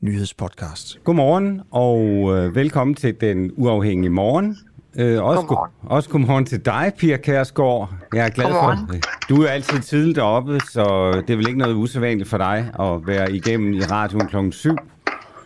nyhedspodcast. 0.00 0.98
Godmorgen 1.04 1.60
og 1.70 2.00
øh, 2.36 2.54
velkommen 2.54 2.94
til 2.94 3.14
Den 3.20 3.50
Uafhængige 3.56 4.10
Morgen. 4.10 4.56
Øh, 4.98 5.22
også, 5.24 5.40
godmorgen. 5.42 5.70
Go- 5.88 5.94
også 5.94 6.10
godmorgen 6.10 6.44
til 6.46 6.64
dig, 6.64 6.92
Pia 6.98 7.16
Kærsgaard. 7.16 7.94
Jeg 8.14 8.26
er 8.26 8.30
glad 8.30 8.44
godmorgen. 8.46 8.78
for, 8.88 9.34
du 9.34 9.42
er 9.42 9.48
altid 9.48 9.80
tidligt 9.80 10.18
oppe, 10.18 10.60
så 10.60 11.12
det 11.26 11.30
er 11.32 11.36
vel 11.36 11.46
ikke 11.48 11.58
noget 11.58 11.74
usædvanligt 11.74 12.28
for 12.28 12.38
dig 12.38 12.70
at 12.80 13.06
være 13.06 13.32
igennem 13.32 13.72
i 13.72 13.80
radioen 13.80 14.26
klokken 14.28 14.52
7. 14.52 14.76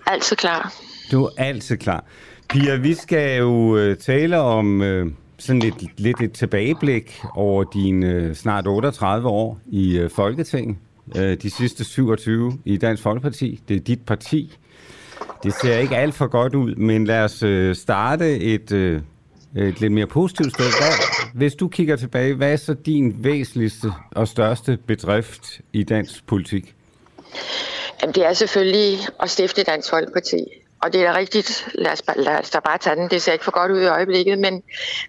Altid 0.07 0.37
klar. 0.37 0.73
Du 1.13 1.25
er 1.25 1.31
altid 1.39 1.77
klar. 1.77 2.05
Pia, 2.49 2.77
vi 2.77 2.95
skal 2.95 3.39
jo 3.39 3.77
øh, 3.77 3.97
tale 3.97 4.39
om 4.41 4.83
øh, 4.83 5.07
sådan 5.39 5.61
lidt, 5.61 6.01
lidt 6.01 6.21
et 6.21 6.33
tilbageblik 6.33 7.21
over 7.35 7.65
dine 7.65 8.07
øh, 8.07 8.35
snart 8.35 8.67
38 8.67 9.29
år 9.29 9.59
i 9.67 9.99
øh, 9.99 10.11
Folketinget. 10.11 10.77
Øh, 11.17 11.37
de 11.43 11.51
sidste 11.51 11.85
27 11.85 12.59
i 12.65 12.77
Dansk 12.77 13.03
Folkeparti. 13.03 13.61
Det 13.69 13.77
er 13.77 13.81
dit 13.81 14.07
parti. 14.07 14.59
Det 15.43 15.55
ser 15.55 15.79
ikke 15.79 15.97
alt 15.97 16.15
for 16.15 16.27
godt 16.27 16.55
ud, 16.55 16.75
men 16.75 17.05
lad 17.05 17.25
os 17.25 17.43
øh, 17.43 17.75
starte 17.75 18.37
et, 18.41 18.73
øh, 18.73 19.03
et 19.57 19.81
lidt 19.81 19.93
mere 19.93 20.07
positivt 20.07 20.53
sted. 20.53 20.65
Hvad, 20.65 20.93
hvis 21.35 21.55
du 21.55 21.69
kigger 21.69 21.97
tilbage, 21.97 22.35
hvad 22.35 22.53
er 22.53 22.57
så 22.57 22.75
din 22.75 23.25
væsentligste 23.25 23.93
og 24.11 24.29
største 24.29 24.79
bedrift 24.87 25.61
i 25.73 25.83
dansk 25.83 26.27
politik? 26.27 26.75
Jamen, 28.03 28.15
det 28.15 28.27
er 28.27 28.33
selvfølgelig 28.33 28.99
at 29.23 29.31
stifte 29.31 29.63
Dansk 29.63 29.91
Folkeparti. 29.91 30.45
Og 30.83 30.93
det 30.93 31.01
er 31.01 31.13
da 31.13 31.19
rigtigt, 31.19 31.69
lad 31.75 31.93
os, 31.93 32.03
lad 32.17 32.39
os 32.39 32.51
da 32.51 32.59
bare 32.61 32.79
tage 32.79 32.97
den. 32.97 33.11
Det 33.11 33.23
ser 33.23 33.33
ikke 33.33 33.45
for 33.45 33.53
godt 33.53 33.73
ud 33.73 33.81
i 33.81 33.87
øjeblikket, 33.87 34.39
men 34.39 34.63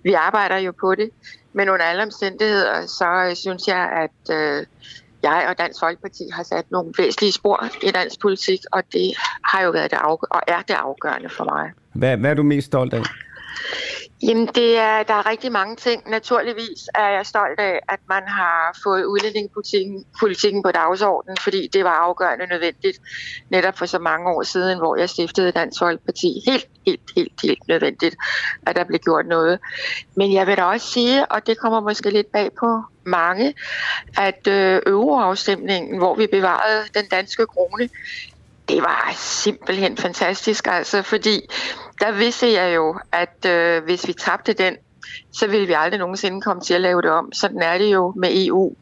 vi 0.04 0.14
arbejder 0.14 0.58
jo 0.58 0.74
på 0.80 0.96
det. 0.96 1.10
Men 1.54 1.70
under 1.70 1.86
alle 1.86 2.04
omstændigheder, 2.04 2.86
så 2.86 3.28
øh, 3.30 3.36
synes 3.36 3.68
jeg, 3.68 3.90
at 4.04 4.36
øh, 4.36 4.66
jeg 5.24 5.46
og 5.50 5.58
Dansk 5.58 5.80
Folkeparti 5.80 6.24
har 6.34 6.44
sat 6.44 6.66
nogle 6.72 6.94
væsentlige 6.98 7.32
spor 7.32 7.66
i 7.84 7.92
dansk 7.92 8.20
politik, 8.20 8.60
og 8.72 8.84
det 8.92 9.14
har 9.44 9.62
jo 9.62 9.72
været 9.72 9.92
det 9.92 9.98
afgør- 9.98 10.28
og 10.32 10.42
er 10.48 10.62
det 10.62 10.74
afgørende 10.74 11.30
for 11.30 11.44
mig. 11.44 11.72
Hvad, 11.96 12.18
hvad 12.18 12.30
er 12.30 12.36
du 12.36 12.44
mest 12.44 12.68
stolt 12.68 12.94
af? 12.94 13.04
Jamen, 14.24 14.48
det 14.48 14.78
er, 14.78 15.04
der 15.04 15.14
er 15.14 15.30
rigtig 15.30 15.52
mange 15.52 15.76
ting. 15.76 16.10
Naturligvis 16.10 16.90
er 16.96 17.10
jeg 17.10 17.26
stolt 17.26 17.60
af, 17.60 17.80
at 17.90 18.00
man 18.10 18.24
har 18.28 18.80
fået 18.84 19.04
udlændingepolitikken 19.04 20.06
politikken 20.20 20.64
på 20.64 20.72
dagsordenen, 20.72 21.38
fordi 21.44 21.68
det 21.74 21.84
var 21.84 21.90
afgørende 21.90 22.48
nødvendigt 22.48 22.98
netop 23.50 23.78
for 23.78 23.86
så 23.86 24.00
mange 24.00 24.30
år 24.30 24.44
siden, 24.44 24.78
hvor 24.78 24.96
jeg 24.96 25.10
stiftede 25.10 25.52
Dansk 25.52 25.80
Folkeparti. 25.80 26.42
Helt, 26.46 26.68
helt, 26.86 27.02
helt, 27.16 27.42
helt 27.44 27.68
nødvendigt, 27.68 28.16
at 28.68 28.76
der 28.76 28.84
blev 28.84 29.00
gjort 29.00 29.26
noget. 29.26 29.60
Men 30.16 30.34
jeg 30.34 30.48
vil 30.48 30.58
da 30.58 30.64
også 30.64 30.88
sige, 30.88 31.32
og 31.32 31.48
det 31.48 31.58
kommer 31.58 31.80
måske 31.80 32.10
lidt 32.10 32.32
bag 32.32 32.50
på 32.60 32.84
mange, 33.04 33.54
at 34.18 34.48
øh, 34.48 34.82
euroafstemningen, 34.86 35.98
hvor 35.98 36.16
vi 36.16 36.28
bevarede 36.28 36.86
den 36.94 37.06
danske 37.08 37.46
krone, 37.46 37.90
det 38.70 38.82
var 38.82 39.14
simpelthen 39.18 39.98
fantastisk, 39.98 40.68
altså, 40.68 41.02
fordi 41.02 41.42
der 42.00 42.12
vidste 42.12 42.54
jeg 42.54 42.76
jo, 42.76 43.00
at 43.12 43.46
øh, 43.46 43.84
hvis 43.84 44.08
vi 44.08 44.14
tabte 44.14 44.54
den, 44.54 44.78
så 45.32 45.48
vil 45.48 45.68
vi 45.68 45.74
aldrig 45.74 46.00
nogensinde 46.00 46.42
komme 46.42 46.62
til 46.62 46.74
at 46.74 46.82
lave 46.82 47.02
det 47.02 47.12
om. 47.12 47.32
Sådan 47.34 47.62
er 47.62 47.78
det 47.78 47.94
jo 47.94 48.14
med 48.18 48.30
EU, 48.34 48.76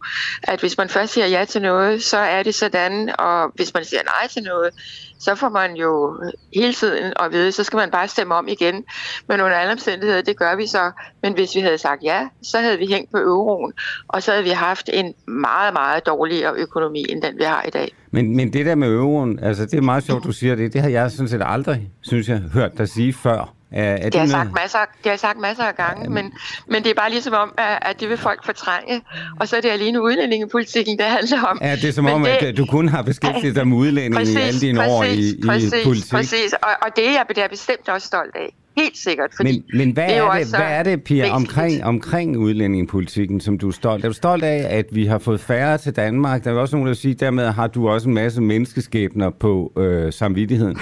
at 0.43 0.59
hvis 0.59 0.77
man 0.77 0.89
først 0.89 1.13
siger 1.13 1.27
ja 1.27 1.45
til 1.45 1.61
noget, 1.61 2.03
så 2.03 2.17
er 2.17 2.43
det 2.43 2.55
sådan, 2.55 3.09
og 3.19 3.51
hvis 3.55 3.73
man 3.73 3.85
siger 3.85 4.01
nej 4.03 4.27
til 4.27 4.43
noget, 4.43 4.73
så 5.19 5.35
får 5.35 5.49
man 5.49 5.75
jo 5.75 6.21
hele 6.53 6.73
tiden 6.73 7.13
at 7.19 7.31
vide, 7.31 7.51
så 7.51 7.63
skal 7.63 7.77
man 7.77 7.91
bare 7.91 8.07
stemme 8.07 8.35
om 8.35 8.47
igen. 8.47 8.83
Men 9.27 9.41
under 9.41 9.57
alle 9.57 9.71
omstændigheder, 9.71 10.21
det 10.21 10.37
gør 10.37 10.55
vi 10.55 10.67
så. 10.67 10.91
Men 11.23 11.33
hvis 11.33 11.55
vi 11.55 11.59
havde 11.59 11.77
sagt 11.77 12.03
ja, 12.03 12.27
så 12.43 12.57
havde 12.57 12.77
vi 12.77 12.85
hængt 12.85 13.11
på 13.11 13.17
euroen, 13.17 13.73
og 14.07 14.23
så 14.23 14.31
havde 14.31 14.43
vi 14.43 14.49
haft 14.49 14.89
en 14.93 15.13
meget, 15.27 15.73
meget 15.73 16.05
dårligere 16.05 16.53
økonomi, 16.55 17.05
end 17.09 17.21
den 17.21 17.37
vi 17.37 17.43
har 17.43 17.63
i 17.67 17.69
dag. 17.69 17.95
Men, 18.11 18.35
men 18.35 18.53
det 18.53 18.65
der 18.65 18.75
med 18.75 18.87
euroen, 18.87 19.39
altså 19.39 19.65
det 19.65 19.77
er 19.77 19.81
meget 19.81 20.03
sjovt, 20.03 20.23
du 20.23 20.31
siger 20.31 20.55
det. 20.55 20.73
Det 20.73 20.81
har 20.81 20.89
jeg 20.89 21.11
sådan 21.11 21.27
set 21.27 21.41
aldrig, 21.45 21.89
synes 22.01 22.29
jeg, 22.29 22.37
hørt 22.53 22.77
dig 22.77 22.89
sige 22.89 23.13
før. 23.13 23.58
Er, 23.71 23.83
er 23.83 23.95
det, 23.95 24.13
det, 24.13 24.15
har 24.15 24.21
jeg 24.21 24.29
sagt 24.29 24.53
masser, 24.53 24.79
det 24.79 25.03
har 25.03 25.11
jeg 25.11 25.19
sagt 25.19 25.39
masser 25.39 25.63
af 25.63 25.75
gange, 25.75 26.03
ja, 26.03 26.09
men, 26.09 26.33
men 26.67 26.83
det 26.83 26.89
er 26.89 26.93
bare 26.93 27.09
ligesom 27.09 27.33
om, 27.33 27.53
at, 27.57 27.79
at 27.81 27.99
det 27.99 28.09
vil 28.09 28.17
folk 28.17 28.45
fortrænge. 28.45 29.01
Og 29.39 29.47
så 29.47 29.57
er 29.57 29.61
det 29.61 29.69
alene 29.69 30.01
udlændingepolitikken, 30.01 30.97
det 30.97 31.05
handler 31.05 31.43
om. 31.43 31.59
Ja, 31.61 31.75
det 31.75 31.85
er 31.85 31.91
som 31.91 32.03
men 32.03 32.13
om, 32.13 32.23
det, 32.23 32.29
at 32.29 32.57
du 32.57 32.65
kun 32.65 32.87
har 32.87 33.01
beskæftiget 33.01 33.55
dig 33.55 33.67
med 33.67 33.77
udlænding 33.77 34.15
præcis, 34.15 34.35
i 34.35 34.39
alle 34.39 34.59
dine 34.59 34.77
præcis, 34.79 34.93
år 34.93 35.03
i, 35.03 35.47
præcis, 35.47 35.73
i 35.73 35.83
politik. 35.83 36.11
Præcis, 36.11 36.53
og, 36.53 36.69
og 36.81 36.95
det 36.95 37.07
er 37.07 37.11
jeg, 37.37 37.47
bestemt 37.49 37.89
også 37.89 38.07
stolt 38.07 38.35
af. 38.35 38.55
Helt 38.77 38.97
sikkert, 38.97 39.29
fordi 39.35 39.51
men, 39.51 39.77
men 39.77 39.91
hvad 39.91 40.07
det 40.07 40.17
er, 40.17 40.23
er 40.23 40.39
det, 40.39 40.47
hvad 40.47 40.59
er 40.59 40.83
det, 40.83 41.03
Pia, 41.03 41.29
omkring, 41.31 41.83
omkring 41.83 42.37
udlændingepolitikken, 42.37 43.41
som 43.41 43.57
du 43.57 43.67
er 43.67 43.71
stolt? 43.71 44.05
Er 44.05 44.09
du 44.09 44.13
stolt 44.13 44.43
af, 44.43 44.77
at 44.77 44.85
vi 44.91 45.05
har 45.05 45.19
fået 45.19 45.39
færre 45.39 45.77
til 45.77 45.95
Danmark? 45.95 46.43
Der 46.43 46.51
er 46.51 46.55
også 46.55 46.75
nogen, 46.75 46.87
der 46.87 46.93
siger, 46.93 47.15
dermed 47.15 47.45
har 47.45 47.67
du 47.67 47.89
også 47.89 48.07
en 48.07 48.13
masse 48.13 48.41
menneskeskæbner 48.41 49.29
på 49.29 49.73
øh, 49.77 50.13
samvittigheden. 50.13 50.77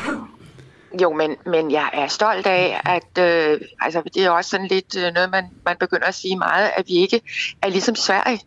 Jo, 1.01 1.13
men, 1.13 1.35
men 1.45 1.71
jeg 1.71 1.89
er 1.93 2.07
stolt 2.07 2.47
af, 2.47 2.81
at 2.85 3.23
øh, 3.23 3.61
altså, 3.81 4.01
det 4.13 4.25
er 4.25 4.29
også 4.29 4.49
sådan 4.49 4.67
lidt 4.67 4.97
øh, 4.97 5.13
noget, 5.13 5.31
man, 5.31 5.45
man 5.65 5.77
begynder 5.79 6.07
at 6.07 6.15
sige 6.15 6.37
meget, 6.37 6.71
at 6.77 6.87
vi 6.87 6.93
ikke 6.93 7.21
er 7.61 7.69
ligesom 7.69 7.95
Sverige, 7.95 8.39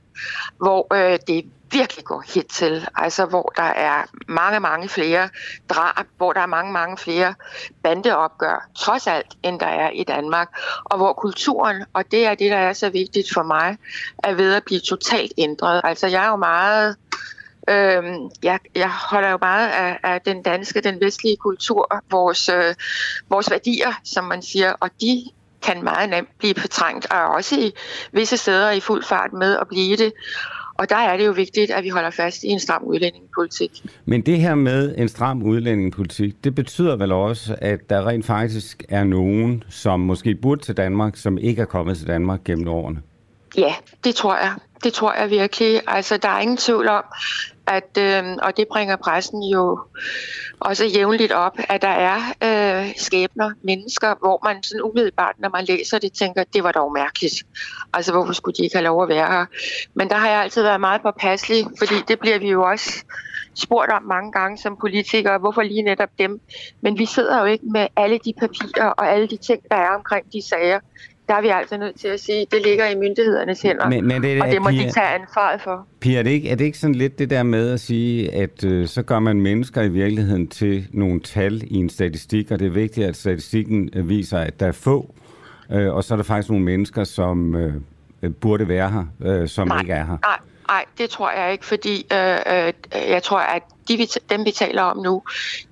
hvor 0.59 0.95
øh, 0.95 1.19
det 1.27 1.45
virkelig 1.73 2.05
går 2.05 2.25
helt 2.35 2.51
til, 2.51 2.89
altså 2.97 3.27
hvor 3.27 3.53
der 3.57 3.63
er 3.63 4.05
mange, 4.29 4.61
mange 4.61 4.89
flere 4.89 5.29
drab, 5.69 6.07
hvor 6.17 6.33
der 6.33 6.41
er 6.41 6.47
mange, 6.47 6.73
mange 6.73 6.97
flere 6.97 7.35
bandeopgør, 7.83 8.69
trods 8.77 9.07
alt, 9.07 9.27
end 9.43 9.61
der 9.61 9.67
er 9.67 9.91
i 9.91 10.05
Danmark, 10.05 10.49
og 10.85 10.97
hvor 10.97 11.13
kulturen, 11.13 11.85
og 11.93 12.11
det 12.11 12.27
er 12.27 12.35
det, 12.35 12.51
der 12.51 12.57
er 12.57 12.73
så 12.73 12.91
vigtigt 12.91 13.27
for 13.35 13.43
mig, 13.43 13.77
er 14.25 14.35
ved 14.35 14.55
at 14.55 14.65
blive 14.65 14.81
totalt 14.81 15.33
ændret. 15.39 15.81
Altså 15.85 16.07
jeg 16.07 16.25
er 16.25 16.29
jo 16.29 16.37
meget 16.37 16.97
Øhm, 17.69 18.31
jeg, 18.43 18.59
jeg 18.75 18.91
holder 19.11 19.31
jo 19.31 19.39
meget 19.41 19.69
af, 19.69 19.99
af 20.03 20.21
den 20.21 20.43
danske, 20.43 20.81
den 20.81 21.01
vestlige 21.01 21.37
kultur, 21.37 22.03
vores, 22.11 22.49
øh, 22.49 22.75
vores 23.31 23.51
værdier, 23.51 24.01
som 24.05 24.25
man 24.25 24.43
siger, 24.43 24.73
og 24.73 24.91
de 25.01 25.25
kan 25.63 25.85
meget 25.85 26.11
nemt 26.11 26.29
blive 26.39 26.55
fortrængt, 26.55 27.13
og 27.13 27.27
også 27.27 27.61
i 27.61 27.73
visse 28.13 28.37
steder 28.37 28.71
i 28.71 28.81
fuld 28.81 29.05
fart 29.05 29.33
med 29.33 29.57
at 29.57 29.69
blive 29.69 29.97
det. 29.97 30.13
Og 30.75 30.91
der 30.91 30.97
er 30.97 31.17
det 31.17 31.27
jo 31.27 31.33
vigtigt, 31.33 31.71
at 31.71 31.85
vi 31.85 31.89
holder 31.89 32.11
fast 32.11 32.43
i 32.43 32.49
en 32.49 32.61
stram 32.61 32.83
udlændingepolitik. 32.83 33.71
Men 34.05 34.21
det 34.21 34.39
her 34.39 34.55
med 34.55 34.95
en 34.99 35.09
stram 35.09 35.43
udlændingepolitik, 35.43 36.45
det 36.45 36.55
betyder 36.55 36.97
vel 36.97 37.13
også, 37.13 37.57
at 37.59 37.91
der 37.91 38.07
rent 38.07 38.27
faktisk 38.27 38.85
er 38.89 39.05
nogen, 39.05 39.65
som 39.69 40.01
måske 40.01 40.35
burde 40.35 40.63
til 40.63 40.77
Danmark, 40.77 41.17
som 41.17 41.39
ikke 41.39 41.63
er 41.63 41.67
kommet 41.67 41.97
til 41.97 42.07
Danmark 42.07 42.45
gennem 42.45 42.69
årene? 42.69 43.03
Ja, 43.57 43.75
det 44.05 44.15
tror 44.15 44.37
jeg. 44.37 44.55
Det 44.85 44.93
tror 44.93 45.13
jeg 45.13 45.31
virkelig. 45.31 45.81
Altså, 45.87 46.17
der 46.17 46.29
er 46.29 46.41
ingen 46.41 46.57
tvivl 46.57 46.89
om, 46.89 47.05
at, 47.67 47.99
øh, 47.99 48.37
og 48.43 48.57
det 48.57 48.69
bringer 48.69 48.97
pressen 48.97 49.43
jo 49.43 49.81
også 50.61 50.85
jævnligt 50.85 51.33
op, 51.33 51.59
at 51.69 51.83
der 51.83 51.89
er 51.89 52.17
øh, 52.43 52.93
skæbner, 52.97 53.51
mennesker, 53.63 54.15
hvor 54.21 54.41
man 54.45 54.63
sådan 54.63 54.83
umiddelbart, 54.83 55.35
når 55.39 55.49
man 55.49 55.65
læser 55.65 55.99
det, 55.99 56.13
tænker, 56.13 56.45
det 56.45 56.65
var 56.65 56.73
dog 56.73 56.93
mærkeligt. 56.93 57.35
Altså, 57.93 58.13
hvorfor 58.13 58.33
skulle 58.33 58.57
de 58.57 58.63
ikke 58.65 58.77
have 58.77 58.85
lov 58.85 59.03
at 59.03 59.09
være 59.09 59.27
her? 59.27 59.47
Men 59.95 60.09
der 60.09 60.17
har 60.17 60.29
jeg 60.29 60.41
altid 60.41 60.63
været 60.63 60.81
meget 60.81 61.03
påpasselig, 61.03 61.67
fordi 61.79 61.95
det 62.09 62.21
bliver 62.21 62.39
vi 62.39 62.51
jo 62.51 62.63
også 62.63 63.05
spurgt 63.55 63.91
om 63.91 64.03
mange 64.03 64.33
gange 64.33 64.59
som 64.59 64.77
politikere, 64.77 65.39
hvorfor 65.39 65.63
lige 65.63 65.83
netop 65.83 66.09
dem. 66.19 66.41
Men 66.81 66.99
vi 66.99 67.07
sidder 67.07 67.41
jo 67.41 67.45
ikke 67.45 67.65
med 67.67 67.87
alle 67.97 68.19
de 68.25 68.33
papirer 68.41 68.89
og 68.89 69.13
alle 69.13 69.27
de 69.27 69.37
ting, 69.37 69.63
der 69.71 69.77
er 69.77 69.91
omkring 69.95 70.33
de 70.33 70.43
sager 70.43 70.81
der 71.31 71.37
er 71.37 71.41
vi 71.41 71.49
altså 71.49 71.77
nødt 71.77 72.01
til 72.01 72.09
at 72.09 72.21
sige, 72.21 72.41
at 72.41 72.47
det 72.51 72.63
ligger 72.63 72.87
i 72.87 72.95
myndighedernes 72.95 73.63
hænder, 73.63 73.89
men, 73.89 74.07
men 74.07 74.23
det, 74.23 74.43
og 74.43 74.49
det 74.49 74.63
må 74.63 74.69
Pia, 74.69 74.83
de 74.83 74.91
tage 74.91 75.07
ansvaret 75.07 75.61
for. 75.61 75.87
Pia, 76.01 76.19
er 76.19 76.23
det, 76.23 76.31
ikke, 76.31 76.51
er 76.51 76.55
det 76.55 76.65
ikke 76.65 76.79
sådan 76.79 76.95
lidt 76.95 77.19
det 77.19 77.31
der 77.31 77.43
med 77.43 77.73
at 77.73 77.81
sige, 77.81 78.35
at 78.35 78.65
øh, 78.65 78.87
så 78.87 79.03
gør 79.03 79.19
man 79.19 79.41
mennesker 79.41 79.83
i 79.83 79.89
virkeligheden 79.89 80.49
til 80.49 80.89
nogle 80.93 81.21
tal 81.21 81.63
i 81.67 81.77
en 81.77 81.89
statistik, 81.89 82.51
og 82.51 82.59
det 82.59 82.67
er 82.67 82.71
vigtigt, 82.71 83.07
at 83.07 83.17
statistikken 83.17 83.91
øh, 83.97 84.09
viser, 84.09 84.39
at 84.39 84.61
der 84.61 84.67
er 84.67 84.73
få, 84.73 85.15
øh, 85.73 85.95
og 85.95 86.05
så 86.05 86.15
er 86.15 86.17
der 86.17 86.25
faktisk 86.25 86.49
nogle 86.49 86.65
mennesker, 86.65 87.05
som 87.05 87.55
øh, 87.55 87.75
burde 88.41 88.69
være 88.69 88.91
her, 88.91 89.05
øh, 89.21 89.49
som 89.49 89.69
Nej, 89.69 89.81
ikke 89.81 89.93
er 89.93 90.05
her. 90.05 90.17
Nej, 90.23 90.39
nej, 90.71 90.85
det 90.99 91.11
tror 91.11 91.31
jeg 91.31 91.53
ikke, 91.53 91.67
fordi 91.67 92.07
øh, 92.13 92.37
øh, 92.47 92.73
jeg 93.09 93.23
tror, 93.23 93.39
at 93.39 93.63
de, 93.89 93.97
vi- 93.97 94.09
dem, 94.31 94.45
vi 94.45 94.51
taler 94.51 94.83
om 94.83 94.97
nu, 94.97 95.23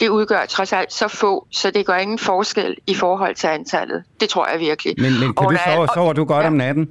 det 0.00 0.08
udgør 0.08 0.44
trods 0.48 0.72
alt 0.72 0.92
så 0.92 1.08
få, 1.08 1.46
så 1.50 1.70
det 1.70 1.86
gør 1.86 1.96
ingen 1.96 2.18
forskel 2.18 2.76
i 2.86 2.94
forhold 2.94 3.34
til 3.34 3.46
antallet. 3.46 4.02
Det 4.20 4.28
tror 4.28 4.48
jeg 4.52 4.60
virkelig. 4.60 4.94
Men, 4.98 5.12
men 5.12 5.20
kan 5.20 5.32
Og 5.46 5.52
du 5.52 5.58
sove, 5.66 5.80
og- 5.82 5.88
sover 5.94 6.12
du 6.12 6.24
godt 6.24 6.42
ja. 6.42 6.46
om 6.46 6.52
natten? 6.52 6.88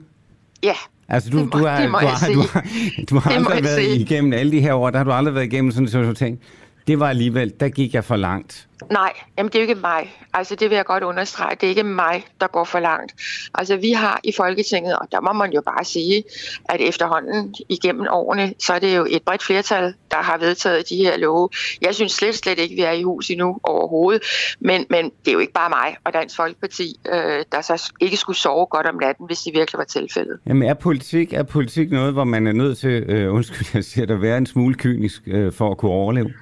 Ja, 0.64 0.74
Altså, 1.10 1.30
du, 1.30 1.38
Det 1.38 1.46
må- 1.54 1.60
du, 1.60 1.66
har, 1.66 1.82
det 1.82 1.92
må 1.92 2.00
du, 2.00 2.06
har, 2.08 2.28
du, 2.34 2.42
har, 2.54 2.64
du 3.10 3.20
har 3.20 3.32
aldrig 3.32 3.64
været 3.64 3.76
sige. 3.86 4.00
igennem 4.00 4.34
alle 4.34 4.52
de 4.52 4.60
her 4.62 4.74
år, 4.74 4.90
der 4.90 4.98
har 4.98 5.04
du 5.04 5.12
aldrig 5.12 5.36
været 5.36 5.46
igennem 5.46 5.72
sådan 5.72 5.88
en 5.88 6.04
du 6.08 6.14
tænkte, 6.14 6.46
det 6.88 7.00
var 7.00 7.10
alligevel, 7.10 7.54
der 7.60 7.70
gik 7.70 7.94
jeg 7.94 8.04
for 8.04 8.16
langt. 8.16 8.68
Nej, 8.92 9.14
jamen 9.38 9.52
det 9.52 9.56
er 9.56 9.64
jo 9.64 9.70
ikke 9.70 9.82
mig. 9.82 10.14
Altså 10.34 10.56
det 10.56 10.70
vil 10.70 10.76
jeg 10.76 10.86
godt 10.86 11.04
understrege. 11.04 11.56
Det 11.56 11.64
er 11.64 11.70
ikke 11.70 11.84
mig, 11.84 12.26
der 12.42 12.48
går 12.48 12.64
for 12.64 12.80
langt. 12.80 13.14
Altså 13.54 13.76
vi 13.76 13.92
har 13.92 14.20
i 14.24 14.32
Folketinget, 14.38 14.96
og 14.96 15.08
der 15.12 15.22
må 15.22 15.34
man 15.34 15.54
jo 15.54 15.62
bare 15.62 15.84
sige, 15.84 16.24
at 16.70 16.82
efterhånden 16.82 17.56
igennem 17.70 18.08
årene, 18.12 18.54
så 18.60 18.74
er 18.74 18.80
det 18.80 18.98
jo 18.98 19.08
et 19.10 19.24
bredt 19.24 19.44
flertal, 19.44 19.94
der 20.12 20.18
har 20.18 20.38
vedtaget 20.38 20.90
de 20.90 20.96
her 20.96 21.18
love. 21.18 21.50
Jeg 21.82 21.96
synes 21.96 22.12
slet, 22.12 22.36
slet 22.36 22.60
ikke, 22.60 22.76
vi 22.76 22.82
er 22.82 22.92
i 22.92 23.04
hus 23.04 23.30
endnu 23.30 23.60
overhovedet. 23.64 24.22
Men, 24.60 24.86
men 24.90 25.06
det 25.06 25.28
er 25.28 25.34
jo 25.34 25.40
ikke 25.40 25.54
bare 25.54 25.70
mig 25.70 25.98
og 26.04 26.14
Dansk 26.14 26.36
Folkeparti, 26.36 26.96
øh, 27.14 27.46
der 27.52 27.62
så 27.62 27.92
ikke 28.02 28.18
skulle 28.18 28.38
sove 28.38 28.66
godt 28.66 28.88
om 28.88 28.96
natten, 28.96 29.26
hvis 29.26 29.40
det 29.40 29.54
virkelig 29.54 29.78
var 29.78 29.86
tilfældet. 29.86 30.40
Jamen, 30.48 30.70
er 30.70 30.74
politik, 30.74 31.34
er 31.34 31.44
politik 31.44 31.92
noget, 31.92 32.14
hvor 32.14 32.24
man 32.24 32.48
er 32.48 32.54
nødt 32.54 32.78
til, 32.78 33.04
øh, 33.08 33.34
undskyld, 33.34 33.68
jeg 33.74 33.84
siger, 33.84 34.14
at 34.14 34.22
være 34.22 34.38
en 34.38 34.46
smule 34.46 34.76
kynisk 34.76 35.22
øh, 35.28 35.54
for 35.54 35.72
at 35.72 35.78
kunne 35.78 35.92
overleve? 35.92 36.34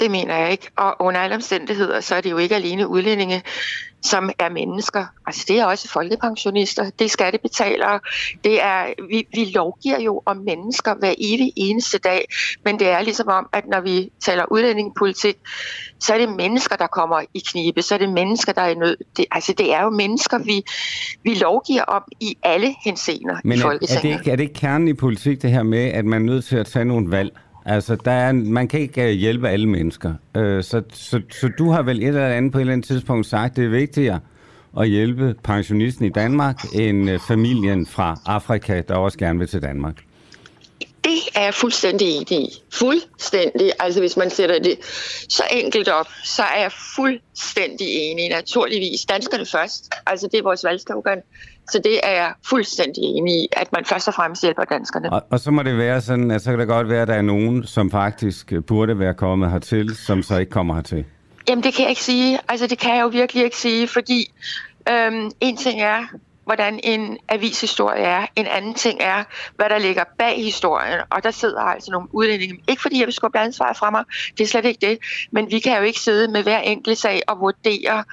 Det 0.00 0.10
mener 0.10 0.36
jeg 0.36 0.50
ikke. 0.50 0.70
Og 0.76 0.96
under 1.00 1.20
alle 1.20 1.36
omstændigheder, 1.36 2.00
så 2.00 2.14
er 2.14 2.20
det 2.20 2.30
jo 2.30 2.38
ikke 2.38 2.54
alene 2.54 2.88
udlændinge, 2.88 3.42
som 4.02 4.30
er 4.38 4.48
mennesker. 4.48 5.06
Altså 5.26 5.44
det 5.48 5.58
er 5.58 5.64
også 5.64 5.88
folkepensionister, 5.88 6.90
det 6.98 7.04
er 7.04 7.08
skattebetalere. 7.08 8.00
Det 8.44 8.62
er, 8.62 8.86
vi, 9.08 9.26
vi 9.34 9.44
lovgiver 9.44 10.00
jo 10.00 10.22
om 10.26 10.36
mennesker 10.36 10.94
hver 10.94 11.14
evig 11.18 11.52
eneste 11.56 11.98
dag, 11.98 12.24
men 12.64 12.78
det 12.78 12.88
er 12.88 13.02
ligesom 13.02 13.28
om, 13.28 13.48
at 13.52 13.66
når 13.66 13.80
vi 13.80 14.10
taler 14.20 14.44
udlændingepolitik, 14.50 15.36
så 16.00 16.14
er 16.14 16.18
det 16.18 16.36
mennesker, 16.36 16.76
der 16.76 16.86
kommer 16.86 17.20
i 17.34 17.42
knibe, 17.50 17.82
så 17.82 17.94
er 17.94 17.98
det 17.98 18.08
mennesker, 18.08 18.52
der 18.52 18.62
er 18.62 18.68
i 18.68 18.74
nød. 18.74 18.96
Det, 19.16 19.24
altså 19.30 19.54
det 19.58 19.74
er 19.74 19.82
jo 19.82 19.90
mennesker, 19.90 20.38
vi, 20.38 20.64
vi 21.22 21.34
lovgiver 21.34 21.82
om 21.82 22.02
i 22.20 22.36
alle 22.42 22.74
henseender 22.84 23.36
Men 23.44 23.52
i 23.52 23.60
er, 23.60 23.64
er, 23.64 23.68
Folketinget. 23.68 24.02
det 24.02 24.08
ikke, 24.08 24.30
er 24.30 24.36
det 24.36 24.42
ikke 24.42 24.54
kernen 24.54 24.88
i 24.88 24.94
politik, 24.94 25.42
det 25.42 25.50
her 25.50 25.62
med, 25.62 25.84
at 25.84 26.04
man 26.04 26.22
er 26.22 26.26
nødt 26.26 26.44
til 26.44 26.56
at 26.56 26.66
tage 26.66 26.84
nogle 26.84 27.10
valg? 27.10 27.38
Altså, 27.68 27.96
der 28.04 28.10
er, 28.10 28.32
man 28.32 28.68
kan 28.68 28.80
ikke 28.80 29.02
øh, 29.02 29.10
hjælpe 29.10 29.48
alle 29.48 29.68
mennesker. 29.68 30.14
Øh, 30.36 30.64
så, 30.64 30.82
så, 30.92 31.20
så 31.30 31.48
du 31.58 31.70
har 31.70 31.82
vel 31.82 31.98
et 32.02 32.08
eller 32.08 32.28
andet 32.28 32.52
på 32.52 32.58
et 32.58 32.60
eller 32.60 32.72
andet 32.72 32.86
tidspunkt 32.86 33.26
sagt, 33.26 33.56
det 33.56 33.64
er 33.64 33.68
vigtigere 33.68 34.20
at 34.80 34.88
hjælpe 34.88 35.34
pensionisten 35.44 36.04
i 36.04 36.08
Danmark, 36.08 36.56
end 36.74 37.10
øh, 37.10 37.20
familien 37.28 37.86
fra 37.86 38.20
Afrika, 38.26 38.82
der 38.88 38.94
også 38.94 39.18
gerne 39.18 39.38
vil 39.38 39.48
til 39.48 39.62
Danmark. 39.62 39.96
Det 41.04 41.18
er 41.34 41.44
jeg 41.44 41.54
fuldstændig 41.54 42.08
enig 42.08 42.32
i. 42.32 42.62
Fuldstændig. 42.72 43.72
Altså 43.78 44.00
hvis 44.00 44.16
man 44.16 44.30
sætter 44.30 44.58
det 44.58 44.78
så 45.28 45.42
enkelt 45.50 45.88
op, 45.88 46.08
så 46.24 46.42
er 46.42 46.60
jeg 46.60 46.72
fuldstændig 46.96 47.86
enig. 47.88 48.28
Naturligvis. 48.28 49.04
Danskerne 49.04 49.46
først. 49.46 49.94
Altså 50.06 50.28
det 50.32 50.38
er 50.38 50.42
vores 50.42 50.64
valgslogan. 50.64 51.22
Så 51.70 51.80
det 51.84 52.00
er 52.02 52.10
jeg 52.10 52.32
fuldstændig 52.48 53.02
enig 53.02 53.34
i, 53.34 53.48
at 53.52 53.72
man 53.72 53.84
først 53.84 54.08
og 54.08 54.14
fremmest 54.14 54.42
hjælper 54.42 54.64
danskerne. 54.64 55.12
Og, 55.12 55.22
og 55.30 55.40
så 55.40 55.50
må 55.50 55.62
det 55.62 55.78
være 55.78 56.00
sådan, 56.00 56.30
at 56.30 56.42
så 56.42 56.50
kan 56.50 56.58
det 56.58 56.68
godt 56.68 56.88
være, 56.88 57.02
at 57.02 57.08
der 57.08 57.14
er 57.14 57.22
nogen, 57.22 57.66
som 57.66 57.90
faktisk 57.90 58.52
burde 58.66 58.98
være 58.98 59.14
kommet 59.14 59.50
hertil, 59.50 59.96
som 59.96 60.22
så 60.22 60.38
ikke 60.38 60.50
kommer 60.50 60.74
hertil. 60.74 61.04
Jamen 61.48 61.64
det 61.64 61.74
kan 61.74 61.82
jeg 61.82 61.90
ikke 61.90 62.02
sige. 62.02 62.38
Altså 62.48 62.66
det 62.66 62.78
kan 62.78 62.96
jeg 62.96 63.02
jo 63.02 63.08
virkelig 63.08 63.44
ikke 63.44 63.56
sige, 63.56 63.88
fordi 63.88 64.32
øhm, 64.88 65.30
en 65.40 65.56
ting 65.56 65.82
er, 65.82 66.02
hvordan 66.46 66.80
en 66.84 67.18
avishistorie 67.28 68.02
er. 68.02 68.26
En 68.36 68.46
anden 68.46 68.74
ting 68.74 69.00
er, 69.00 69.24
hvad 69.56 69.68
der 69.68 69.78
ligger 69.78 70.04
bag 70.18 70.44
historien. 70.44 71.00
Og 71.10 71.22
der 71.22 71.30
sidder 71.30 71.60
altså 71.60 71.90
nogle 71.90 72.08
udlændinge. 72.12 72.60
Ikke 72.68 72.82
fordi 72.82 72.98
jeg 72.98 73.06
vil 73.06 73.14
skubbe 73.14 73.38
ansvaret 73.38 73.76
fra 73.76 73.90
mig, 73.90 74.04
det 74.38 74.44
er 74.44 74.48
slet 74.48 74.64
ikke 74.64 74.86
det. 74.86 74.98
Men 75.30 75.50
vi 75.50 75.58
kan 75.58 75.76
jo 75.76 75.82
ikke 75.82 76.00
sidde 76.00 76.32
med 76.32 76.42
hver 76.42 76.58
enkelt 76.58 76.98
sag 76.98 77.22
og 77.28 77.40
vurdere, 77.40 78.04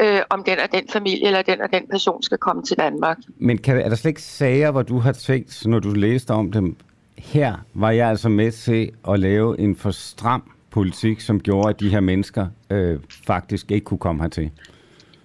øh, 0.00 0.20
om 0.30 0.44
den 0.44 0.58
og 0.58 0.72
den 0.72 0.88
familie 0.88 1.26
eller 1.26 1.42
den 1.42 1.60
og 1.60 1.72
den 1.72 1.82
person 1.90 2.22
skal 2.22 2.38
komme 2.38 2.62
til 2.62 2.76
Danmark. 2.76 3.18
Men 3.38 3.58
kan, 3.58 3.80
er 3.80 3.88
der 3.88 3.96
slet 3.96 4.08
ikke 4.08 4.22
sager, 4.22 4.70
hvor 4.70 4.82
du 4.82 4.98
har 4.98 5.12
tænkt, 5.12 5.66
når 5.66 5.78
du 5.78 5.90
læste 5.90 6.30
om 6.30 6.52
dem, 6.52 6.76
her 7.18 7.56
var 7.74 7.90
jeg 7.90 8.08
altså 8.08 8.28
med 8.28 8.52
til 8.52 8.90
at 9.08 9.20
lave 9.20 9.60
en 9.60 9.76
for 9.76 9.90
stram 9.90 10.50
politik, 10.70 11.20
som 11.20 11.40
gjorde, 11.40 11.68
at 11.68 11.80
de 11.80 11.88
her 11.88 12.00
mennesker 12.00 12.46
øh, 12.70 12.98
faktisk 13.26 13.70
ikke 13.70 13.84
kunne 13.84 13.98
komme 13.98 14.22
hertil? 14.22 14.50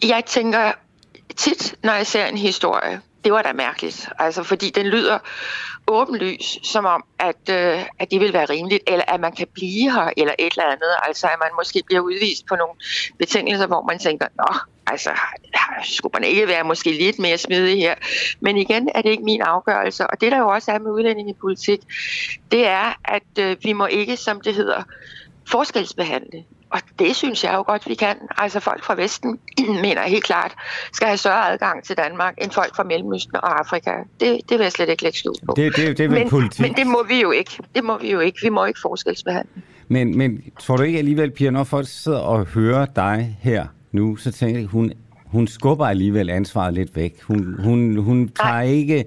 Jeg 0.04 0.24
tænker 0.26 0.72
tit, 1.36 1.76
når 1.84 1.94
jeg 1.94 2.08
ser 2.08 2.26
en 2.26 2.38
historie, 2.38 3.02
det 3.24 3.34
var 3.34 3.42
da 3.42 3.54
mærkeligt, 3.54 4.10
altså 4.20 4.44
fordi 4.44 4.70
den 4.70 4.86
lyder 4.86 5.20
åbenlys, 5.88 6.60
som 6.64 6.86
om, 6.86 7.04
at, 7.20 7.50
øh, 7.50 7.86
at 8.00 8.12
det 8.12 8.20
vil 8.20 8.34
være 8.34 8.46
rimeligt, 8.46 8.84
eller 8.88 9.06
at 9.08 9.20
man 9.20 9.32
kan 9.32 9.48
blive 9.54 9.92
her, 9.92 10.10
eller 10.18 10.34
et 10.40 10.52
eller 10.52 10.64
andet, 10.64 10.94
altså 11.08 11.28
at 11.28 11.36
man 11.40 11.50
måske 11.60 11.84
bliver 11.86 12.02
udvist 12.02 12.46
på 12.46 12.56
nogle 12.56 12.74
betingelser, 13.20 13.68
hvor 13.68 13.82
man 13.82 14.00
tænker, 14.00 14.28
nå, 14.38 14.56
altså, 14.88 15.10
skulle 15.84 16.14
man 16.14 16.24
ikke 16.24 16.48
være 16.48 16.64
måske 16.64 16.92
lidt 16.92 17.20
mere 17.20 17.38
smidig 17.38 17.78
her. 17.78 17.96
Men 18.40 18.58
igen 18.58 18.90
er 18.96 19.02
det 19.02 19.10
ikke 19.10 19.24
min 19.24 19.42
afgørelse, 19.42 20.08
og 20.08 20.22
det 20.22 20.32
der 20.32 20.38
jo 20.38 20.48
også 20.48 20.72
er 20.72 20.80
med 20.80 20.92
udlændingepolitik, 20.92 21.80
det 22.52 22.68
er, 22.68 22.94
at 23.06 23.40
øh, 23.40 23.58
vi 23.64 23.74
må 23.74 23.86
ikke, 23.86 24.18
som 24.18 24.42
det 24.42 24.56
hedder, 24.56 24.84
forskelsbehandle. 25.48 26.44
Og 26.70 26.80
det 27.00 27.16
synes 27.16 27.44
jeg 27.44 27.54
jo 27.54 27.64
godt, 27.68 27.88
vi 27.88 27.94
kan. 27.94 28.16
Altså 28.38 28.60
folk 28.60 28.84
fra 28.84 28.96
Vesten, 28.96 29.40
mener 29.86 30.02
jeg 30.02 30.10
helt 30.10 30.24
klart, 30.24 30.56
skal 30.94 31.08
have 31.08 31.18
større 31.18 31.52
adgang 31.52 31.84
til 31.84 31.98
Danmark, 31.98 32.34
end 32.42 32.52
folk 32.52 32.76
fra 32.76 32.84
Mellemøsten 32.84 33.36
og 33.36 33.60
Afrika. 33.60 33.92
Det, 34.20 34.40
det 34.50 34.58
vil 34.58 34.64
jeg 34.64 34.72
slet 34.72 34.90
ikke 34.90 35.04
lægge 35.04 35.18
skjul 35.18 35.36
på. 35.46 35.54
Det, 35.56 35.76
det, 35.76 35.98
det 35.98 36.06
er 36.06 36.10
men, 36.10 36.30
politik. 36.30 36.60
men 36.60 36.74
det 36.74 36.88
må 36.88 37.04
vi 37.08 37.22
jo 37.22 37.32
ikke. 37.32 37.52
Det 37.76 37.84
må 37.84 37.98
vi 37.98 38.12
jo 38.12 38.20
ikke. 38.20 38.40
Vi 38.44 38.50
må 38.50 38.66
ikke 38.66 38.80
forskelsbehandle. 38.82 39.62
Men, 39.88 40.18
men 40.18 40.42
tror 40.60 40.78
du 40.78 40.84
ikke 40.84 40.98
alligevel, 40.98 41.32
Pia, 41.32 41.50
når 41.50 41.64
folk 41.64 41.88
sidder 41.88 42.20
og 42.20 42.46
hører 42.46 42.86
dig 42.86 43.38
her 43.42 43.66
nu, 43.92 44.16
så 44.16 44.32
tænker 44.32 44.60
jeg, 44.60 44.68
hun, 44.68 44.92
hun 45.26 45.48
skubber 45.48 45.86
alligevel 45.86 46.30
ansvaret 46.30 46.74
lidt 46.74 46.96
væk. 46.96 47.22
Hun, 47.24 47.56
hun, 47.60 47.98
hun 47.98 48.28
tager 48.28 48.62
ikke... 48.62 49.06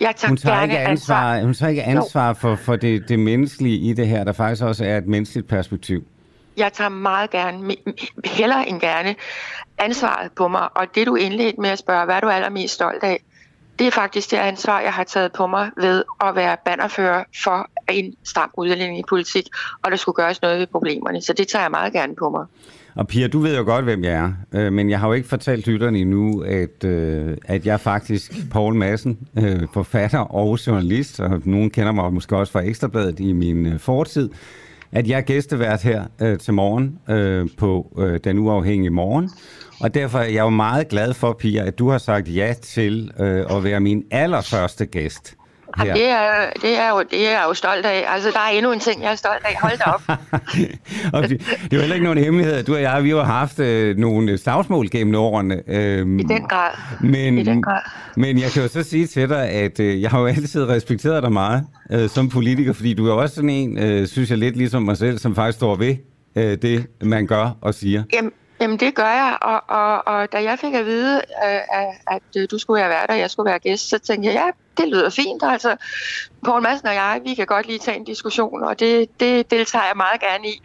Jeg 0.00 0.14
tager 0.16 0.28
Hun 0.28 0.36
tager 0.36 0.62
ikke 0.62 0.78
ansvar, 0.78 1.40
hun 1.40 1.54
tager 1.54 1.70
ikke 1.70 1.82
ansvar 1.82 2.32
for, 2.32 2.54
for 2.54 2.76
det, 2.76 3.08
det 3.08 3.18
menneskelige 3.18 3.78
i 3.78 3.92
det 3.92 4.08
her, 4.08 4.24
der 4.24 4.32
faktisk 4.32 4.62
også 4.62 4.84
er 4.84 4.98
et 4.98 5.06
menneskeligt 5.06 5.48
perspektiv. 5.48 6.04
Jeg 6.56 6.72
tager 6.72 6.88
meget 6.88 7.30
gerne, 7.30 7.76
hellere 8.24 8.68
end 8.68 8.80
gerne, 8.80 9.14
ansvaret 9.78 10.32
på 10.32 10.48
mig. 10.48 10.68
Og 10.76 10.86
det 10.94 11.06
du 11.06 11.14
indledte 11.14 11.60
med 11.60 11.70
at 11.70 11.78
spørge, 11.78 12.04
hvad 12.04 12.14
er 12.14 12.20
du 12.20 12.28
allermest 12.28 12.74
stolt 12.74 13.02
af? 13.04 13.22
Det 13.78 13.86
er 13.86 13.90
faktisk 13.90 14.30
det 14.30 14.36
ansvar, 14.36 14.80
jeg 14.80 14.92
har 14.92 15.04
taget 15.04 15.32
på 15.32 15.46
mig 15.46 15.70
ved 15.76 16.04
at 16.24 16.34
være 16.34 16.56
bannerfører 16.64 17.24
for 17.44 17.70
en 17.90 18.14
stram 18.24 18.50
udlændingepolitik, 18.56 19.48
og 19.82 19.90
der 19.90 19.96
skulle 19.96 20.14
gøres 20.16 20.42
noget 20.42 20.58
ved 20.58 20.66
problemerne. 20.66 21.22
Så 21.22 21.32
det 21.32 21.48
tager 21.48 21.62
jeg 21.62 21.70
meget 21.70 21.92
gerne 21.92 22.14
på 22.16 22.30
mig. 22.30 22.46
Og 22.94 23.08
Pia, 23.08 23.28
du 23.28 23.38
ved 23.38 23.56
jo 23.56 23.64
godt, 23.64 23.84
hvem 23.84 24.04
jeg 24.04 24.12
er, 24.12 24.32
øh, 24.52 24.72
men 24.72 24.90
jeg 24.90 25.00
har 25.00 25.06
jo 25.06 25.12
ikke 25.12 25.28
fortalt 25.28 25.66
lytterne 25.66 25.98
endnu, 25.98 26.40
at, 26.40 26.84
øh, 26.84 27.36
at 27.44 27.66
jeg 27.66 27.80
faktisk 27.80 28.32
Paul 28.50 28.74
Madsen, 28.74 29.18
øh, 29.38 29.68
forfatter 29.72 30.18
og 30.18 30.58
journalist, 30.66 31.20
og 31.20 31.42
nogen 31.44 31.70
kender 31.70 31.92
mig 31.92 32.12
måske 32.12 32.36
også 32.36 32.52
fra 32.52 32.60
Ekstrabladet 32.60 33.20
i 33.20 33.32
min 33.32 33.66
øh, 33.66 33.78
fortid, 33.78 34.30
at 34.94 35.08
jeg 35.08 35.16
er 35.16 35.22
gæstevært 35.22 35.82
her 35.82 36.04
øh, 36.22 36.38
til 36.38 36.54
morgen 36.54 36.98
øh, 37.08 37.48
på 37.58 37.96
øh, 37.98 38.20
Den 38.24 38.38
Uafhængige 38.38 38.90
Morgen. 38.90 39.30
Og 39.80 39.94
derfor 39.94 40.18
er 40.18 40.28
jeg 40.28 40.40
jo 40.40 40.50
meget 40.50 40.88
glad 40.88 41.14
for, 41.14 41.32
Pia, 41.32 41.66
at 41.66 41.78
du 41.78 41.90
har 41.90 41.98
sagt 41.98 42.36
ja 42.36 42.54
til 42.62 43.10
øh, 43.20 43.56
at 43.56 43.64
være 43.64 43.80
min 43.80 44.04
allerførste 44.10 44.86
gæst. 44.86 45.34
Jamen, 45.78 45.94
det, 45.94 46.08
er, 46.08 46.50
det, 46.62 46.78
er 46.78 46.88
jo, 46.88 47.02
det 47.10 47.26
er 47.26 47.30
jeg 47.30 47.44
jo 47.48 47.54
stolt 47.54 47.86
af. 47.86 48.04
Altså, 48.08 48.30
der 48.30 48.38
er 48.38 48.48
endnu 48.48 48.72
en 48.72 48.80
ting, 48.80 49.02
jeg 49.02 49.10
er 49.12 49.14
stolt 49.14 49.44
af. 49.44 49.56
Hold 49.60 49.78
da 49.78 49.90
op. 49.90 50.02
og 51.14 51.28
det, 51.28 51.40
det 51.40 51.72
er 51.72 51.76
jo 51.76 51.80
heller 51.80 51.94
ikke 51.94 52.04
nogen 52.04 52.18
hemmelighed. 52.18 52.62
Du 52.62 52.74
og 52.74 52.82
jeg, 52.82 53.04
vi 53.04 53.10
har 53.10 53.22
haft 53.22 53.58
øh, 53.58 53.96
nogle 53.96 54.38
slagsmål 54.38 54.90
gennem 54.90 55.14
årene. 55.14 55.62
Øh, 55.66 55.98
I 55.98 56.22
den 56.22 56.42
grad. 56.48 56.70
Men, 57.00 57.38
I 57.38 57.42
den 57.42 57.62
grad. 57.62 57.80
men 58.16 58.38
jeg 58.38 58.50
kan 58.50 58.62
jo 58.62 58.68
så 58.68 58.82
sige 58.82 59.06
til 59.06 59.28
dig, 59.28 59.48
at 59.48 59.80
øh, 59.80 60.02
jeg 60.02 60.10
har 60.10 60.20
jo 60.20 60.26
altid 60.26 60.68
respekteret 60.68 61.22
dig 61.22 61.32
meget 61.32 61.66
øh, 61.92 62.08
som 62.08 62.28
politiker, 62.28 62.72
fordi 62.72 62.94
du 62.94 63.08
er 63.08 63.12
også 63.12 63.34
sådan 63.34 63.50
en, 63.50 63.78
øh, 63.78 64.06
synes 64.06 64.30
jeg 64.30 64.38
lidt 64.38 64.56
ligesom 64.56 64.82
mig 64.82 64.96
selv, 64.96 65.18
som 65.18 65.34
faktisk 65.34 65.58
står 65.58 65.76
ved 65.76 65.96
øh, 66.36 66.58
det, 66.62 66.86
man 67.02 67.26
gør 67.26 67.56
og 67.60 67.74
siger. 67.74 68.02
Jamen, 68.12 68.32
jamen 68.64 68.78
det 68.78 68.94
gør 68.94 69.12
jeg, 69.22 69.36
og, 69.42 69.62
og, 69.68 70.06
og 70.06 70.32
da 70.32 70.42
jeg 70.42 70.58
fik 70.58 70.74
at 70.74 70.86
vide, 70.86 71.16
øh, 71.16 71.80
at, 71.80 71.88
at 72.06 72.22
øh, 72.42 72.48
du 72.50 72.58
skulle 72.58 72.80
være 72.80 72.90
der, 72.90 73.14
og 73.14 73.18
jeg 73.18 73.30
skulle 73.30 73.50
være 73.50 73.58
gæst, 73.58 73.88
så 73.88 73.98
tænkte 73.98 74.28
jeg, 74.28 74.34
ja, 74.34 74.82
det 74.82 74.92
lyder 74.92 75.10
fint. 75.10 75.42
Altså, 75.42 75.76
Poul 76.44 76.62
Madsen 76.62 76.88
og 76.88 76.94
jeg, 76.94 77.20
vi 77.24 77.34
kan 77.34 77.46
godt 77.46 77.66
lige 77.66 77.78
tage 77.78 77.96
en 77.96 78.04
diskussion, 78.04 78.62
og 78.62 78.80
det, 78.80 79.20
det 79.20 79.50
deltager 79.50 79.84
jeg 79.84 79.92
meget 79.96 80.20
gerne 80.20 80.48
i. 80.48 80.62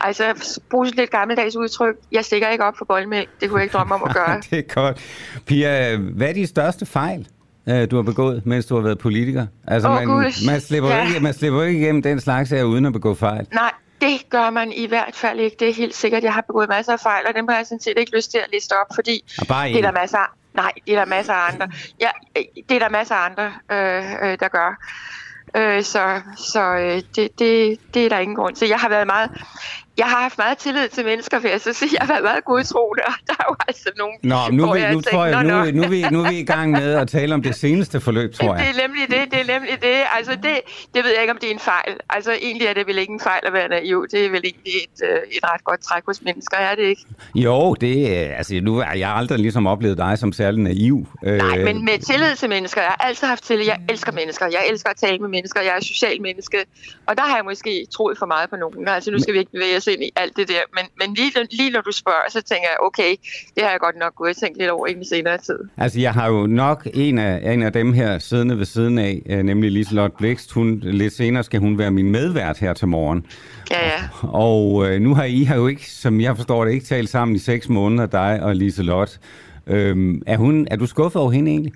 Altså, 0.00 0.24
bruge 0.70 0.86
sådan 0.86 0.98
lidt 0.98 1.10
gammeldags 1.10 1.56
udtryk, 1.56 1.94
jeg 2.12 2.24
stikker 2.24 2.48
ikke 2.48 2.64
op 2.64 2.74
for 2.78 2.84
boldmælk, 2.84 3.28
det 3.40 3.48
kunne 3.48 3.58
jeg 3.58 3.64
ikke 3.64 3.72
drømme 3.72 3.94
om 3.94 4.02
at 4.06 4.14
gøre. 4.18 4.40
det 4.50 4.58
er 4.58 4.74
godt. 4.74 5.00
Pia, 5.46 5.96
hvad 5.96 6.28
er 6.28 6.32
de 6.32 6.46
største 6.46 6.86
fejl, 6.86 7.28
øh, 7.68 7.90
du 7.90 7.96
har 7.96 8.02
begået, 8.02 8.46
mens 8.46 8.66
du 8.66 8.74
har 8.74 8.82
været 8.82 8.98
politiker? 8.98 9.46
Altså, 9.66 9.88
Åh, 9.88 9.94
man, 9.94 10.32
man, 10.46 10.60
slipper. 10.60 10.90
Ja. 10.90 11.06
ikke, 11.06 11.20
man 11.20 11.34
slipper 11.34 11.62
ikke 11.62 11.80
igennem 11.80 12.02
den 12.02 12.20
slags 12.20 12.50
her, 12.50 12.64
uden 12.64 12.86
at 12.86 12.92
begå 12.92 13.14
fejl. 13.14 13.46
Nej, 13.54 13.70
det 14.02 14.30
gør 14.30 14.50
man 14.50 14.72
i 14.72 14.86
hvert 14.86 15.16
fald 15.16 15.40
ikke. 15.40 15.56
Det 15.60 15.68
er 15.68 15.74
helt 15.74 15.94
sikkert. 15.94 16.22
Jeg 16.22 16.34
har 16.34 16.40
begået 16.40 16.68
masser 16.68 16.92
af 16.92 17.00
fejl, 17.00 17.26
og 17.26 17.34
dem 17.34 17.48
har 17.48 17.56
jeg 17.56 17.66
sådan 17.66 17.80
set 17.80 17.98
ikke 17.98 18.16
lyst 18.16 18.30
til 18.30 18.38
at 18.38 18.48
liste 18.52 18.72
op, 18.72 18.86
fordi 18.94 19.24
det 19.38 19.76
er 19.76 19.82
der 19.82 19.92
masser 19.92 20.18
af 20.18 20.26
Nej, 20.54 20.72
det 20.86 20.94
er 20.94 20.98
der 20.98 21.04
masser 21.04 21.32
af 21.32 21.52
andre. 21.52 21.70
Ja, 22.00 22.10
det 22.68 22.74
er 22.74 22.78
der 22.78 22.88
masser 22.88 23.14
af 23.14 23.30
andre, 23.30 23.52
øh, 23.70 24.12
øh, 24.12 24.38
der 24.40 24.48
gør. 24.48 24.76
Øh, 25.56 25.82
så 25.82 26.20
så 26.36 26.62
øh, 26.62 27.02
det, 27.16 27.38
det, 27.38 27.78
det 27.94 28.04
er 28.04 28.08
der 28.08 28.18
ingen 28.18 28.36
grund 28.36 28.56
til. 28.56 28.68
Jeg 28.68 28.78
har 28.78 28.88
været 28.88 29.06
meget 29.06 29.30
jeg 29.98 30.06
har 30.06 30.20
haft 30.22 30.38
meget 30.38 30.58
tillid 30.58 30.88
til 30.88 31.04
mennesker, 31.04 31.40
for 31.40 31.48
jeg 31.48 31.60
så 31.60 31.72
sige. 31.72 31.90
Jeg 31.98 32.06
har 32.06 32.12
været 32.12 32.22
meget 32.22 32.44
godtroende, 32.44 33.02
og 33.06 33.12
der 33.26 33.34
er 33.40 33.44
jo 33.50 33.56
altså 33.68 33.90
nogen... 33.98 34.16
Nå, 34.22 34.40
nu, 34.52 34.72
vi, 34.72 34.80
nu 34.92 35.00
tror 35.00 35.24
jeg, 35.24 35.44
nu, 35.44 35.48
nu, 35.78 35.82
er 35.82 35.88
vi, 35.88 36.02
nu 36.10 36.24
er 36.24 36.30
vi 36.30 36.38
i 36.38 36.44
gang 36.44 36.70
med 36.70 36.94
at 36.94 37.08
tale 37.08 37.34
om 37.34 37.42
det 37.42 37.54
seneste 37.54 38.00
forløb, 38.00 38.34
tror 38.36 38.54
jeg. 38.54 38.64
Det 38.64 38.82
er 38.82 38.86
nemlig 38.86 39.04
det, 39.10 39.22
det 39.32 39.40
er 39.40 39.58
nemlig 39.58 39.82
det. 39.82 39.98
Altså, 40.16 40.32
det, 40.32 40.54
det 40.94 41.04
ved 41.04 41.10
jeg 41.10 41.20
ikke, 41.20 41.32
om 41.32 41.38
det 41.38 41.48
er 41.48 41.54
en 41.54 41.58
fejl. 41.58 41.92
Altså, 42.10 42.32
egentlig 42.42 42.66
er 42.66 42.74
det 42.74 42.86
vel 42.86 42.98
ikke 42.98 43.12
en 43.12 43.20
fejl 43.20 43.42
at 43.46 43.52
være 43.52 43.68
naiv. 43.68 44.06
Det 44.10 44.26
er 44.26 44.30
vel 44.30 44.42
egentlig 44.44 44.74
et, 44.84 44.98
øh, 45.08 45.36
et 45.36 45.44
ret 45.52 45.64
godt 45.64 45.80
træk 45.80 46.02
hos 46.06 46.22
mennesker, 46.22 46.56
er 46.56 46.74
det 46.74 46.82
ikke? 46.82 47.04
Jo, 47.34 47.74
det 47.74 48.08
altså, 48.08 48.60
nu 48.62 48.78
er 48.78 48.92
jeg 48.92 49.10
aldrig 49.10 49.38
ligesom 49.38 49.66
oplevet 49.66 49.98
dig 49.98 50.18
som 50.18 50.32
særlig 50.32 50.60
naiv. 50.60 51.06
Nej, 51.22 51.58
øh, 51.58 51.64
men 51.64 51.84
med 51.84 51.98
tillid 51.98 52.36
til 52.36 52.48
mennesker. 52.48 52.80
Jeg 52.80 52.90
har 52.98 53.06
altid 53.08 53.26
haft 53.26 53.44
tillid. 53.44 53.66
Jeg 53.66 53.80
elsker 53.88 54.12
mennesker. 54.12 54.46
Jeg 54.46 54.62
elsker 54.70 54.90
at 54.90 54.96
tale 54.96 55.18
med 55.18 55.28
mennesker. 55.28 55.60
Jeg 55.60 55.74
er 55.76 55.84
social 55.84 56.22
menneske. 56.22 56.58
Og 57.06 57.16
der 57.16 57.22
har 57.22 57.36
jeg 57.36 57.44
måske 57.44 57.86
troet 57.94 58.18
for 58.18 58.26
meget 58.26 58.50
på 58.50 58.56
nogen. 58.56 58.88
Altså, 58.88 59.10
nu 59.10 59.18
skal 59.18 59.34
vi 59.34 59.38
ikke 59.38 59.52
bevæge 59.52 59.76
os 59.76 59.88
ind 59.92 60.02
i 60.02 60.10
alt 60.16 60.36
det 60.36 60.48
der 60.48 60.62
men, 60.74 60.84
men 61.00 61.14
lige, 61.14 61.32
lige 61.50 61.70
når 61.70 61.80
du 61.80 61.92
spørger, 61.92 62.30
så 62.30 62.42
tænker 62.42 62.68
jeg, 62.68 62.76
okay, 62.80 63.14
det 63.54 63.62
har 63.62 63.70
jeg 63.70 63.80
godt 63.80 63.96
nok 63.98 64.14
gået 64.14 64.30
og 64.30 64.36
tænkt 64.36 64.58
lidt 64.58 64.70
over 64.70 64.86
i 64.86 64.94
den 64.94 65.04
senere 65.04 65.38
tid. 65.38 65.58
Altså, 65.76 66.00
jeg 66.00 66.12
har 66.12 66.28
jo 66.28 66.46
nok 66.46 66.88
en 66.94 67.18
af, 67.18 67.52
en 67.52 67.62
af 67.62 67.72
dem 67.72 67.92
her 67.92 68.18
siddende 68.18 68.58
ved 68.58 68.64
siden 68.64 68.98
af, 68.98 69.22
øh, 69.26 69.42
nemlig 69.42 69.70
Liselotte 69.70 70.16
Blikst. 70.18 70.52
Hun, 70.52 70.80
lidt 70.82 71.12
senere 71.12 71.42
skal 71.42 71.60
hun 71.60 71.78
være 71.78 71.90
min 71.90 72.10
medvært 72.10 72.58
her 72.58 72.72
til 72.72 72.88
morgen. 72.88 73.26
Ja, 73.70 73.86
ja. 73.86 74.00
Og 74.22 74.88
øh, 74.88 75.00
nu 75.00 75.14
har 75.14 75.24
I 75.24 75.42
har 75.42 75.56
jo 75.56 75.66
ikke, 75.66 75.90
som 75.90 76.20
jeg 76.20 76.36
forstår 76.36 76.64
det, 76.64 76.72
ikke 76.72 76.86
talt 76.86 77.08
sammen 77.08 77.36
i 77.36 77.38
seks 77.38 77.68
måneder, 77.68 78.06
dig 78.06 78.42
og 78.42 78.56
Liselotte. 78.56 79.18
Øhm, 79.66 80.22
er, 80.26 80.36
hun, 80.36 80.66
er 80.70 80.76
du 80.76 80.86
skuffet 80.86 81.22
over 81.22 81.30
hende 81.30 81.50
egentlig? 81.50 81.72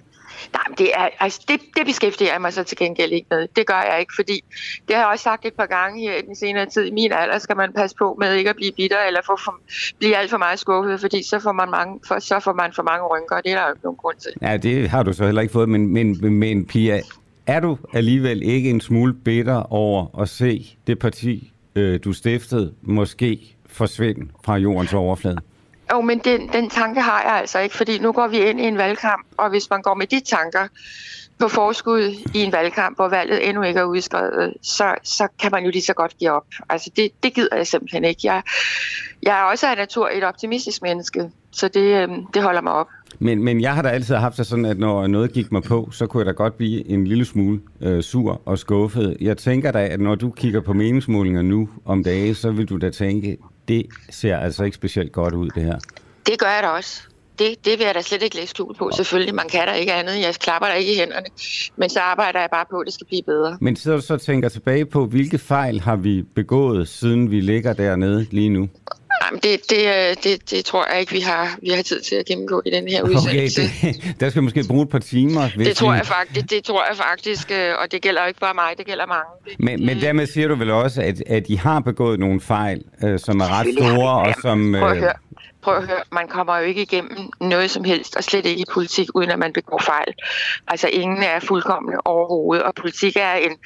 Nej, 0.52 0.62
men 0.68 0.78
det, 0.78 0.90
er, 0.94 1.08
altså 1.20 1.44
det, 1.48 1.60
det 1.76 1.86
beskæftiger 1.86 2.32
jeg 2.32 2.40
mig 2.40 2.52
så 2.52 2.64
til 2.64 2.78
gengæld 2.78 3.12
ikke 3.12 3.26
med. 3.30 3.48
Det 3.56 3.66
gør 3.66 3.82
jeg 3.90 4.00
ikke, 4.00 4.12
fordi 4.16 4.44
det 4.88 4.96
har 4.96 5.02
jeg 5.02 5.10
også 5.12 5.22
sagt 5.22 5.46
et 5.46 5.54
par 5.54 5.66
gange 5.66 6.00
her 6.00 6.14
i 6.14 6.22
den 6.22 6.36
senere 6.36 6.66
tid. 6.66 6.84
I 6.84 6.90
min 6.90 7.12
alder 7.12 7.38
skal 7.38 7.56
man 7.56 7.72
passe 7.72 7.96
på 7.96 8.16
med 8.20 8.34
ikke 8.34 8.50
at 8.50 8.56
blive 8.56 8.72
bitter 8.76 8.98
eller 9.06 9.20
få 9.26 9.36
for, 9.44 9.54
blive 9.98 10.16
alt 10.16 10.30
for 10.30 10.38
meget 10.38 10.58
skuffet, 10.58 11.00
fordi 11.00 11.22
så 11.22 11.40
får 11.40 11.52
man, 11.52 11.70
mange, 11.70 12.00
for, 12.08 12.18
så 12.18 12.40
får 12.40 12.52
man 12.52 12.72
for 12.72 12.82
mange 12.82 13.06
rynker, 13.06 13.36
og 13.36 13.42
det 13.44 13.52
er 13.52 13.56
der 13.56 13.66
jo 13.66 13.72
ikke 13.72 13.84
nogen 13.84 13.96
grund 13.96 14.16
til. 14.16 14.32
Ja, 14.42 14.56
det 14.56 14.88
har 14.88 15.02
du 15.02 15.12
så 15.12 15.24
heller 15.24 15.42
ikke 15.42 15.52
fået, 15.52 15.68
men, 15.68 15.92
men, 15.92 16.34
men 16.34 16.66
Pia, 16.66 17.00
er 17.46 17.60
du 17.60 17.78
alligevel 17.92 18.42
ikke 18.42 18.70
en 18.70 18.80
smule 18.80 19.14
bitter 19.14 19.72
over 19.72 20.20
at 20.20 20.28
se 20.28 20.76
det 20.86 20.98
parti, 20.98 21.52
øh, 21.76 22.00
du 22.04 22.12
stiftede, 22.12 22.72
måske 22.82 23.56
forsvinde 23.66 24.28
fra 24.44 24.56
jordens 24.56 24.94
overflade? 24.94 25.38
Jo, 25.92 26.00
men 26.00 26.18
den, 26.18 26.48
den 26.52 26.70
tanke 26.70 27.00
har 27.00 27.22
jeg 27.22 27.32
altså 27.32 27.58
ikke, 27.58 27.76
fordi 27.76 27.98
nu 27.98 28.12
går 28.12 28.26
vi 28.26 28.38
ind 28.38 28.60
i 28.60 28.64
en 28.64 28.78
valgkamp, 28.78 29.26
og 29.36 29.50
hvis 29.50 29.70
man 29.70 29.82
går 29.82 29.94
med 29.94 30.06
de 30.06 30.20
tanker 30.20 30.68
på 31.38 31.48
forskud 31.48 32.14
i 32.34 32.42
en 32.42 32.52
valgkamp, 32.52 32.96
hvor 32.96 33.08
valget 33.08 33.48
endnu 33.48 33.62
ikke 33.62 33.80
er 33.80 33.84
udskrevet, 33.84 34.54
så, 34.62 34.94
så 35.02 35.28
kan 35.40 35.50
man 35.52 35.64
jo 35.64 35.70
lige 35.70 35.82
så 35.82 35.94
godt 35.94 36.18
give 36.18 36.30
op. 36.30 36.46
Altså 36.68 36.90
det, 36.96 37.10
det 37.22 37.34
gider 37.34 37.56
jeg 37.56 37.66
simpelthen 37.66 38.04
ikke. 38.04 38.20
Jeg, 38.24 38.42
jeg 39.22 39.38
er 39.38 39.42
også 39.42 39.66
af 39.66 39.76
natur 39.76 40.08
et 40.12 40.24
optimistisk 40.24 40.82
menneske, 40.82 41.30
så 41.50 41.68
det, 41.68 42.02
øhm, 42.02 42.26
det 42.34 42.42
holder 42.42 42.60
mig 42.60 42.72
op. 42.72 42.86
Men, 43.18 43.44
men 43.44 43.60
jeg 43.60 43.74
har 43.74 43.82
da 43.82 43.88
altid 43.88 44.14
haft 44.14 44.36
det 44.36 44.46
sådan, 44.46 44.64
at 44.64 44.78
når 44.78 45.06
noget 45.06 45.32
gik 45.32 45.52
mig 45.52 45.62
på, 45.62 45.88
så 45.92 46.06
kunne 46.06 46.20
jeg 46.20 46.26
da 46.26 46.32
godt 46.32 46.56
blive 46.56 46.90
en 46.90 47.06
lille 47.06 47.24
smule 47.24 47.60
øh, 47.80 48.02
sur 48.02 48.42
og 48.44 48.58
skuffet. 48.58 49.16
Jeg 49.20 49.36
tænker 49.36 49.70
da, 49.70 49.86
at 49.86 50.00
når 50.00 50.14
du 50.14 50.30
kigger 50.30 50.60
på 50.60 50.72
meningsmålinger 50.72 51.42
nu 51.42 51.68
om 51.84 52.04
dage, 52.04 52.34
så 52.34 52.50
vil 52.50 52.68
du 52.68 52.76
da 52.76 52.90
tænke, 52.90 53.36
det 53.68 53.86
ser 54.10 54.36
altså 54.36 54.64
ikke 54.64 54.74
specielt 54.74 55.12
godt 55.12 55.34
ud, 55.34 55.50
det 55.50 55.62
her. 55.62 55.78
Det 56.26 56.38
gør 56.38 56.46
jeg 56.46 56.62
da 56.62 56.68
også. 56.68 57.02
Det, 57.38 57.64
det 57.64 57.78
vil 57.78 57.84
jeg 57.84 57.94
da 57.94 58.02
slet 58.02 58.22
ikke 58.22 58.36
læse 58.36 58.48
skjul 58.48 58.74
på. 58.74 58.90
Selvfølgelig, 58.96 59.34
man 59.34 59.48
kan 59.48 59.66
da 59.66 59.72
ikke 59.72 59.92
andet. 59.92 60.20
Jeg 60.20 60.34
klapper 60.34 60.68
der 60.68 60.74
ikke 60.74 60.94
i 60.94 60.96
hænderne. 60.96 61.26
Men 61.76 61.90
så 61.90 62.00
arbejder 62.00 62.40
jeg 62.40 62.48
bare 62.52 62.64
på, 62.70 62.78
at 62.78 62.86
det 62.86 62.94
skal 62.94 63.06
blive 63.06 63.22
bedre. 63.22 63.58
Men 63.60 63.76
så 63.76 64.00
så 64.00 64.16
tænker 64.16 64.48
tilbage 64.48 64.86
på, 64.86 65.06
hvilke 65.06 65.38
fejl 65.38 65.80
har 65.80 65.96
vi 65.96 66.22
begået, 66.22 66.88
siden 66.88 67.30
vi 67.30 67.40
ligger 67.40 67.72
dernede 67.72 68.26
lige 68.30 68.48
nu? 68.48 68.68
Jamen, 69.24 69.40
det, 69.42 69.70
det, 69.70 69.82
øh, 69.86 70.16
det, 70.24 70.50
det 70.50 70.64
tror 70.64 70.86
jeg 70.90 71.00
ikke, 71.00 71.12
vi 71.12 71.20
har, 71.20 71.58
vi 71.62 71.68
har 71.68 71.82
tid 71.82 72.00
til 72.00 72.14
at 72.16 72.26
gennemgå 72.26 72.62
i 72.66 72.70
den 72.70 72.88
her 72.88 73.02
udsendelse. 73.02 73.62
Okay, 73.62 73.92
det, 73.92 74.16
der 74.20 74.30
skal 74.30 74.42
måske 74.42 74.64
bruge 74.68 74.82
et 74.82 74.88
par 74.88 74.98
timer. 74.98 75.48
Hvis 75.56 75.68
det 75.68 75.76
tror 75.76 75.94
jeg 75.94 76.06
faktisk, 76.06 76.50
det 76.50 76.64
tror 76.64 76.84
jeg 76.88 76.96
faktisk, 76.96 77.50
øh, 77.50 77.74
og 77.82 77.92
det 77.92 78.02
gælder 78.02 78.26
ikke 78.26 78.40
bare 78.40 78.54
mig, 78.54 78.74
det 78.78 78.86
gælder 78.86 79.06
mange. 79.06 79.30
Det, 79.44 79.60
men, 79.60 79.86
men 79.86 80.00
dermed 80.00 80.26
siger 80.26 80.48
du 80.48 80.54
vel 80.54 80.70
også, 80.70 81.02
at, 81.02 81.22
at 81.26 81.44
I 81.48 81.54
har 81.54 81.80
begået 81.80 82.18
nogle 82.20 82.40
fejl, 82.40 82.82
øh, 83.04 83.18
som 83.18 83.40
er 83.40 83.60
ret 83.60 83.66
store, 83.78 84.12
og 84.12 84.34
som... 84.42 84.72
Prøv 84.78 84.90
at 84.90 84.98
høre. 84.98 85.12
Prøv 85.62 85.76
at 85.76 85.86
høre, 85.86 86.02
man 86.12 86.28
kommer 86.28 86.58
jo 86.58 86.64
ikke 86.64 86.82
igennem 86.82 87.18
noget 87.40 87.70
som 87.70 87.84
helst, 87.84 88.16
og 88.16 88.24
slet 88.24 88.46
ikke 88.46 88.60
i 88.60 88.64
politik, 88.72 89.08
uden 89.14 89.30
at 89.30 89.38
man 89.38 89.52
begår 89.52 89.82
fejl. 89.84 90.14
Altså 90.68 90.88
ingen 90.88 91.22
er 91.22 91.40
fuldkommende 91.40 91.98
overhovedet, 92.04 92.64
og 92.64 92.74
politik 92.74 93.16
er 93.16 93.34
en, 93.34 93.56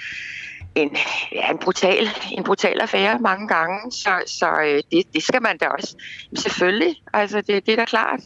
en, 0.74 0.96
ja, 1.32 1.50
en, 1.50 1.58
brutal, 1.58 2.08
en 2.32 2.44
brutal 2.44 2.80
affære 2.80 3.18
mange 3.18 3.48
gange, 3.48 3.92
så, 3.92 4.10
så 4.26 4.50
øh, 4.50 4.82
det, 4.92 5.14
det 5.14 5.22
skal 5.22 5.42
man 5.42 5.58
da 5.58 5.66
også. 5.66 5.96
Selvfølgelig, 6.36 6.96
altså 7.12 7.40
det, 7.40 7.66
det 7.66 7.72
er 7.72 7.76
da 7.76 7.84
klart. 7.84 8.20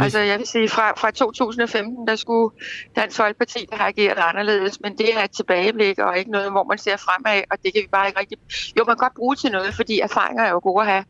Altså 0.00 0.18
jeg 0.18 0.38
vil 0.38 0.46
sige, 0.46 0.68
fra, 0.68 0.92
fra 1.00 1.10
2015, 1.10 2.06
der 2.08 2.16
skulle 2.16 2.50
Dansk 2.96 3.16
Folkeparti 3.16 3.58
have 3.72 3.88
ageret 3.88 4.18
anderledes, 4.18 4.80
men 4.80 4.92
det 4.98 5.08
er 5.16 5.24
et 5.24 5.30
tilbageblik 5.30 5.98
og 5.98 6.18
ikke 6.18 6.30
noget, 6.30 6.50
hvor 6.50 6.64
man 6.64 6.78
ser 6.78 6.96
fremad, 6.96 7.42
og 7.50 7.56
det 7.62 7.72
kan 7.72 7.82
vi 7.82 7.88
bare 7.92 8.06
ikke 8.08 8.20
rigtig... 8.20 8.38
Jo, 8.78 8.84
man 8.86 8.96
kan 8.96 9.04
godt 9.06 9.14
bruge 9.14 9.36
til 9.36 9.50
noget, 9.52 9.74
fordi 9.74 10.00
erfaringer 10.00 10.44
er 10.44 10.50
jo 10.50 10.60
gode 10.62 10.80
at 10.80 10.88
have, 10.92 11.04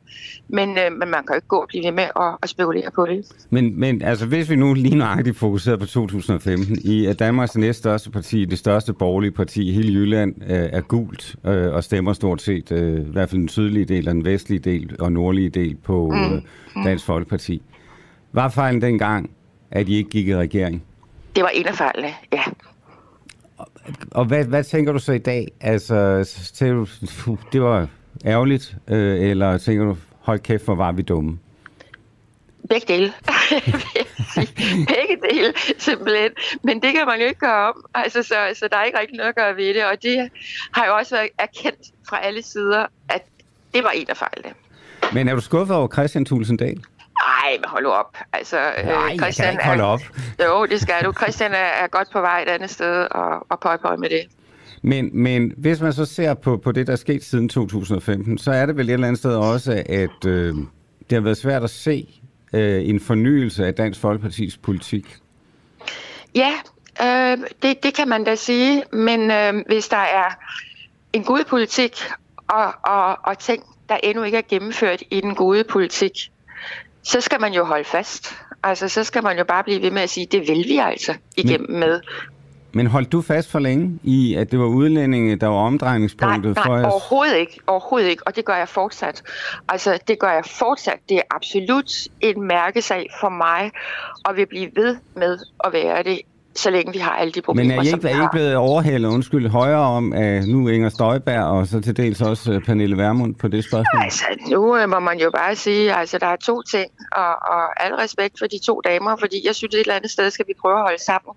men, 0.49 0.69
øh, 0.78 0.93
men 0.99 1.09
man 1.14 1.21
kan 1.25 1.31
jo 1.31 1.35
ikke 1.35 1.49
gå 1.49 1.57
og 1.57 1.69
blive 1.69 1.85
ved 1.85 1.93
med 1.93 2.09
at, 2.16 2.37
at 2.43 2.49
spekulere 2.49 2.90
på 2.95 3.07
det. 3.07 3.26
Men, 3.50 3.81
men 3.81 4.02
altså, 4.02 4.26
hvis 4.26 4.50
vi 4.50 4.57
nu 4.57 4.75
lige 4.75 4.97
nøjagtigt 4.97 5.37
fokuserer 5.37 5.76
på 5.76 5.87
2015, 5.87 6.78
i 6.85 7.07
at 7.07 7.19
Danmarks 7.19 7.57
næststørste 7.57 8.11
parti, 8.11 8.45
det 8.45 8.59
største 8.59 8.93
borgerlige 8.93 9.33
parti 9.33 9.69
i 9.69 9.73
hele 9.73 9.93
Jylland, 9.93 10.35
øh, 10.43 10.69
er 10.73 10.81
gult 10.81 11.37
øh, 11.47 11.75
og 11.75 11.85
stemmer 11.85 12.12
stort 12.12 12.43
set, 12.43 12.73
øh, 12.73 13.00
i 13.00 13.12
hvert 13.12 13.31
fald 13.31 13.40
den 13.40 13.49
sydlige 13.49 13.85
del, 13.85 14.07
den 14.07 14.25
vestlige 14.25 14.59
del 14.59 14.97
og 15.00 15.12
nordlige 15.12 15.49
del 15.49 15.76
på 15.76 16.11
mm. 16.11 16.35
øh, 16.35 16.43
Dansk 16.85 17.05
Folkeparti. 17.05 17.62
Var 18.37 18.49
fejlen 18.49 18.83
dengang, 18.83 19.31
at 19.71 19.88
I 19.88 19.97
ikke 19.97 20.11
gik 20.11 20.28
i 20.28 20.37
regering? 20.37 20.83
Det 21.37 21.43
var 21.43 21.49
en 21.49 21.66
af 21.66 21.75
fejlene, 21.75 22.14
ja. 22.33 22.43
Og, 23.59 23.66
og 24.11 24.25
hvad, 24.25 24.45
hvad 24.45 24.64
tænker 24.64 24.93
du 24.93 24.99
så 24.99 25.12
i 25.12 25.19
dag? 25.19 25.49
Altså, 25.61 26.28
tænker 26.55 26.75
du, 27.26 27.37
det 27.52 27.62
var 27.62 27.88
ærgerligt, 28.25 28.76
øh, 28.88 29.31
eller 29.31 29.59
tænker 29.59 29.85
du, 29.85 29.97
hold 30.21 30.38
kæft, 30.38 30.64
hvor 30.64 30.75
var 30.75 30.93
vi 30.93 31.02
dumme? 31.02 31.38
Begge 32.69 32.95
dele. 32.95 33.12
Begge 34.95 35.16
dele, 35.31 35.52
simpelthen. 35.78 36.31
Men 36.62 36.83
det 36.83 36.93
kan 36.93 37.07
man 37.07 37.21
jo 37.21 37.26
ikke 37.26 37.40
gøre 37.40 37.69
om. 37.69 37.85
Altså, 37.95 38.23
så, 38.23 38.35
så 38.55 38.69
der 38.73 38.76
er 38.76 38.85
ikke 38.85 38.99
rigtig 38.99 39.16
noget 39.16 39.28
at 39.28 39.37
gøre 39.37 39.57
ved 39.57 39.75
det. 39.75 39.85
Og 39.85 40.02
det 40.02 40.31
har 40.73 40.87
jo 40.87 40.97
også 40.97 41.14
været 41.14 41.28
erkendt 41.38 41.93
fra 42.09 42.25
alle 42.25 42.43
sider, 42.43 42.87
at 43.09 43.23
det 43.75 43.85
var 43.85 43.90
en 43.90 44.07
af 44.09 44.16
fejlene. 44.16 44.55
Men 45.12 45.28
er 45.28 45.35
du 45.35 45.40
skuffet 45.40 45.76
over 45.76 45.88
Christian 45.88 46.25
Thulesen 46.25 46.57
Nej, 47.25 47.58
men 47.61 47.64
hold 47.68 47.85
nu 47.85 47.90
op. 47.90 48.16
Altså, 48.32 48.56
Nej, 48.56 49.11
øh, 49.12 49.18
Christian 49.18 49.23
jeg 49.23 49.35
kan 49.35 49.52
ikke 49.52 49.64
holde 49.64 49.85
op. 49.85 50.00
Er, 50.38 50.46
jo, 50.46 50.66
det 50.66 50.80
skal 50.80 51.04
du. 51.04 51.12
Christian 51.12 51.52
er, 51.52 51.56
er 51.56 51.87
godt 51.87 52.08
på 52.12 52.20
vej 52.20 52.42
et 52.42 52.49
andet 52.49 52.70
sted 52.70 53.06
og, 53.11 53.46
og 53.49 53.61
pøj 53.61 53.76
pøj 53.76 53.96
med 53.96 54.08
det. 54.11 54.23
Men, 54.82 55.11
men 55.12 55.52
hvis 55.56 55.80
man 55.80 55.92
så 55.92 56.04
ser 56.04 56.35
på, 56.35 56.56
på 56.56 56.73
det, 56.73 56.87
der 56.87 56.92
er 56.92 56.96
sket 56.96 57.25
siden 57.25 57.49
2015, 57.49 58.38
så 58.38 58.50
er 58.50 58.66
det 58.66 58.76
vel 58.76 58.88
et 58.88 58.92
eller 58.92 59.06
andet 59.06 59.18
sted 59.18 59.37
også, 59.37 59.82
at 59.88 60.26
øh, 60.26 60.54
det 61.11 61.12
har 61.12 61.20
været 61.20 61.37
svært 61.37 61.64
at 61.64 61.70
se 61.70 62.20
øh, 62.52 62.88
en 62.88 63.00
fornyelse 63.00 63.66
af 63.66 63.75
Dansk 63.75 64.00
Folkepartis 64.00 64.56
politik. 64.56 65.16
Ja, 66.35 66.52
øh, 67.02 67.38
det, 67.62 67.82
det 67.82 67.94
kan 67.94 68.08
man 68.08 68.25
da 68.25 68.35
sige. 68.35 68.82
Men 68.92 69.30
øh, 69.30 69.54
hvis 69.66 69.88
der 69.88 69.96
er 69.96 70.38
en 71.12 71.25
god 71.25 71.44
politik 71.44 71.96
og, 72.49 72.75
og, 72.82 73.18
og 73.23 73.38
ting, 73.38 73.62
der 73.88 73.96
endnu 74.02 74.23
ikke 74.23 74.38
er 74.38 74.42
gennemført 74.49 75.02
i 75.11 75.20
den 75.20 75.35
gode 75.35 75.64
politik, 75.64 76.30
så 77.07 77.21
skal 77.21 77.41
man 77.41 77.53
jo 77.53 77.65
holde 77.65 77.85
fast. 77.85 78.35
Altså, 78.63 78.89
så 78.89 79.05
skal 79.05 79.23
man 79.23 79.39
jo 79.39 79.45
bare 79.45 79.65
blive 79.65 79.83
ved 79.83 79.91
med 79.91 80.03
at 80.03 80.11
sige, 80.11 80.27
det 80.33 80.41
vil 80.41 80.65
vi 80.69 80.79
altså 80.79 81.15
igennem 81.37 81.71
men, 81.71 81.81
med. 81.81 82.01
Men 82.73 82.87
holdt 82.87 83.13
du 83.13 83.23
fast 83.23 83.51
for 83.51 83.59
længe 83.59 83.99
i, 84.03 84.35
at 84.35 84.51
det 84.51 84.59
var 84.59 84.67
udlændinge, 84.67 85.37
der 85.37 85.47
var 85.47 85.57
omdrejningspunktet 85.57 86.57
nej, 86.57 86.65
nej, 86.67 86.75
for 86.77 86.83
Nej, 86.83 86.91
overhovedet 86.91 87.37
ikke. 87.37 87.61
Overhovedet 87.67 88.09
ikke, 88.09 88.27
og 88.27 88.37
det 88.37 88.45
gør 88.45 88.57
jeg 88.57 88.69
fortsat. 88.69 89.23
Altså, 89.69 89.99
det 90.09 90.19
gør 90.19 90.33
jeg 90.33 90.45
fortsat. 90.45 90.99
Det 91.09 91.17
er 91.17 91.23
absolut 91.31 91.93
en 92.21 92.43
mærkesag 92.43 93.07
for 93.21 93.29
mig, 93.29 93.71
og 94.25 94.37
vil 94.37 94.47
blive 94.47 94.71
ved 94.77 94.97
med 95.17 95.39
at 95.65 95.73
være 95.73 96.03
det 96.03 96.21
så 96.57 96.71
længe 96.71 96.93
vi 96.93 96.99
har 96.99 97.11
alle 97.11 97.33
de 97.33 97.43
problemer, 97.43 97.69
Men 97.69 97.79
er 97.79 97.83
I 97.83 97.95
ikke, 97.95 98.09
er 98.09 98.13
I 98.13 98.23
ikke 98.23 98.29
blevet 98.33 98.57
overhældet, 98.57 99.09
undskyld, 99.09 99.49
højere 99.49 99.81
om 99.81 100.13
at 100.13 100.49
nu 100.49 100.69
Inger 100.69 100.89
Støjberg 100.89 101.45
og 101.45 101.67
så 101.67 101.81
til 101.81 101.97
dels 101.97 102.21
også 102.21 102.53
øh, 102.53 102.65
Pernille 102.65 102.97
Vermund 102.97 103.35
på 103.35 103.49
det 103.49 103.65
spørgsmål? 103.65 104.03
Altså, 104.03 104.25
nu 104.51 104.77
øh, 104.77 104.89
må 104.89 105.01
man 105.01 105.19
jo 105.19 105.31
bare 105.31 105.57
sige, 105.57 105.95
altså 105.95 106.19
der 106.19 106.27
er 106.27 106.37
to 106.37 106.63
ting, 106.63 106.91
og, 107.13 107.29
og 107.29 107.85
al 107.85 107.95
respekt 107.95 108.39
for 108.39 108.47
de 108.47 108.59
to 108.67 108.81
damer, 108.85 109.17
fordi 109.17 109.47
jeg 109.47 109.55
synes, 109.55 109.75
et 109.75 109.81
eller 109.81 109.95
andet 109.95 110.11
sted 110.11 110.31
skal 110.31 110.45
vi 110.49 110.53
prøve 110.61 110.75
at 110.75 110.83
holde 110.83 111.03
sammen. 111.03 111.35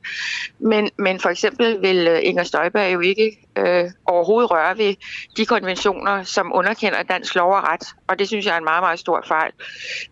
Men, 0.60 0.90
men 0.98 1.20
for 1.20 1.30
eksempel 1.30 1.82
vil 1.82 2.08
øh, 2.08 2.20
Inger 2.24 2.44
Støjberg 2.44 2.94
jo 2.94 3.00
ikke 3.00 3.48
øh, 3.58 3.86
overhovedet 4.06 4.52
røre 4.52 4.78
ved 4.78 4.96
de 5.38 5.46
konventioner, 5.46 6.24
som 6.24 6.52
underkender 6.54 7.04
dansk 7.04 7.36
lov 7.36 7.54
og 7.54 7.64
ret, 7.64 7.88
og 8.08 8.20
det 8.20 8.28
synes 8.28 8.46
jeg 8.46 8.54
er 8.54 8.58
en 8.58 8.64
meget, 8.64 8.84
meget 8.84 9.00
stor 9.00 9.24
fejl. 9.28 9.52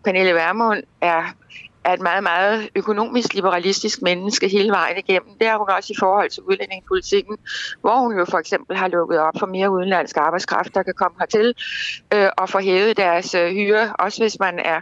Pernille 0.04 0.34
Vermund 0.34 0.82
er 1.00 1.22
er 1.88 1.92
et 1.92 2.00
meget, 2.00 2.22
meget 2.22 2.68
økonomisk 2.74 3.34
liberalistisk 3.34 4.02
menneske 4.02 4.48
hele 4.48 4.70
vejen 4.70 4.98
igennem. 4.98 5.30
Det 5.38 5.46
er 5.46 5.58
hun 5.58 5.70
også 5.70 5.92
i 5.92 5.98
forhold 5.98 6.30
til 6.30 6.42
udlændingepolitikken, 6.42 7.36
hvor 7.80 7.96
hun 7.96 8.18
jo 8.18 8.24
for 8.24 8.38
eksempel 8.38 8.76
har 8.76 8.88
lukket 8.88 9.18
op 9.18 9.34
for 9.38 9.46
mere 9.46 9.70
udenlandsk 9.70 10.16
arbejdskraft, 10.16 10.74
der 10.74 10.82
kan 10.82 10.94
komme 10.96 11.16
hertil 11.18 11.54
øh, 12.14 12.28
og 12.38 12.48
få 12.48 12.58
hævet 12.58 12.96
deres 12.96 13.34
øh, 13.34 13.50
hyre, 13.50 13.92
også 13.98 14.22
hvis 14.22 14.38
man 14.38 14.58
er 14.58 14.80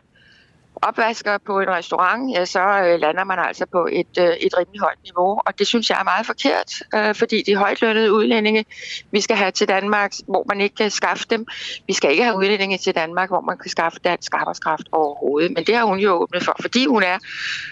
opvasker 0.83 1.38
på 1.47 1.61
en 1.61 1.68
restaurant, 1.68 2.33
ja, 2.35 2.45
så 2.45 2.61
øh, 2.61 3.00
lander 3.00 3.25
man 3.25 3.38
altså 3.38 3.66
på 3.73 3.88
et, 3.92 4.12
øh, 4.18 4.28
et 4.28 4.59
rimelig 4.59 4.80
højt 4.80 4.99
niveau, 5.04 5.40
og 5.47 5.59
det 5.59 5.66
synes 5.66 5.90
jeg 5.90 5.99
er 6.00 6.04
meget 6.04 6.26
forkert, 6.26 6.73
øh, 6.95 7.14
fordi 7.14 7.42
de 7.47 7.56
højtlønnede 7.56 8.12
udlændinge, 8.12 8.64
vi 9.11 9.21
skal 9.21 9.37
have 9.37 9.50
til 9.50 9.68
Danmark, 9.68 10.12
hvor 10.26 10.45
man 10.49 10.61
ikke 10.61 10.75
kan 10.75 10.90
skaffe 10.90 11.25
dem. 11.30 11.47
Vi 11.87 11.92
skal 11.92 12.11
ikke 12.11 12.25
have 12.25 12.37
udlændinge 12.37 12.78
til 12.78 12.95
Danmark, 12.95 13.28
hvor 13.28 13.40
man 13.40 13.59
kan 13.59 13.71
skaffe 13.71 13.99
dansk 14.04 14.35
arbejdskraft 14.35 14.88
overhovedet, 14.92 15.52
men 15.52 15.64
det 15.64 15.76
har 15.76 15.85
hun 15.85 15.99
jo 15.99 16.11
åbnet 16.12 16.45
for, 16.45 16.56
fordi 16.61 16.87
hun 16.87 17.02
er, 17.02 17.18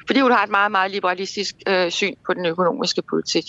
fordi 0.06 0.20
hun 0.20 0.30
har 0.30 0.44
et 0.44 0.50
meget, 0.50 0.70
meget 0.70 0.90
liberalistisk 0.90 1.54
øh, 1.68 1.90
syn 1.90 2.14
på 2.26 2.34
den 2.34 2.46
økonomiske 2.46 3.02
politik. 3.10 3.44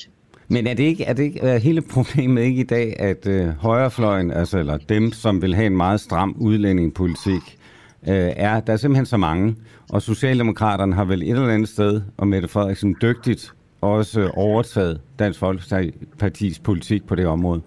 Men 0.47 0.67
er 0.67 0.73
det 0.73 0.83
ikke, 0.83 1.03
er 1.03 1.13
det 1.13 1.23
ikke 1.23 1.39
er 1.39 1.57
hele 1.57 1.81
problemet 1.81 2.43
ikke 2.43 2.61
i 2.61 2.63
dag, 2.63 2.99
at 2.99 3.27
øh, 3.27 3.47
højrefløjen, 3.47 4.31
altså 4.31 4.57
eller 4.57 4.77
dem, 4.77 5.11
som 5.11 5.41
vil 5.41 5.55
have 5.55 5.67
en 5.67 5.77
meget 5.77 6.01
stram 6.01 6.35
udlændingepolitik, 6.39 7.57
øh, 8.07 8.33
er, 8.35 8.59
der 8.59 8.73
er 8.73 8.77
simpelthen 8.77 9.05
så 9.05 9.17
mange, 9.17 9.55
og 9.89 10.01
Socialdemokraterne 10.01 10.95
har 10.95 11.05
vel 11.05 11.21
et 11.21 11.29
eller 11.29 11.49
andet 11.49 11.69
sted, 11.69 12.01
og 12.17 12.27
Mette 12.27 12.47
Frederiksen 12.47 12.95
dygtigt 13.01 13.53
også 13.81 14.29
overtaget 14.33 15.01
Dansk 15.19 15.39
Folkepartis 15.39 16.59
politik 16.59 17.07
på 17.07 17.15
det 17.15 17.27
område. 17.27 17.61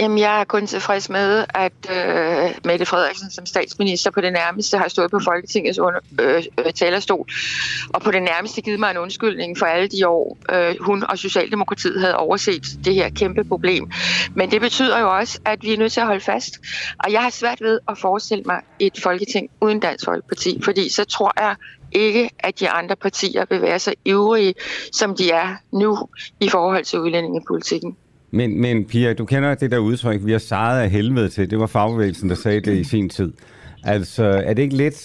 Jamen, 0.00 0.18
jeg 0.18 0.40
er 0.40 0.44
kun 0.44 0.66
tilfreds 0.66 1.10
med, 1.10 1.44
at 1.54 1.72
øh, 1.90 2.54
Mette 2.64 2.86
Frederiksen 2.86 3.30
som 3.30 3.46
statsminister 3.46 4.10
på 4.10 4.20
det 4.20 4.32
nærmeste 4.32 4.78
har 4.78 4.88
stået 4.88 5.10
på 5.10 5.20
Folketingets 5.24 5.78
under, 5.78 6.00
øh, 6.20 6.44
øh, 6.58 6.72
talerstol, 6.72 7.28
og 7.88 8.02
på 8.02 8.10
det 8.10 8.22
nærmeste 8.22 8.62
givet 8.62 8.80
mig 8.80 8.90
en 8.90 8.96
undskyldning 8.96 9.58
for 9.58 9.66
alle 9.66 9.88
de 9.88 10.08
år, 10.08 10.38
øh, 10.52 10.76
hun 10.80 11.04
og 11.04 11.18
Socialdemokratiet 11.18 12.00
havde 12.00 12.16
overset 12.16 12.62
det 12.84 12.94
her 12.94 13.10
kæmpe 13.10 13.44
problem. 13.44 13.90
Men 14.34 14.50
det 14.50 14.60
betyder 14.60 14.98
jo 14.98 15.16
også, 15.16 15.38
at 15.44 15.62
vi 15.62 15.72
er 15.72 15.78
nødt 15.78 15.92
til 15.92 16.00
at 16.00 16.06
holde 16.06 16.24
fast. 16.24 16.58
Og 17.04 17.12
jeg 17.12 17.22
har 17.22 17.30
svært 17.30 17.60
ved 17.60 17.80
at 17.88 17.98
forestille 17.98 18.44
mig 18.46 18.60
et 18.78 19.00
Folketing 19.02 19.50
uden 19.60 19.80
Dansk 19.80 20.04
Folkeparti, 20.04 20.60
fordi 20.64 20.88
så 20.88 21.04
tror 21.04 21.32
jeg 21.40 21.56
ikke, 21.92 22.30
at 22.38 22.60
de 22.60 22.70
andre 22.70 22.96
partier 22.96 23.44
vil 23.50 23.62
være 23.62 23.78
så 23.78 23.94
ivrige, 24.04 24.54
som 24.92 25.16
de 25.16 25.30
er 25.30 25.56
nu 25.72 26.08
i 26.40 26.48
forhold 26.48 26.84
til 26.84 27.00
udlændingepolitikken. 27.00 27.96
Men, 28.34 28.60
men 28.60 28.84
Pia, 28.84 29.12
du 29.12 29.24
kender 29.24 29.54
det 29.54 29.70
der 29.70 29.78
udtryk, 29.78 30.20
vi 30.24 30.32
har 30.32 30.38
sejret 30.38 30.80
af 30.80 30.90
helvede 30.90 31.28
til. 31.28 31.50
Det 31.50 31.58
var 31.58 31.66
fagbevægelsen, 31.66 32.28
der 32.28 32.34
sagde 32.34 32.60
det 32.60 32.76
i 32.76 32.84
sin 32.84 33.08
tid. 33.08 33.32
Altså, 33.84 34.24
er 34.24 34.54
det 34.54 34.62
ikke 34.62 34.76
lidt 34.76 34.96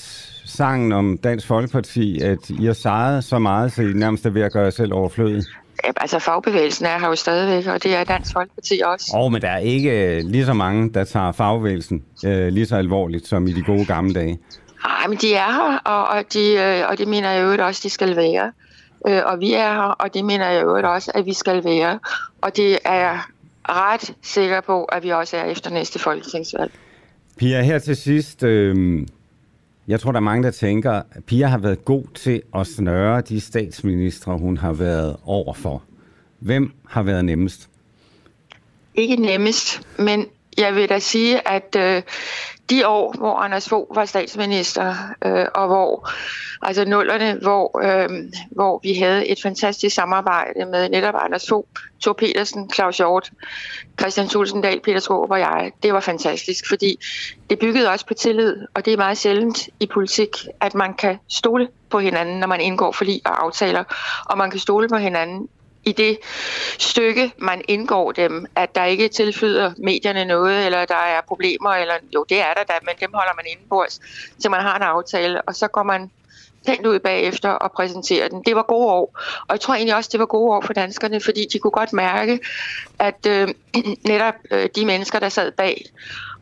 sangen 0.46 0.92
om 0.92 1.18
Dansk 1.18 1.48
Folkeparti, 1.48 2.22
at 2.22 2.50
I 2.50 2.66
har 2.66 2.74
sejret 2.74 3.24
så 3.24 3.40
meget, 3.40 3.74
så 3.74 3.82
I 3.82 3.86
nærmest 3.86 4.26
er 4.26 4.30
ved 4.30 4.42
at 4.42 4.52
gøre 4.52 4.64
jer 4.64 4.70
selv 4.70 4.94
overflødig? 4.94 5.44
Altså, 5.84 6.20
fagbevægelsen 6.20 6.86
er 6.86 7.00
her 7.00 7.08
jo 7.08 7.16
stadigvæk, 7.16 7.74
og 7.74 7.84
det 7.84 7.96
er 7.96 8.04
Dansk 8.04 8.34
Folkeparti 8.34 8.82
også. 8.86 9.12
Åh, 9.16 9.26
oh, 9.26 9.32
men 9.32 9.42
der 9.42 9.50
er 9.50 9.58
ikke 9.58 10.18
øh, 10.18 10.24
lige 10.26 10.46
så 10.46 10.54
mange, 10.54 10.94
der 10.94 11.04
tager 11.04 11.32
fagbevægelsen 11.32 12.04
øh, 12.26 12.48
lige 12.48 12.66
så 12.66 12.76
alvorligt 12.76 13.28
som 13.28 13.48
i 13.48 13.52
de 13.52 13.64
gode 13.64 13.86
gamle 13.86 14.14
dage. 14.14 14.40
Nej, 14.86 15.08
men 15.08 15.18
de 15.18 15.34
er 15.34 15.52
her, 15.52 15.78
og, 15.78 16.08
og, 16.08 16.24
de, 16.34 16.54
øh, 16.54 16.90
og 16.90 16.98
det 16.98 17.08
mener 17.08 17.32
jeg 17.32 17.44
jo 17.44 17.66
også, 17.66 17.82
de 17.84 17.90
skal 17.90 18.16
være. 18.16 18.52
Øh, 19.08 19.22
og 19.26 19.40
vi 19.40 19.54
er 19.54 19.74
her, 19.74 19.96
og 20.00 20.14
det 20.14 20.26
mener 20.26 20.50
jeg 20.50 20.64
jo 20.64 20.92
også, 20.94 21.12
at 21.16 21.26
vi 21.26 21.34
skal 21.34 21.64
være. 21.64 22.00
Og 22.42 22.56
det 22.56 22.80
er 22.86 22.94
jeg 22.94 23.20
ret 23.70 24.14
sikker 24.22 24.62
på, 24.62 24.84
at 24.84 25.04
vi 25.04 25.10
også 25.10 25.38
er 25.38 25.44
efter 25.44 25.70
næste 25.70 26.00
folketingsvalg. 26.00 26.72
Pia, 27.38 27.62
her 27.62 27.80
til 27.80 27.96
sidst, 27.96 28.44
øh, 28.44 29.08
jeg 29.88 30.00
tror, 30.00 30.12
der 30.12 30.20
er 30.20 30.24
mange, 30.24 30.44
der 30.44 30.52
tænker, 30.52 30.92
at 30.92 31.24
Pia 31.26 31.48
har 31.48 31.58
været 31.58 31.86
god 31.86 32.04
til 32.16 32.42
at 32.56 32.68
snøre 32.68 33.22
de 33.22 33.42
statsministre, 33.42 34.38
hun 34.38 34.58
har 34.58 34.74
været 34.74 35.18
overfor. 35.26 35.84
Hvem 36.40 36.72
har 36.88 37.04
været 37.04 37.26
nemmest? 37.26 37.70
Ikke 38.96 39.16
nemmest, 39.16 39.82
men 40.00 40.26
jeg 40.60 40.76
vil 40.76 40.90
da 40.90 41.00
sige, 41.00 41.48
at 41.48 41.76
øh, 41.76 42.02
de 42.70 42.88
år, 42.88 43.14
hvor 43.18 43.36
Anders 43.36 43.70
Fogh 43.70 43.96
var 43.96 44.06
statsminister, 44.06 44.96
øh, 45.26 45.46
og 45.56 45.68
hvor, 45.68 46.10
altså 46.62 46.86
nullerne, 46.86 47.40
hvor, 47.42 47.82
øh, 47.84 48.10
hvor 48.52 48.80
vi 48.84 48.94
havde 48.94 49.28
et 49.28 49.42
fantastisk 49.42 49.96
samarbejde 49.96 50.66
med 50.66 50.90
netop 50.90 51.16
Anders 51.18 51.46
Fogh, 51.50 51.68
Thor 52.02 52.14
Petersen, 52.14 52.72
Claus 52.74 52.98
Hjort, 52.98 53.32
Christian 54.00 54.28
Tulsendal, 54.28 54.80
Peter 54.80 55.00
Skåb 55.00 55.32
og 55.32 55.40
jeg, 55.40 55.72
det 55.84 55.94
var 55.94 56.00
fantastisk, 56.00 56.68
fordi 56.70 57.00
det 57.50 57.60
byggede 57.60 57.90
også 57.90 58.06
på 58.06 58.14
tillid, 58.14 58.58
og 58.74 58.86
det 58.86 58.94
er 58.94 58.98
meget 58.98 59.18
sjældent 59.18 59.70
i 59.80 59.86
politik, 59.86 60.30
at 60.62 60.76
man 60.76 60.94
kan 60.94 61.20
stole 61.30 61.68
på 61.90 62.00
hinanden, 62.00 62.40
når 62.40 62.48
man 62.48 62.62
indgår 62.62 62.92
forlig 62.92 63.22
og 63.26 63.44
aftaler, 63.46 63.84
og 64.26 64.38
man 64.38 64.52
kan 64.52 64.60
stole 64.60 64.90
på 64.90 64.98
hinanden 64.98 65.48
i 65.86 65.92
det 65.92 66.18
stykke, 66.80 67.34
man 67.38 67.62
indgår 67.68 68.12
dem, 68.12 68.46
at 68.56 68.76
der 68.76 68.86
ikke 68.86 69.08
tilflyder 69.08 69.74
medierne 69.78 70.26
noget, 70.26 70.66
eller 70.66 70.86
der 70.86 70.96
er 70.96 71.22
problemer, 71.28 71.70
eller 71.70 71.94
jo, 72.16 72.26
det 72.30 72.40
er 72.42 72.54
der 72.54 72.64
da, 72.64 72.74
men 72.82 72.96
dem 73.00 73.10
holder 73.14 73.34
man 73.36 73.46
indenbords, 73.52 74.00
så 74.40 74.50
man 74.50 74.62
har 74.62 74.76
en 74.76 74.84
aftale, 74.84 75.42
og 75.42 75.56
så 75.56 75.68
går 75.68 75.84
man 75.84 76.12
pænt 76.66 76.86
ud 76.86 77.00
bagefter 77.00 77.50
og 77.50 77.72
præsenterer 77.72 78.28
den. 78.28 78.44
Det 78.46 78.56
var 78.56 78.64
gode 78.64 78.88
år, 78.88 79.20
og 79.48 79.52
jeg 79.52 79.60
tror 79.60 79.74
egentlig 79.74 79.96
også, 79.96 80.10
det 80.12 80.20
var 80.20 80.26
gode 80.26 80.52
år 80.52 80.62
for 80.62 80.74
danskerne, 80.74 81.22
fordi 81.22 81.46
de 81.54 81.60
kunne 81.60 81.72
godt 81.72 81.94
mærke, 81.94 82.40
at 83.00 83.26
øh, 83.28 83.48
netop 84.12 84.34
øh, 84.52 84.70
de 84.76 84.86
mennesker, 84.86 85.20
der 85.20 85.30
sad 85.30 85.52
bag 85.52 85.86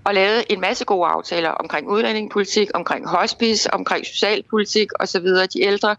og 0.08 0.14
lavede 0.14 0.44
en 0.50 0.62
masse 0.62 0.86
gode 0.86 1.08
aftaler 1.08 1.50
omkring 1.50 1.90
udlændingepolitik, 1.90 2.70
omkring 2.74 3.08
hospice, 3.08 3.74
omkring 3.74 4.06
socialpolitik 4.06 4.88
osv. 5.00 5.26
De 5.54 5.62
ældre, 5.62 5.96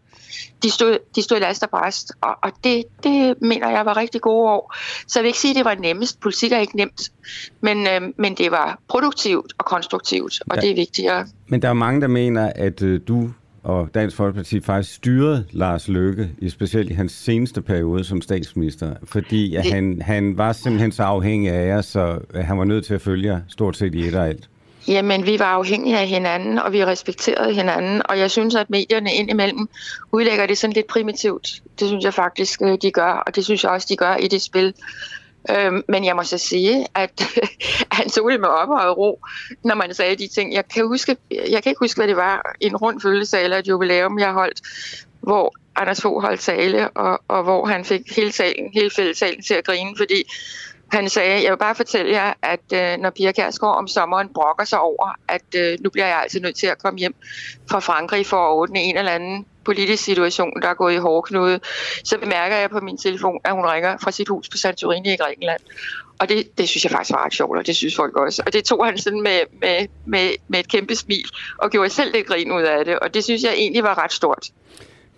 de 0.63 0.71
stod, 0.71 0.99
de 1.17 1.23
stod 1.23 1.41
last 1.41 1.63
og 1.63 1.71
bræst, 1.71 2.13
og, 2.21 2.35
og 2.43 2.53
det, 2.65 2.85
det 3.03 3.43
mener 3.43 3.71
jeg 3.71 3.87
var 3.87 3.97
rigtig 3.97 4.21
gode 4.21 4.51
år. 4.51 4.75
Så 5.07 5.19
jeg 5.19 5.23
vil 5.23 5.29
ikke 5.29 5.39
sige, 5.39 5.51
at 5.51 5.57
det 5.57 5.65
var 5.65 5.75
nemmest. 5.75 6.21
Politik 6.21 6.53
er 6.53 6.59
ikke 6.59 6.77
nemt, 6.77 7.01
men, 7.61 7.87
øh, 7.87 8.01
men 8.17 8.35
det 8.35 8.51
var 8.51 8.81
produktivt 8.89 9.53
og 9.59 9.65
konstruktivt, 9.65 10.43
og 10.51 10.57
ja. 10.57 10.61
det 10.61 10.71
er 10.71 10.75
vigtigere. 10.75 11.27
Men 11.49 11.63
der 11.63 11.69
er 11.69 11.73
mange, 11.73 12.01
der 12.01 12.09
mener, 12.09 12.53
at 12.57 12.83
øh, 12.83 13.01
du 13.09 13.31
og 13.69 13.89
Dansk 13.95 14.17
Folkeparti 14.17 14.61
faktisk 14.61 14.95
styrede 14.95 15.45
Lars 15.51 15.89
Løkke, 15.89 16.31
i 16.39 16.51
specielt 16.51 16.91
i 16.91 16.95
hans 16.95 17.13
seneste 17.13 17.63
periode 17.63 18.05
som 18.05 18.23
statsminister, 18.23 18.95
fordi 19.05 19.55
at 19.55 19.71
han, 19.73 20.03
han 20.03 20.39
var 20.39 20.53
simpelthen 20.53 20.93
så 20.93 21.03
afhængig 21.03 21.51
af 21.51 21.67
jer, 21.67 21.81
så 21.81 22.19
han 22.35 22.59
var 22.59 22.65
nødt 22.65 22.85
til 22.87 22.95
at 22.95 23.01
følge 23.01 23.33
jer 23.33 23.41
stort 23.49 23.77
set 23.77 23.95
i 23.95 24.09
et 24.09 24.15
og 24.15 24.29
alt. 24.29 24.49
Jamen, 24.89 25.27
vi 25.27 25.39
var 25.39 25.45
afhængige 25.45 25.99
af 25.99 26.07
hinanden, 26.07 26.59
og 26.59 26.73
vi 26.73 26.85
respekterede 26.85 27.55
hinanden, 27.55 28.03
og 28.05 28.19
jeg 28.19 28.31
synes, 28.31 28.55
at 28.55 28.71
medierne 28.71 29.13
indimellem 29.13 29.69
udlægger 30.13 30.47
det 30.47 30.59
sådan 30.59 30.75
lidt 30.75 30.87
primitivt. 30.87 31.63
Det 31.81 31.89
synes 31.89 32.05
jeg 32.05 32.15
faktisk, 32.15 32.63
øh, 32.63 32.79
de 32.83 32.91
gør, 32.91 33.23
og 33.27 33.37
det 33.37 33.45
synes 33.45 33.65
jeg 33.65 33.73
også, 33.73 33.87
de 33.91 33.97
gør 33.97 34.17
i 34.17 34.29
det 34.29 34.43
spil. 34.43 34.75
Øh, 35.51 35.73
men 35.89 36.05
jeg 36.05 36.17
må 36.17 36.23
så 36.23 36.39
sige, 36.39 36.87
at 36.95 37.23
han 37.99 38.11
tog 38.11 38.31
det 38.31 38.41
med 38.41 38.49
op 38.49 38.69
og 38.69 38.99
ro, 38.99 39.21
når 39.65 39.75
man 39.75 39.95
sagde 39.95 40.17
de 40.17 40.29
ting. 40.29 40.53
Jeg 40.53 40.69
kan, 40.69 40.87
huske, 40.87 41.17
jeg 41.31 41.63
kan 41.63 41.71
ikke 41.71 41.81
huske, 41.81 41.99
hvad 41.99 42.09
det 42.09 42.17
var, 42.17 42.57
en 42.61 42.77
rund 42.77 43.01
følelse 43.01 43.41
eller 43.41 43.57
et 43.57 43.69
jubilæum, 43.69 44.19
jeg 44.19 44.33
holdt, 44.33 44.61
hvor 45.21 45.55
Anders 45.77 46.03
Fogh 46.03 46.23
holdt 46.23 46.41
tale, 46.41 46.89
og, 46.89 47.21
og 47.29 47.43
hvor 47.43 47.67
han 47.67 47.85
fik 47.85 48.17
hele, 48.17 48.33
salen, 48.33 48.71
hele 48.75 48.91
fællesalen 48.97 49.43
til 49.43 49.55
at 49.55 49.65
grine, 49.65 49.95
fordi 49.97 50.25
han 50.93 51.09
sagde, 51.09 51.43
jeg 51.43 51.51
vil 51.51 51.59
bare 51.59 51.75
fortælle 51.75 52.13
jer, 52.13 52.33
at 52.43 52.73
øh, 52.75 52.99
når 53.03 53.11
Pia 53.11 53.33
Kærsgaard 53.33 53.77
om 53.77 53.89
sommeren 53.89 54.29
brokker 54.35 54.65
sig 54.65 54.81
over, 54.81 55.19
at 55.29 55.55
øh, 55.57 55.79
nu 55.81 55.91
bliver 55.91 56.07
jeg 56.07 56.21
altså 56.23 56.41
nødt 56.41 56.57
til 56.57 56.67
at 56.67 56.79
komme 56.79 56.99
hjem 56.99 57.15
fra 57.71 57.79
Frankrig 57.79 58.27
for 58.27 58.37
at 58.37 58.51
ordne 58.51 58.81
en 58.81 58.97
eller 58.97 59.13
anden 59.13 59.47
politisk 59.69 60.05
situation, 60.05 60.53
der 60.63 60.69
er 60.69 60.75
gået 60.75 60.95
i 60.95 60.97
hårdknude, 60.97 61.61
så 62.05 62.19
bemærker 62.19 62.57
jeg 62.57 62.71
på 62.71 62.81
min 62.81 62.99
telefon, 62.99 63.41
at 63.45 63.53
hun 63.53 63.65
ringer 63.65 63.97
fra 64.03 64.11
sit 64.11 64.29
hus 64.29 64.49
på 64.49 64.57
Santorini 64.57 65.13
i 65.13 65.17
Grækenland. 65.17 65.61
Og 66.19 66.29
det, 66.29 66.59
det 66.59 66.69
synes 66.69 66.85
jeg 66.85 66.93
faktisk 66.93 67.13
var 67.13 67.25
ret 67.25 67.35
sjovt, 67.35 67.59
og 67.59 67.67
det 67.67 67.77
synes 67.77 67.97
folk 67.97 68.17
også. 68.17 68.43
Og 68.47 68.53
det 68.53 68.65
tog 68.65 68.87
han 68.87 68.99
sådan 68.99 69.23
med, 69.23 69.41
med, 69.61 69.87
med, 70.07 70.31
med 70.49 70.61
et 70.61 70.69
kæmpe 70.69 70.95
smil, 70.95 71.29
og 71.59 71.71
gjorde 71.71 71.91
selv 71.91 72.13
lidt 72.13 72.27
grin 72.27 72.53
ud 72.53 72.63
af 72.63 72.85
det. 72.85 72.99
Og 72.99 73.15
det 73.15 73.25
synes 73.25 73.43
jeg 73.43 73.53
egentlig 73.53 73.83
var 73.83 73.99
ret 73.99 74.13
stort. 74.13 74.51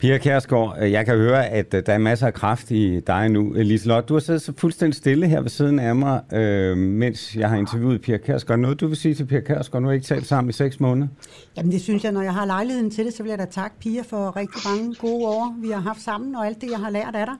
Pia 0.00 0.18
Kærsgaard, 0.18 0.78
øh, 0.80 0.92
jeg 0.92 1.06
kan 1.06 1.16
høre, 1.16 1.48
at 1.48 1.74
øh, 1.74 1.82
der 1.86 1.92
er 1.92 1.98
masser 1.98 2.26
af 2.26 2.34
kraft 2.34 2.70
i 2.70 3.00
dig 3.00 3.28
nu. 3.28 3.54
Øh, 3.54 3.60
Liselotte, 3.60 4.06
du 4.06 4.14
har 4.14 4.20
siddet 4.20 4.42
så 4.42 4.52
fuldstændig 4.56 4.96
stille 4.96 5.26
her 5.28 5.40
ved 5.40 5.50
siden 5.50 5.78
af 5.78 5.96
mig, 5.96 6.20
øh, 6.32 6.76
mens 6.76 7.36
jeg 7.36 7.48
har 7.48 7.56
interviewet 7.56 8.00
Pia 8.00 8.16
Kærsgaard. 8.16 8.60
Noget, 8.60 8.80
du 8.80 8.86
vil 8.86 8.96
sige 8.96 9.14
til 9.14 9.24
Pia 9.24 9.40
Kærsgaard? 9.40 9.82
Nu 9.82 9.88
har 9.88 9.92
I 9.92 9.96
ikke 9.96 10.06
talt 10.06 10.26
sammen 10.26 10.50
i 10.50 10.52
seks 10.52 10.80
måneder. 10.80 11.08
Jamen 11.56 11.72
det 11.72 11.80
synes 11.80 12.04
jeg, 12.04 12.12
når 12.12 12.22
jeg 12.22 12.34
har 12.34 12.44
lejligheden 12.46 12.90
til 12.90 13.04
det, 13.04 13.14
så 13.14 13.22
vil 13.22 13.30
jeg 13.30 13.38
da 13.38 13.44
takke 13.44 13.76
Pia 13.80 14.02
for 14.02 14.36
rigtig 14.36 14.60
mange 14.70 14.94
gode 14.94 15.26
år, 15.26 15.56
vi 15.62 15.70
har 15.70 15.80
haft 15.80 16.02
sammen, 16.02 16.34
og 16.34 16.46
alt 16.46 16.60
det, 16.60 16.70
jeg 16.70 16.78
har 16.78 16.90
lært 16.90 17.14
af 17.14 17.26
dig. 17.26 17.36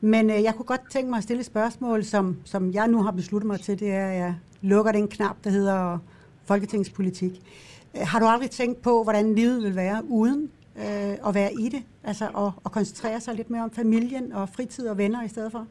Men 0.00 0.30
øh, 0.30 0.42
jeg 0.42 0.54
kunne 0.56 0.66
godt 0.66 0.90
tænke 0.90 1.10
mig 1.10 1.16
at 1.16 1.22
stille 1.22 1.40
et 1.40 1.46
spørgsmål, 1.46 2.04
som, 2.04 2.36
som 2.44 2.72
jeg 2.72 2.88
nu 2.88 3.02
har 3.02 3.10
besluttet 3.10 3.46
mig 3.46 3.60
til, 3.60 3.80
det 3.80 3.90
er, 3.90 4.06
at 4.06 4.16
jeg 4.16 4.34
lukker 4.62 4.92
den 4.92 5.08
knap, 5.08 5.36
der 5.44 5.50
hedder 5.50 5.98
folketingspolitik. 6.44 7.40
Har 7.94 8.18
du 8.18 8.26
aldrig 8.26 8.50
tænkt 8.50 8.82
på, 8.82 9.02
hvordan 9.02 9.34
livet 9.34 9.62
vil 9.62 9.76
være 9.76 10.02
uden 10.08 10.48
øh, 10.78 11.28
at 11.28 11.34
være 11.34 11.52
i 11.52 11.68
det? 11.68 11.82
Altså 12.04 12.24
at, 12.24 12.52
at 12.64 12.72
koncentrere 12.72 13.20
sig 13.20 13.34
lidt 13.34 13.50
mere 13.50 13.62
om 13.62 13.70
familien 13.70 14.32
og 14.32 14.48
fritid 14.56 14.88
og 14.88 14.98
venner 14.98 15.24
i 15.24 15.28
stedet 15.28 15.52
for? 15.52 15.66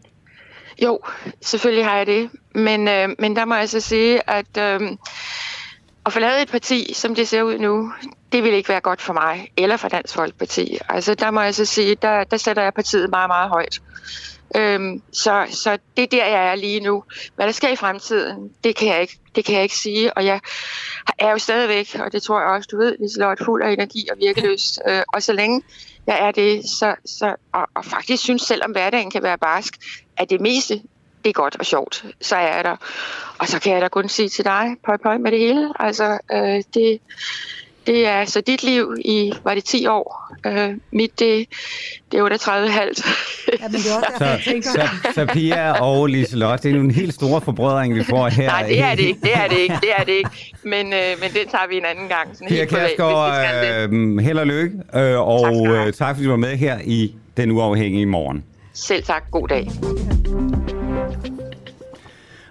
Jo, 0.84 1.00
selvfølgelig 1.42 1.86
har 1.86 1.98
jeg 1.98 2.08
det. 2.08 2.30
Men, 2.56 2.88
øh, 2.88 3.10
men 3.20 3.36
der 3.36 3.46
må 3.46 3.56
jeg 3.56 3.70
så 3.70 3.80
sige, 3.80 4.30
at 4.30 4.58
øh, 4.58 4.98
at 6.06 6.14
forlade 6.14 6.42
et 6.42 6.52
parti, 6.52 6.94
som 6.94 7.16
det 7.16 7.28
ser 7.28 7.44
ud 7.44 7.58
nu, 7.58 7.94
det 8.32 8.44
vil 8.44 8.54
ikke 8.54 8.70
være 8.70 8.80
godt 8.80 9.02
for 9.02 9.14
mig, 9.14 9.52
eller 9.58 9.78
for 9.78 9.88
Dansk 9.88 10.16
Folkeparti. 10.16 10.78
Altså, 10.90 11.16
der 11.16 11.32
må 11.32 11.42
jeg 11.42 11.56
så 11.56 11.66
sige, 11.66 11.96
der, 12.02 12.24
der 12.24 12.38
sætter 12.38 12.64
jeg 12.64 12.74
partiet 12.74 13.10
meget, 13.10 13.30
meget 13.30 13.50
højt. 13.50 13.82
Øhm, 14.56 15.02
så, 15.12 15.46
så 15.50 15.78
det 15.98 16.04
er 16.04 16.08
der, 16.08 16.26
jeg 16.26 16.52
er 16.52 16.56
lige 16.56 16.80
nu. 16.80 17.04
Hvad 17.36 17.46
der 17.46 17.52
sker 17.52 17.70
i 17.70 17.76
fremtiden, 17.76 18.52
det 18.64 18.76
kan 18.76 18.88
jeg 18.88 19.02
ikke, 19.02 19.20
det 19.36 19.46
kan 19.46 19.56
jeg 19.56 19.64
ikke 19.64 19.78
sige. 19.78 20.18
Og 20.18 20.26
jeg 20.26 20.40
er 21.20 21.32
jo 21.32 21.38
stadigvæk, 21.38 21.96
og 22.00 22.12
det 22.12 22.24
tror 22.24 22.40
jeg 22.40 22.50
også, 22.50 22.70
du 22.72 22.78
ved, 22.78 22.96
Liselotte, 23.00 23.46
fuld 23.46 23.64
af 23.64 23.72
energi 23.72 24.08
og 24.12 24.18
virkeløs. 24.20 24.80
Øh, 24.88 25.02
og 25.14 25.24
så 25.24 25.34
længe 25.34 25.62
jeg 26.08 26.28
er 26.28 26.32
det, 26.32 26.70
så, 26.70 26.96
så, 27.06 27.36
og, 27.52 27.68
og 27.74 27.86
faktisk 27.86 28.24
synes, 28.24 28.42
selvom 28.42 28.72
hverdagen 28.72 29.12
kan 29.12 29.24
være 29.24 29.38
barsk, 29.38 29.74
at 30.18 30.30
det 30.30 30.42
meste, 30.42 30.82
det 31.24 31.30
er 31.30 31.34
godt 31.34 31.56
og 31.60 31.66
sjovt, 31.66 32.06
så 32.22 32.36
er 32.36 32.56
jeg 32.56 32.64
der. 32.64 32.76
Og 33.40 33.48
så 33.48 33.60
kan 33.60 33.74
jeg 33.74 33.82
da 33.82 33.88
kun 33.88 34.10
sige 34.10 34.30
til 34.30 34.46
dig, 34.46 34.76
pøj 34.86 34.98
pøj 34.98 35.18
med 35.18 35.32
det 35.32 35.40
hele. 35.40 35.74
Altså, 35.80 36.20
øh, 36.32 36.64
det, 36.74 37.00
det 37.88 38.08
er 38.08 38.26
så 38.26 38.42
dit 38.42 38.64
liv 38.64 38.96
i, 39.06 39.34
var 39.44 39.54
det 39.56 39.64
10 39.64 39.88
år? 39.88 40.32
Øh, 40.46 40.70
mit, 40.92 41.20
det, 41.20 41.46
det 42.12 42.20
er 42.20 42.24
38 42.24 42.70
halvt. 42.70 43.06
Ja, 43.62 43.68
men 43.68 43.72
det 43.72 43.92
er 43.92 43.96
også 43.96 44.08
derfor, 44.12 44.26
jeg 44.26 44.40
Så, 44.44 44.50
tænker... 44.50 44.70
så, 44.70 44.90
så 45.16 45.26
Pia 45.26 45.82
og 45.82 46.08
Liselotte, 46.08 46.64
det 46.64 46.72
er 46.72 46.80
jo 46.80 46.84
en 46.84 46.92
helt 46.92 47.14
store 47.14 47.42
forbrødring, 47.42 47.96
vi 47.96 48.04
får 48.04 48.28
her. 48.28 48.48
Nej, 48.48 48.64
det 48.68 48.82
er 48.82 48.96
det 48.96 49.04
ikke, 49.04 49.20
det 49.24 49.36
er 49.36 49.48
det 49.48 49.58
ikke, 49.58 49.76
det 49.82 49.90
er 49.98 50.04
det 50.04 50.12
ikke. 50.12 50.30
Men, 50.64 50.94
øh, 50.94 51.00
men 51.22 51.30
den 51.34 51.48
tager 51.52 51.68
vi 51.70 51.78
en 51.78 51.86
anden 51.86 52.08
gang. 52.08 52.30
Sådan 52.34 52.48
Pia. 52.48 52.66
Kærsgaard, 52.66 53.92
øh, 53.92 54.18
held 54.18 54.40
og 54.40 54.48
lykke, 54.48 54.78
øh, 54.96 55.20
og 55.20 55.68
Tak 55.68 55.88
øh, 55.88 55.94
tak 55.94 56.16
fordi 56.16 56.24
du 56.26 56.30
var 56.30 56.38
med 56.38 56.58
her 56.58 56.78
i 56.84 57.16
Den 57.38 57.52
Uafhængige 57.52 58.06
Morgen. 58.06 58.44
Selv 58.74 59.04
tak. 59.04 59.32
God 59.32 59.48
dag. 59.48 59.68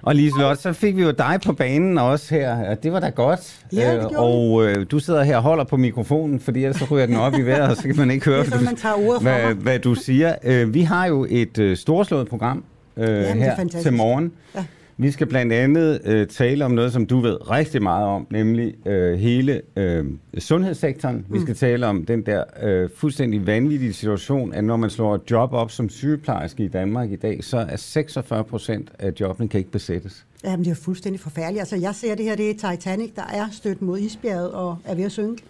Og 0.06 0.14
Liselotte, 0.14 0.62
så 0.62 0.72
fik 0.72 0.96
vi 0.96 1.02
jo 1.02 1.10
dig 1.10 1.40
på 1.46 1.52
banen 1.52 1.98
også 1.98 2.34
her. 2.34 2.68
og 2.70 2.82
Det 2.82 2.92
var 2.92 3.00
da 3.00 3.08
godt. 3.08 3.60
Ja, 3.72 3.94
det 3.94 4.00
Øh, 4.00 4.06
Og 4.14 4.64
øh, 4.66 4.86
du 4.90 4.98
sidder 4.98 5.22
her 5.22 5.36
og 5.36 5.42
holder 5.42 5.64
på 5.64 5.76
mikrofonen, 5.76 6.40
fordi 6.40 6.64
ellers 6.64 6.76
så 6.76 6.84
ryger 6.90 7.06
den 7.06 7.16
op 7.16 7.34
i 7.34 7.42
vejret, 7.42 7.70
og 7.70 7.76
så 7.76 7.82
kan 7.82 7.96
man 7.96 8.10
ikke 8.10 8.24
høre, 8.30 8.44
sådan, 8.44 8.58
hvad, 8.58 8.66
man 8.68 8.76
tager 8.76 8.94
ordet 8.94 9.22
hvad, 9.22 9.54
hvad 9.54 9.78
du 9.78 9.94
siger. 9.94 10.34
Øh, 10.44 10.74
vi 10.74 10.82
har 10.82 11.06
jo 11.06 11.26
et 11.30 11.58
øh, 11.58 11.76
storslået 11.76 12.28
program 12.28 12.64
øh, 12.96 13.08
er 13.08 13.34
her 13.34 13.64
til 13.82 13.92
morgen. 13.92 14.32
Ja. 14.54 14.64
Vi 14.96 15.10
skal 15.10 15.26
blandt 15.26 15.52
andet 15.52 16.00
øh, 16.04 16.26
tale 16.26 16.64
om 16.64 16.70
noget, 16.70 16.92
som 16.92 17.06
du 17.06 17.20
ved 17.20 17.50
rigtig 17.50 17.82
meget 17.82 18.06
om, 18.06 18.26
nemlig 18.30 18.74
øh, 18.86 19.18
hele 19.18 19.62
øh, 19.76 20.04
sundhedssektoren. 20.38 21.16
Mm. 21.28 21.34
Vi 21.34 21.40
skal 21.40 21.54
tale 21.54 21.86
om 21.86 22.04
den 22.04 22.26
der 22.26 22.44
øh, 22.62 22.90
fuldstændig 22.96 23.46
vanvittige 23.46 23.92
situation, 23.92 24.52
at 24.54 24.64
når 24.64 24.76
man 24.76 24.90
slår 24.90 25.14
et 25.14 25.20
job 25.30 25.52
op 25.52 25.70
som 25.70 25.88
sygeplejerske 25.88 26.64
i 26.64 26.68
Danmark 26.68 27.10
i 27.10 27.16
dag, 27.16 27.44
så 27.44 27.58
er 27.58 27.76
46 27.76 28.44
procent 28.44 28.90
af 28.98 29.12
jobbene 29.20 29.48
kan 29.48 29.58
ikke 29.58 29.70
besættes. 29.70 30.26
Jamen, 30.44 30.64
det 30.64 30.70
er 30.70 30.74
fuldstændig 30.74 31.20
forfærdeligt. 31.20 31.60
Altså, 31.60 31.76
jeg 31.76 31.94
ser 31.94 32.14
det 32.14 32.24
her, 32.24 32.36
det 32.36 32.50
er 32.50 32.70
Titanic, 32.70 33.10
der 33.16 33.26
er 33.34 33.46
stødt 33.52 33.82
mod 33.82 33.98
isbjerget 33.98 34.50
og 34.50 34.76
er 34.84 34.94
ved 34.94 35.04
at 35.04 35.12
synke. 35.12 35.42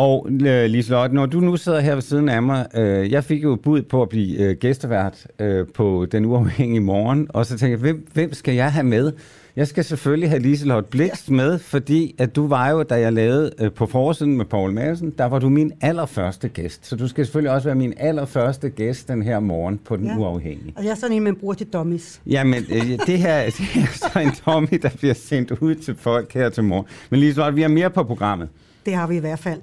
Og 0.00 0.28
øh, 0.30 0.64
Liselotte, 0.70 1.14
når 1.14 1.26
du 1.26 1.40
nu 1.40 1.56
sidder 1.56 1.80
her 1.80 1.94
ved 1.94 2.02
siden 2.02 2.28
af 2.28 2.42
mig, 2.42 2.66
øh, 2.74 3.12
jeg 3.12 3.24
fik 3.24 3.42
jo 3.42 3.56
bud 3.56 3.82
på 3.82 4.02
at 4.02 4.08
blive 4.08 4.38
øh, 4.38 4.56
gæstevært 4.56 5.26
øh, 5.38 5.66
på 5.74 6.06
Den 6.12 6.24
Uafhængige 6.24 6.80
Morgen, 6.80 7.26
og 7.28 7.46
så 7.46 7.50
tænkte 7.50 7.70
jeg, 7.70 7.78
hvem, 7.78 8.06
hvem 8.12 8.32
skal 8.32 8.54
jeg 8.54 8.72
have 8.72 8.84
med? 8.86 9.12
Jeg 9.56 9.68
skal 9.68 9.84
selvfølgelig 9.84 10.30
have 10.30 10.42
Liselotte 10.42 10.90
Blikst 10.90 11.30
med, 11.30 11.58
fordi 11.58 12.14
at 12.18 12.36
du 12.36 12.46
var 12.46 12.70
jo, 12.70 12.82
da 12.82 13.00
jeg 13.00 13.12
lavede 13.12 13.50
øh, 13.60 13.72
på 13.72 13.86
forsiden 13.86 14.36
med 14.36 14.44
Paul 14.44 14.72
Madsen, 14.72 15.14
der 15.18 15.24
var 15.24 15.38
du 15.38 15.48
min 15.48 15.72
allerførste 15.80 16.48
gæst. 16.48 16.86
Så 16.86 16.96
du 16.96 17.08
skal 17.08 17.26
selvfølgelig 17.26 17.52
også 17.52 17.68
være 17.68 17.74
min 17.74 17.94
allerførste 17.96 18.70
gæst 18.70 19.08
den 19.08 19.22
her 19.22 19.40
morgen 19.40 19.78
på 19.84 19.96
Den 19.96 20.06
Ja. 20.06 20.16
Uafhængige. 20.16 20.72
Og 20.76 20.84
jeg 20.84 20.90
er 20.90 20.94
sådan 20.94 21.16
en, 21.16 21.22
man 21.22 21.36
bruger 21.36 21.54
til 21.54 21.66
dummies. 21.66 22.20
Jamen, 22.26 22.64
øh, 22.70 22.98
det, 23.06 23.18
her, 23.18 23.44
det 23.56 23.82
er 23.82 24.10
så 24.12 24.20
en 24.20 24.32
tommy, 24.44 24.80
der 24.82 24.90
bliver 24.98 25.14
sendt 25.14 25.50
ud 25.50 25.74
til 25.74 25.94
folk 25.96 26.34
her 26.34 26.48
til 26.48 26.64
morgen. 26.64 26.86
Men 27.10 27.20
Liselotte, 27.20 27.54
vi 27.54 27.62
har 27.62 27.68
mere 27.68 27.90
på 27.90 28.04
programmet. 28.04 28.48
Det 28.86 28.94
har 28.94 29.06
vi 29.06 29.16
i 29.16 29.20
hvert 29.20 29.38
fald. 29.38 29.60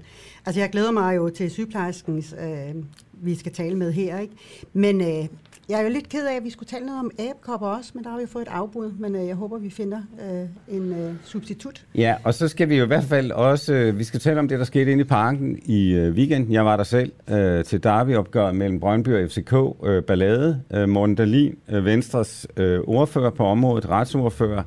Altså, 0.47 0.59
jeg 0.61 0.69
glæder 0.69 0.91
mig 0.91 1.15
jo 1.15 1.29
til 1.29 1.51
sygeplejerskens, 1.51 2.35
øh, 2.41 2.75
vi 3.13 3.35
skal 3.35 3.51
tale 3.51 3.75
med 3.75 3.91
her, 3.91 4.19
ikke? 4.19 4.33
Men 4.73 5.01
øh, 5.01 5.27
jeg 5.69 5.79
er 5.79 5.81
jo 5.81 5.89
lidt 5.89 6.09
ked 6.09 6.27
af, 6.27 6.35
at 6.35 6.43
vi 6.43 6.49
skulle 6.49 6.67
tale 6.67 6.85
noget 6.85 6.99
om 6.99 7.11
abekopper 7.19 7.67
også, 7.67 7.91
men 7.95 8.03
der 8.03 8.09
har 8.09 8.19
vi 8.19 8.25
fået 8.27 8.41
et 8.41 8.51
afbud. 8.51 8.91
Men 8.99 9.15
øh, 9.15 9.27
jeg 9.27 9.35
håber, 9.35 9.57
vi 9.57 9.69
finder 9.69 10.01
øh, 10.21 10.75
en 10.77 10.93
øh, 10.93 11.13
substitut. 11.23 11.85
Ja, 11.95 12.15
og 12.23 12.33
så 12.33 12.47
skal 12.47 12.69
vi 12.69 12.77
jo 12.77 12.83
i 12.83 12.87
hvert 12.87 13.03
fald 13.03 13.31
også, 13.31 13.73
øh, 13.73 13.99
vi 13.99 14.03
skal 14.03 14.19
tale 14.19 14.39
om 14.39 14.47
det, 14.47 14.59
der 14.59 14.65
skete 14.65 14.91
inde 14.91 15.01
i 15.01 15.07
parken 15.07 15.59
i 15.65 15.93
øh, 15.93 16.13
weekenden. 16.13 16.53
Jeg 16.53 16.65
var 16.65 16.77
der 16.77 16.83
selv 16.83 17.11
øh, 17.29 17.63
til 17.63 17.83
derbyopgøret 17.83 18.55
mellem 18.55 18.79
Brøndby 18.79 19.23
og 19.23 19.29
FCK, 19.29 19.53
øh, 19.83 20.03
ballade. 20.03 20.61
Øh, 20.73 20.89
Morten 20.89 21.15
Dahlin, 21.15 21.57
øh, 21.69 21.85
Venstres 21.85 22.47
øh, 22.57 22.79
ordfører 22.79 23.29
på 23.29 23.45
området, 23.45 23.89
retsordfører, 23.89 24.63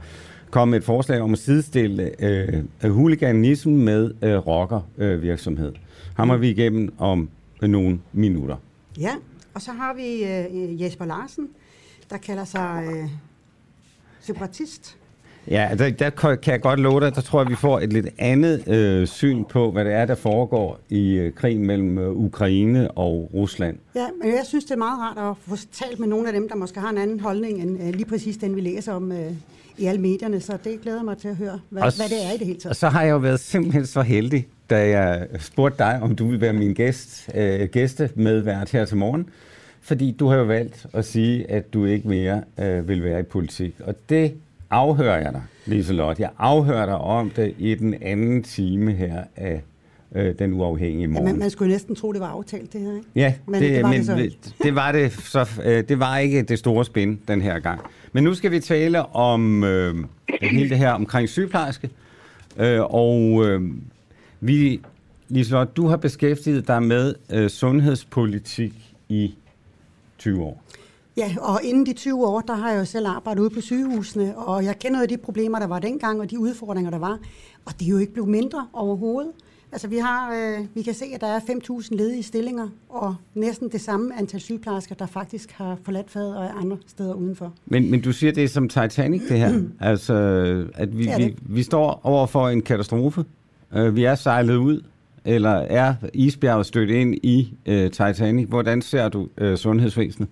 kom 0.51 0.69
med 0.69 0.79
et 0.79 0.85
forslag 0.85 1.21
om 1.21 1.33
at 1.33 1.39
sidestille 1.39 2.25
øh, 2.25 2.91
huliganism 2.91 3.71
med 3.71 4.11
øh, 4.23 4.37
rockervirksomhed. 4.37 5.73
Ham 6.17 6.29
har 6.29 6.37
vi 6.37 6.51
igennem 6.51 6.95
om 6.99 7.29
øh, 7.63 7.69
nogle 7.69 8.01
minutter. 8.13 8.57
Ja, 9.01 9.13
og 9.55 9.63
så 9.63 9.73
har 9.73 9.95
vi 9.95 10.25
øh, 10.25 10.83
Jesper 10.83 11.05
Larsen, 11.05 11.49
der 12.11 12.17
kalder 12.17 12.45
sig 12.45 12.85
øh, 12.93 13.09
separatist. 14.21 14.97
Ja, 15.49 15.71
der, 15.79 15.91
der 15.91 16.11
kan 16.11 16.53
jeg 16.53 16.61
godt 16.61 16.81
love 16.81 17.01
dig, 17.01 17.15
der 17.15 17.21
tror 17.21 17.41
jeg, 17.43 17.51
vi 17.51 17.57
får 17.57 17.81
et 17.81 17.93
lidt 17.93 18.09
andet 18.19 18.69
øh, 18.69 19.07
syn 19.07 19.45
på, 19.45 19.71
hvad 19.71 19.85
det 19.85 19.93
er, 19.93 20.07
der 20.07 20.15
foregår 20.15 20.81
i 20.89 21.13
øh, 21.13 21.33
krigen 21.33 21.67
mellem 21.67 21.99
øh, 21.99 22.11
Ukraine 22.11 22.91
og 22.91 23.31
Rusland. 23.35 23.79
Ja, 23.95 24.07
men 24.23 24.29
jeg 24.33 24.43
synes, 24.45 24.65
det 24.65 24.71
er 24.71 24.77
meget 24.77 24.99
rart 24.99 25.31
at 25.31 25.37
få 25.49 25.57
talt 25.73 25.99
med 25.99 26.09
nogle 26.09 26.27
af 26.27 26.33
dem, 26.33 26.49
der 26.49 26.57
måske 26.57 26.81
har 26.81 26.91
en 26.91 26.99
anden 26.99 27.21
holdning 27.21 27.63
end 27.63 27.83
øh, 27.83 27.89
lige 27.89 28.05
præcis 28.05 28.37
den, 28.37 28.57
vi 28.57 28.61
læser 28.61 28.93
om 28.93 29.13
øh, 29.13 29.33
i 29.81 29.87
alle 29.87 30.01
medierne. 30.01 30.41
Så 30.41 30.59
det 30.65 30.81
glæder 30.83 31.03
mig 31.03 31.19
til 31.19 31.29
at 31.29 31.37
høre, 31.37 31.61
hvad, 31.71 31.83
Og 31.83 31.93
hvad 31.97 32.09
det 32.09 32.27
er 32.27 32.35
i 32.35 32.39
det 32.39 32.47
hele 32.47 32.57
Og 32.59 32.63
taget. 32.63 32.77
så 32.77 32.89
har 32.89 33.03
jeg 33.03 33.11
jo 33.11 33.17
været 33.17 33.41
simpelthen 33.41 33.87
så 33.87 34.03
heldig, 34.03 34.47
da 34.71 34.89
jeg 34.89 35.27
spurgte 35.39 35.79
dig, 35.79 35.99
om 36.03 36.17
du 36.17 36.29
vil 36.29 36.41
være 36.41 36.53
min 36.53 36.75
gæst, 36.75 37.31
øh, 37.35 37.69
gæstemedvært 37.69 38.71
her 38.71 38.85
til 38.85 38.97
morgen. 38.97 39.27
Fordi 39.81 40.17
du 40.21 40.29
har 40.29 40.37
jo 40.37 40.45
valgt 40.45 40.87
at 40.93 41.05
sige, 41.05 41.51
at 41.51 41.75
du 41.75 41.85
ikke 41.85 42.09
mere 42.09 42.43
øh, 42.61 42.89
vil 42.89 43.05
være 43.05 43.21
i 43.21 43.23
politik. 43.23 43.75
Og 43.85 43.95
det 44.09 44.35
afhører 44.71 45.19
jeg 45.21 45.33
dig, 45.33 45.43
Liselotte. 45.67 46.23
Jeg 46.23 46.31
afhører 46.39 46.87
dig 46.87 46.99
om 46.99 47.31
det 47.31 47.55
i 47.59 47.75
den 47.75 47.95
anden 48.03 48.43
time 48.43 48.93
her 48.93 49.23
af 49.37 49.63
øh, 50.15 50.35
Den 50.39 50.53
Uafhængige 50.53 51.01
Ja, 51.03 51.07
Morgen. 51.09 51.25
man, 51.25 51.39
man 51.39 51.51
skulle 51.51 51.73
næsten 51.73 51.95
tro, 51.95 52.13
det 52.13 52.21
var 52.21 52.27
aftalt, 52.27 52.73
det 52.73 52.81
her. 52.81 52.93
Ikke? 52.97 53.09
Ja, 53.15 53.35
Men 53.47 53.63
det 53.63 53.83
var 53.83 53.93
det 53.93 54.07
så 54.07 54.15
men 54.15 54.25
ikke. 54.25 54.39
det 54.63 54.75
var 54.75 54.93
det 54.93 55.13
så 55.13 55.49
øh, 55.65 55.85
det 55.89 55.99
var 56.01 56.19
ikke 56.19 56.43
det 56.43 56.59
store 56.59 56.85
spin 56.85 57.21
den 57.29 57.41
her 57.43 57.59
gang. 57.59 57.81
Men 58.13 58.25
nu 58.25 58.35
skal 58.35 58.51
vi 58.51 58.61
tale 58.61 59.07
om 59.07 59.65
øh, 59.65 59.95
hele 60.43 60.69
det 60.71 60.79
her 60.79 60.91
omkring 60.93 61.29
sygeplejerske. 61.29 61.91
Øh, 62.59 62.81
og 62.95 63.47
øh, 63.47 63.63
vi 64.41 64.81
Liselotte, 65.29 65.73
du 65.77 65.87
har 65.87 65.97
beskæftiget 65.97 66.69
dig 66.69 66.83
med 66.83 67.15
øh, 67.33 67.51
sundhedspolitik 67.51 68.95
i 69.09 69.35
20 70.19 70.43
år. 70.43 70.63
Ja, 71.17 71.35
og 71.41 71.61
inden 71.65 71.87
de 71.87 71.93
20 71.93 72.27
år, 72.27 72.41
der 72.41 72.55
har 72.55 72.71
jeg 72.71 72.79
jo 72.81 72.85
selv 72.85 73.07
arbejdet 73.07 73.41
ude 73.43 73.51
på 73.51 73.61
sygehusene, 73.61 74.39
og 74.39 74.65
jeg 74.65 74.79
kender 74.79 75.01
jo 75.01 75.07
de 75.07 75.17
problemer, 75.17 75.59
der 75.59 75.67
var 75.67 75.79
dengang, 75.79 76.21
og 76.21 76.31
de 76.31 76.39
udfordringer, 76.39 76.91
der 76.91 76.99
var. 76.99 77.19
Og 77.65 77.73
det 77.79 77.85
er 77.87 77.91
jo 77.91 77.99
ikke 77.99 78.13
blevet 78.13 78.29
mindre 78.31 78.67
overhovedet. 78.73 79.31
Altså, 79.73 79.89
vi, 79.89 79.97
har, 79.97 80.35
øh, 80.35 80.67
vi 80.75 80.83
kan 80.83 80.95
se, 80.95 81.05
at 81.15 81.21
der 81.21 81.27
er 81.27 81.41
5.000 81.41 81.97
ledige 81.97 82.23
stillinger, 82.23 82.69
og 82.89 83.15
næsten 83.35 83.69
det 83.69 83.81
samme 83.81 84.19
antal 84.19 84.41
sygeplejersker, 84.41 84.95
der 84.95 85.07
faktisk 85.07 85.53
har 85.53 85.79
forladt 85.85 86.11
faget 86.11 86.37
og 86.37 86.45
er 86.45 86.53
andre 86.53 86.77
steder 86.87 87.15
udenfor. 87.15 87.53
Men, 87.67 87.91
men 87.91 88.01
du 88.01 88.13
siger, 88.13 88.33
det 88.33 88.45
er 88.45 88.49
som 88.49 88.69
Titanic, 88.69 89.23
det 89.29 89.39
her. 89.39 89.63
altså, 89.91 90.15
at 90.75 90.99
vi, 90.99 91.05
Det 91.05 91.19
vi, 91.19 91.37
vi 91.43 91.63
står 91.63 92.01
over 92.05 92.27
for 92.27 92.49
en 92.49 92.63
katastrofe. 92.63 93.25
Uh, 93.77 93.97
vi 93.97 94.05
er 94.05 94.15
sejlet 94.15 94.57
ud, 94.57 94.83
eller 95.25 95.51
er 95.51 95.95
isbjerget 96.15 96.67
stødt 96.67 96.91
ind 96.91 97.15
i 97.15 97.55
uh, 97.69 97.75
Titanic. 97.75 98.49
Hvordan 98.49 98.83
ser 98.83 99.09
du 99.09 99.29
uh, 99.43 99.55
sundhedsvæsenet? 99.55 100.29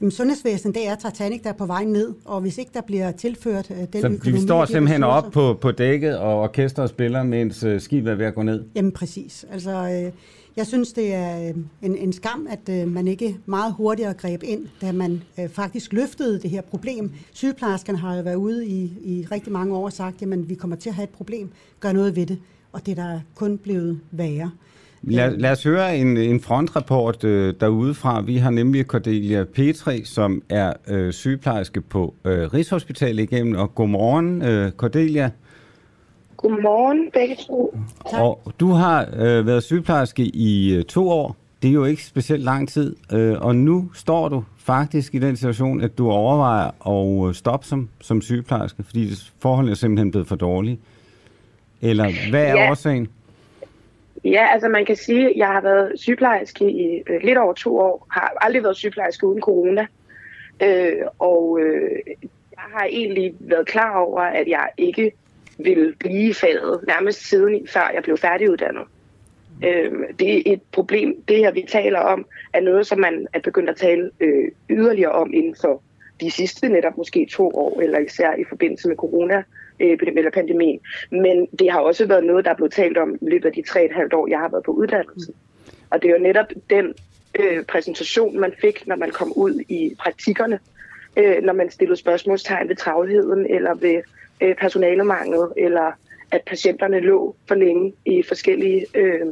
Jamen, 0.00 0.10
sundhedsvæsenet, 0.10 0.74
det 0.74 0.88
er 0.88 0.94
Titanic, 0.94 1.42
der 1.42 1.48
er 1.48 1.54
på 1.54 1.66
vej 1.66 1.84
ned, 1.84 2.14
og 2.24 2.40
hvis 2.40 2.58
ikke 2.58 2.70
der 2.74 2.80
bliver 2.80 3.12
tilført 3.12 3.70
øh, 3.70 3.76
den 3.76 4.00
Så 4.00 4.08
økonomi... 4.08 4.38
vi 4.38 4.42
står 4.42 4.64
simpelthen 4.64 5.02
op 5.02 5.24
på, 5.32 5.54
på 5.60 5.70
dækket, 5.70 6.18
og 6.18 6.40
orkestret 6.40 6.90
spiller, 6.90 7.22
mens 7.22 7.64
uh, 7.64 7.80
skibet 7.80 8.12
er 8.12 8.16
ved 8.16 8.26
at 8.26 8.34
gå 8.34 8.42
ned. 8.42 8.64
Jamen 8.74 8.92
præcis. 8.92 9.46
Altså, 9.52 9.70
øh, 9.70 10.12
jeg 10.56 10.66
synes, 10.66 10.92
det 10.92 11.14
er 11.14 11.48
øh, 11.48 11.54
en, 11.82 11.96
en 11.96 12.12
skam, 12.12 12.46
at 12.50 12.82
øh, 12.82 12.88
man 12.88 13.08
ikke 13.08 13.36
meget 13.46 13.72
hurtigere 13.72 14.14
greb 14.14 14.42
ind, 14.42 14.66
da 14.80 14.92
man 14.92 15.22
øh, 15.38 15.48
faktisk 15.48 15.92
løftede 15.92 16.38
det 16.38 16.50
her 16.50 16.60
problem. 16.60 17.12
Sygeplejerskerne 17.32 17.98
har 17.98 18.16
jo 18.16 18.22
været 18.22 18.34
ude 18.34 18.66
i, 18.66 18.92
i 19.04 19.26
rigtig 19.32 19.52
mange 19.52 19.76
år 19.76 19.84
og 19.84 19.92
sagt, 19.92 20.22
at 20.22 20.48
vi 20.48 20.54
kommer 20.54 20.76
til 20.76 20.88
at 20.88 20.94
have 20.94 21.04
et 21.04 21.10
problem. 21.10 21.50
Gør 21.80 21.92
noget 21.92 22.16
ved 22.16 22.26
det. 22.26 22.38
Og 22.72 22.86
det 22.86 22.98
er 22.98 23.02
der 23.02 23.20
kun 23.34 23.58
blevet 23.58 24.00
værre. 24.10 24.50
Lad, 25.02 25.36
lad 25.36 25.50
os 25.52 25.62
høre 25.64 25.96
en, 25.98 26.16
en 26.16 26.40
frontrapport 26.40 27.24
øh, 27.24 27.54
derude 27.60 27.94
fra. 27.94 28.20
Vi 28.20 28.36
har 28.36 28.50
nemlig 28.50 28.84
Cordelia 28.84 29.44
Petri, 29.44 30.04
som 30.04 30.42
er 30.48 30.72
øh, 30.88 31.12
sygeplejerske 31.12 31.80
på 31.80 32.14
øh, 32.24 32.52
Rigshospitalet 32.54 33.22
igennem. 33.22 33.56
Og 33.56 33.74
godmorgen, 33.74 34.42
øh, 34.42 34.72
Cordelia. 34.72 35.30
Godmorgen 36.36 37.10
begge 37.14 37.36
to. 37.46 37.78
Tak. 38.10 38.20
Og 38.20 38.52
du 38.60 38.70
har 38.70 39.08
øh, 39.16 39.46
været 39.46 39.62
sygeplejerske 39.62 40.22
i 40.24 40.74
øh, 40.74 40.84
to 40.84 41.08
år. 41.10 41.36
Det 41.62 41.68
er 41.68 41.72
jo 41.72 41.84
ikke 41.84 42.04
specielt 42.04 42.44
lang 42.44 42.68
tid. 42.68 42.96
Øh, 43.12 43.36
og 43.40 43.56
nu 43.56 43.90
står 43.94 44.28
du 44.28 44.44
faktisk 44.58 45.14
i 45.14 45.18
den 45.18 45.36
situation, 45.36 45.80
at 45.80 45.98
du 45.98 46.10
overvejer 46.10 46.88
at 46.88 47.28
øh, 47.28 47.34
stoppe 47.34 47.66
som, 47.66 47.88
som 48.00 48.20
sygeplejerske, 48.22 48.82
fordi 48.82 49.10
forholdene 49.38 49.70
er 49.70 49.74
simpelthen 49.74 50.10
blevet 50.10 50.28
for 50.28 50.36
dårlige. 50.36 50.78
Eller 51.82 52.30
hvad 52.30 52.42
er 52.44 52.56
Ja. 52.56 52.70
årsagen? 52.70 53.08
Ja, 54.24 54.46
altså 54.52 54.68
man 54.68 54.84
kan 54.84 54.96
sige, 54.96 55.30
at 55.30 55.36
jeg 55.36 55.46
har 55.48 55.60
været 55.60 55.92
sygeplejerske 55.94 56.70
i 56.70 57.02
øh, 57.06 57.22
lidt 57.22 57.38
over 57.38 57.52
to 57.52 57.78
år. 57.78 58.06
Har 58.10 58.32
aldrig 58.40 58.62
været 58.62 58.76
sygeplejerske 58.76 59.26
uden 59.26 59.40
corona. 59.40 59.86
Øh, 60.62 61.02
og 61.18 61.58
øh, 61.60 61.90
jeg 62.52 62.64
har 62.72 62.84
egentlig 62.84 63.34
været 63.40 63.66
klar 63.66 63.98
over, 63.98 64.20
at 64.20 64.48
jeg 64.48 64.68
ikke 64.76 65.12
ville 65.58 65.94
blive 66.00 66.34
faldet 66.34 66.84
nærmest 66.86 67.28
siden 67.28 67.68
før 67.68 67.90
jeg 67.94 68.02
blev 68.02 68.16
færdiguddannet. 68.16 68.84
Øh, 69.64 69.92
det 70.18 70.36
er 70.36 70.42
et 70.52 70.62
problem, 70.72 71.22
det 71.28 71.36
her 71.36 71.50
vi 71.50 71.64
taler 71.68 72.00
om, 72.00 72.26
er 72.52 72.60
noget, 72.60 72.86
som 72.86 72.98
man 72.98 73.26
er 73.32 73.40
begyndt 73.40 73.70
at 73.70 73.76
tale 73.76 74.10
øh, 74.20 74.48
yderligere 74.70 75.12
om 75.12 75.32
inden 75.34 75.56
for 75.60 75.82
de 76.20 76.30
sidste 76.30 76.68
netop 76.68 76.96
måske 76.96 77.28
to 77.30 77.50
år, 77.54 77.80
eller 77.80 77.98
især 77.98 78.34
i 78.34 78.44
forbindelse 78.48 78.88
med 78.88 78.96
corona 78.96 79.36
øh, 79.36 79.44
eller 79.80 80.30
pandemien. 80.30 80.80
Men 81.10 81.46
det 81.58 81.70
har 81.70 81.80
også 81.80 82.06
været 82.06 82.24
noget, 82.24 82.44
der 82.44 82.50
er 82.50 82.54
blevet 82.56 82.72
talt 82.72 82.98
om 82.98 83.14
i 83.14 83.30
løbet 83.30 83.46
af 83.46 83.52
de 83.52 83.62
tre 83.62 83.84
et 83.84 83.92
halvt 83.92 84.14
år, 84.14 84.28
jeg 84.28 84.38
har 84.38 84.48
været 84.48 84.64
på 84.64 84.72
uddannelsen. 84.72 85.34
Og 85.90 86.02
det 86.02 86.10
er 86.10 86.12
jo 86.12 86.22
netop 86.22 86.46
den 86.70 86.94
øh, 87.38 87.64
præsentation, 87.64 88.40
man 88.40 88.52
fik, 88.60 88.86
når 88.86 88.96
man 88.96 89.10
kom 89.10 89.32
ud 89.36 89.60
i 89.68 89.94
praktikkerne, 89.98 90.58
øh, 91.16 91.42
når 91.42 91.52
man 91.52 91.70
stillede 91.70 91.96
spørgsmålstegn 91.96 92.68
ved 92.68 92.76
travlheden, 92.76 93.46
eller 93.46 93.74
ved 93.74 94.02
øh, 94.40 94.54
personalemangel, 94.56 95.40
eller 95.56 95.92
at 96.30 96.40
patienterne 96.46 97.00
lå 97.00 97.36
for 97.48 97.54
længe 97.54 97.92
i 98.06 98.22
forskellige 98.28 98.86
øh, 98.94 99.26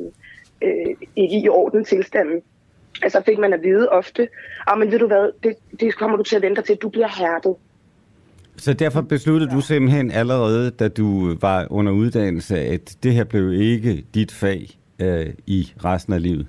øh, 0.63 0.97
ikke 1.17 1.39
i 1.39 1.49
orden 1.49 1.85
tilstande. 1.85 2.41
Altså 3.03 3.23
fik 3.27 3.39
man 3.39 3.53
at 3.53 3.63
vide 3.63 3.89
ofte, 3.89 4.29
ah, 4.67 4.79
men 4.79 4.91
ved 4.91 4.99
du 4.99 5.07
hvad, 5.07 5.33
det, 5.43 5.57
det 5.81 5.97
kommer 5.97 6.17
du 6.17 6.23
til 6.23 6.37
at 6.37 6.43
vente 6.43 6.63
til, 6.63 6.77
du 6.77 6.89
bliver 6.89 7.09
hærdet. 7.19 7.57
Så 8.59 8.73
derfor 8.73 9.01
besluttede 9.01 9.51
du 9.51 9.61
simpelthen 9.61 10.11
allerede, 10.11 10.71
da 10.71 10.89
du 10.89 11.35
var 11.41 11.67
under 11.71 11.93
uddannelse, 11.93 12.59
at 12.59 12.97
det 13.03 13.13
her 13.13 13.25
blev 13.25 13.53
ikke 13.53 14.05
dit 14.15 14.33
fag 14.33 14.79
øh, 15.03 15.27
i 15.47 15.73
resten 15.85 16.13
af 16.13 16.23
livet? 16.23 16.47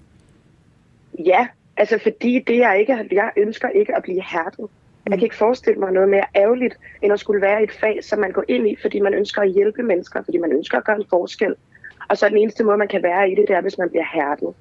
Ja, 1.26 1.48
altså 1.78 2.00
fordi 2.04 2.40
det 2.48 2.58
jeg 2.58 2.80
ikke, 2.80 3.08
jeg 3.12 3.32
ønsker 3.38 3.70
ikke 3.70 3.96
at 3.96 4.04
blive 4.04 4.22
hærdet. 4.22 4.66
Jeg 5.10 5.18
kan 5.18 5.24
ikke 5.24 5.36
forestille 5.36 5.80
mig 5.80 5.92
noget 5.92 6.10
mere 6.10 6.26
ærgerligt, 6.36 6.78
end 7.02 7.14
at 7.14 7.20
skulle 7.20 7.42
være 7.42 7.62
i 7.62 7.64
et 7.64 7.72
fag, 7.72 8.04
som 8.04 8.20
man 8.20 8.32
går 8.32 8.44
ind 8.48 8.68
i, 8.68 8.76
fordi 8.82 9.00
man 9.00 9.14
ønsker 9.14 9.42
at 9.42 9.52
hjælpe 9.52 9.84
mennesker, 9.84 10.24
fordi 10.24 10.38
man 10.38 10.52
ønsker 10.52 10.78
at 10.78 10.84
gøre 10.84 10.96
en 10.96 11.06
forskel. 11.10 11.56
Og 12.10 12.18
så 12.18 12.26
er 12.26 12.30
den 12.30 12.38
eneste 12.38 12.64
måde, 12.64 12.78
man 12.78 12.88
kan 12.88 13.04
være 13.04 13.32
i 13.32 13.36
det, 13.36 13.46
det 13.48 13.56
er, 13.56 13.62
hvis 13.62 13.78
man 13.78 13.90
bliver 13.90 14.06
hærdet. 14.14 14.54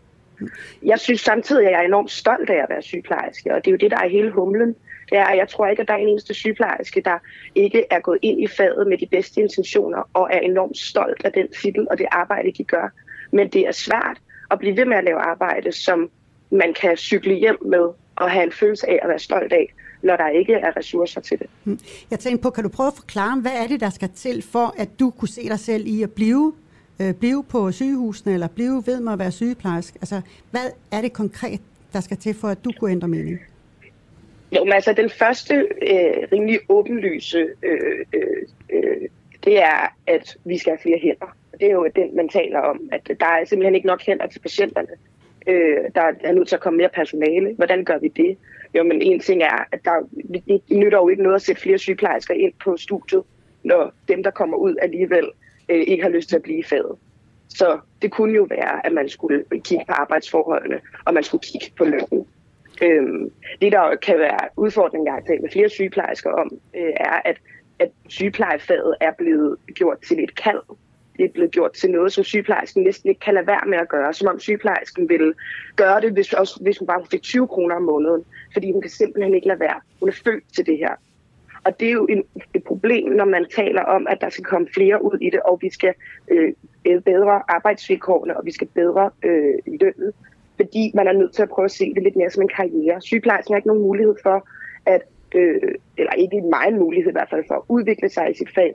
Jeg 0.82 0.98
synes 0.98 1.20
samtidig, 1.20 1.66
at 1.66 1.72
jeg 1.72 1.80
er 1.80 1.85
enormt 1.87 2.11
stolt 2.11 2.50
af 2.50 2.62
at 2.62 2.66
være 2.68 2.82
sygeplejerske, 2.82 3.54
og 3.54 3.64
det 3.64 3.70
er 3.70 3.72
jo 3.72 3.76
det, 3.76 3.90
der 3.90 3.96
er 3.96 4.09
hele 4.09 4.30
humlen. 4.30 4.74
Det 5.11 5.19
er, 5.19 5.25
at 5.25 5.38
jeg 5.38 5.49
tror 5.49 5.66
ikke, 5.66 5.83
at 5.83 5.88
der 5.88 5.95
er 5.95 5.99
en 5.99 6.09
eneste 6.09 6.35
sygeplejerske, 6.35 7.01
der 7.01 7.19
ikke 7.55 7.85
er 7.90 8.01
gået 8.01 8.19
ind 8.23 8.40
i 8.40 8.47
faget 8.47 8.87
med 8.87 8.99
de 8.99 9.07
bedste 9.07 9.40
intentioner, 9.40 10.11
og 10.14 10.29
er 10.33 10.38
enormt 10.38 10.79
stolt 10.79 11.23
af 11.25 11.33
den 11.33 11.49
titel 11.62 11.87
og 11.90 11.99
det 11.99 12.07
arbejde, 12.11 12.53
de 12.59 12.64
gør. 12.64 12.88
Men 13.33 13.49
det 13.49 13.61
er 13.69 13.73
svært 13.73 14.19
at 14.51 14.59
blive 14.59 14.77
ved 14.77 14.85
med 14.85 14.97
at 14.97 15.05
lave 15.05 15.19
arbejde, 15.19 15.73
som 15.73 16.11
man 16.51 16.75
kan 16.75 16.97
cykle 16.97 17.35
hjem 17.35 17.59
med 17.66 17.88
og 18.16 18.31
have 18.31 18.45
en 18.45 18.53
følelse 18.53 18.88
af 18.88 18.99
at 19.03 19.09
være 19.09 19.19
stolt 19.19 19.53
af, 19.53 19.75
når 20.03 20.16
der 20.16 20.29
ikke 20.29 20.55
er 20.55 20.77
ressourcer 20.77 21.21
til 21.21 21.38
det. 21.38 21.47
Mm. 21.64 21.79
Jeg 22.11 22.19
tænkte 22.19 22.42
på, 22.42 22.51
kan 22.51 22.64
du 22.64 22.71
prøve 22.71 22.87
at 22.87 22.95
forklare, 22.97 23.40
hvad 23.40 23.53
er 23.53 23.66
det, 23.66 23.81
der 23.81 23.90
skal 23.90 24.09
til 24.14 24.42
for, 24.42 24.75
at 24.79 24.88
du 25.01 25.11
kunne 25.11 25.29
se 25.29 25.49
dig 25.49 25.59
selv 25.59 25.87
i 25.87 26.03
at 26.03 26.12
blive, 26.12 26.53
øh, 27.01 27.14
blive 27.14 27.45
på 27.45 27.73
sygehusene, 27.73 28.35
eller 28.35 28.49
blive 28.49 28.83
ved 28.87 29.01
med 29.01 29.12
at 29.12 29.19
være 29.19 29.33
sygeplejerske? 29.33 29.99
Altså, 30.01 30.21
hvad 30.51 30.71
er 30.92 31.01
det 31.01 31.12
konkret, 31.12 31.61
der 31.92 32.01
skal 32.01 32.16
til 32.16 32.35
for, 32.35 32.49
at 32.49 32.64
du 32.64 32.73
kunne 32.81 32.90
ændre 32.90 33.09
mening? 33.09 33.40
Jo, 34.57 34.64
men 34.64 34.73
altså 34.73 34.92
den 34.92 35.11
første 35.11 35.55
øh, 35.83 36.29
rimelig 36.33 36.61
åbenlyse, 36.69 37.47
øh, 37.62 38.07
øh, 38.12 38.42
øh, 38.73 39.09
det 39.45 39.62
er, 39.62 39.95
at 40.07 40.37
vi 40.45 40.59
skal 40.59 40.71
have 40.71 40.79
flere 40.83 40.99
hænder. 40.99 41.37
Det 41.61 41.69
er 41.69 41.73
jo 41.73 41.88
den, 41.97 42.16
man 42.16 42.29
taler 42.29 42.61
om, 42.61 42.88
at 42.92 43.11
der 43.21 43.27
er 43.27 43.45
simpelthen 43.45 43.75
ikke 43.75 43.87
nok 43.87 44.03
hænder 44.03 44.27
til 44.27 44.40
patienterne. 44.40 44.88
Øh, 45.47 45.79
der 45.95 46.03
er 46.25 46.33
nødt 46.33 46.49
til 46.49 46.57
at 46.57 46.62
komme 46.62 46.77
mere 46.77 46.88
personale. 46.95 47.55
Hvordan 47.55 47.85
gør 47.85 47.99
vi 47.99 48.09
det? 48.09 48.38
Jo, 48.75 48.83
men 48.83 49.03
en 49.03 49.21
ting 49.21 49.42
er, 49.42 49.64
at 49.73 49.85
der 49.85 49.92
det 50.47 50.62
nytter 50.71 50.99
jo 50.99 51.09
ikke 51.09 51.23
noget 51.23 51.35
at 51.37 51.42
sætte 51.42 51.62
flere 51.62 51.79
sygeplejersker 51.79 52.35
ind 52.35 52.53
på 52.64 52.77
studiet, 52.77 53.23
når 53.62 53.92
dem, 54.09 54.23
der 54.23 54.31
kommer 54.31 54.57
ud 54.57 54.77
alligevel, 54.83 55.31
øh, 55.69 55.85
ikke 55.87 56.03
har 56.03 56.11
lyst 56.11 56.29
til 56.29 56.37
at 56.37 56.42
blive 56.42 56.59
i 56.59 56.62
faget. 56.62 56.97
Så 57.49 57.79
det 58.03 58.11
kunne 58.11 58.35
jo 58.35 58.47
være, 58.51 58.87
at 58.87 58.92
man 58.92 59.09
skulle 59.09 59.45
kigge 59.64 59.85
på 59.88 59.92
arbejdsforholdene, 59.92 60.81
og 61.05 61.14
man 61.14 61.23
skulle 61.23 61.42
kigge 61.42 61.66
på 61.79 61.85
lønnen. 61.85 62.27
Øhm, 62.83 63.31
det, 63.61 63.73
der 63.73 63.97
kan 63.97 64.19
være 64.19 64.49
udfordringen, 64.57 65.07
jeg 65.07 65.15
har 65.15 65.21
talt 65.21 65.43
med 65.43 65.51
flere 65.51 65.69
sygeplejersker 65.69 66.31
om, 66.31 66.51
øh, 66.77 66.93
er, 66.97 67.21
at, 67.25 67.37
at 67.79 67.91
sygeplejefaget 68.09 68.95
er 69.01 69.12
blevet 69.19 69.57
gjort 69.75 69.99
til 70.09 70.25
et 70.25 70.35
kald. 70.35 70.62
Det 71.17 71.25
er 71.25 71.29
blevet 71.29 71.51
gjort 71.51 71.73
til 71.73 71.91
noget, 71.91 72.12
som 72.12 72.25
sygeplejersken 72.25 72.83
næsten 72.83 73.09
ikke 73.09 73.21
kan 73.21 73.35
lade 73.35 73.47
være 73.47 73.67
med 73.67 73.79
at 73.79 73.89
gøre, 73.89 74.15
som 74.15 74.29
om 74.29 74.41
sygeplejersken 74.41 75.09
ville 75.09 75.35
gøre 75.77 76.01
det, 76.01 76.12
hvis, 76.12 76.33
også, 76.33 76.59
hvis 76.62 76.79
hun 76.79 76.87
bare 76.87 77.07
fik 77.11 77.23
20 77.23 77.49
kroner 77.49 77.75
om 77.75 77.83
måneden, 77.83 78.25
fordi 78.53 78.73
hun 78.73 78.81
kan 78.81 78.91
simpelthen 78.91 79.35
ikke 79.35 79.49
lade 79.49 79.61
være. 79.61 79.81
Hun 80.01 80.09
er 80.09 80.21
født 80.25 80.45
til 80.57 80.67
det 80.67 80.79
her. 80.79 80.95
Og 81.65 81.81
det 81.81 81.89
er 81.89 81.93
jo 81.93 82.07
en, 82.07 82.25
et 82.55 82.65
problem, 82.65 83.12
når 83.12 83.25
man 83.25 83.47
taler 83.57 83.83
om, 83.83 84.07
at 84.11 84.21
der 84.21 84.31
skal 84.31 84.45
komme 84.45 84.69
flere 84.75 85.05
ud 85.05 85.19
i 85.21 85.31
det, 85.31 85.41
og 85.41 85.59
vi 85.62 85.71
skal 85.71 85.95
øh, 86.31 86.53
bedre 87.03 87.43
arbejdsvilkårene, 87.49 88.37
og 88.37 88.47
vi 88.47 88.53
skal 88.53 88.67
bedre 88.67 89.11
øh, 89.23 89.55
lønnen 89.81 90.12
fordi 90.57 90.92
man 90.95 91.09
er 91.09 91.12
nødt 91.12 91.33
til 91.33 91.42
at 91.42 91.49
prøve 91.49 91.64
at 91.64 91.71
se 91.71 91.95
det 91.95 92.03
lidt 92.03 92.16
mere 92.16 92.31
som 92.31 92.42
en 92.42 92.51
karriere. 92.57 93.01
Sygeplejersken 93.01 93.53
har 93.53 93.59
ikke 93.59 93.69
nogen 93.69 93.83
mulighed 93.83 94.14
for 94.23 94.49
at, 94.87 95.03
øh, 95.35 95.75
eller 95.99 96.12
ikke 96.12 96.37
en 96.37 96.51
meget 96.51 96.75
mulighed 96.75 97.11
i 97.11 97.12
hvert 97.12 97.31
fald 97.31 97.45
for 97.49 97.55
at 97.55 97.62
udvikle 97.69 98.09
sig 98.09 98.31
i 98.31 98.35
sit 98.35 98.55
fag, 98.55 98.75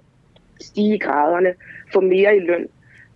stige 0.61 0.95
i 0.95 0.99
graderne, 0.99 1.53
få 1.93 2.01
mere 2.01 2.37
i 2.37 2.39
løn, 2.39 2.67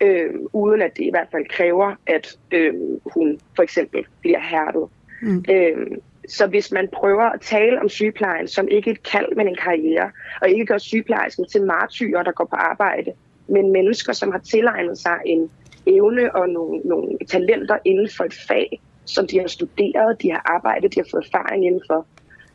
øh, 0.01 0.33
uden 0.53 0.81
at 0.81 0.97
det 0.97 1.03
i 1.03 1.09
hvert 1.09 1.27
fald 1.31 1.45
kræver, 1.49 1.95
at 2.07 2.37
øh, 2.51 2.73
hun 3.13 3.39
for 3.55 3.63
eksempel 3.63 4.05
bliver 4.21 4.39
hærdet. 4.39 4.89
Mm. 5.21 5.45
Øh, 5.49 5.97
så 6.27 6.47
hvis 6.47 6.71
man 6.71 6.87
prøver 6.93 7.23
at 7.23 7.41
tale 7.41 7.81
om 7.81 7.89
sygeplejen 7.89 8.47
som 8.47 8.67
ikke 8.67 8.91
et 8.91 9.03
kald, 9.03 9.35
men 9.35 9.47
en 9.47 9.57
karriere, 9.63 10.11
og 10.41 10.49
ikke 10.49 10.65
gør 10.65 10.77
sygeplejersken 10.77 11.45
til 11.45 11.65
martyrer, 11.65 12.23
der 12.23 12.31
går 12.31 12.45
på 12.45 12.55
arbejde, 12.55 13.11
men 13.47 13.71
mennesker, 13.71 14.13
som 14.13 14.31
har 14.31 14.39
tilegnet 14.39 14.97
sig 14.97 15.17
en 15.25 15.49
evne 15.87 16.35
og 16.35 16.49
nogle, 16.49 16.81
nogle 16.85 17.17
talenter 17.27 17.77
inden 17.85 18.09
for 18.17 18.23
et 18.23 18.33
fag, 18.47 18.81
som 19.05 19.27
de 19.27 19.39
har 19.39 19.47
studeret, 19.47 20.21
de 20.21 20.31
har 20.31 20.41
arbejdet, 20.45 20.95
de 20.95 20.99
har 20.99 21.07
fået 21.11 21.25
erfaring 21.25 21.65
inden 21.65 21.81
for, 21.87 22.05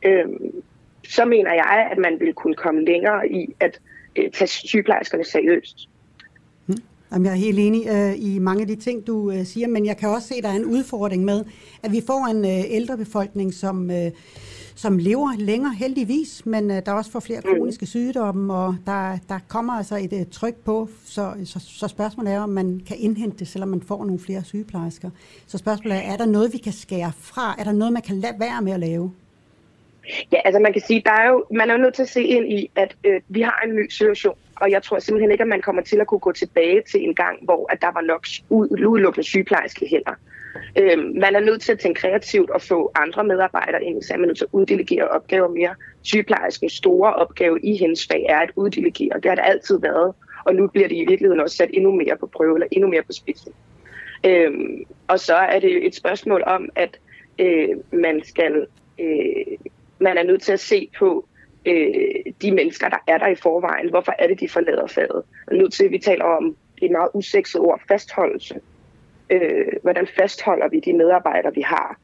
øhm, 0.05 0.63
så 1.09 1.25
mener 1.25 1.53
jeg, 1.53 1.89
at 1.93 1.99
man 1.99 2.21
vil 2.21 2.35
kunne 2.35 2.55
komme 2.55 2.85
længere 2.85 3.29
i 3.29 3.55
at 3.61 3.81
øh, 4.17 4.31
tage 4.31 4.49
sygeplejerskerne 4.49 5.25
seriøst. 5.25 5.89
Hmm. 6.67 6.77
Jamen, 7.13 7.27
jeg 7.27 7.33
er 7.33 7.37
helt 7.37 7.59
enig 7.59 7.89
øh, 7.89 8.15
i 8.17 8.39
mange 8.39 8.61
af 8.63 8.69
de 8.69 8.77
ting, 8.77 9.07
du 9.07 9.31
øh, 9.31 9.45
siger, 9.45 9.69
men 9.69 9.87
jeg 9.87 9.97
kan 9.97 10.09
også 10.09 10.29
se, 10.29 10.35
at 10.35 10.45
der 10.45 10.49
er 10.51 10.57
en 10.57 10.65
udfordring 10.65 11.25
med, 11.25 11.45
at 11.83 11.93
vi 11.93 12.03
får 12.07 12.27
en 12.31 12.45
øh, 12.45 12.77
ældre 12.77 12.97
befolkning, 12.97 13.55
som, 13.55 13.91
øh, 13.91 14.11
som 14.83 14.99
lever 14.99 15.33
længere 15.39 15.75
heldigvis, 15.75 16.47
men 16.47 16.71
øh, 16.71 16.77
der 16.87 16.93
er 16.93 16.97
også 16.97 17.11
for 17.11 17.21
flere 17.21 17.43
kroniske 17.43 17.87
sygdomme, 17.87 18.55
og 18.55 18.77
der, 18.87 19.19
der 19.29 19.39
kommer 19.49 19.73
altså 19.73 19.97
et 19.97 20.13
øh, 20.13 20.27
tryk 20.33 20.55
på, 20.65 20.89
så, 21.05 21.35
så, 21.45 21.61
så 21.61 21.89
spørgsmålet 21.89 22.33
er, 22.33 22.41
om 22.41 22.49
man 22.49 22.83
kan 22.89 22.97
indhente 22.99 23.39
det, 23.39 23.49
selvom 23.49 23.69
man 23.69 23.83
får 23.83 24.05
nogle 24.05 24.19
flere 24.19 24.45
sygeplejersker. 24.45 25.11
Så 25.47 25.59
spørgsmålet 25.59 25.99
er, 25.99 26.13
er 26.13 26.17
der 26.17 26.27
noget, 26.27 26.53
vi 26.53 26.59
kan 26.59 26.73
skære 26.73 27.13
fra? 27.19 27.55
Er 27.59 27.65
der 27.65 27.73
noget, 27.73 27.93
man 27.93 28.03
kan 28.03 28.17
lade 28.17 28.37
være 28.41 28.63
med 28.63 28.73
at 28.73 28.81
lave? 28.81 29.13
Ja, 30.33 30.39
altså 30.45 30.59
man 30.59 30.73
kan 30.73 30.83
sige, 30.87 31.03
der 31.07 31.13
er 31.13 31.29
jo, 31.29 31.45
man 31.51 31.71
er 31.71 31.75
jo 31.75 31.81
nødt 31.81 31.95
til 31.95 32.03
at 32.03 32.09
se 32.09 32.23
ind 32.23 32.53
i, 32.53 32.71
at 32.77 32.97
øh, 33.05 33.21
vi 33.29 33.41
har 33.41 33.61
en 33.67 33.75
ny 33.77 33.89
situation, 33.89 34.35
og 34.57 34.71
jeg 34.71 34.83
tror 34.83 34.99
simpelthen 34.99 35.31
ikke, 35.31 35.43
at 35.43 35.49
man 35.49 35.63
kommer 35.63 35.83
til 35.83 36.01
at 36.01 36.07
kunne 36.07 36.21
gå 36.21 36.33
tilbage 36.33 36.83
til 36.91 37.01
en 37.09 37.15
gang, 37.15 37.39
hvor 37.43 37.73
at 37.73 37.83
der 37.83 37.93
var 37.93 38.01
nok 38.01 38.27
udelukkende 38.49 39.27
sygeplejerske 39.27 39.87
hænder. 39.91 40.13
Øh, 40.13 40.40
Øh, 40.79 40.99
man 40.99 41.37
er 41.37 41.41
nødt 41.41 41.63
til 41.63 41.73
at 41.73 41.79
tænke 41.79 42.01
kreativt 42.01 42.51
og 42.51 42.63
få 42.63 42.93
andre 42.95 43.25
medarbejdere 43.25 43.85
ind, 43.85 44.03
så 44.03 44.15
er 44.15 44.19
man 44.19 44.27
nødt 44.27 44.39
til 44.39 44.45
at 44.45 44.51
uddelegere 44.53 45.09
opgaver 45.09 45.49
mere. 45.49 45.75
Sygeplejerskens 46.03 46.73
store 46.73 47.15
opgave 47.15 47.61
i 47.61 47.77
hendes 47.77 48.07
fag 48.07 48.27
er 48.29 48.39
at 48.39 48.51
uddelegere, 48.57 49.21
det 49.21 49.25
har 49.25 49.35
det 49.35 49.45
altid 49.47 49.81
været, 49.81 50.15
og 50.45 50.55
nu 50.55 50.67
bliver 50.67 50.89
det 50.89 50.97
i 50.97 51.05
virkeligheden 51.09 51.41
også 51.41 51.57
sat 51.57 51.71
endnu 51.73 51.91
mere 51.91 52.17
på 52.17 52.27
prøve, 52.27 52.57
eller 52.57 52.67
endnu 52.71 52.89
mere 52.89 53.03
på 53.03 53.13
spidsen. 53.13 53.53
Øh, 54.27 54.51
og 55.09 55.21
så 55.21 55.35
er 55.35 55.61
det 55.61 55.87
et 55.87 55.95
spørgsmål 55.95 56.43
om, 56.47 56.69
at 56.75 56.99
øh, 57.39 57.69
man 57.93 58.25
skal... 58.25 58.67
Øh, 59.01 59.59
man 60.03 60.19
er 60.19 60.23
nødt 60.23 60.43
til 60.43 60.53
at 60.53 60.61
se 60.61 60.89
på 60.99 61.29
øh, 61.67 62.33
de 62.43 62.53
mennesker, 62.53 62.89
der 62.89 62.97
er 63.07 63.19
der 63.19 63.27
i 63.27 63.35
forvejen. 63.35 63.91
Hvorfor 63.91 64.15
er 64.19 64.27
det, 64.27 64.41
de 64.41 64.49
forlader 64.49 64.87
faget? 64.87 65.23
Nu 65.53 65.69
til, 65.69 65.85
at 65.85 65.91
vi 65.91 65.99
taler 65.99 66.25
om 66.25 66.57
et 66.83 66.91
meget 66.91 67.11
usekset 67.15 67.61
ord, 67.61 67.81
fastholdelse. 67.89 68.61
Øh, 69.31 69.67
hvordan 69.83 70.07
fastholder 70.19 70.69
vi 70.69 70.81
de 70.81 70.93
medarbejdere, 70.93 71.55
vi 71.55 71.61
har? 71.61 71.99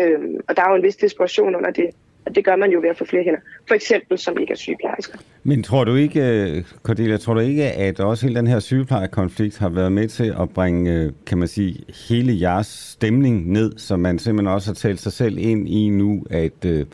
Øh, 0.00 0.18
og 0.48 0.56
der 0.56 0.62
er 0.62 0.70
jo 0.70 0.76
en 0.76 0.82
vis 0.82 0.96
desperation 0.96 1.56
under 1.56 1.70
det. 1.70 1.90
Og 2.26 2.34
det 2.34 2.44
gør 2.44 2.56
man 2.56 2.70
jo 2.70 2.80
ved 2.80 2.88
at 2.88 2.96
få 2.98 3.04
flere 3.04 3.22
hænder. 3.22 3.40
For 3.68 3.74
eksempel 3.74 4.18
som 4.18 4.38
ikke 4.38 4.52
er 4.52 4.56
sygeplejersker. 4.56 5.18
Men 5.42 5.62
tror 5.62 5.84
du 5.84 5.94
ikke, 5.94 6.20
øh, 6.20 6.64
Cordelia, 6.82 7.16
tror 7.16 7.34
du 7.34 7.40
ikke, 7.40 7.64
at 7.64 8.00
også 8.00 8.26
hele 8.26 8.38
den 8.38 8.46
her 8.46 8.58
sygeplejekonflikt 8.58 9.58
har 9.58 9.68
været 9.68 9.92
med 9.92 10.08
til 10.08 10.34
at 10.40 10.50
bringe, 10.50 10.92
øh, 10.92 11.12
kan 11.26 11.38
man 11.38 11.48
sige, 11.48 11.84
hele 12.08 12.40
jeres 12.40 12.66
stemning 12.66 13.52
ned, 13.52 13.72
så 13.78 13.96
man 13.96 14.18
simpelthen 14.18 14.54
også 14.54 14.68
har 14.68 14.74
talt 14.74 15.00
sig 15.00 15.12
selv 15.12 15.38
ind 15.38 15.68
i 15.68 15.88
nu, 15.88 16.24
at 16.30 16.64
øh, 16.66 16.86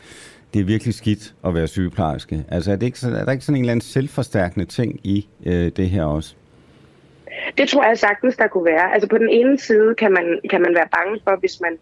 det 0.53 0.59
er 0.59 0.63
virkelig 0.63 0.93
skidt 0.93 1.33
at 1.45 1.55
være 1.55 1.67
sygeplejerske? 1.67 2.45
Altså 2.49 2.71
er, 2.71 2.75
det 2.75 2.85
ikke, 2.85 2.97
er 3.03 3.25
der 3.25 3.31
ikke 3.31 3.45
sådan 3.45 3.57
en 3.57 3.61
eller 3.61 3.71
anden 3.71 3.81
selvforstærkende 3.81 4.65
ting 4.65 4.99
i 5.03 5.27
øh, 5.45 5.71
det 5.77 5.89
her 5.89 6.03
også? 6.03 6.35
Det 7.57 7.69
tror 7.69 7.83
jeg 7.83 7.97
sagtens, 7.99 8.35
der 8.37 8.47
kunne 8.47 8.65
være. 8.65 8.93
Altså 8.93 9.09
på 9.09 9.17
den 9.17 9.29
ene 9.29 9.59
side 9.59 9.95
kan 9.95 10.11
man, 10.11 10.39
kan 10.49 10.61
man 10.61 10.75
være 10.75 10.87
bange 10.91 11.19
for, 11.23 11.35
hvis 11.35 11.61
man... 11.61 11.77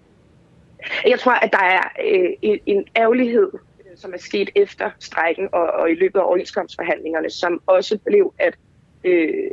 Jeg 1.08 1.20
tror, 1.20 1.32
at 1.32 1.52
der 1.52 1.64
er 1.64 1.84
øh, 2.06 2.30
en, 2.42 2.60
en 2.66 2.86
ærgerlighed, 2.96 3.52
øh, 3.54 3.98
som 3.98 4.14
er 4.14 4.18
sket 4.18 4.50
efter 4.56 4.92
strækken 5.00 5.50
og, 5.52 5.68
og 5.68 5.92
i 5.92 5.94
løbet 5.94 6.20
af 6.20 6.24
overenskomstforhandlingerne, 6.24 7.30
som 7.30 7.62
også 7.68 7.98
blev, 8.06 8.34
at 8.40 8.56
øh, 9.04 9.52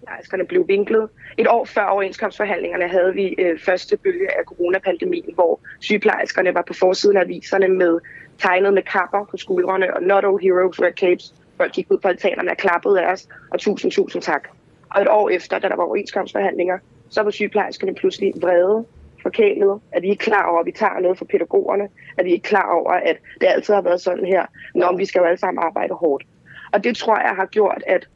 sygeplejerskerne 0.00 0.46
blev 0.46 0.68
vinklet. 0.68 1.08
Et 1.38 1.48
år 1.48 1.64
før 1.64 1.84
overenskomstforhandlingerne 1.84 2.88
havde 2.88 3.14
vi 3.14 3.34
øh, 3.38 3.58
første 3.58 3.96
bølge 3.96 4.38
af 4.38 4.44
coronapandemien, 4.44 5.34
hvor 5.34 5.60
sygeplejerskerne 5.80 6.54
var 6.54 6.62
på 6.62 6.74
forsiden 6.74 7.16
af 7.16 7.20
aviserne 7.20 7.68
med 7.68 8.00
tegnet 8.38 8.74
med 8.74 8.82
kapper 8.82 9.24
på 9.30 9.36
skuldrene 9.36 9.94
og 9.94 10.02
not 10.02 10.24
all 10.24 10.38
heroes 10.42 10.80
wear 10.80 10.92
capes. 10.92 11.34
Folk 11.56 11.72
gik 11.72 11.86
ud 11.90 11.98
på 11.98 12.08
altanerne 12.08 12.50
og 12.50 12.56
klappede 12.56 13.02
af 13.02 13.12
os, 13.12 13.28
og 13.50 13.60
tusind, 13.60 13.92
tusind 13.92 14.22
tak. 14.22 14.48
Og 14.90 15.02
et 15.02 15.08
år 15.08 15.28
efter, 15.28 15.58
da 15.58 15.68
der 15.68 15.76
var 15.76 15.84
overenskomstforhandlinger, 15.84 16.78
så 17.08 17.22
var 17.22 17.30
sygeplejerskerne 17.30 17.94
pludselig 17.94 18.32
vrede, 18.40 18.84
forkælet, 19.22 19.80
at 19.92 20.02
vi 20.02 20.08
ikke 20.08 20.22
er 20.22 20.24
klar 20.24 20.46
over, 20.50 20.60
at 20.60 20.66
vi 20.66 20.72
tager 20.72 21.00
noget 21.00 21.18
fra 21.18 21.24
pædagogerne, 21.24 21.88
at 22.18 22.24
vi 22.24 22.32
ikke 22.32 22.46
er 22.46 22.48
klar 22.48 22.72
over, 22.72 22.92
at 22.92 23.16
det 23.40 23.46
altid 23.46 23.74
har 23.74 23.82
været 23.82 24.00
sådan 24.00 24.24
her, 24.24 24.46
når 24.74 24.96
vi 24.96 25.04
skal 25.04 25.20
jo 25.20 25.24
alle 25.24 25.38
sammen 25.38 25.64
arbejde 25.64 25.94
hårdt. 25.94 26.26
Og 26.72 26.84
det 26.84 26.96
tror 26.96 27.20
jeg 27.20 27.36
har 27.36 27.46
gjort, 27.46 27.82
at 27.86 28.08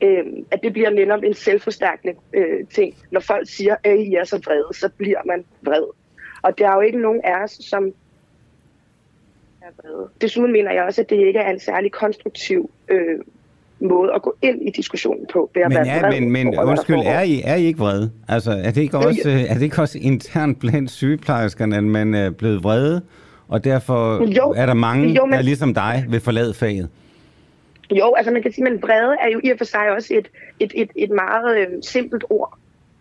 øh, 0.00 0.24
at 0.50 0.62
det 0.62 0.72
bliver 0.72 0.90
netop 0.90 1.22
en 1.22 1.34
selvforstærkende 1.34 2.14
øh, 2.32 2.66
ting. 2.66 2.94
Når 3.10 3.20
folk 3.20 3.48
siger, 3.48 3.76
at 3.84 3.98
I 3.98 4.14
er 4.14 4.24
så 4.24 4.38
vrede, 4.46 4.68
så 4.72 4.88
bliver 4.96 5.20
man 5.24 5.44
vred. 5.62 5.84
Og 6.42 6.58
der 6.58 6.68
er 6.68 6.74
jo 6.74 6.80
ikke 6.80 6.98
nogen 6.98 7.20
af 7.24 7.42
os, 7.42 7.50
som 7.50 7.92
er 9.62 9.70
vrede. 9.82 10.08
Desuden 10.20 10.52
mener 10.52 10.72
jeg 10.72 10.84
også, 10.84 11.02
at 11.02 11.10
det 11.10 11.26
ikke 11.26 11.38
er 11.38 11.50
en 11.50 11.60
særlig 11.60 11.92
konstruktiv 11.92 12.70
øh, 12.88 13.18
måde 13.80 14.12
at 14.14 14.22
gå 14.22 14.34
ind 14.42 14.62
i 14.62 14.70
diskussionen 14.70 15.26
på. 15.32 15.50
Ved 15.54 15.62
at 15.62 15.68
men, 15.68 15.76
være 15.76 15.86
ja, 15.86 16.20
men, 16.20 16.30
men 16.30 16.58
undskyld, 16.58 16.98
er 17.04 17.20
I, 17.20 17.42
er 17.44 17.54
I 17.54 17.64
ikke 17.64 17.78
vrede? 17.78 18.10
Altså, 18.28 18.50
er 18.50 18.70
det 18.70 18.80
ikke 18.80 18.98
også, 18.98 19.46
er 19.48 19.54
det 19.54 19.62
ikke 19.62 19.82
også 19.82 19.98
internt 19.98 20.60
blandt 20.60 20.90
sygeplejerskerne, 20.90 21.76
at 21.76 21.84
man 21.84 22.14
er 22.14 22.30
blevet 22.30 22.64
vrede, 22.64 23.02
og 23.48 23.64
derfor 23.64 24.24
jo, 24.36 24.54
er 24.56 24.66
der 24.66 24.74
mange, 24.74 25.08
jo, 25.08 25.26
men, 25.26 25.32
der 25.32 25.42
ligesom 25.42 25.74
dig 25.74 26.04
vil 26.08 26.20
forlade 26.20 26.54
faget? 26.54 26.88
Jo, 27.90 28.14
altså 28.14 28.32
man 28.32 28.42
kan 28.42 28.52
sige, 28.52 28.68
at 28.68 28.82
vrede 28.82 29.16
er 29.20 29.28
jo 29.32 29.40
i 29.44 29.50
og 29.50 29.58
for 29.58 29.64
sig 29.64 29.90
også 29.90 30.14
et, 30.14 30.28
et, 30.60 30.72
et, 30.74 30.90
et 30.96 31.10
meget 31.10 31.58
øh, 31.58 31.66
simpelt 31.82 32.24
ord. 32.30 32.58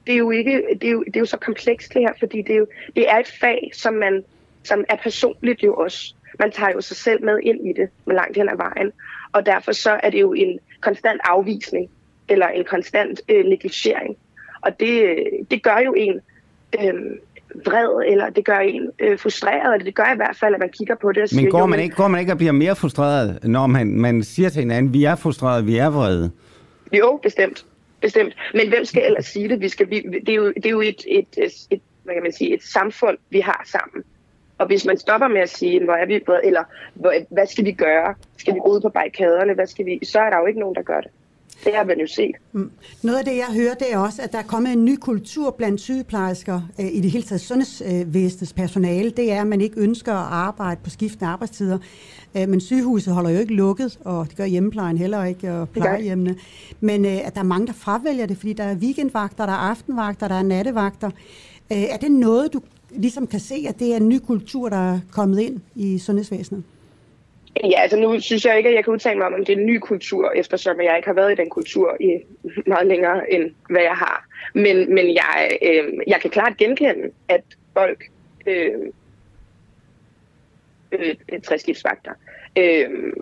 Det 0.07 0.13
er, 0.13 0.17
jo 0.17 0.31
ikke, 0.31 0.63
det, 0.81 0.87
er 0.87 0.91
jo, 0.91 1.03
det 1.03 1.15
er 1.15 1.19
jo 1.19 1.25
så 1.25 1.37
komplekst 1.37 1.93
det 1.93 2.01
her, 2.01 2.13
fordi 2.19 2.41
det 2.41 2.49
er, 2.49 2.59
jo, 2.59 2.67
det 2.95 3.11
er 3.11 3.17
et 3.17 3.31
fag, 3.39 3.71
som, 3.73 3.93
man, 3.93 4.23
som 4.63 4.83
er 4.89 4.95
personligt 4.95 5.63
jo 5.63 5.73
også. 5.73 6.13
Man 6.39 6.51
tager 6.51 6.71
jo 6.71 6.81
sig 6.81 6.97
selv 6.97 7.25
med 7.25 7.39
ind 7.43 7.67
i 7.67 7.73
det 7.73 7.89
med 8.05 8.15
langt 8.15 8.37
hen 8.37 8.49
ad 8.49 8.57
vejen. 8.57 8.91
Og 9.35 9.45
derfor 9.45 9.71
så 9.71 9.99
er 10.03 10.09
det 10.09 10.21
jo 10.21 10.33
en 10.33 10.59
konstant 10.81 11.21
afvisning, 11.23 11.89
eller 12.29 12.47
en 12.47 12.65
konstant 12.69 13.21
øh, 13.29 13.45
negligering. 13.45 14.17
Og 14.61 14.79
det, 14.79 15.15
det 15.51 15.63
gør 15.63 15.77
jo 15.85 15.93
en 15.93 16.19
øh, 16.79 16.93
vred, 17.65 18.11
eller 18.11 18.29
det 18.29 18.45
gør 18.45 18.57
en 18.57 18.91
øh, 18.99 19.19
frustreret, 19.19 19.73
eller 19.73 19.85
det 19.85 19.95
gør 19.95 20.13
i 20.13 20.15
hvert 20.15 20.37
fald, 20.39 20.53
at 20.53 20.59
man 20.59 20.69
kigger 20.69 20.95
på 20.95 21.11
det 21.11 21.23
og 21.23 21.29
siger... 21.29 21.41
Men 21.41 21.51
går 21.51 21.65
man, 21.65 21.79
ikke, 21.79 21.95
går 21.95 22.07
man 22.07 22.19
ikke 22.19 22.31
og 22.31 22.37
bliver 22.37 22.51
mere 22.51 22.75
frustreret, 22.75 23.39
når 23.43 23.67
man, 23.67 23.87
man 23.87 24.23
siger 24.23 24.49
til 24.49 24.59
hinanden, 24.59 24.93
vi 24.93 25.03
er 25.03 25.15
frustrerede, 25.15 25.65
vi 25.65 25.77
er 25.77 25.89
vrede? 25.89 26.31
Jo, 26.93 27.19
bestemt. 27.23 27.65
Bestemt. 28.01 28.33
Men 28.53 28.69
hvem 28.69 28.85
skal 28.85 29.05
ellers 29.05 29.25
sige 29.25 29.49
det? 29.49 29.61
Vi 29.61 29.69
skal, 29.69 29.89
vi, 29.89 30.01
det, 30.25 30.29
er 30.29 30.35
jo, 30.35 30.47
det 30.47 30.65
er 30.65 30.69
jo 30.69 30.81
et, 30.81 31.05
et, 31.07 31.27
et, 31.37 31.53
et, 31.69 31.81
hvad 32.03 32.13
kan 32.13 32.23
man 32.23 32.31
sige, 32.31 32.53
et 32.53 32.63
samfund, 32.63 33.17
vi 33.29 33.39
har 33.39 33.61
sammen. 33.65 34.03
Og 34.57 34.67
hvis 34.67 34.85
man 34.85 34.97
stopper 34.97 35.27
med 35.27 35.41
at 35.41 35.49
sige, 35.49 35.83
hvor 35.83 35.93
er 35.93 36.05
vi, 36.05 36.21
eller 36.43 36.63
hvor, 36.93 37.13
hvad 37.29 37.47
skal 37.47 37.65
vi 37.65 37.71
gøre? 37.71 38.15
Skal 38.37 38.53
vi 38.53 38.59
gå 38.59 38.69
ud 38.75 38.81
på 38.81 38.89
barrikaderne? 38.89 39.53
Hvad 39.53 39.67
skal 39.67 39.85
vi? 39.85 39.99
Så 40.03 40.19
er 40.19 40.29
der 40.29 40.37
jo 40.37 40.45
ikke 40.45 40.59
nogen, 40.59 40.75
der 40.75 40.81
gør 40.81 41.01
det. 41.01 41.11
Det 41.63 41.73
har 41.75 41.83
man 41.83 41.99
jo 41.99 42.07
set. 42.07 42.35
Mm. 42.51 42.71
Noget 43.03 43.17
af 43.17 43.25
det, 43.25 43.37
jeg 43.37 43.45
hører, 43.53 43.73
det 43.73 43.93
er 43.93 43.97
også, 43.97 44.21
at 44.21 44.31
der 44.31 44.37
er 44.37 44.43
kommet 44.43 44.73
en 44.73 44.85
ny 44.85 44.95
kultur 44.95 45.51
blandt 45.51 45.81
sygeplejersker 45.81 46.61
øh, 46.79 46.85
i 46.85 47.01
det 47.01 47.11
hele 47.11 47.23
taget 47.23 47.41
sundhedsvæsenets 47.41 48.53
personale. 48.53 49.09
Det 49.09 49.31
er, 49.31 49.41
at 49.41 49.47
man 49.47 49.61
ikke 49.61 49.79
ønsker 49.79 50.13
at 50.13 50.27
arbejde 50.31 50.81
på 50.83 50.89
skiftende 50.89 51.31
arbejdstider. 51.31 51.77
Øh, 52.37 52.49
men 52.49 52.61
sygehuset 52.61 53.13
holder 53.13 53.29
jo 53.29 53.39
ikke 53.39 53.53
lukket, 53.53 53.99
og 54.05 54.27
det 54.29 54.37
gør 54.37 54.45
hjemmeplejen 54.45 54.97
heller 54.97 55.23
ikke, 55.23 55.53
og 55.53 55.69
plejehjemmene. 55.69 56.35
Men 56.79 57.05
øh, 57.05 57.27
at 57.27 57.35
der 57.35 57.39
er 57.39 57.45
mange, 57.45 57.67
der 57.67 57.73
fravælger 57.73 58.25
det, 58.25 58.37
fordi 58.37 58.53
der 58.53 58.63
er 58.63 58.75
weekendvagter, 58.75 59.45
der 59.45 59.53
er 59.53 59.69
aftenvagter, 59.69 60.27
der 60.27 60.35
er 60.35 60.43
nattevagter. 60.43 61.11
Øh, 61.71 61.83
er 61.83 61.97
det 61.97 62.11
noget, 62.11 62.53
du 62.53 62.61
ligesom 62.97 63.27
kan 63.27 63.39
se, 63.39 63.55
at 63.69 63.79
det 63.79 63.93
er 63.93 63.97
en 63.97 64.09
ny 64.09 64.19
kultur, 64.19 64.69
der 64.69 64.93
er 64.93 64.99
kommet 65.11 65.39
ind 65.39 65.61
i 65.75 65.99
sundhedsvæsenet? 65.99 66.63
Ja, 67.63 67.81
altså 67.81 67.97
nu 67.97 68.19
synes 68.19 68.45
jeg 68.45 68.57
ikke, 68.57 68.69
at 68.69 68.75
jeg 68.75 68.83
kan 68.83 68.93
udtale 68.93 69.17
mig 69.17 69.27
om, 69.27 69.33
om 69.33 69.45
det 69.45 69.53
er 69.53 69.59
en 69.59 69.65
ny 69.65 69.79
kultur, 69.79 70.31
eftersom 70.31 70.81
jeg 70.81 70.95
ikke 70.97 71.07
har 71.07 71.13
været 71.13 71.31
i 71.31 71.35
den 71.35 71.49
kultur 71.49 71.97
i 71.99 72.19
meget 72.67 72.87
længere, 72.87 73.33
end 73.33 73.51
hvad 73.69 73.81
jeg 73.81 73.95
har. 73.95 74.27
Men, 74.53 74.95
men 74.95 75.13
jeg, 75.13 75.49
øh, 75.61 75.93
jeg 76.07 76.21
kan 76.21 76.29
klart 76.29 76.57
genkende, 76.57 77.11
at 77.29 77.43
folk, 77.73 78.03
øh, 78.47 78.71
øh, 80.91 81.15
øh 81.33 81.41
træskibsvagter, 81.41 82.11
øh, 82.57 83.13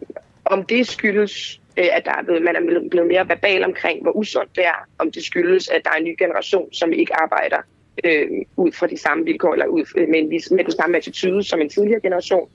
om 0.46 0.64
det 0.64 0.88
skyldes, 0.88 1.62
øh, 1.78 1.88
at 1.92 2.06
der 2.06 2.12
er 2.12 2.24
blevet, 2.24 2.42
man 2.42 2.56
er 2.56 2.90
blevet 2.90 3.08
mere 3.08 3.30
verbal 3.30 3.64
omkring, 3.64 4.02
hvor 4.02 4.12
usundt 4.12 4.56
det 4.56 4.66
er, 4.66 4.88
om 4.98 5.12
det 5.12 5.24
skyldes, 5.24 5.70
at 5.70 5.82
der 5.84 5.90
er 5.90 5.96
en 5.96 6.04
ny 6.04 6.16
generation, 6.20 6.74
som 6.74 6.94
ikke 6.94 7.16
arbejder 7.16 7.58
øh, 8.04 8.28
ud 8.58 8.72
fra 8.72 8.88
de 8.88 8.98
samme 8.98 9.24
vilkår, 9.26 9.54
eller 9.54 9.66
ud 9.66 10.08
med, 10.08 10.20
en, 10.20 10.30
med 10.30 10.64
den 10.64 10.72
samme 10.72 10.98
attitude 10.98 11.44
som 11.44 11.62
en 11.62 11.70
tidligere 11.70 12.02
generation. 12.02 12.50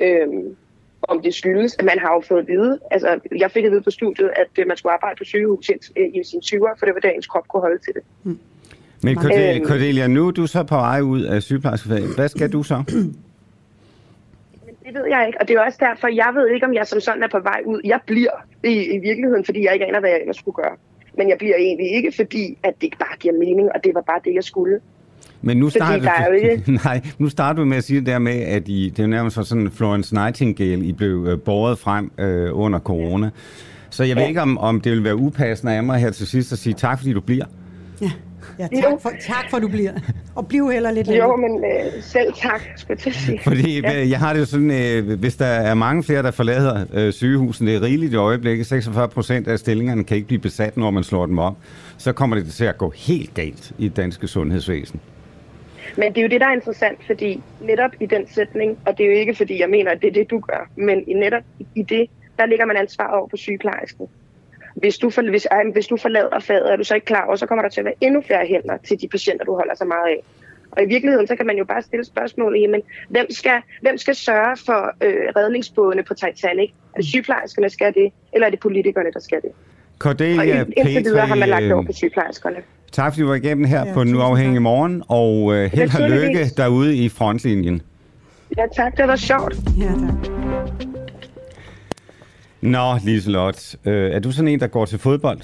Øh, 0.00 0.28
om 1.02 1.22
det 1.22 1.34
skyldes, 1.34 1.76
at 1.78 1.84
man 1.84 1.98
har 1.98 2.14
jo 2.14 2.20
fået 2.28 2.40
at 2.40 2.48
vide, 2.48 2.78
altså 2.90 3.20
jeg 3.36 3.50
fik 3.50 3.64
at 3.64 3.70
vide 3.70 3.82
på 3.82 3.90
studiet, 3.90 4.30
at 4.36 4.58
øh, 4.58 4.66
man 4.68 4.76
skulle 4.76 4.92
arbejde 4.92 5.16
på 5.18 5.24
sygehus 5.24 5.68
i, 5.68 5.74
i 6.20 6.24
sine 6.24 6.42
20'er, 6.44 6.78
for 6.78 6.86
det 6.86 6.94
var 6.94 7.00
der, 7.00 7.10
ens 7.10 7.26
krop 7.26 7.48
kunne 7.48 7.60
holde 7.60 7.78
til 7.78 7.94
det. 7.94 8.02
Mm. 8.22 8.38
Men 9.02 9.16
Cordelia, 9.16 9.56
øhm, 9.56 9.64
Cordelia, 9.64 10.06
nu 10.06 10.26
er 10.28 10.30
du 10.30 10.46
så 10.46 10.62
på 10.62 10.74
vej 10.74 11.00
ud 11.00 11.22
af 11.22 11.42
sygeplejerskefaget. 11.42 12.14
Hvad 12.14 12.28
skal 12.28 12.52
du 12.52 12.62
så? 12.62 12.82
Det 14.86 14.94
ved 14.94 15.06
jeg 15.06 15.26
ikke, 15.26 15.40
og 15.40 15.48
det 15.48 15.56
er 15.56 15.60
også 15.60 15.78
derfor, 15.80 16.08
jeg 16.08 16.30
ved 16.34 16.48
ikke, 16.54 16.66
om 16.66 16.74
jeg 16.74 16.86
som 16.86 17.00
sådan 17.00 17.22
er 17.22 17.28
på 17.28 17.38
vej 17.38 17.62
ud. 17.66 17.80
Jeg 17.84 18.00
bliver 18.06 18.30
i, 18.64 18.84
i 18.96 18.98
virkeligheden, 18.98 19.44
fordi 19.44 19.64
jeg 19.64 19.72
ikke 19.72 19.86
aner, 19.86 20.00
hvad 20.00 20.10
jeg 20.10 20.20
ellers 20.20 20.36
skulle 20.36 20.54
gøre. 20.54 20.76
Men 21.18 21.28
jeg 21.28 21.36
bliver 21.38 21.56
egentlig 21.56 21.92
ikke, 21.92 22.12
fordi 22.16 22.58
at 22.62 22.74
det 22.80 22.90
bare 22.98 23.16
giver 23.20 23.34
mening, 23.38 23.68
og 23.74 23.84
det 23.84 23.94
var 23.94 24.00
bare 24.00 24.20
det, 24.24 24.34
jeg 24.34 24.44
skulle. 24.44 24.78
Men 25.42 25.56
nu 25.56 25.70
starter, 25.70 26.26
du, 26.28 26.32
ikke... 26.32 26.72
nej, 26.84 27.00
nu 27.18 27.28
starter 27.28 27.60
du 27.60 27.64
med 27.64 27.76
at 27.76 27.84
sige 27.84 27.98
det 27.98 28.06
der 28.06 28.18
med, 28.18 28.40
at 28.40 28.68
I, 28.68 28.92
det 28.96 29.02
er 29.02 29.06
nærmest 29.06 29.34
for 29.34 29.42
sådan 29.42 29.70
Florence 29.70 30.14
Nightingale, 30.14 30.84
I 30.84 30.92
blev 30.92 31.26
øh, 31.28 31.40
båret 31.40 31.78
frem 31.78 32.12
øh, 32.18 32.50
under 32.52 32.78
corona. 32.78 33.30
Så 33.90 34.04
jeg 34.04 34.16
ja. 34.16 34.20
ved 34.20 34.28
ikke, 34.28 34.42
om, 34.42 34.58
om 34.58 34.80
det 34.80 34.92
vil 34.92 35.04
være 35.04 35.16
upassende 35.16 35.72
af 35.72 35.84
mig 35.84 36.00
her 36.00 36.10
til 36.10 36.26
sidst 36.26 36.52
at 36.52 36.58
sige 36.58 36.74
tak, 36.74 36.98
fordi 36.98 37.12
du 37.12 37.20
bliver. 37.20 37.44
Ja. 38.00 38.10
Ja, 38.58 38.68
tak 38.80 39.00
for, 39.00 39.12
tak 39.20 39.50
for, 39.50 39.56
at 39.56 39.62
du 39.62 39.68
bliver. 39.68 39.92
Og 40.34 40.48
bliv 40.48 40.70
heller 40.70 40.90
lidt 40.90 41.06
længere. 41.06 41.28
Jo, 41.28 41.36
men 41.36 41.64
øh, 41.64 42.02
selv 42.02 42.32
tak, 42.32 42.60
skulle 42.76 43.00
jeg 43.04 43.14
sige. 43.14 43.40
Fordi 43.44 43.80
ja. 43.80 44.00
Øh, 44.00 44.10
jeg 44.10 44.18
har 44.18 44.32
det 44.32 44.40
jo 44.40 44.44
sådan, 44.44 44.70
øh, 44.70 45.18
hvis 45.18 45.36
der 45.36 45.46
er 45.46 45.74
mange 45.74 46.04
flere, 46.04 46.22
der 46.22 46.30
forlader 46.30 46.84
øh, 46.92 47.12
sygehusen, 47.12 47.66
det 47.66 47.76
er 47.76 47.82
rigeligt 47.82 48.12
i 48.12 48.16
øjeblikket, 48.16 48.66
46 48.66 49.08
procent 49.08 49.48
af 49.48 49.58
stillingerne 49.58 50.04
kan 50.04 50.16
ikke 50.16 50.26
blive 50.26 50.40
besat, 50.40 50.76
når 50.76 50.90
man 50.90 51.04
slår 51.04 51.26
dem 51.26 51.38
op, 51.38 51.56
så 51.98 52.12
kommer 52.12 52.36
det 52.36 52.52
til 52.52 52.64
at 52.64 52.78
gå 52.78 52.92
helt 52.96 53.34
galt 53.34 53.72
i 53.78 53.88
det 53.88 53.96
danske 53.96 54.28
sundhedsvæsen. 54.28 55.00
Men 55.96 56.08
det 56.08 56.18
er 56.18 56.22
jo 56.22 56.28
det, 56.28 56.40
der 56.40 56.46
er 56.46 56.52
interessant, 56.52 56.98
fordi 57.06 57.42
netop 57.60 57.90
i 58.00 58.06
den 58.06 58.26
sætning, 58.28 58.78
og 58.86 58.98
det 58.98 59.06
er 59.06 59.10
jo 59.10 59.18
ikke 59.18 59.34
fordi, 59.34 59.60
jeg 59.60 59.70
mener, 59.70 59.90
at 59.90 60.02
det 60.02 60.08
er 60.08 60.12
det, 60.12 60.30
du 60.30 60.40
gør, 60.40 60.70
men 60.76 61.04
netop 61.16 61.42
i 61.74 61.82
det, 61.82 62.06
der 62.38 62.46
ligger 62.46 62.66
man 62.66 62.76
ansvar 62.76 63.06
over 63.06 63.28
på 63.28 63.36
sygeplejersken. 63.36 64.06
Hvis 64.82 64.98
du, 64.98 65.10
for, 65.10 65.22
hvis, 65.30 65.46
hvis 65.72 65.86
du 65.86 65.96
forlader 65.96 66.40
faget, 66.40 66.72
er 66.72 66.76
du 66.76 66.84
så 66.84 66.94
ikke 66.94 67.04
klar 67.04 67.24
over, 67.26 67.36
så 67.36 67.46
kommer 67.46 67.62
der 67.62 67.68
til 67.68 67.80
at 67.80 67.84
være 67.84 67.94
endnu 68.00 68.22
flere 68.26 68.46
hænder 68.46 68.76
til 68.88 69.00
de 69.00 69.08
patienter, 69.08 69.44
du 69.44 69.54
holder 69.54 69.74
så 69.74 69.84
meget 69.84 70.06
af. 70.14 70.20
Og 70.70 70.82
i 70.82 70.86
virkeligheden, 70.86 71.26
så 71.26 71.36
kan 71.36 71.46
man 71.46 71.56
jo 71.56 71.64
bare 71.64 71.82
stille 71.82 72.04
spørgsmålet, 72.04 72.60
jamen, 72.60 72.82
hvem 73.08 73.26
skal, 73.30 73.58
hvem 73.80 73.98
skal 73.98 74.14
sørge 74.14 74.56
for 74.66 74.80
øh, 75.06 75.28
redningsbådene 75.36 76.02
på 76.02 76.14
Titanic? 76.14 76.70
Er 76.94 76.96
det 76.96 77.06
sygeplejerskerne, 77.06 77.64
der 77.64 77.70
skal 77.70 77.94
det, 77.94 78.12
eller 78.32 78.46
er 78.46 78.50
det 78.50 78.60
politikerne, 78.60 79.10
der 79.12 79.20
skal 79.20 79.40
det? 79.42 79.50
Cordelia 79.98 80.60
og 80.60 80.66
indtil 80.76 81.04
videre 81.04 81.26
har 81.26 81.34
man 81.34 81.48
lagt 81.48 81.72
over 81.72 81.82
på 81.82 81.92
sygeplejerskerne. 81.92 82.56
Tak 82.92 83.12
fordi 83.12 83.22
du 83.22 83.28
var 83.28 83.34
igennem 83.34 83.64
her 83.64 83.86
ja, 83.86 83.94
på 83.94 84.04
Den 84.04 84.14
Uafhængige 84.14 84.60
Morgen, 84.60 85.02
og 85.08 85.54
øh, 85.54 85.70
held 85.72 86.02
og 86.02 86.10
lykke 86.10 86.44
derude 86.56 86.96
i 86.96 87.08
frontlinjen. 87.08 87.82
Ja 88.56 88.64
tak, 88.76 88.96
det 88.96 89.08
var 89.08 89.16
sjovt. 89.16 89.54
Ja 89.78 89.86
tak. 89.86 91.01
Nå, 92.62 92.98
Liselot, 93.04 93.76
øh, 93.84 94.10
er 94.10 94.18
du 94.18 94.32
sådan 94.32 94.48
en, 94.48 94.60
der 94.60 94.66
går 94.66 94.84
til 94.84 94.98
fodbold? 94.98 95.40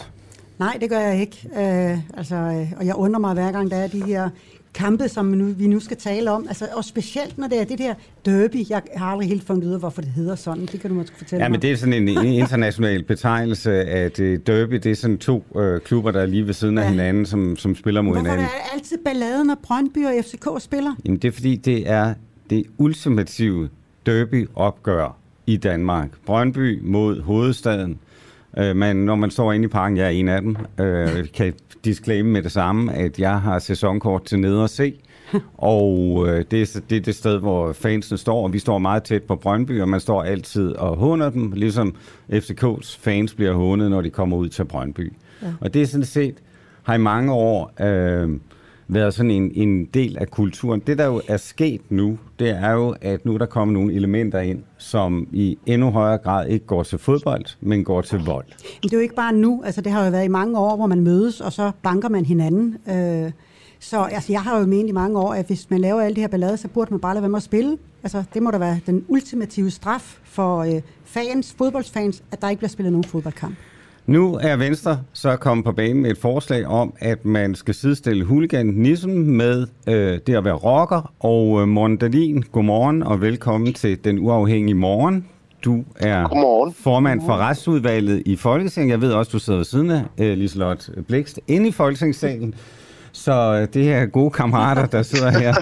Nej, 0.58 0.76
det 0.80 0.90
gør 0.90 0.98
jeg 1.00 1.20
ikke. 1.20 1.48
Øh, 1.56 1.98
altså, 2.16 2.34
øh, 2.34 2.72
og 2.76 2.86
jeg 2.86 2.94
undrer 2.94 3.20
mig 3.20 3.34
hver 3.34 3.52
gang, 3.52 3.70
der 3.70 3.76
er 3.76 3.88
de 3.88 4.04
her 4.04 4.30
kampe, 4.74 5.08
som 5.08 5.26
nu, 5.26 5.44
vi 5.44 5.66
nu 5.66 5.80
skal 5.80 5.96
tale 5.96 6.30
om. 6.30 6.46
Altså, 6.48 6.68
og 6.76 6.84
specielt 6.84 7.38
når 7.38 7.48
det 7.48 7.60
er 7.60 7.64
det 7.64 7.78
der 7.78 7.94
derby. 8.24 8.70
Jeg 8.70 8.82
har 8.96 9.06
aldrig 9.06 9.28
helt 9.28 9.46
fundet 9.46 9.66
ud 9.68 9.72
af, 9.72 9.78
hvorfor 9.78 10.02
det 10.02 10.10
hedder 10.10 10.34
sådan. 10.34 10.66
Det 10.66 10.80
kan 10.80 10.90
du 10.90 10.96
måske 10.96 11.16
fortælle 11.18 11.42
Ja, 11.44 11.48
mig. 11.48 11.52
men 11.52 11.62
det 11.62 11.72
er 11.72 11.76
sådan 11.76 12.08
en 12.08 12.08
international 12.26 13.04
betegnelse, 13.04 13.72
at 13.72 14.20
uh, 14.20 14.26
derby, 14.26 14.74
det 14.74 14.86
er 14.86 14.94
sådan 14.94 15.18
to 15.18 15.44
uh, 15.50 15.78
klubber, 15.78 16.10
der 16.10 16.20
er 16.20 16.26
lige 16.26 16.46
ved 16.46 16.54
siden 16.54 16.78
af 16.78 16.82
ja. 16.82 16.90
hinanden, 16.90 17.26
som, 17.26 17.56
som 17.56 17.74
spiller 17.74 18.02
mod 18.02 18.12
hvorfor 18.12 18.20
hinanden. 18.30 18.44
Hvorfor 18.44 18.58
er 18.58 18.70
det 18.70 18.74
altid 18.74 18.98
balladen, 19.04 19.46
når 19.46 19.56
Brøndby 19.62 20.04
og 20.06 20.12
FCK 20.24 20.48
spiller? 20.58 20.94
Jamen, 21.04 21.18
det 21.18 21.28
er 21.28 21.32
fordi, 21.32 21.56
det 21.56 21.90
er 21.90 22.14
det 22.50 22.64
ultimative 22.78 23.68
derby-opgør 24.06 25.17
i 25.48 25.56
Danmark. 25.56 26.08
Brøndby 26.26 26.80
mod 26.82 27.22
hovedstaden. 27.22 27.98
Øh, 28.58 28.76
men 28.76 28.96
når 28.96 29.14
man 29.14 29.30
står 29.30 29.52
inde 29.52 29.64
i 29.64 29.68
parken, 29.68 29.96
jeg 29.96 30.06
er 30.06 30.10
en 30.10 30.28
af 30.28 30.42
dem, 30.42 30.56
øh, 30.80 31.26
kan 31.36 31.52
disclaim 31.84 32.26
med 32.26 32.42
det 32.42 32.52
samme, 32.52 32.94
at 32.94 33.18
jeg 33.18 33.40
har 33.40 33.58
sæsonkort 33.58 34.24
til 34.24 34.38
nede 34.38 34.62
og 34.62 34.70
se. 34.70 34.94
og 35.56 36.24
øh, 36.28 36.44
det, 36.50 36.62
er, 36.76 36.80
det 36.90 36.96
er 36.96 37.00
det 37.00 37.14
sted, 37.14 37.38
hvor 37.38 37.72
fansene 37.72 38.18
står, 38.18 38.42
og 38.42 38.52
vi 38.52 38.58
står 38.58 38.78
meget 38.78 39.02
tæt 39.02 39.22
på 39.22 39.36
Brøndby, 39.36 39.80
og 39.80 39.88
man 39.88 40.00
står 40.00 40.22
altid 40.22 40.72
og 40.72 40.96
håner 40.96 41.30
dem, 41.30 41.52
ligesom 41.52 41.94
FCK's 42.32 42.98
fans 43.00 43.34
bliver 43.34 43.52
hånet, 43.52 43.90
når 43.90 44.00
de 44.00 44.10
kommer 44.10 44.36
ud 44.36 44.48
til 44.48 44.64
Brøndby. 44.64 45.12
Ja. 45.42 45.46
Og 45.60 45.74
det 45.74 45.82
er 45.82 45.86
sådan 45.86 46.04
set, 46.04 46.34
har 46.82 46.94
i 46.94 46.98
mange 46.98 47.32
år 47.32 47.72
øh, 47.80 48.30
været 48.88 49.14
sådan 49.14 49.30
en, 49.30 49.50
en 49.54 49.84
del 49.84 50.18
af 50.18 50.30
kulturen. 50.30 50.82
Det, 50.86 50.98
der 50.98 51.06
jo 51.06 51.20
er 51.28 51.36
sket 51.36 51.80
nu, 51.90 52.18
det 52.38 52.50
er 52.50 52.70
jo, 52.70 52.94
at 53.00 53.24
nu 53.24 53.34
er 53.34 53.38
der 53.38 53.46
kommet 53.46 53.74
nogle 53.74 53.94
elementer 53.94 54.40
ind, 54.40 54.62
som 54.78 55.28
i 55.32 55.58
endnu 55.66 55.90
højere 55.90 56.18
grad 56.18 56.46
ikke 56.46 56.66
går 56.66 56.82
til 56.82 56.98
fodbold, 56.98 57.44
men 57.60 57.84
går 57.84 58.00
til 58.00 58.18
vold. 58.18 58.46
Men 58.46 58.82
det 58.82 58.92
er 58.92 58.96
jo 58.96 59.02
ikke 59.02 59.14
bare 59.14 59.32
nu, 59.32 59.62
altså 59.64 59.80
det 59.80 59.92
har 59.92 60.04
jo 60.04 60.10
været 60.10 60.24
i 60.24 60.28
mange 60.28 60.58
år, 60.58 60.76
hvor 60.76 60.86
man 60.86 61.00
mødes, 61.00 61.40
og 61.40 61.52
så 61.52 61.70
banker 61.82 62.08
man 62.08 62.24
hinanden. 62.24 62.76
Øh, 62.88 63.30
så 63.80 64.02
altså, 64.02 64.32
jeg 64.32 64.42
har 64.42 64.58
jo 64.58 64.66
ment 64.66 64.88
i 64.88 64.92
mange 64.92 65.18
år, 65.18 65.34
at 65.34 65.46
hvis 65.46 65.70
man 65.70 65.80
laver 65.80 66.00
alle 66.00 66.14
det 66.14 66.22
her 66.22 66.28
ballade, 66.28 66.56
så 66.56 66.68
burde 66.68 66.90
man 66.90 67.00
bare 67.00 67.14
lade 67.14 67.22
være 67.22 67.30
med 67.30 67.36
at 67.36 67.42
spille. 67.42 67.78
Altså, 68.02 68.24
det 68.34 68.42
må 68.42 68.50
da 68.50 68.58
være 68.58 68.80
den 68.86 69.04
ultimative 69.08 69.70
straf 69.70 70.18
for 70.24 70.58
øh, 70.58 70.80
fans, 71.04 71.54
fodboldsfans, 71.58 72.22
at 72.32 72.42
der 72.42 72.48
ikke 72.48 72.58
bliver 72.58 72.68
spillet 72.68 72.92
nogen 72.92 73.04
fodboldkamp. 73.04 73.54
Nu 74.08 74.38
er 74.42 74.56
Venstre 74.56 75.00
så 75.12 75.36
kommet 75.36 75.64
på 75.64 75.72
banen 75.72 76.02
med 76.02 76.10
et 76.10 76.18
forslag 76.18 76.66
om, 76.66 76.92
at 76.98 77.24
man 77.24 77.54
skal 77.54 77.74
sidestille 77.74 78.24
huliganism 78.24 79.10
med 79.10 79.66
øh, 79.88 80.18
det 80.26 80.34
at 80.36 80.44
være 80.44 80.54
rocker. 80.54 81.12
Og 81.20 81.60
øh, 81.60 81.68
Morten 81.68 81.96
Dahlin, 81.96 82.42
godmorgen 82.52 83.02
og 83.02 83.20
velkommen 83.20 83.72
til 83.72 84.04
Den 84.04 84.18
Uafhængige 84.18 84.74
Morgen. 84.74 85.26
Du 85.64 85.84
er 85.96 86.28
Godmorgen. 86.28 86.74
formand 86.82 87.20
for 87.26 87.32
retsudvalget 87.36 88.22
i 88.26 88.36
Folketinget. 88.36 88.90
Jeg 88.90 89.00
ved 89.00 89.12
også, 89.12 89.30
du 89.32 89.38
sidder 89.38 89.58
ved 89.58 89.64
siden 89.64 89.90
af 89.90 90.02
øh, 90.18 90.38
Liselot 90.38 90.88
Blikst 91.08 91.40
inde 91.48 91.68
i 91.68 91.72
Folketingssalen. 91.72 92.54
Så 93.12 93.32
øh, 93.32 93.68
det 93.74 93.92
er 93.92 94.06
gode 94.06 94.30
kammerater, 94.30 94.86
der 94.86 95.02
sidder 95.02 95.30
her 95.30 95.54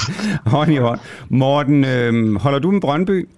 hånd 0.56 0.72
i 0.72 0.76
hånd. 0.76 1.00
Morten, 1.28 1.84
øh, 1.84 2.36
holder 2.36 2.58
du 2.58 2.70
med 2.70 2.80
Brøndby? 2.80 3.28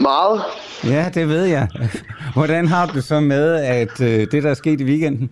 Meget. 0.00 0.42
Ja, 0.84 1.10
det 1.14 1.28
ved 1.28 1.44
jeg. 1.44 1.68
Hvordan 2.34 2.66
har 2.66 2.86
du 2.86 3.00
så 3.00 3.20
med, 3.20 3.54
at 3.54 4.00
øh, 4.00 4.26
det, 4.30 4.42
der 4.42 4.50
er 4.50 4.54
sket 4.54 4.80
i 4.80 4.84
weekenden? 4.84 5.30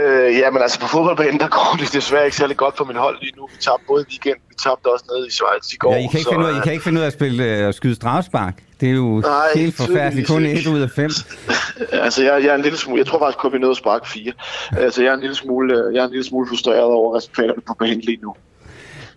Øh, 0.00 0.38
ja, 0.38 0.50
men 0.50 0.62
altså 0.62 0.80
på 0.80 0.86
fodboldbanen, 0.86 1.40
der 1.40 1.48
går 1.48 1.76
det 1.80 1.92
desværre 1.92 2.24
ikke 2.24 2.36
særlig 2.36 2.56
godt 2.56 2.76
for 2.76 2.84
min 2.84 2.96
hold 2.96 3.16
lige 3.20 3.32
nu. 3.36 3.46
Vi 3.46 3.56
tabte 3.60 3.84
både 3.86 4.04
i 4.08 4.10
weekend, 4.10 4.38
vi 4.48 4.54
tabte 4.64 4.86
også 4.86 5.04
nede 5.10 5.26
i 5.26 5.30
Schweiz 5.30 5.72
i 5.72 5.76
går. 5.76 5.92
Ja, 5.92 5.98
I 5.98 6.06
kan 6.10 6.18
ikke, 6.18 6.22
så, 6.22 6.30
finde, 6.30 6.44
ud 6.46 6.50
af, 6.50 6.58
I 6.58 6.60
kan 6.64 6.72
ikke 6.72 6.84
finde 6.84 6.98
ud 6.98 7.02
af 7.02 7.06
at 7.06 7.12
spille 7.12 7.66
øh, 7.66 7.74
skyde 7.74 7.94
strafspark. 7.94 8.54
Det 8.80 8.88
er 8.88 8.92
jo 8.94 9.20
nej, 9.20 9.46
helt 9.54 9.76
forfærdeligt. 9.76 10.28
Kun 10.28 10.46
et 10.46 10.66
ud 10.66 10.80
af 10.80 10.90
fem. 10.90 11.10
altså, 12.06 12.22
jeg, 12.22 12.44
jeg, 12.44 12.50
er 12.50 12.54
en 12.54 12.62
lille 12.62 12.78
smule, 12.78 12.98
jeg 12.98 13.06
tror 13.06 13.18
faktisk 13.18 13.38
kun, 13.38 13.52
vi 13.52 13.58
nåede 13.58 13.70
at 13.70 13.76
sparke 13.76 14.08
fire. 14.08 14.32
Altså, 14.76 15.02
jeg 15.02 15.10
er 15.10 15.14
en 15.14 15.20
lille 15.20 15.36
smule, 15.36 15.74
øh, 15.78 15.94
jeg 15.94 16.00
er 16.00 16.04
en 16.04 16.10
lille 16.10 16.24
smule 16.24 16.48
frustreret 16.48 16.82
over 16.82 17.16
resultaterne 17.16 17.62
på 17.66 17.74
banen 17.78 18.00
lige 18.00 18.18
nu. 18.22 18.34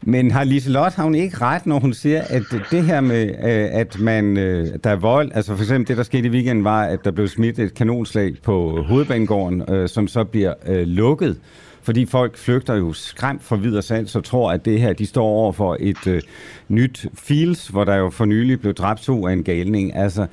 Men 0.02 0.32
har 0.32 0.44
Liselotte, 0.44 0.96
har 0.96 1.04
hun 1.04 1.16
ikke 1.16 1.38
ret, 1.38 1.66
når 1.66 1.80
hun 1.80 1.94
siger, 1.94 2.22
at 2.22 2.44
det 2.72 2.84
her 2.84 3.02
med, 3.02 3.28
øh, 3.28 3.70
at 3.72 4.00
man, 4.00 4.38
øh, 4.38 4.68
der 4.84 4.90
er 4.90 4.96
vold, 4.96 5.32
altså 5.34 5.56
for 5.56 5.64
eksempel 5.64 5.88
det, 5.88 5.98
der 5.98 6.04
skete 6.04 6.28
i 6.28 6.32
weekenden, 6.32 6.64
var, 6.64 6.84
at 6.84 7.06
der 7.06 7.12
blev 7.12 7.28
smidt 7.28 7.60
et 7.60 7.74
kanonslag 7.74 8.34
på 8.44 8.84
hovedbanegården, 8.88 9.64
øh, 9.70 9.90
som 9.90 10.08
så 10.08 10.24
bliver 10.24 10.54
lukket, 10.86 11.38
fordi 11.84 12.06
folk 12.06 12.38
flygter 12.38 12.76
jo 12.76 12.94
skræmt 12.94 13.44
for 13.44 13.56
videre 13.56 13.82
sand, 13.82 14.08
så 14.08 14.22
tror, 14.22 14.52
at 14.52 14.66
det 14.66 14.80
her, 14.82 14.94
de 14.94 15.06
står 15.06 15.26
over 15.26 15.52
for 15.52 15.78
et 15.80 16.08
øh, 16.08 16.22
nyt 16.68 17.06
Fields, 17.14 17.68
hvor 17.68 17.84
der 17.84 17.96
jo 17.96 18.10
for 18.10 18.26
nylig 18.26 18.60
blev 18.60 18.74
dræbt 18.74 19.02
to 19.02 19.28
af 19.28 19.34
en 19.34 19.44
galning. 19.44 19.96
Altså, 19.96 20.28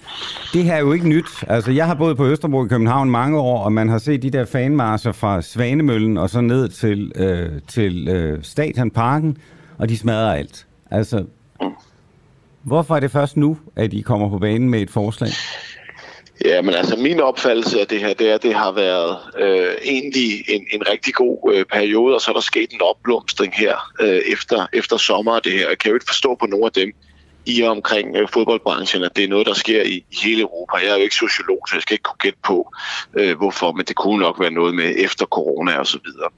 det 0.53 0.65
her 0.65 0.75
er 0.75 0.81
jo 0.81 0.93
ikke 0.93 1.09
nyt. 1.09 1.45
Altså, 1.49 1.71
jeg 1.71 1.87
har 1.87 1.95
boet 1.95 2.17
på 2.17 2.27
Østerbro 2.27 2.65
i 2.65 2.69
København 2.69 3.11
mange 3.11 3.39
år, 3.39 3.65
og 3.65 3.73
man 3.73 3.89
har 3.89 3.99
set 3.99 4.23
de 4.23 4.31
der 4.31 4.45
fanmarser 4.45 5.13
fra 5.13 5.43
Svanemøllen 5.43 6.17
og 6.17 6.31
så 6.31 6.41
ned 6.41 6.69
til, 6.69 7.13
øh, 7.17 7.51
til 7.69 8.09
øh, 8.09 8.39
Stadionparken, 8.43 9.37
og 9.79 9.89
de 9.89 9.99
smadrer 9.99 10.35
alt. 10.35 10.67
Altså, 10.91 11.25
hvorfor 12.63 12.97
er 12.97 13.01
det 13.01 13.11
først 13.11 13.37
nu, 13.37 13.59
at 13.77 13.93
I 13.93 14.01
kommer 14.01 14.29
på 14.29 14.39
banen 14.39 14.71
med 14.71 14.81
et 14.81 14.91
forslag? 14.91 15.31
Ja, 16.45 16.63
men 16.63 16.75
altså 16.75 16.97
min 16.97 17.21
opfattelse 17.21 17.81
af 17.81 17.87
det 17.87 18.01
her, 18.01 18.15
det 18.15 18.31
er, 18.31 18.35
at 18.35 18.43
det 18.43 18.55
har 18.55 18.73
været 18.73 19.17
øh, 19.39 19.75
egentlig 19.85 20.45
en, 20.49 20.67
en 20.73 20.89
rigtig 20.89 21.15
god 21.15 21.53
øh, 21.55 21.65
periode, 21.65 22.15
og 22.15 22.21
så 22.21 22.31
er 22.31 22.33
der 22.33 22.41
sket 22.41 22.71
en 22.73 22.81
opblomstring 22.83 23.55
her 23.55 23.93
øh, 24.01 24.21
efter, 24.33 24.67
efter 24.73 24.97
sommer 24.97 25.41
det 25.41 25.53
her. 25.53 25.69
Jeg 25.69 25.79
kan 25.79 25.89
jo 25.89 25.95
ikke 25.95 26.07
forstå 26.07 26.37
på 26.41 26.47
nogle 26.47 26.67
af 26.67 26.73
dem, 26.73 26.93
i 27.49 27.63
og 27.63 27.71
omkring 27.71 28.17
øh, 28.17 28.29
fodboldbranchen, 28.29 29.03
at 29.05 29.17
det 29.17 29.25
er 29.25 29.29
noget, 29.29 29.47
der 29.47 29.55
sker 29.55 29.83
i, 29.83 30.05
i 30.11 30.17
hele 30.23 30.41
Europa. 30.41 30.77
Jeg 30.77 30.91
er 30.91 30.97
jo 30.97 31.03
ikke 31.03 31.15
sociolog, 31.15 31.61
så 31.69 31.77
jeg 31.77 31.83
skal 31.83 31.95
ikke 31.95 32.03
kunne 32.03 32.23
gætte 32.27 32.39
på, 32.43 32.73
øh, 33.19 33.37
hvorfor, 33.37 33.73
men 33.73 33.85
det 33.85 33.97
kunne 33.97 34.21
nok 34.21 34.41
være 34.41 34.51
noget 34.51 34.75
med 34.75 34.95
efter 34.97 35.27
corona 35.27 35.79
og 35.79 35.87
så 35.87 35.99
videre. 36.05 36.31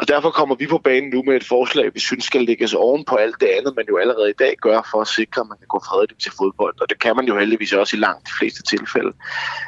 Og 0.00 0.08
derfor 0.08 0.30
kommer 0.30 0.54
vi 0.54 0.66
på 0.66 0.78
banen 0.78 1.10
nu 1.10 1.22
med 1.22 1.36
et 1.36 1.44
forslag, 1.44 1.94
vi 1.94 2.00
synes 2.00 2.24
skal 2.24 2.44
lægges 2.44 2.74
oven 2.74 3.04
på 3.04 3.14
alt 3.16 3.40
det 3.40 3.46
andet, 3.46 3.76
man 3.76 3.84
jo 3.88 3.98
allerede 3.98 4.30
i 4.30 4.38
dag 4.38 4.54
gør 4.60 4.88
for 4.90 5.00
at 5.00 5.08
sikre, 5.08 5.40
at 5.40 5.48
man 5.48 5.58
kan 5.58 5.66
gå 5.68 5.82
fredeligt 5.88 6.20
til 6.20 6.32
fodbold. 6.38 6.74
Og 6.80 6.88
det 6.88 6.98
kan 6.98 7.16
man 7.16 7.24
jo 7.24 7.38
heldigvis 7.38 7.72
også 7.72 7.96
i 7.96 8.00
langt 8.00 8.26
de 8.26 8.32
fleste 8.38 8.62
tilfælde. 8.62 9.12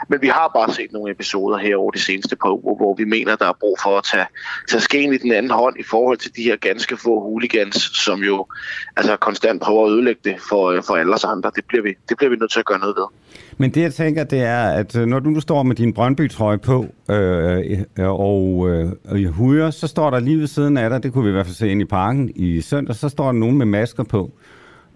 Men 0.09 0.23
vi 0.23 0.29
har 0.29 0.51
bare 0.55 0.73
set 0.73 0.93
nogle 0.93 1.11
episoder 1.13 1.59
her 1.59 1.77
over 1.77 1.91
de 1.91 2.01
seneste 2.01 2.37
par 2.37 2.51
uger, 2.51 2.77
hvor 2.77 2.95
vi 2.95 3.05
mener, 3.05 3.37
der 3.37 3.49
er 3.49 3.57
brug 3.61 3.77
for 3.83 3.99
at 3.99 4.05
tage, 4.05 4.27
tage 4.69 4.81
skeen 4.81 5.13
i 5.15 5.19
den 5.19 5.33
anden 5.33 5.51
hånd 5.51 5.81
i 5.81 5.83
forhold 5.83 6.19
til 6.19 6.37
de 6.37 6.43
her 6.43 6.57
ganske 6.57 6.97
få 6.97 7.21
hooligans, 7.21 7.77
som 8.05 8.21
jo 8.21 8.47
altså 8.97 9.17
konstant 9.17 9.63
prøver 9.63 9.87
at 9.87 9.93
ødelægge 9.93 10.21
det 10.25 10.41
for, 10.49 10.71
øh, 10.71 10.82
øh, 10.83 10.87
for 10.87 10.95
alle 10.95 11.15
os 11.15 11.25
andre. 11.25 11.51
Det 11.57 11.65
bliver, 11.69 11.83
vi, 11.83 11.89
det 12.09 12.17
bliver 12.17 12.31
vi 12.31 12.37
nødt 12.37 12.51
til 12.51 12.59
at 12.59 12.67
gøre 12.67 12.79
noget 12.79 12.95
ved. 12.97 13.05
Men 13.59 13.71
det 13.71 13.83
jeg 13.83 13.95
tænker, 13.95 14.25
det 14.25 14.41
er, 14.41 14.65
at 14.65 14.97
øh, 14.97 15.07
når 15.07 15.19
du 15.19 15.31
nu 15.31 15.41
står 15.41 15.63
med 15.63 15.77
din 15.77 15.93
Brøndby-trøje 15.93 16.59
på 16.59 16.87
øh, 17.11 17.79
og 17.99 18.69
øh, 18.71 19.21
i 19.21 19.25
hujer, 19.25 19.71
så 19.71 19.87
står 19.87 20.11
der 20.11 20.21
lige 20.21 20.39
ved 20.39 20.47
siden 20.47 20.77
af 20.77 20.91
dig, 20.91 21.03
det 21.03 21.13
kunne 21.13 21.25
vi 21.25 21.31
i 21.31 21.33
hvert 21.33 21.47
fald 21.47 21.55
se 21.55 21.69
ind 21.69 21.81
i 21.81 21.85
parken 21.85 22.31
i 22.35 22.61
søndag, 22.61 22.97
så 22.97 23.09
står 23.09 23.25
der 23.25 23.33
nogen 23.33 23.59
med 23.59 23.67
masker 23.67 24.05
på. 24.05 24.31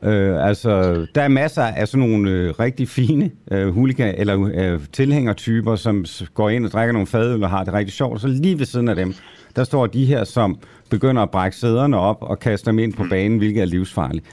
Øh, 0.02 0.48
altså, 0.48 1.06
der 1.14 1.22
er 1.22 1.28
masser 1.28 1.62
af 1.62 1.88
sådan 1.88 2.08
nogle 2.08 2.30
øh, 2.30 2.50
rigtig 2.60 2.88
fine 2.88 3.30
øh, 3.50 3.68
huliga, 3.68 4.12
eller 4.16 4.50
øh, 4.54 4.80
tilhængertyper, 4.92 5.76
som 5.76 6.04
går 6.34 6.50
ind 6.50 6.66
og 6.66 6.72
drikker 6.72 6.92
nogle 6.92 7.06
fadøl 7.06 7.42
og 7.42 7.50
har 7.50 7.64
det 7.64 7.72
rigtig 7.72 7.92
sjovt. 7.92 8.20
Så 8.20 8.28
lige 8.28 8.58
ved 8.58 8.66
siden 8.66 8.88
af 8.88 8.96
dem, 8.96 9.14
der 9.56 9.64
står 9.64 9.86
de 9.86 10.04
her, 10.04 10.24
som 10.24 10.58
begynder 10.90 11.22
at 11.22 11.30
brække 11.30 11.56
sæderne 11.56 11.98
op 11.98 12.16
og 12.20 12.38
kaste 12.38 12.70
dem 12.70 12.78
ind 12.78 12.92
på 12.92 13.04
banen, 13.10 13.38
hvilket 13.38 13.60
er 13.60 13.66
livsfarligt. 13.66 14.26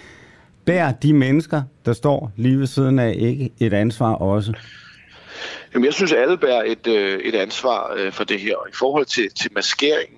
Bær 0.66 0.92
de 0.92 1.14
mennesker, 1.14 1.62
der 1.86 1.94
står 1.94 2.32
lige 2.36 2.60
ved 2.60 2.68
siden 2.68 3.00
af, 3.00 3.16
ikke 3.20 3.50
et 3.60 3.74
ansvar 3.74 4.14
også? 4.14 4.54
Jamen, 5.74 5.86
jeg 5.86 5.94
synes, 5.94 6.12
alle 6.12 6.38
bærer 6.38 6.64
et, 6.64 6.88
øh, 6.88 7.20
et 7.20 7.36
ansvar 7.36 7.94
øh, 7.98 8.12
for 8.12 8.24
det 8.24 8.40
her. 8.40 8.56
Og 8.56 8.70
i 8.70 8.74
forhold 8.76 9.06
til, 9.06 9.30
til 9.42 9.52
maskeringen, 9.56 10.18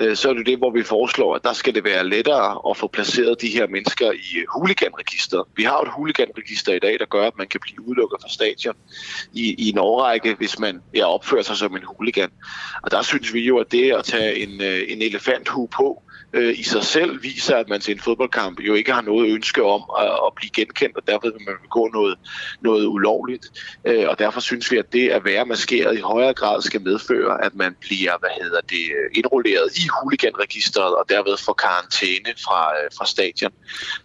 øh, 0.00 0.16
så 0.16 0.28
er 0.28 0.32
det 0.32 0.46
det, 0.46 0.58
hvor 0.58 0.70
vi 0.70 0.82
foreslår, 0.82 1.34
at 1.34 1.44
der 1.44 1.52
skal 1.52 1.74
det 1.74 1.84
være 1.84 2.08
lettere 2.08 2.70
at 2.70 2.76
få 2.76 2.86
placeret 2.86 3.40
de 3.40 3.48
her 3.48 3.66
mennesker 3.66 4.12
i 4.12 4.38
øh, 4.38 4.44
huliganregisteret. 4.54 5.44
Vi 5.56 5.62
har 5.62 5.76
jo 5.76 5.82
et 5.82 5.92
huliganregister 5.96 6.72
i 6.72 6.78
dag, 6.78 6.98
der 6.98 7.06
gør, 7.06 7.26
at 7.26 7.38
man 7.38 7.46
kan 7.46 7.60
blive 7.60 7.88
udelukket 7.88 8.18
fra 8.22 8.28
stadion 8.28 8.74
i, 9.32 9.54
i 9.58 9.68
en 9.68 9.78
årrække, 9.78 10.34
hvis 10.34 10.58
man 10.58 10.80
ja, 10.94 11.04
opfører 11.06 11.42
sig 11.42 11.56
som 11.56 11.76
en 11.76 11.82
huligan. 11.96 12.30
Og 12.82 12.90
der 12.90 13.02
synes 13.02 13.34
vi 13.34 13.40
jo, 13.40 13.58
at 13.58 13.72
det 13.72 13.92
at 13.92 14.04
tage 14.04 14.38
en, 14.38 14.60
øh, 14.60 14.80
en 14.88 15.02
elefanthue 15.02 15.68
på, 15.68 16.02
øh, 16.34 16.58
i 16.58 16.62
sig 16.62 16.84
selv 16.84 17.22
viser, 17.22 17.56
at 17.56 17.68
man 17.68 17.80
til 17.80 17.94
en 17.94 18.00
fodboldkamp 18.00 18.60
jo 18.60 18.74
ikke 18.74 18.92
har 18.92 19.02
noget 19.02 19.34
ønske 19.34 19.62
om 19.62 19.82
at, 20.00 20.06
at 20.06 20.32
blive 20.36 20.50
genkendt, 20.50 20.96
og 20.96 21.06
derfor 21.06 21.28
vil 21.28 21.46
man 21.46 21.54
begå 21.62 21.90
noget, 21.92 22.18
noget 22.60 22.86
ulovligt. 22.86 23.46
Øh, 23.84 24.08
og 24.08 24.18
derfor 24.18 24.40
synes 24.40 24.70
vi, 24.70 24.76
at 24.76 24.92
det 24.92 25.08
at 25.08 25.24
være 25.24 25.46
maskeret 25.46 25.98
i 25.98 26.00
højere 26.00 26.34
grad 26.34 26.62
skal 26.62 26.80
medføre, 26.80 27.44
at 27.44 27.54
man 27.54 27.76
bliver 27.80 28.18
hvad 28.18 28.30
hedder 28.42 28.60
det, 28.60 28.84
indrulleret 29.14 29.76
i 29.76 29.88
huliganregisteret 30.02 30.94
og 30.96 31.04
derved 31.08 31.36
får 31.36 31.52
karantæne 31.52 32.34
fra, 32.44 32.72
øh, 32.78 32.90
fra 32.98 33.06
stadion. 33.06 33.52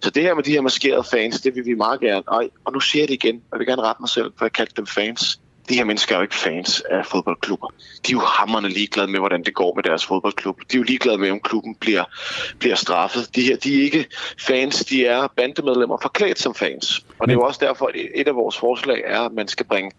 Så 0.02 0.10
det 0.10 0.24
her 0.24 0.34
med 0.34 0.44
de 0.44 0.52
her 0.52 0.62
maskerede 0.62 1.04
fans, 1.12 1.42
det 1.42 1.56
vil 1.56 1.66
vi 1.66 1.74
meget 1.74 2.00
gerne. 2.00 2.24
Ej, 2.32 2.50
og 2.66 2.74
nu 2.74 2.80
siger 2.80 3.02
jeg 3.02 3.08
det 3.08 3.14
igen, 3.14 3.36
og 3.36 3.52
jeg 3.52 3.60
vil 3.60 3.68
gerne 3.68 3.82
rette 3.82 4.02
mig 4.02 4.10
selv, 4.10 4.32
for 4.38 4.46
jeg 4.46 4.52
kaldte 4.52 4.74
dem 4.78 4.88
fans 4.88 5.40
de 5.70 5.76
her 5.76 5.84
mennesker 5.84 6.16
er 6.16 6.20
jo 6.20 6.22
ikke 6.22 6.36
fans 6.36 6.82
af 6.82 7.06
fodboldklubber. 7.06 7.68
De 8.08 8.12
er 8.12 8.14
jo 8.14 8.20
hammerne 8.20 8.70
ligeglade 8.70 9.12
med, 9.12 9.20
hvordan 9.20 9.44
det 9.44 9.54
går 9.54 9.76
med 9.76 9.84
deres 9.84 10.06
fodboldklub. 10.06 10.60
De 10.72 10.78
er 10.78 10.80
jo 10.80 10.84
ligeglade 10.84 11.18
med, 11.18 11.32
om 11.32 11.40
klubben 11.40 11.76
bliver, 11.76 12.04
bliver 12.60 12.76
straffet. 12.76 13.36
De 13.36 13.42
her, 13.42 13.58
de 13.58 13.80
er 13.80 13.84
ikke 13.84 14.06
fans, 14.40 14.86
de 14.86 15.06
er 15.06 15.28
bandemedlemmer 15.38 15.98
forklædt 16.02 16.40
som 16.40 16.56
fans. 16.56 17.06
Og 17.20 17.28
det 17.28 17.34
er 17.34 17.38
jo 17.38 17.42
også 17.42 17.60
derfor, 17.66 17.86
at 17.86 17.96
et 18.16 18.28
af 18.28 18.36
vores 18.36 18.58
forslag 18.58 19.02
er, 19.06 19.22
at 19.22 19.32
man 19.32 19.48
skal 19.48 19.66
bringe 19.66 19.92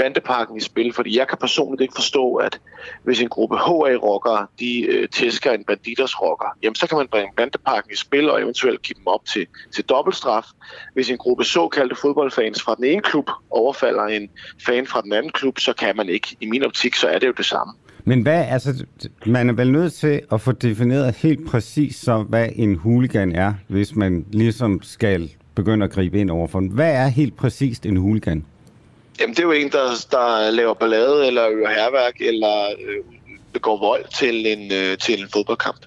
bandeparken 0.00 0.56
i 0.56 0.60
spil, 0.60 0.92
fordi 0.92 1.18
jeg 1.18 1.28
kan 1.28 1.38
personligt 1.38 1.82
ikke 1.82 1.94
forstå, 1.94 2.34
at 2.34 2.60
hvis 3.04 3.20
en 3.20 3.28
gruppe 3.28 3.56
HA-rockere, 3.56 4.46
de 4.60 4.86
øh, 4.86 5.08
tæsker 5.08 5.52
en 5.52 5.64
banditers 5.64 6.22
rocker, 6.22 6.56
jamen 6.62 6.74
så 6.74 6.86
kan 6.86 6.98
man 6.98 7.08
bringe 7.10 7.32
bandeparken 7.36 7.90
i 7.92 7.96
spil 7.96 8.30
og 8.30 8.42
eventuelt 8.42 8.82
give 8.82 8.94
dem 8.98 9.06
op 9.06 9.24
til, 9.24 9.46
til 9.74 9.84
dobbeltstraf. 9.84 10.46
Hvis 10.94 11.10
en 11.10 11.18
gruppe 11.18 11.44
såkaldte 11.44 11.96
fodboldfans 11.96 12.62
fra 12.62 12.74
den 12.74 12.84
ene 12.84 13.02
klub 13.02 13.30
overfalder 13.50 14.04
en 14.04 14.28
fan 14.66 14.86
fra 14.86 15.00
den 15.00 15.12
anden 15.12 15.32
klub, 15.32 15.58
så 15.58 15.72
kan 15.72 15.96
man 15.96 16.08
ikke. 16.08 16.36
I 16.40 16.46
min 16.46 16.64
optik, 16.64 16.94
så 16.94 17.08
er 17.08 17.18
det 17.18 17.26
jo 17.26 17.32
det 17.36 17.46
samme. 17.46 17.72
Men 18.04 18.22
hvad, 18.22 18.44
altså, 18.48 18.84
man 19.26 19.48
er 19.48 19.52
vel 19.52 19.72
nødt 19.72 19.92
til 19.92 20.20
at 20.32 20.40
få 20.40 20.52
defineret 20.52 21.14
helt 21.14 21.46
præcis 21.46 21.96
så, 21.96 22.22
hvad 22.22 22.48
en 22.56 22.76
hooligan 22.76 23.32
er, 23.34 23.54
hvis 23.68 23.96
man 23.96 24.26
ligesom 24.32 24.82
skal 24.82 25.30
begynde 25.54 25.84
at 25.84 25.90
gribe 25.90 26.20
ind 26.20 26.30
overfor 26.30 26.60
den. 26.60 26.68
Hvad 26.68 26.94
er 26.94 27.06
helt 27.06 27.36
præcist 27.36 27.86
en 27.86 27.96
hooligan? 27.96 28.44
Jamen, 29.20 29.34
det 29.34 29.38
er 29.38 29.46
jo 29.46 29.52
en, 29.52 29.70
der, 29.72 30.06
der 30.10 30.50
laver 30.50 30.74
ballade, 30.74 31.26
eller 31.26 31.48
øger 31.48 31.68
herværk, 31.68 32.14
eller 32.20 32.66
øh, 32.66 33.04
begår 33.52 33.78
vold 33.78 34.04
til 34.14 34.46
en, 34.46 34.72
øh, 34.72 34.98
til 34.98 35.20
en 35.20 35.28
fodboldkamp. 35.32 35.78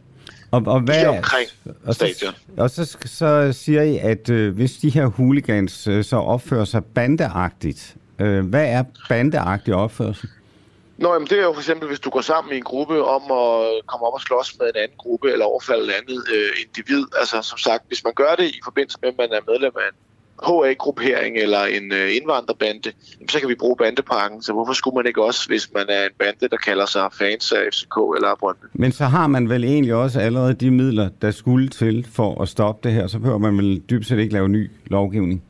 Og, 0.52 0.64
og 0.66 0.80
hvad, 0.80 0.96
Lige 0.96 1.10
omkring 1.10 1.50
og 1.86 1.96
så, 1.96 2.14
stadion. 2.16 2.34
og 2.58 2.70
så, 2.70 2.98
så 3.06 3.52
siger 3.54 3.82
I, 3.82 3.98
at 3.98 4.30
øh, 4.30 4.56
hvis 4.56 4.72
de 4.72 4.90
her 4.90 5.06
hooligans 5.06 5.88
øh, 5.88 6.04
så 6.04 6.16
opfører 6.16 6.66
sig 6.66 6.86
bandeagtigt, 6.86 7.96
øh, 8.20 8.46
hvad 8.46 8.66
er 8.66 8.84
bandeagtig 9.10 9.74
opførsel? 9.74 10.30
Nå, 10.98 11.14
jamen, 11.14 11.28
det 11.28 11.38
er 11.40 11.44
jo 11.44 11.54
for 11.54 11.62
eksempel, 11.62 11.88
hvis 11.88 12.00
du 12.00 12.10
går 12.10 12.22
sammen 12.22 12.54
i 12.54 12.58
en 12.58 12.64
gruppe 12.64 13.04
om 13.04 13.24
at 13.24 13.86
komme 13.86 14.08
op 14.08 14.14
og 14.14 14.22
slås 14.22 14.56
med 14.60 14.68
en 14.68 14.82
anden 14.84 14.98
gruppe, 14.98 15.32
eller 15.32 15.46
overfalde 15.46 15.84
et 15.84 15.94
andet 16.02 16.24
øh, 16.36 16.50
individ. 16.66 17.04
Altså, 17.20 17.42
som 17.42 17.58
sagt, 17.58 17.84
hvis 17.88 18.04
man 18.04 18.14
gør 18.14 18.36
det 18.40 18.46
i 18.46 18.60
forbindelse 18.64 18.98
med, 19.02 19.10
at 19.10 19.18
man 19.18 19.32
er 19.32 19.52
medlem 19.52 19.74
af 19.76 19.88
en 19.92 19.98
HA-gruppering 20.48 21.38
eller 21.38 21.64
en 21.64 21.92
øh, 21.92 22.16
indvandrerbande, 22.16 22.92
jamen, 23.20 23.30
så 23.30 23.40
kan 23.40 23.50
vi 23.50 23.56
bruge 23.56 23.76
bandepakken. 23.78 24.42
Så 24.42 24.54
hvorfor 24.54 24.74
skulle 24.74 24.96
man 24.96 25.06
ikke 25.08 25.24
også, 25.24 25.48
hvis 25.48 25.70
man 25.74 25.86
er 25.90 26.04
en 26.04 26.12
bande, 26.20 26.50
der 26.50 26.58
kalder 26.58 26.86
sig 26.86 27.10
fans 27.20 27.52
af 27.52 27.62
FCK 27.74 27.98
eller 28.16 28.36
Brøndby? 28.40 28.66
Men 28.74 28.92
så 28.92 29.06
har 29.06 29.28
man 29.28 29.50
vel 29.50 29.64
egentlig 29.64 29.94
også 29.94 30.20
allerede 30.20 30.54
de 30.54 30.72
midler, 30.72 31.10
der 31.22 31.32
skulle 31.32 31.68
til 31.70 32.08
for 32.14 32.42
at 32.42 32.50
stoppe 32.50 32.90
det 32.90 32.96
her. 32.98 33.08
Så 33.08 33.20
behøver 33.20 33.38
man 33.38 33.58
vel 33.58 33.82
dybest 33.90 34.10
set 34.10 34.20
ikke 34.20 34.34
lave 34.34 34.50
ny 34.50 34.72
lovgivning. 34.86 35.44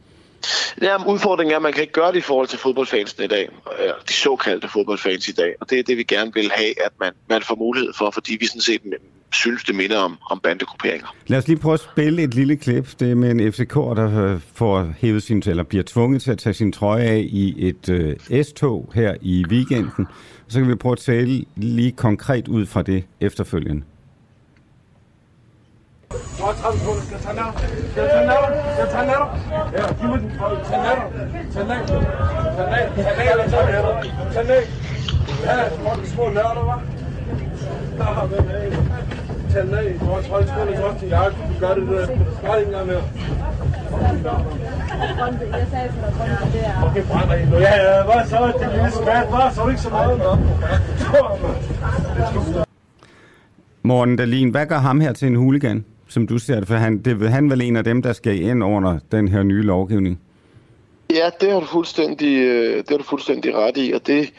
Jamen, 0.82 1.08
udfordringen 1.08 1.52
er, 1.52 1.56
at 1.56 1.62
man 1.62 1.74
kan 1.74 1.82
ikke 1.82 1.94
gøre 1.94 2.12
det 2.12 2.18
i 2.18 2.22
forhold 2.22 2.48
til 2.48 2.60
fodboldfansene 2.60 3.26
i 3.26 3.28
dag. 3.28 3.50
øh, 3.80 3.90
De 4.08 4.14
såkaldte 4.14 4.68
fodboldfans 4.68 5.28
i 5.28 5.32
dag. 5.32 5.56
Og 5.62 5.70
det 5.70 5.80
er 5.80 5.84
det, 5.84 5.98
vi 5.98 6.04
gerne 6.04 6.34
vil 6.34 6.52
have, 6.52 6.86
at 6.86 6.92
man, 7.00 7.12
man 7.30 7.42
får 7.42 7.56
mulighed 7.56 7.94
for, 7.98 8.12
fordi 8.12 8.38
vi 8.40 8.46
sådan 8.46 8.62
set 8.62 8.82
synes, 9.36 9.64
det 9.64 9.76
minder 9.76 9.98
om, 9.98 10.18
om 10.32 10.40
bandegrupperinger. 10.40 11.08
Lad 11.28 11.40
os 11.40 11.48
lige 11.48 11.58
prøve 11.60 11.74
at 11.74 11.80
spille 11.80 12.24
et 12.24 12.34
lille 12.34 12.56
klip. 12.56 13.00
Det 13.00 13.12
er 13.12 13.16
med 13.16 13.32
en 13.32 13.54
FCK, 13.54 13.74
der 13.74 14.34
øh, 14.34 14.42
får 14.56 14.94
hævet 14.98 15.24
sin, 15.24 15.44
eller 15.46 15.64
bliver 15.64 15.84
tvunget 15.88 16.22
til 16.22 16.32
at 16.32 16.38
tage 16.38 16.54
sin 16.54 16.72
trøje 16.72 17.04
af 17.04 17.26
i 17.30 17.68
et 17.68 17.90
øh, 17.90 18.44
S-tog 18.44 18.92
her 18.96 19.16
i 19.22 19.46
weekenden. 19.50 20.08
Så 20.48 20.60
kan 20.60 20.70
vi 20.70 20.76
prøve 20.76 20.92
at 20.94 21.00
tale 21.00 21.46
lige 21.56 21.92
konkret 21.92 22.48
ud 22.48 22.66
fra 22.66 22.82
det 22.82 23.04
efterfølgende. 23.22 23.84
32 26.40 26.80
sekunder. 26.80 27.02
Skal 27.02 28.02
jeg 28.04 28.12
tage 28.12 28.22
den 28.22 28.30
af? 28.30 28.38
Skal 28.74 28.84
jeg 28.84 28.90
tage 28.92 29.04
den 29.04 29.10
af? 29.10 29.24
Skal 31.50 31.60
jeg 31.60 31.70
tage 34.34 34.44
den 34.44 34.52
af? 34.52 34.64
Ja, 35.44 36.06
små 36.06 36.30
nørder, 36.30 36.64
hva'? 36.70 37.04
Vi 39.54 39.60
den 39.60 39.74
af. 39.74 39.96
Du 40.00 40.06
har 40.06 40.22
30 40.22 40.48
sekunder 40.48 40.94
til 40.94 41.02
din 41.02 41.10
jakke. 41.10 41.38
Du 41.54 41.60
gør 41.60 41.74
det 41.74 41.88
det 41.88 41.98
det 46.54 46.66
er... 46.66 46.90
Okay, 46.90 47.04
brænder 47.08 47.36
ind 47.36 47.50
nu. 47.50 47.58
Ja, 47.58 47.98
ja, 47.98 48.04
hvad 48.04 48.28
så? 48.28 48.54
Det 48.60 48.72
lille 48.74 48.92
skat, 48.92 49.28
hva'? 49.28 49.54
Så 49.54 49.62
er 49.62 49.66
du 49.66 49.70
ikke 49.70 49.82
så 49.82 49.90
meget? 49.90 50.22
Morten 53.84 54.16
Dahlin, 54.16 54.50
hvad 54.50 54.66
gør 54.66 54.78
ham 54.78 55.00
her 55.00 55.14
til 55.14 55.28
en 55.28 55.36
hooligan, 55.36 55.86
som 56.08 56.28
du 56.28 56.38
ser 56.38 56.56
det? 56.56 56.68
For 56.68 56.76
han, 56.76 56.98
det, 56.98 57.30
han 57.30 57.46
er 57.46 57.50
vel 57.50 57.62
en 57.62 57.76
af 57.76 57.84
dem, 57.84 58.02
der 58.02 58.14
skal 58.14 58.42
ind 58.42 58.64
under 58.64 59.00
den 59.12 59.28
her 59.28 59.44
nye 59.44 59.62
lovgivning. 59.62 60.20
Ja, 61.10 61.30
det 61.42 61.52
har 61.52 61.60
du 61.60 61.66
fuldstændig, 61.66 62.38
øh, 62.38 62.78
det 62.78 62.90
har 62.90 62.98
du 62.98 63.04
fuldstændig 63.04 63.56
ret 63.56 63.78
i, 63.78 63.92
og 63.92 64.08
det, 64.08 64.34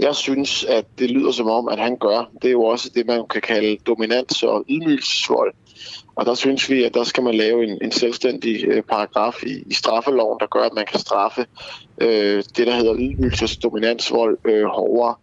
jeg 0.00 0.14
synes, 0.14 0.64
at 0.64 0.84
det 0.98 1.10
lyder 1.10 1.32
som 1.32 1.50
om, 1.50 1.68
at 1.68 1.78
han 1.78 1.96
gør, 1.96 2.30
det 2.42 2.48
er 2.48 2.52
jo 2.52 2.64
også 2.64 2.90
det, 2.94 3.06
man 3.06 3.24
kan 3.30 3.42
kalde 3.42 3.76
dominans 3.86 4.42
og 4.42 4.64
ydmygelsesvold. 4.68 5.54
Og 6.16 6.26
der 6.26 6.34
synes 6.34 6.70
vi, 6.70 6.84
at 6.84 6.94
der 6.94 7.04
skal 7.04 7.22
man 7.22 7.34
lave 7.34 7.64
en, 7.64 7.78
en 7.82 7.92
selvstændig 7.92 8.64
øh, 8.64 8.82
paragraf 8.82 9.42
i, 9.42 9.62
i 9.66 9.74
straffeloven, 9.74 10.40
der 10.40 10.46
gør, 10.46 10.60
at 10.62 10.74
man 10.74 10.86
kan 10.86 11.00
straffe 11.00 11.46
øh, 12.00 12.44
det, 12.56 12.66
der 12.66 12.74
hedder 12.74 12.94
ydmygelses 12.98 13.56
dominansvold 13.56 14.38
øh, 14.44 14.64
hårdere. 14.64 15.14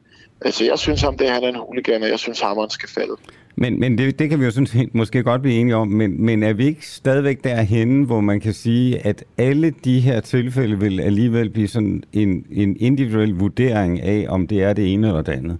Altså, 0.45 0.65
jeg 0.65 0.79
synes 0.79 1.01
ham, 1.01 1.17
det 1.17 1.29
er, 1.29 1.33
han 1.33 1.43
er 1.43 1.47
en 1.47 1.55
hooligan, 1.55 2.03
og 2.03 2.09
jeg 2.09 2.19
synes, 2.19 2.41
hammeren 2.41 2.69
skal 2.69 2.89
falde. 2.89 3.15
Men, 3.55 3.79
men 3.79 3.97
det, 3.97 4.19
det 4.19 4.29
kan 4.29 4.39
vi 4.39 4.45
jo 4.45 4.51
sådan 4.51 4.67
set 4.67 4.95
måske 4.95 5.23
godt 5.23 5.41
blive 5.41 5.55
enige 5.55 5.75
om, 5.75 5.87
men, 5.87 6.25
men 6.25 6.43
er 6.43 6.53
vi 6.53 6.65
ikke 6.65 6.87
stadigvæk 6.87 7.43
derhenne, 7.43 8.05
hvor 8.05 8.21
man 8.21 8.39
kan 8.39 8.53
sige, 8.53 9.07
at 9.07 9.23
alle 9.37 9.73
de 9.83 9.99
her 9.99 10.21
tilfælde 10.21 10.79
vil 10.79 10.99
alligevel 10.99 11.49
blive 11.49 11.67
sådan 11.67 12.03
en, 12.13 12.45
en 12.51 12.77
individuel 12.79 13.33
vurdering 13.33 14.01
af, 14.01 14.25
om 14.29 14.47
det 14.47 14.63
er 14.63 14.73
det 14.73 14.93
ene 14.93 15.07
eller 15.07 15.21
det 15.21 15.31
andet? 15.31 15.57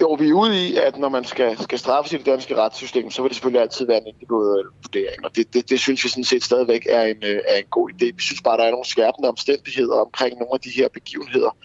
Jo, 0.00 0.12
vi 0.12 0.28
er 0.28 0.32
ude 0.32 0.68
i, 0.68 0.76
at 0.76 0.98
når 0.98 1.08
man 1.08 1.24
skal, 1.24 1.58
skal 1.58 1.78
straffes 1.78 2.12
i 2.12 2.16
det 2.16 2.26
danske 2.26 2.56
retssystem, 2.56 3.10
så 3.10 3.22
vil 3.22 3.28
det 3.28 3.36
selvfølgelig 3.36 3.62
altid 3.62 3.86
være 3.86 3.96
en 3.96 4.06
individuel 4.06 4.66
vurdering. 4.82 5.24
Og 5.24 5.30
det, 5.36 5.54
det, 5.54 5.70
det 5.70 5.80
synes 5.80 6.04
vi 6.04 6.08
sådan 6.08 6.24
set 6.24 6.44
stadigvæk 6.44 6.86
er 6.90 7.02
en, 7.02 7.16
øh, 7.22 7.40
er 7.48 7.56
en 7.56 7.68
god 7.70 7.90
idé. 7.90 8.04
Vi 8.04 8.22
synes 8.22 8.42
bare, 8.42 8.56
der 8.56 8.64
er 8.64 8.70
nogle 8.70 8.86
skærpende 8.86 9.28
omstændigheder 9.28 9.94
omkring 9.94 10.38
nogle 10.38 10.54
af 10.54 10.60
de 10.60 10.70
her 10.70 10.88
begivenheder, 10.88 11.56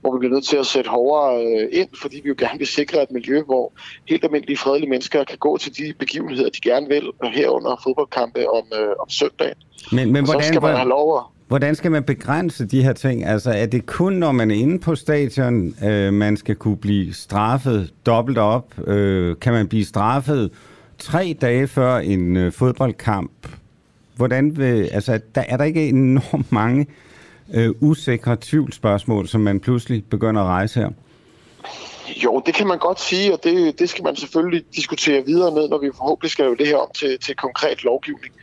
hvor 0.00 0.12
vi 0.12 0.18
bliver 0.18 0.34
nødt 0.34 0.44
til 0.44 0.56
at 0.56 0.66
sætte 0.66 0.90
hårdere 0.90 1.44
øh, 1.44 1.68
ind, 1.72 1.88
fordi 2.02 2.20
vi 2.24 2.28
jo 2.28 2.34
gerne 2.38 2.58
vil 2.58 2.66
sikre 2.66 3.02
et 3.02 3.10
miljø, 3.10 3.42
hvor 3.42 3.72
helt 4.08 4.24
almindelige 4.24 4.56
fredelige 4.56 4.90
mennesker 4.90 5.24
kan 5.24 5.38
gå 5.38 5.58
til 5.58 5.76
de 5.78 5.94
begivenheder, 5.98 6.50
de 6.50 6.60
gerne 6.60 6.88
vil, 6.88 7.10
og 7.18 7.30
herunder 7.30 7.80
fodboldkampe 7.82 8.50
om, 8.50 8.64
øh, 8.80 8.88
om 9.00 9.08
søndagen. 9.08 9.54
Men, 9.92 10.12
men 10.12 10.26
så 10.26 10.32
hvordan, 10.32 10.48
skal 10.48 10.62
man 10.62 10.76
have 10.76 10.88
lov 10.88 11.16
at 11.16 11.22
hvordan 11.50 11.74
skal 11.74 11.90
man 11.90 12.02
begrænse 12.02 12.66
de 12.66 12.82
her 12.82 12.92
ting? 12.92 13.24
Altså 13.24 13.50
er 13.50 13.66
det 13.66 13.86
kun, 13.86 14.12
når 14.12 14.32
man 14.32 14.50
er 14.50 14.54
inde 14.54 14.78
på 14.78 14.94
stadion, 14.94 15.74
øh, 15.84 16.12
man 16.12 16.36
skal 16.36 16.56
kunne 16.56 16.76
blive 16.76 17.14
straffet 17.14 17.92
dobbelt 18.06 18.38
op? 18.38 18.88
Øh, 18.88 19.36
kan 19.40 19.52
man 19.52 19.68
blive 19.68 19.84
straffet 19.84 20.50
tre 20.98 21.36
dage 21.40 21.68
før 21.68 21.96
en 21.96 22.36
øh, 22.36 22.52
fodboldkamp? 22.52 23.48
Hvordan 24.16 24.56
vil, 24.56 24.88
altså, 24.92 25.20
der, 25.34 25.42
er 25.48 25.56
der 25.56 25.64
ikke 25.64 25.88
enormt 25.88 26.52
mange 26.52 26.86
øh, 27.54 27.70
usikre 27.80 28.36
tvivlsspørgsmål, 28.40 29.28
som 29.28 29.40
man 29.40 29.60
pludselig 29.60 30.04
begynder 30.04 30.42
at 30.42 30.46
rejse 30.46 30.80
her? 30.80 30.90
Jo, 32.24 32.42
det 32.46 32.54
kan 32.54 32.66
man 32.66 32.78
godt 32.78 33.00
sige, 33.00 33.32
og 33.32 33.44
det, 33.44 33.78
det 33.78 33.88
skal 33.90 34.04
man 34.04 34.16
selvfølgelig 34.16 34.64
diskutere 34.76 35.26
videre 35.26 35.54
ned, 35.54 35.68
når 35.68 35.78
vi 35.78 35.90
forhåbentlig 35.96 36.30
skal 36.30 36.44
lave 36.44 36.56
det 36.56 36.66
her 36.66 36.76
om 36.76 36.90
til, 36.94 37.18
til 37.18 37.36
konkret 37.36 37.84
lovgivning. 37.84 38.34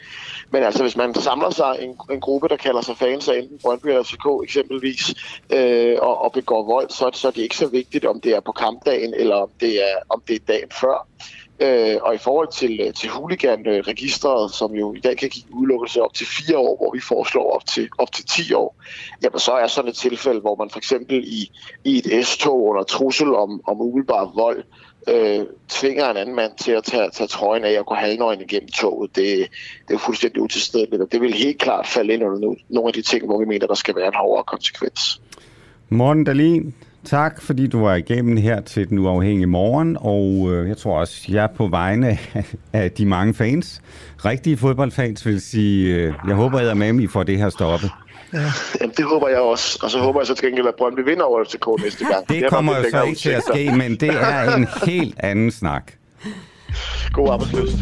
Men 0.51 0.63
altså, 0.63 0.83
hvis 0.83 0.97
man 0.97 1.13
samler 1.13 1.49
sig 1.49 1.77
en, 1.79 1.95
en 2.11 2.19
gruppe, 2.19 2.47
der 2.47 2.55
kalder 2.55 2.81
sig 2.81 2.97
fans 2.97 3.27
af 3.29 3.37
enten 3.37 3.59
Brøndby 3.61 3.87
eller 3.87 4.03
FCK 4.03 4.25
eksempelvis, 4.43 5.13
øh, 5.53 5.95
og, 6.01 6.21
og 6.21 6.31
begår 6.31 6.65
vold, 6.65 6.89
så, 6.89 7.09
så 7.13 7.27
er 7.27 7.31
det 7.31 7.41
ikke 7.41 7.57
så 7.57 7.67
vigtigt, 7.67 8.05
om 8.05 8.21
det 8.21 8.35
er 8.35 8.39
på 8.39 8.51
kampdagen, 8.51 9.13
eller 9.13 9.35
om 9.35 9.49
det 9.59 9.75
er, 9.75 9.95
om 10.09 10.21
det 10.27 10.35
er 10.35 10.45
dagen 10.47 10.69
før. 10.81 11.07
Øh, 11.59 11.95
og 12.01 12.15
i 12.15 12.17
forhold 12.17 12.47
til, 12.51 12.79
øh, 12.87 12.93
til 12.93 13.09
huliganregistret, 13.09 14.51
som 14.51 14.75
jo 14.75 14.93
i 14.93 14.99
dag 14.99 15.17
kan 15.17 15.29
give 15.29 15.45
udelukkelse 15.53 16.01
op 16.01 16.13
til 16.13 16.27
fire 16.27 16.57
år, 16.57 16.77
hvor 16.77 16.91
vi 16.93 16.99
foreslår 16.99 17.51
op 17.51 17.65
til, 17.65 17.89
op 17.97 18.11
til 18.11 18.25
10 18.25 18.53
år, 18.53 18.75
jamen 19.23 19.39
så 19.39 19.51
er 19.51 19.67
sådan 19.67 19.89
et 19.89 19.95
tilfælde, 19.95 20.39
hvor 20.39 20.55
man 20.55 20.69
for 20.69 20.77
eksempel 20.77 21.23
i, 21.27 21.51
i 21.83 21.97
et 21.97 22.27
S-tog 22.27 22.63
under 22.63 22.83
trussel 22.83 23.35
om, 23.35 23.61
om 23.67 23.81
umiddelbar 23.81 24.31
vold, 24.35 24.63
øh, 25.07 25.45
tvinger 25.69 26.09
en 26.09 26.17
anden 26.17 26.35
mand 26.35 26.51
til 26.57 26.71
at 26.71 26.83
tage, 26.83 27.09
tage 27.09 27.27
trøjen 27.27 27.63
af 27.63 27.79
og 27.79 27.85
gå 27.85 27.93
halvnøgen 27.93 28.41
igennem 28.41 28.69
toget, 28.69 29.15
det, 29.15 29.25
det 29.25 29.89
er 29.89 29.93
jo 29.93 29.97
fuldstændig 29.97 30.41
utilstedeligt, 30.41 31.01
og 31.01 31.11
det 31.11 31.21
vil 31.21 31.33
helt 31.33 31.59
klart 31.59 31.87
falde 31.87 32.13
ind 32.13 32.23
under 32.23 32.55
nogle 32.69 32.87
af 32.87 32.93
de 32.93 33.01
ting, 33.01 33.25
hvor 33.25 33.39
vi 33.39 33.45
mener, 33.45 33.67
der 33.67 33.75
skal 33.75 33.95
være 33.95 34.07
en 34.07 34.15
hårdere 34.15 34.43
konsekvens. 34.43 35.21
Morten 35.89 36.23
Dahlin, 36.23 36.75
tak 37.07 37.41
fordi 37.41 37.67
du 37.67 37.79
var 37.79 37.95
igennem 37.95 38.37
her 38.37 38.61
til 38.61 38.89
Den 38.89 38.97
Uafhængige 38.99 39.47
Morgen, 39.47 39.97
og 39.99 40.53
øh, 40.53 40.69
jeg 40.69 40.77
tror 40.77 40.99
også, 40.99 41.25
jeg 41.29 41.49
på 41.55 41.67
vegne 41.67 42.19
af, 42.73 42.91
de 42.91 43.05
mange 43.05 43.33
fans, 43.33 43.81
rigtige 44.25 44.57
fodboldfans, 44.57 45.25
vil 45.25 45.41
sige, 45.41 45.95
øh, 45.95 46.13
jeg 46.27 46.35
håber, 46.35 46.59
at 46.59 46.77
med, 46.77 46.99
I 46.99 47.07
får 47.07 47.23
det 47.23 47.37
her 47.37 47.49
stoppet. 47.49 47.91
Jamen, 48.81 48.93
det 48.97 49.05
håber 49.05 49.27
jeg 49.27 49.39
også, 49.39 49.79
og 49.83 49.89
så 49.91 49.99
håber 49.99 50.19
jeg 50.19 50.27
så 50.27 50.35
til 50.35 50.45
gengæld, 50.45 50.67
at 50.67 50.73
Brøndby 50.77 50.99
vinder 50.99 51.23
over 51.23 51.43
FCK 51.43 51.83
næste 51.83 52.05
gang. 52.05 52.29
Det 52.29 52.45
er 52.45 52.49
kommer 52.49 52.77
jo 52.77 52.83
så 52.91 53.03
ikke 53.03 53.19
til 53.19 53.29
at 53.29 53.43
ske, 53.43 53.71
men 53.71 53.91
det 53.91 54.09
er 54.09 54.55
en 54.55 54.67
helt 54.85 55.15
anden 55.19 55.51
snak. 55.51 55.93
God 57.13 57.29
arbejdsløst. 57.29 57.75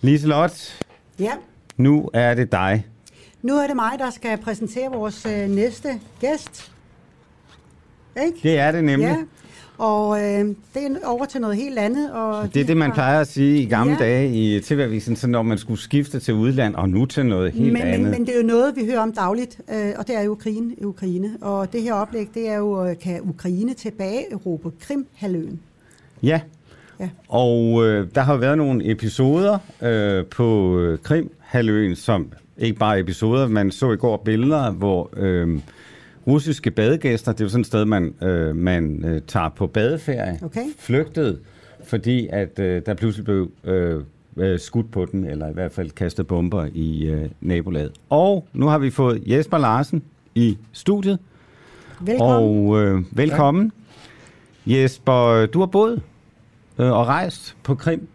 Liselot, 0.00 0.76
Ja, 1.18 1.30
nu 1.76 2.10
er 2.12 2.34
det 2.34 2.52
dig. 2.52 2.86
Nu 3.44 3.54
er 3.56 3.66
det 3.66 3.76
mig, 3.76 3.92
der 3.98 4.10
skal 4.10 4.38
præsentere 4.38 4.90
vores 4.92 5.26
øh, 5.26 5.50
næste 5.50 5.88
gæst. 6.20 6.72
Ikke? 8.26 8.38
Det 8.42 8.58
er 8.58 8.72
det 8.72 8.84
nemlig. 8.84 9.06
Ja, 9.08 9.16
og 9.78 10.18
øh, 10.22 10.38
det 10.44 10.56
er 10.76 11.06
over 11.06 11.24
til 11.24 11.40
noget 11.40 11.56
helt 11.56 11.78
andet. 11.78 12.12
Og 12.12 12.54
Det 12.54 12.62
er 12.62 12.66
det, 12.66 12.76
man 12.76 12.88
har- 12.88 12.94
plejer 12.94 13.20
at 13.20 13.26
sige 13.28 13.62
i 13.62 13.66
gamle 13.66 13.92
Ja. 13.92 13.98
dage 14.04 14.34
i 14.56 14.60
TV-avisen, 14.60 15.16
så 15.16 15.26
når 15.26 15.42
man 15.42 15.58
skulle 15.58 15.80
skifte 15.80 16.20
til 16.20 16.34
udland, 16.34 16.74
og 16.74 16.88
nu 16.88 17.06
til 17.06 17.26
noget 17.26 17.52
helt 17.52 17.72
men, 17.72 17.82
andet. 17.82 18.00
men, 18.00 18.10
men 18.10 18.26
det 18.26 18.34
er 18.34 18.40
jo 18.40 18.46
noget, 18.46 18.76
vi 18.76 18.86
hører 18.86 19.00
om 19.00 19.12
dagligt, 19.12 19.60
øh, 19.74 19.92
og 19.98 20.06
det 20.06 20.16
er 20.16 20.22
jo 20.22 20.30
Ukraine, 20.32 20.86
Ukraine. 20.86 21.36
Og 21.40 21.72
det 21.72 21.82
her 21.82 21.94
oplæg, 21.94 22.28
det 22.34 22.48
er 22.48 22.56
jo, 22.56 22.86
øh, 22.86 22.98
kan 22.98 23.20
Ukraine 23.22 23.74
tilbage 23.74 24.32
Europa 24.32 24.68
Krim-halvøen. 24.80 25.60
Ja. 26.22 26.40
Ja. 27.00 27.08
Og 27.28 27.84
øh, 27.86 28.08
der 28.14 28.20
har 28.20 28.36
været 28.36 28.58
nogle 28.58 28.90
episoder 28.90 29.58
øh, 29.82 30.26
på 30.26 30.78
øh, 30.78 30.98
Krim-halvøen, 30.98 31.96
som 31.96 32.32
ikke 32.58 32.78
bare 32.78 33.00
episoder, 33.00 33.48
man 33.48 33.70
så 33.70 33.92
i 33.92 33.96
går 33.96 34.16
billeder, 34.24 34.70
hvor 34.70 35.10
øh, 35.16 35.58
russiske 36.26 36.70
badegæster, 36.70 37.32
det 37.32 37.40
er 37.40 37.44
jo 37.44 37.48
sådan 37.48 37.60
et 37.60 37.66
sted, 37.66 37.84
man, 37.84 38.14
øh, 38.22 38.56
man 38.56 39.04
øh, 39.04 39.22
tager 39.26 39.48
på 39.48 39.66
badeferie, 39.66 40.38
Okay. 40.42 40.64
flygtede, 40.78 41.38
fordi 41.84 42.28
at 42.32 42.58
øh, 42.58 42.82
der 42.86 42.94
pludselig 42.94 43.24
blev 43.24 43.50
øh, 43.64 44.02
øh, 44.36 44.58
skudt 44.60 44.90
på 44.90 45.04
den, 45.04 45.24
eller 45.26 45.48
i 45.48 45.52
hvert 45.52 45.72
fald 45.72 45.90
kastet 45.90 46.26
bomber 46.26 46.68
i 46.74 47.06
øh, 47.06 47.28
nabolaget. 47.40 47.92
Og 48.10 48.46
nu 48.52 48.66
har 48.66 48.78
vi 48.78 48.90
fået 48.90 49.22
Jesper 49.26 49.58
Larsen 49.58 50.02
i 50.34 50.58
studiet. 50.72 51.18
Velkommen. 52.00 52.68
Og 52.68 52.82
øh, 52.82 53.02
velkommen. 53.10 53.72
Jesper, 54.66 55.46
du 55.46 55.58
har 55.58 55.66
boet 55.66 56.02
øh, 56.78 56.92
og 56.92 57.06
rejst 57.06 57.56
på 57.62 57.74
Krim. 57.74 58.08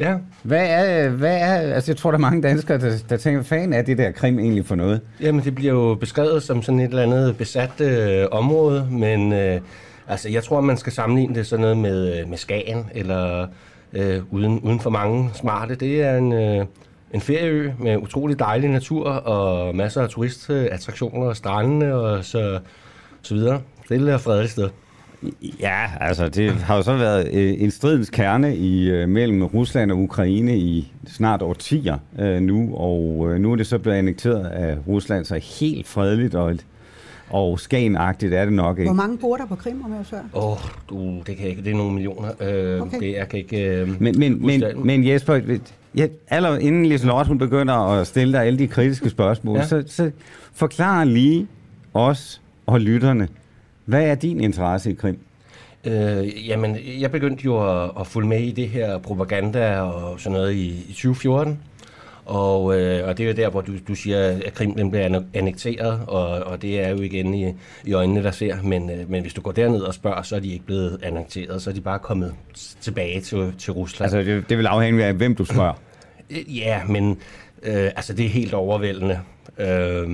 Ja, 0.00 0.16
Hvad 0.42 0.66
er, 0.68 1.08
hvad 1.08 1.36
er, 1.36 1.74
altså 1.74 1.92
jeg 1.92 1.96
tror, 1.96 2.10
der 2.10 2.18
er 2.18 2.20
mange 2.20 2.42
danskere, 2.42 2.78
der, 2.78 2.92
der 3.08 3.16
tænker, 3.16 3.42
fanden 3.42 3.72
er 3.72 3.82
det 3.82 3.98
der 3.98 4.10
Krim 4.10 4.38
egentlig 4.38 4.66
for 4.66 4.74
noget? 4.74 5.00
jamen 5.20 5.44
det 5.44 5.54
bliver 5.54 5.72
jo 5.72 5.94
beskrevet 5.94 6.42
som 6.42 6.62
sådan 6.62 6.80
et 6.80 6.88
eller 6.88 7.02
andet 7.02 7.36
besat 7.36 7.80
øh, 7.80 8.26
område, 8.30 8.88
men 8.90 9.32
øh, 9.32 9.60
altså 10.08 10.28
jeg 10.28 10.44
tror, 10.44 10.60
man 10.60 10.76
skal 10.76 10.92
sammenligne 10.92 11.34
det 11.34 11.46
sådan 11.46 11.60
noget 11.60 11.76
med, 11.76 12.20
øh, 12.20 12.28
med 12.28 12.38
Skagen, 12.38 12.86
eller 12.94 13.46
øh, 13.92 14.20
uden, 14.30 14.60
uden 14.60 14.80
for 14.80 14.90
mange 14.90 15.30
smarte. 15.34 15.74
Det 15.74 16.02
er 16.02 16.16
en, 16.16 16.32
øh, 16.32 16.66
en 17.14 17.20
ferieø 17.20 17.72
med 17.78 17.96
utrolig 17.96 18.38
dejlig 18.38 18.70
natur 18.70 19.04
og 19.04 19.76
masser 19.76 20.02
af 20.02 20.08
turistattraktioner 20.08 21.26
og 21.26 21.36
strandene 21.36 21.94
og 21.94 22.24
så, 22.24 22.60
så 23.22 23.34
videre. 23.34 23.60
Det 23.88 24.08
er 24.08 24.14
et 24.14 24.20
fredeligt 24.20 24.52
sted. 24.52 24.68
Ja, 25.60 25.84
altså 26.00 26.28
det 26.28 26.52
har 26.52 26.76
jo 26.76 26.82
så 26.82 26.96
været 26.96 27.28
øh, 27.34 27.54
en 27.62 27.70
stridens 27.70 28.10
kerne 28.10 28.56
i 28.56 28.90
øh, 28.90 29.08
mellem 29.08 29.42
Rusland 29.44 29.92
og 29.92 29.98
Ukraine 29.98 30.58
i 30.58 30.92
snart 31.06 31.42
årtier 31.42 31.98
øh, 32.18 32.40
nu, 32.40 32.74
og 32.74 33.26
øh, 33.30 33.40
nu 33.40 33.52
er 33.52 33.56
det 33.56 33.66
så 33.66 33.78
blevet 33.78 33.96
annekteret 33.96 34.46
af 34.46 34.76
Rusland, 34.88 35.24
så 35.24 35.40
helt 35.60 35.86
fredeligt 35.86 36.34
og, 36.34 36.54
og 37.30 37.60
skagenagtigt 37.60 38.34
er 38.34 38.44
det 38.44 38.52
nok 38.54 38.78
ikke. 38.78 38.88
Hvor 38.88 39.02
mange 39.02 39.18
bor 39.18 39.36
der 39.36 39.46
på 39.46 39.54
Krim, 39.54 39.82
om 39.84 39.92
jeg 39.92 40.00
så? 40.04 40.16
Åh, 40.34 40.52
oh, 40.52 40.58
du, 40.88 41.16
det 41.26 41.36
kan 41.36 41.38
jeg 41.40 41.48
ikke. 41.48 41.62
Det 41.62 41.72
er 41.72 41.76
nogle 41.76 41.92
millioner. 41.94 42.28
Øh, 42.40 42.80
Okay. 42.82 43.00
det, 43.00 43.12
jeg 43.16 43.28
kan 43.28 43.38
ikke... 43.38 43.64
Øh, 43.64 44.00
Men, 44.02 44.18
men, 44.18 44.46
men, 44.46 44.62
men 44.76 45.06
Jesper, 45.08 45.58
ja, 45.96 46.06
aller 46.28 46.58
inden 46.58 46.86
Liselotte 46.86 47.28
hun 47.28 47.38
begynder 47.38 47.74
at 47.74 48.06
stille 48.06 48.32
dig 48.32 48.44
alle 48.44 48.58
de 48.58 48.68
kritiske 48.68 49.10
spørgsmål. 49.10 49.56
Ja. 49.56 49.66
så, 49.66 49.84
så 49.86 50.10
forklar 50.54 51.04
lige 51.04 51.46
os 51.94 52.40
og 52.66 52.80
lytterne, 52.80 53.28
hvad 53.88 54.04
er 54.04 54.14
din 54.14 54.40
interesse 54.40 54.90
i 54.90 54.94
Krim? 54.94 55.18
Øh, 55.84 56.48
jamen, 56.48 56.76
jeg 57.00 57.10
begyndte 57.10 57.44
jo 57.44 57.82
at, 57.84 57.90
at 58.00 58.06
følge 58.06 58.28
med 58.28 58.40
i 58.40 58.50
det 58.50 58.68
her 58.68 58.98
propaganda 58.98 59.80
og 59.80 60.20
sådan 60.20 60.32
noget 60.38 60.52
i, 60.52 60.68
i 60.88 60.92
2014. 60.92 61.58
Og, 62.24 62.80
øh, 62.80 63.08
og 63.08 63.18
det 63.18 63.24
er 63.24 63.28
jo 63.28 63.34
der, 63.36 63.50
hvor 63.50 63.60
du, 63.60 63.72
du 63.88 63.94
siger, 63.94 64.28
at 64.46 64.54
Krim 64.54 64.74
den 64.74 64.90
bliver 64.90 65.08
anne- 65.08 65.24
annekteret, 65.38 66.00
og, 66.06 66.28
og 66.28 66.62
det 66.62 66.80
er 66.80 66.88
jo 66.88 66.96
igen 67.00 67.34
i, 67.34 67.54
i 67.84 67.92
øjnene, 67.92 68.22
der 68.22 68.30
ser. 68.30 68.62
Men, 68.62 68.90
øh, 68.90 69.10
men 69.10 69.22
hvis 69.22 69.34
du 69.34 69.40
går 69.40 69.52
derned 69.52 69.80
og 69.80 69.94
spørger, 69.94 70.22
så 70.22 70.36
er 70.36 70.40
de 70.40 70.52
ikke 70.52 70.64
blevet 70.64 70.98
annekteret, 71.02 71.62
så 71.62 71.70
er 71.70 71.74
de 71.74 71.80
bare 71.80 71.98
kommet 71.98 72.34
tilbage 72.80 73.20
til, 73.20 73.52
til 73.58 73.72
Rusland. 73.72 74.14
Altså, 74.14 74.32
det, 74.32 74.48
det 74.48 74.58
vil 74.58 74.66
afhænge 74.66 75.04
af, 75.04 75.14
hvem 75.14 75.34
du 75.34 75.44
spørger. 75.44 75.72
Øh, 76.30 76.56
Ja, 76.58 76.80
men 76.88 77.18
øh, 77.62 77.84
altså 77.96 78.12
det 78.12 78.24
er 78.26 78.30
helt 78.30 78.54
overvældende, 78.54 79.20
øh, 79.58 80.08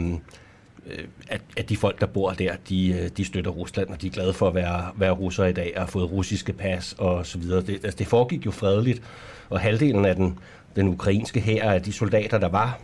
Øh, 0.87 1.05
at, 1.29 1.41
at 1.57 1.69
de 1.69 1.77
folk, 1.77 2.01
der 2.01 2.07
bor 2.07 2.31
der, 2.31 2.53
de, 2.69 2.89
øh, 2.89 3.11
de 3.17 3.25
støtter 3.25 3.51
Rusland, 3.51 3.89
og 3.89 4.03
de 4.03 4.07
er 4.07 4.11
glade 4.11 4.33
for 4.33 4.49
at 4.49 4.55
være, 4.55 4.87
være 4.97 5.11
russere 5.11 5.51
i 5.51 5.53
dag, 5.53 5.73
og 5.77 5.83
har 5.83 5.87
fået 5.87 6.13
russiske 6.13 6.53
pas 6.53 6.95
og 6.99 7.27
så 7.27 7.39
videre. 7.39 7.63
Det, 7.63 7.75
altså, 7.75 7.97
det 7.99 8.07
foregik 8.07 8.47
jo 8.47 8.51
fredeligt, 8.51 9.03
og 9.51 9.61
halvdelen 9.61 10.05
af 10.05 10.17
den, 10.17 10.39
den 10.77 10.89
ukrainske 10.89 11.41
hær 11.41 11.71
af 11.71 11.83
de 11.83 11.93
soldater, 11.93 12.39
der 12.39 12.49
var 12.49 12.81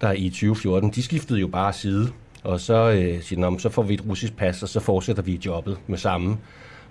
der 0.00 0.12
i 0.12 0.28
2014, 0.28 0.90
de 0.90 1.02
skiftede 1.02 1.40
jo 1.40 1.48
bare 1.48 1.72
side, 1.72 2.08
og 2.44 2.60
så 2.60 2.90
øh, 2.90 3.22
siger 3.22 3.50
de, 3.50 3.60
så 3.60 3.68
får 3.68 3.82
vi 3.82 3.94
et 3.94 4.04
russisk 4.08 4.36
pas, 4.36 4.62
og 4.62 4.68
så 4.68 4.80
fortsætter 4.80 5.22
vi 5.22 5.40
jobbet 5.44 5.78
med 5.86 5.98
samme 5.98 6.38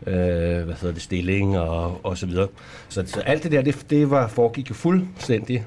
øh, 0.07 0.13
hvad 0.63 0.75
hedder 0.75 0.93
det, 0.93 1.01
stilling 1.01 1.59
og, 1.59 2.05
og 2.05 2.17
så 2.17 2.25
videre. 2.25 2.47
Så, 2.89 3.03
så 3.05 3.19
alt 3.19 3.43
det 3.43 3.51
der, 3.51 3.61
det, 3.61 3.85
det 3.89 4.09
var, 4.09 4.27
foregik 4.27 4.69
jo 4.69 4.75
fuldstændig 4.75 5.65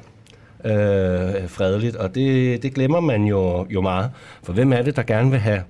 øh, 0.64 1.48
fredeligt, 1.48 1.96
og 1.96 2.14
det, 2.14 2.62
det 2.62 2.74
glemmer 2.74 3.00
man 3.00 3.24
jo, 3.24 3.66
jo 3.70 3.80
meget. 3.80 4.10
For 4.42 4.52
hvem 4.52 4.72
er 4.72 4.82
det, 4.82 4.96
der 4.96 5.02
gerne 5.02 5.30
vil 5.30 5.40
have 5.40 5.62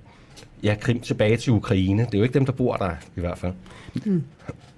ja, 0.63 0.75
Krim 0.81 0.99
tilbage 0.99 1.37
til 1.37 1.53
Ukraine? 1.53 2.01
Det 2.05 2.13
er 2.13 2.17
jo 2.17 2.23
ikke 2.23 2.33
dem, 2.33 2.45
der 2.45 2.53
bor 2.53 2.75
der 2.75 2.89
i 3.15 3.19
hvert 3.19 3.37
fald. 3.37 3.53
Mm. 4.05 4.23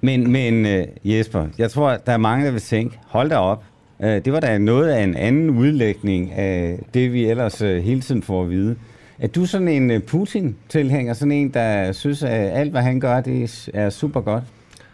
Men, 0.02 0.32
men 0.32 0.66
øh, 0.66 0.86
Jesper, 1.04 1.48
jeg 1.58 1.72
tror, 1.72 1.98
der 2.06 2.12
er 2.12 2.18
mange, 2.18 2.46
der 2.46 2.52
vil 2.52 2.62
tænke, 2.62 3.00
hold 3.08 3.30
da 3.30 3.36
op. 3.38 3.64
Øh, 4.04 4.26
Det 4.26 4.34
var 4.34 4.40
da 4.40 4.58
noget 4.58 4.90
af 4.90 5.04
en 5.04 5.16
anden 5.16 5.50
udlægning 5.50 6.32
af 6.32 6.80
det, 6.94 7.14
vi 7.14 7.26
ellers 7.26 7.62
øh, 7.62 7.84
hele 7.84 8.02
tiden 8.02 8.24
får 8.24 8.44
at 8.44 8.50
vide. 8.50 8.76
Er 9.20 9.28
du 9.28 9.46
sådan 9.46 9.68
en 9.68 9.92
øh, 9.92 10.02
Putin-tilhænger, 10.02 11.14
sådan 11.14 11.32
en, 11.32 11.50
der 11.54 11.92
synes, 11.92 12.24
at 12.24 12.52
alt, 12.60 12.72
hvad 12.72 12.82
han 12.82 13.00
gør, 13.00 13.22
det 13.22 13.70
er 13.74 13.90
super 13.90 14.22
godt? 14.22 14.44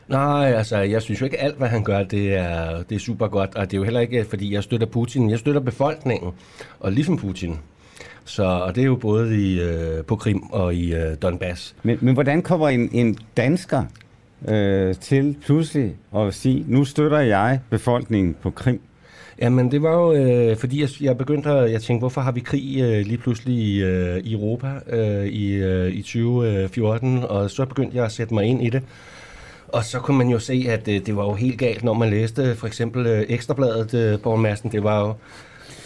Nej, 0.08 0.54
altså, 0.54 0.78
jeg 0.78 1.02
synes 1.02 1.22
jo 1.22 1.26
ikke, 1.26 1.40
alt, 1.40 1.58
hvad 1.58 1.68
han 1.68 1.84
gør, 1.84 2.04
det 2.04 2.34
er, 2.34 2.84
det 2.84 2.96
er 2.96 3.00
super 3.00 3.28
godt. 3.28 3.56
Og 3.56 3.72
det 3.72 3.74
er 3.74 3.78
jo 3.78 3.84
heller 3.84 4.00
ikke, 4.00 4.26
fordi 4.30 4.54
jeg 4.54 4.64
støtter 4.64 4.88
Putin. 4.88 5.30
Jeg 5.30 5.40
støtter 5.40 5.62
befolkningen, 5.62 6.32
og 6.80 6.92
ligesom 6.92 7.18
Putin. 7.18 7.60
Så, 8.26 8.44
og 8.44 8.76
det 8.76 8.82
er 8.82 8.86
jo 8.86 8.96
både 8.96 9.42
i, 9.42 9.62
øh, 9.62 10.04
på 10.04 10.16
Krim 10.16 10.44
og 10.52 10.76
i 10.76 10.94
øh, 10.94 11.16
Donbass. 11.22 11.76
Men, 11.84 11.98
men 12.02 12.14
hvordan 12.14 12.42
kommer 12.42 12.70
en, 12.70 12.90
en 12.92 13.18
dansker 13.38 13.84
øh, 14.48 14.96
til 14.96 15.38
pludselig 15.46 15.96
at 16.16 16.34
sige, 16.34 16.66
nu 16.68 16.86
støtter 16.86 17.20
jeg 17.20 17.60
befolkningen 17.70 18.36
på 18.42 18.50
Krim? 18.50 18.82
Jamen, 19.42 19.72
det 19.72 19.82
var 19.82 19.94
jo, 19.94 20.14
øh, 20.14 20.58
fordi 20.58 20.82
jeg, 20.82 20.90
jeg 21.02 21.18
begyndte 21.18 21.50
at 21.50 21.72
jeg 21.72 21.82
tænkte, 21.82 22.00
hvorfor 22.00 22.22
har 22.22 22.32
vi 22.32 22.40
krig 22.40 22.82
øh, 22.82 23.06
lige 23.06 23.18
pludselig 23.18 23.56
i, 23.56 23.84
øh, 23.84 24.18
i 24.18 24.34
Europa 24.34 24.68
øh, 24.90 25.26
i, 25.26 25.54
øh, 25.54 25.92
i 25.94 26.02
2014, 26.02 27.24
og 27.24 27.50
så 27.50 27.66
begyndte 27.66 27.98
jeg 27.98 28.06
at 28.06 28.12
sætte 28.12 28.34
mig 28.34 28.46
ind 28.46 28.64
i 28.64 28.70
det. 28.70 28.84
Og 29.74 29.84
så 29.84 30.00
kunne 30.00 30.18
man 30.18 30.30
jo 30.30 30.40
se, 30.40 30.66
at 30.70 30.88
øh, 30.88 31.06
det 31.06 31.16
var 31.16 31.24
jo 31.24 31.34
helt 31.34 31.60
galt, 31.60 31.84
når 31.84 31.94
man 31.94 32.10
læste 32.10 32.56
for 32.56 32.68
eksempel 32.68 33.08
øh, 33.08 33.26
Ekstrabladet, 33.30 33.94
øh, 33.94 34.20
Borgen 34.20 34.42
Madsen, 34.42 34.72
det 34.72 34.84
var 34.84 35.00
jo 35.00 35.10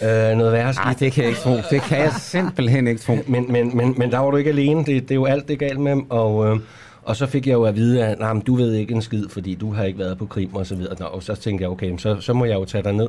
øh, 0.08 0.36
noget 0.36 0.52
værre 0.52 0.74
skidt. 0.74 0.84
Nej, 0.84 0.94
det 0.98 1.12
kan 1.12 1.22
jeg 1.22 1.30
ikke 1.30 1.40
tro. 1.40 1.56
Det 1.70 1.82
kan 1.82 1.98
jeg 1.98 2.12
simpelthen 2.12 2.86
ikke 2.86 3.00
tro. 3.00 3.18
Men, 3.26 3.52
men, 3.52 3.76
men, 3.76 3.94
men 3.98 4.10
der 4.10 4.18
var 4.18 4.30
du 4.30 4.36
ikke 4.36 4.50
alene. 4.50 4.84
Det, 4.84 5.02
det 5.02 5.10
er 5.10 5.14
jo 5.14 5.24
alt, 5.24 5.48
det 5.48 5.58
galt 5.58 5.80
med 5.80 5.92
dem. 5.92 6.10
Og, 6.10 6.46
øh, 6.46 6.60
og 7.02 7.16
så 7.16 7.26
fik 7.26 7.46
jeg 7.46 7.52
jo 7.52 7.62
at 7.62 7.76
vide, 7.76 8.04
at 8.06 8.18
nej, 8.18 8.32
men 8.32 8.42
du 8.42 8.54
ved 8.54 8.72
ikke 8.72 8.94
en 8.94 9.02
skid, 9.02 9.28
fordi 9.28 9.54
du 9.54 9.72
har 9.72 9.84
ikke 9.84 9.98
været 9.98 10.18
på 10.18 10.26
Krim 10.26 10.54
og 10.54 10.66
så 10.66 10.74
videre. 10.74 10.96
Nå, 10.98 11.06
og 11.06 11.22
så 11.22 11.34
tænkte 11.34 11.62
jeg, 11.62 11.70
okay, 11.70 11.98
så, 11.98 12.20
så 12.20 12.32
må 12.32 12.44
jeg 12.44 12.54
jo 12.54 12.64
tage 12.64 12.84
dig 12.84 12.92
ned. 12.92 13.08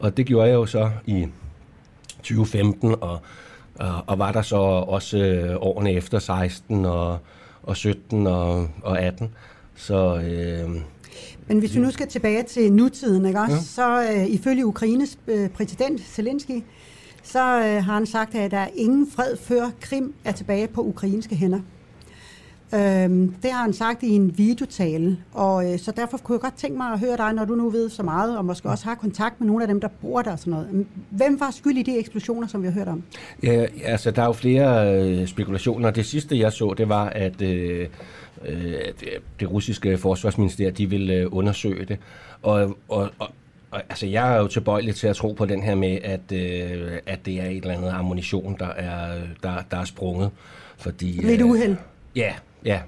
Og 0.00 0.16
det 0.16 0.26
gjorde 0.26 0.48
jeg 0.48 0.54
jo 0.54 0.66
så 0.66 0.90
i 1.06 1.26
2015, 2.18 2.94
og, 3.00 3.20
og, 3.78 4.04
og 4.06 4.18
var 4.18 4.32
der 4.32 4.42
så 4.42 4.56
også 4.56 5.18
øh, 5.18 5.56
årene 5.60 5.92
efter 5.92 6.18
16 6.18 6.84
og, 6.84 7.18
og 7.62 7.76
17 7.76 8.26
og, 8.26 8.68
og 8.82 9.00
18. 9.00 9.34
Så 9.78 10.16
øh, 10.16 10.70
Men 11.46 11.58
hvis 11.58 11.74
vi 11.74 11.80
nu 11.80 11.90
skal 11.90 12.08
tilbage 12.08 12.42
til 12.42 12.72
nutiden, 12.72 13.26
ikke 13.26 13.40
også? 13.40 13.54
Ja. 13.54 13.60
så 13.60 14.12
øh, 14.12 14.26
ifølge 14.26 14.66
Ukraines 14.66 15.18
øh, 15.26 15.48
præsident 15.48 16.00
Zelensky, 16.00 16.62
så 17.22 17.38
øh, 17.38 17.84
har 17.84 17.94
han 17.94 18.06
sagt, 18.06 18.34
at 18.34 18.50
der 18.50 18.58
er 18.58 18.68
ingen 18.74 19.10
fred 19.10 19.36
før 19.36 19.70
Krim 19.80 20.14
er 20.24 20.32
tilbage 20.32 20.68
på 20.68 20.80
ukrainske 20.82 21.36
hænder. 21.36 21.60
Øhm, 22.74 23.34
det 23.42 23.50
har 23.52 23.62
han 23.62 23.72
sagt 23.72 24.02
i 24.02 24.08
en 24.08 24.38
videotale, 24.38 25.18
og 25.32 25.72
øh, 25.72 25.78
så 25.78 25.92
derfor 25.96 26.18
kunne 26.18 26.34
jeg 26.34 26.40
godt 26.40 26.54
tænke 26.54 26.76
mig 26.76 26.92
at 26.92 27.00
høre 27.00 27.16
dig, 27.16 27.32
når 27.32 27.44
du 27.44 27.54
nu 27.54 27.70
ved 27.70 27.88
så 27.88 28.02
meget, 28.02 28.38
og 28.38 28.44
måske 28.44 28.68
også 28.68 28.84
har 28.84 28.94
kontakt 28.94 29.40
med 29.40 29.46
nogle 29.46 29.64
af 29.64 29.68
dem, 29.68 29.80
der 29.80 29.88
bor 29.88 30.22
der 30.22 30.32
og 30.32 30.38
sådan 30.38 30.50
noget. 30.50 30.86
Hvem 31.10 31.40
var 31.40 31.50
skyld 31.50 31.78
i 31.78 31.82
de 31.82 31.98
eksplosioner, 31.98 32.46
som 32.46 32.62
vi 32.62 32.66
har 32.66 32.74
hørt 32.74 32.88
om? 32.88 33.02
Ja, 33.42 33.66
altså 33.84 34.10
der 34.10 34.22
er 34.22 34.26
jo 34.26 34.32
flere 34.32 35.00
øh, 35.02 35.26
spekulationer. 35.26 35.90
Det 35.90 36.06
sidste 36.06 36.38
jeg 36.38 36.52
så, 36.52 36.74
det 36.78 36.88
var, 36.88 37.04
at 37.04 37.42
øh, 37.42 37.86
det 39.40 39.50
russiske 39.50 39.98
forsvarsministerium, 39.98 40.74
de 40.74 40.90
ville 40.90 41.14
øh, 41.14 41.26
undersøge 41.30 41.84
det. 41.84 41.98
Og, 42.42 42.78
og, 42.88 43.10
og, 43.18 43.28
altså, 43.72 44.06
jeg 44.06 44.34
er 44.34 44.38
jo 44.38 44.46
tilbøjelig 44.46 44.94
til 44.94 45.06
at 45.06 45.16
tro 45.16 45.32
på 45.32 45.46
den 45.46 45.62
her 45.62 45.74
med, 45.74 45.98
at, 46.04 46.32
øh, 46.32 46.92
at 47.06 47.26
det 47.26 47.40
er 47.40 47.46
et 47.46 47.56
eller 47.56 47.76
andet 47.76 47.90
ammunition, 47.90 48.56
der 48.58 48.68
er, 48.68 49.20
der, 49.42 49.54
der 49.70 49.76
er 49.76 49.84
sprunget. 49.84 50.30
Fordi, 50.76 51.06
Lidt 51.06 51.40
øh, 51.40 51.46
uheld. 51.46 51.76
Ja, 52.16 52.34
ja. 52.64 52.80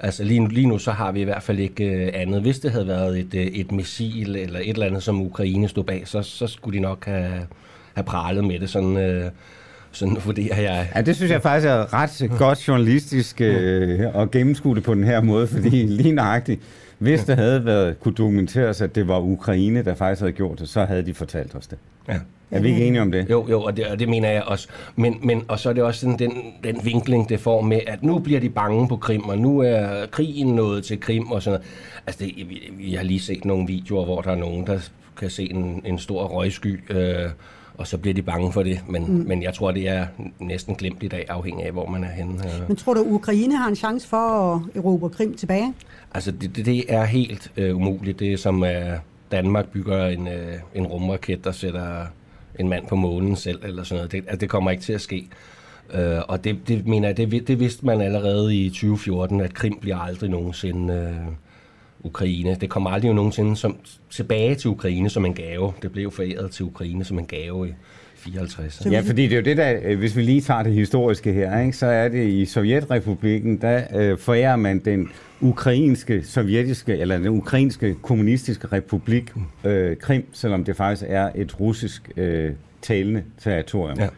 Altså 0.00 0.24
lige 0.24 0.40
nu, 0.40 0.46
lige 0.46 0.66
nu 0.66 0.78
så 0.78 0.90
har 0.92 1.12
vi 1.12 1.20
i 1.20 1.24
hvert 1.24 1.42
fald 1.42 1.58
ikke 1.58 1.84
øh, 1.84 2.10
andet. 2.14 2.40
Hvis 2.40 2.58
det 2.58 2.70
havde 2.70 2.86
været 2.86 3.18
et, 3.18 3.34
øh, 3.34 3.46
et 3.46 3.72
missil 3.72 4.36
eller 4.36 4.58
et 4.58 4.68
eller 4.68 4.86
andet, 4.86 5.02
som 5.02 5.20
Ukraine 5.20 5.68
stod 5.68 5.84
bag, 5.84 6.08
så, 6.08 6.22
så 6.22 6.46
skulle 6.46 6.78
de 6.78 6.82
nok 6.82 7.04
have, 7.04 7.46
have 7.94 8.04
pralet 8.04 8.44
med 8.44 8.60
det. 8.60 8.70
Sådan, 8.70 8.96
øh, 8.96 9.30
sådan 9.96 10.16
vurderer 10.24 10.60
jeg. 10.60 10.88
Ja, 10.94 11.00
det 11.00 11.16
synes 11.16 11.32
jeg 11.32 11.42
faktisk 11.42 11.66
er 11.68 11.94
ret 11.94 12.30
godt 12.38 12.68
journalistisk 12.68 13.40
øh, 13.40 14.00
at 14.14 14.30
gennemskue 14.30 14.74
det 14.74 14.82
på 14.82 14.94
den 14.94 15.04
her 15.04 15.20
måde, 15.20 15.46
fordi 15.46 15.82
lige 16.00 16.12
nøjagtigt, 16.12 16.60
hvis 16.98 17.24
det 17.24 17.36
havde 17.36 17.64
været, 17.64 18.00
kunne 18.00 18.14
dokumenteres, 18.14 18.80
at 18.80 18.94
det 18.94 19.08
var 19.08 19.20
Ukraine, 19.20 19.82
der 19.84 19.94
faktisk 19.94 20.20
havde 20.20 20.32
gjort 20.32 20.58
det, 20.58 20.68
så 20.68 20.84
havde 20.84 21.02
de 21.06 21.14
fortalt 21.14 21.54
os 21.54 21.66
det. 21.66 21.78
Ja. 22.08 22.18
Er 22.50 22.60
vi 22.60 22.68
ikke 22.68 22.86
enige 22.86 23.02
om 23.02 23.12
det? 23.12 23.30
Jo, 23.30 23.46
jo, 23.50 23.62
og 23.62 23.76
det, 23.76 23.86
og 23.86 23.98
det 23.98 24.08
mener 24.08 24.30
jeg 24.30 24.42
også. 24.42 24.68
Men, 24.96 25.18
men, 25.22 25.44
og 25.48 25.58
så 25.58 25.68
er 25.68 25.72
det 25.72 25.82
også 25.82 26.00
sådan 26.00 26.18
den, 26.18 26.32
den 26.64 26.80
vinkling, 26.84 27.28
det 27.28 27.40
får 27.40 27.60
med, 27.60 27.80
at 27.86 28.02
nu 28.02 28.18
bliver 28.18 28.40
de 28.40 28.48
bange 28.48 28.88
på 28.88 28.96
Krim, 28.96 29.22
og 29.22 29.38
nu 29.38 29.58
er 29.58 30.06
krigen 30.06 30.46
nået 30.46 30.84
til 30.84 31.00
Krim 31.00 31.30
og 31.30 31.42
sådan 31.42 31.60
noget. 31.60 31.72
Altså, 32.06 32.24
det, 32.24 32.48
vi, 32.48 32.70
vi 32.78 32.94
har 32.94 33.04
lige 33.04 33.20
set 33.20 33.44
nogle 33.44 33.66
videoer, 33.66 34.04
hvor 34.04 34.20
der 34.20 34.30
er 34.30 34.36
nogen, 34.36 34.66
der 34.66 34.78
kan 35.16 35.30
se 35.30 35.50
en, 35.50 35.82
en 35.84 35.98
stor 35.98 36.24
røgsky, 36.24 36.80
øh, 36.90 37.30
og 37.78 37.86
så 37.86 37.98
bliver 37.98 38.14
de 38.14 38.22
bange 38.22 38.52
for 38.52 38.62
det. 38.62 38.80
Men, 38.88 39.04
mm. 39.06 39.28
men 39.28 39.42
jeg 39.42 39.54
tror, 39.54 39.70
det 39.70 39.88
er 39.88 40.06
næsten 40.38 40.74
glemt 40.74 41.02
i 41.02 41.08
dag, 41.08 41.26
afhængig 41.28 41.66
af, 41.66 41.72
hvor 41.72 41.86
man 41.86 42.04
er 42.04 42.10
henne. 42.10 42.34
Øh. 42.34 42.68
Men 42.68 42.76
tror 42.76 42.94
du, 42.94 43.00
Ukraine 43.00 43.56
har 43.56 43.68
en 43.68 43.76
chance 43.76 44.08
for 44.08 44.54
at 44.54 44.60
erobre 44.76 45.10
Krim 45.10 45.34
tilbage? 45.34 45.74
Altså, 46.14 46.30
det, 46.30 46.66
det, 46.66 46.84
er 46.94 47.04
helt 47.04 47.52
øh, 47.56 47.76
umuligt. 47.76 48.18
Det 48.18 48.32
er 48.32 48.36
som 48.36 48.62
er 48.62 48.98
Danmark 49.32 49.68
bygger 49.68 50.06
en, 50.06 50.28
øh, 50.28 50.54
en 50.74 50.86
rumraket, 50.86 51.44
der 51.44 51.52
sætter 51.52 52.06
en 52.58 52.68
mand 52.68 52.86
på 52.86 52.96
månen 52.96 53.36
selv, 53.36 53.60
eller 53.64 53.82
sådan 53.82 53.98
noget. 53.98 54.12
Det, 54.12 54.18
altså, 54.18 54.36
det 54.36 54.50
kommer 54.50 54.70
ikke 54.70 54.82
til 54.82 54.92
at 54.92 55.00
ske. 55.00 55.28
Øh, 55.94 56.18
og 56.28 56.44
det, 56.44 56.68
det 56.68 56.86
mener 56.86 57.08
jeg, 57.08 57.16
det, 57.16 57.48
det 57.48 57.60
vidste 57.60 57.86
man 57.86 58.00
allerede 58.00 58.56
i 58.56 58.68
2014, 58.68 59.40
at 59.40 59.54
Krim 59.54 59.78
bliver 59.80 59.98
aldrig 59.98 60.30
nogensinde 60.30 60.94
øh, 60.94 61.32
Ukraine. 62.06 62.56
Det 62.60 62.70
kommer 62.70 62.90
aldrig 62.90 63.14
nogensinde 63.14 63.56
som, 63.56 63.76
tilbage 64.10 64.54
til 64.54 64.70
Ukraine 64.70 65.10
som 65.10 65.24
en 65.24 65.34
gave. 65.34 65.72
Det 65.82 65.92
blev 65.92 66.10
foræret 66.10 66.50
til 66.50 66.64
Ukraine 66.64 67.04
som 67.04 67.18
en 67.18 67.26
gave 67.26 67.68
i 67.68 67.72
54. 68.16 68.86
Ja, 68.90 69.00
fordi 69.00 69.22
det 69.22 69.32
er 69.32 69.36
jo 69.36 69.42
det, 69.42 69.56
der, 69.56 69.78
øh, 69.82 69.98
hvis 69.98 70.16
vi 70.16 70.22
lige 70.22 70.40
tager 70.40 70.62
det 70.62 70.72
historiske 70.72 71.32
her, 71.32 71.60
ikke, 71.60 71.76
så 71.76 71.86
er 71.86 72.08
det 72.08 72.28
i 72.28 72.44
Sovjetrepublikken, 72.44 73.60
der 73.60 73.82
øh, 73.94 74.18
forærer 74.18 74.56
man 74.56 74.78
den 74.78 75.08
ukrainske, 75.40 76.22
sovjetiske, 76.24 76.96
eller 76.96 77.18
den 77.18 77.28
ukrainske 77.28 77.94
kommunistiske 78.02 78.66
republik 78.72 79.32
øh, 79.64 79.96
Krim, 79.96 80.26
selvom 80.32 80.64
det 80.64 80.76
faktisk 80.76 81.04
er 81.08 81.30
et 81.34 81.60
russisk 81.60 82.10
øh, 82.16 82.52
talende 82.82 83.24
territorium. 83.38 83.98
Ja. 83.98 84.08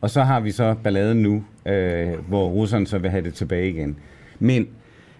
Og 0.00 0.10
så 0.10 0.22
har 0.22 0.40
vi 0.40 0.50
så 0.50 0.74
balladen 0.84 1.22
nu, 1.22 1.44
øh, 1.66 2.08
hvor 2.28 2.48
russerne 2.48 2.86
så 2.86 2.98
vil 2.98 3.10
have 3.10 3.24
det 3.24 3.34
tilbage 3.34 3.70
igen. 3.70 3.96
Men, 4.38 4.68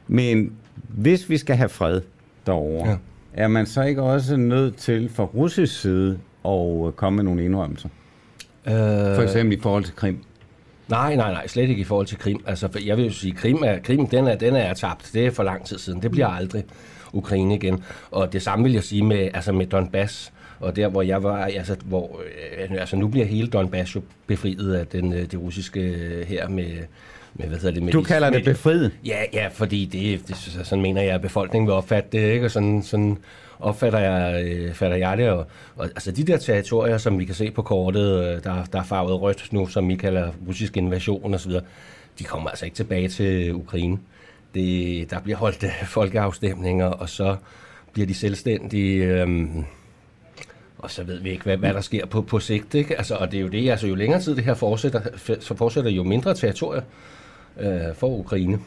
men 0.09 0.53
hvis 0.75 1.31
vi 1.31 1.39
skal 1.39 1.57
have 1.57 1.69
fred 1.69 2.01
derovre, 2.47 2.89
ja. 2.89 2.97
er 3.33 3.49
man 3.49 3.67
så 3.67 3.83
ikke 3.83 4.03
også 4.03 4.37
nødt 4.37 4.77
til 4.77 5.09
fra 5.09 5.25
russisk 5.25 5.81
side 5.81 6.19
at 6.47 6.97
komme 6.97 7.17
med 7.17 7.25
nogle 7.25 7.45
indrømmelser? 7.45 7.89
Øh... 8.67 8.73
For 9.15 9.23
eksempel 9.23 9.59
i 9.59 9.61
forhold 9.61 9.85
til 9.85 9.95
Krim. 9.95 10.25
Nej, 10.89 11.15
nej, 11.17 11.33
nej, 11.33 11.47
slet 11.47 11.69
ikke 11.69 11.81
i 11.81 11.85
forhold 11.85 12.07
til 12.07 12.19
Krim. 12.19 12.45
Altså, 12.47 12.69
for 12.73 12.79
jeg 12.79 12.97
vil 12.97 13.05
jo 13.05 13.11
sige, 13.11 13.33
Krim 13.33 13.63
er, 13.65 13.79
Krim, 13.79 14.07
den 14.07 14.27
er, 14.27 14.35
den 14.35 14.57
er 14.57 14.75
tabt. 14.75 15.11
Det 15.13 15.27
er 15.27 15.31
for 15.31 15.43
lang 15.43 15.65
tid 15.67 15.79
siden. 15.79 16.03
Det 16.03 16.11
bliver 16.11 16.27
aldrig 16.27 16.65
Ukraine 17.13 17.55
igen. 17.55 17.85
Og 18.11 18.33
det 18.33 18.43
samme 18.43 18.63
vil 18.63 18.73
jeg 18.73 18.83
sige 18.83 19.03
med, 19.03 19.29
altså 19.35 19.53
med 19.53 19.67
Donbass. 19.67 20.33
Og 20.61 20.77
der, 20.77 20.89
hvor 20.89 21.03
jeg 21.03 21.23
var, 21.23 21.45
altså, 21.45 21.77
hvor, 21.85 22.21
øh, 22.59 22.81
altså 22.81 22.97
nu 22.97 23.09
bliver 23.09 23.27
hele 23.27 23.49
Donbass 23.49 23.95
jo 23.95 24.03
befriet 24.27 24.75
af 24.75 24.87
den, 24.87 25.13
øh, 25.13 25.21
det 25.23 25.41
russiske 25.41 25.81
øh, 25.81 26.27
her 26.27 26.49
med, 26.49 26.71
med, 27.43 27.49
hvad 27.49 27.59
hedder 27.59 27.75
det? 27.75 27.83
Med 27.83 27.93
du 27.93 28.03
kalder 28.03 28.31
det 28.31 28.45
befriet? 28.45 28.93
Ja, 29.07 29.19
ja, 29.33 29.49
fordi 29.53 29.85
det, 29.85 30.29
det, 30.29 30.37
sådan 30.67 30.83
mener 30.83 31.03
jeg, 31.03 31.15
at 31.15 31.21
befolkningen 31.21 31.67
vil 31.67 31.75
opfatte 31.75 32.09
det, 32.13 32.33
ikke? 32.33 32.47
Og 32.47 32.51
sådan, 32.51 32.83
sådan 32.83 33.19
opfatter 33.61 33.99
jeg, 33.99 34.45
øh, 34.45 34.75
fatter 34.75 34.97
jeg 34.97 35.19
det. 35.19 35.31
Og, 35.31 35.47
og, 35.77 35.85
altså 35.85 36.13
de 36.13 36.25
der 36.25 36.37
territorier, 36.37 36.99
som 36.99 37.19
vi 37.19 37.25
kan 37.25 37.35
se 37.35 37.51
på 37.51 37.63
kortet, 37.63 38.25
øh, 38.25 38.45
der, 38.45 38.65
der 38.73 38.79
er 38.79 38.85
farvet 38.85 39.21
rødt 39.21 39.53
nu, 39.53 39.67
som 39.67 39.89
vi 39.89 39.97
kalder 39.97 40.31
russisk 40.49 40.77
invasion 40.77 41.35
osv., 41.35 41.53
de 42.19 42.25
kommer 42.25 42.51
altså 42.51 42.65
ikke 42.65 42.75
tilbage 42.75 43.09
til 43.09 43.55
Ukraine. 43.55 43.99
Det, 44.55 45.11
der 45.11 45.21
bliver 45.21 45.37
holdt 45.37 45.65
øh, 45.65 45.87
folkeafstemninger, 45.87 46.87
og 46.87 47.09
så 47.09 47.37
bliver 47.93 48.07
de 48.07 48.15
selvstændige... 48.15 49.05
Øh, 49.05 49.49
og 50.79 50.91
så 50.91 51.05
ved 51.05 51.21
vi 51.21 51.31
ikke, 51.31 51.45
hvad, 51.45 51.57
hvad 51.57 51.75
der 51.75 51.81
sker 51.81 52.07
på, 52.07 52.23
på 52.23 52.41
sigt. 52.41 52.75
Ikke? 52.75 52.97
Altså, 52.97 53.15
og 53.15 53.33
det 53.33 53.39
er 53.39 53.43
jo 53.43 53.49
det, 53.49 53.71
altså 53.71 53.87
jo 53.87 53.95
længere 53.95 54.21
tid 54.21 54.37
det 54.37 54.45
her 54.45 54.55
fortsætter, 54.55 55.01
så 55.41 55.55
fortsætter 55.57 55.91
jo 55.91 56.03
mindre 56.03 56.35
territorier 56.35 56.83
øh, 57.61 57.95
for 57.95 58.19
Ukraine. 58.19 58.59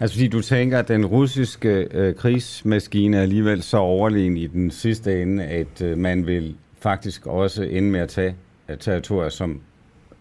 Altså 0.00 0.16
fordi 0.16 0.28
du 0.28 0.42
tænker, 0.42 0.78
at 0.78 0.88
den 0.88 1.06
russiske 1.06 1.88
øh, 1.90 2.14
krigsmaskine 2.14 3.16
er 3.16 3.22
alligevel 3.22 3.62
så 3.62 3.76
overlegen 3.76 4.36
i 4.36 4.46
den 4.46 4.70
sidste 4.70 5.22
ende, 5.22 5.44
at 5.44 5.82
øh, 5.82 5.98
man 5.98 6.26
vil 6.26 6.54
faktisk 6.80 7.26
også 7.26 7.62
ende 7.62 7.90
med 7.90 8.00
at 8.00 8.08
tage 8.08 8.34
øh, 8.68 8.78
territorier, 8.78 9.28
som 9.28 9.60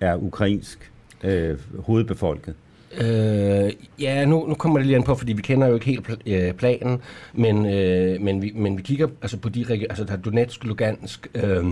er 0.02 0.16
ukrainsk 0.16 0.92
øh, 1.24 1.58
hovedbefolket. 1.80 2.54
Øh, 3.02 3.72
ja, 4.00 4.26
nu, 4.26 4.46
nu 4.48 4.54
kommer 4.54 4.80
det 4.80 4.88
lige 4.88 4.96
an 4.96 5.04
på, 5.04 5.16
fordi 5.16 5.34
vi 5.34 5.42
kender 5.42 5.68
jo 5.68 5.74
ikke 5.74 5.86
helt 5.86 6.10
øh, 6.26 6.54
planen, 6.54 7.02
men, 7.34 7.66
øh, 7.66 8.22
men, 8.22 8.42
vi, 8.42 8.52
men 8.56 8.78
vi 8.78 8.82
kigger 8.82 9.08
altså 9.22 9.38
på 9.38 9.50
de 9.50 9.64
regioner, 9.64 9.90
altså 9.90 10.04
der 10.04 10.14
er 10.14 10.18
Donetsk, 10.18 10.64
Lugansk 10.64 11.28
øh, 11.36 11.66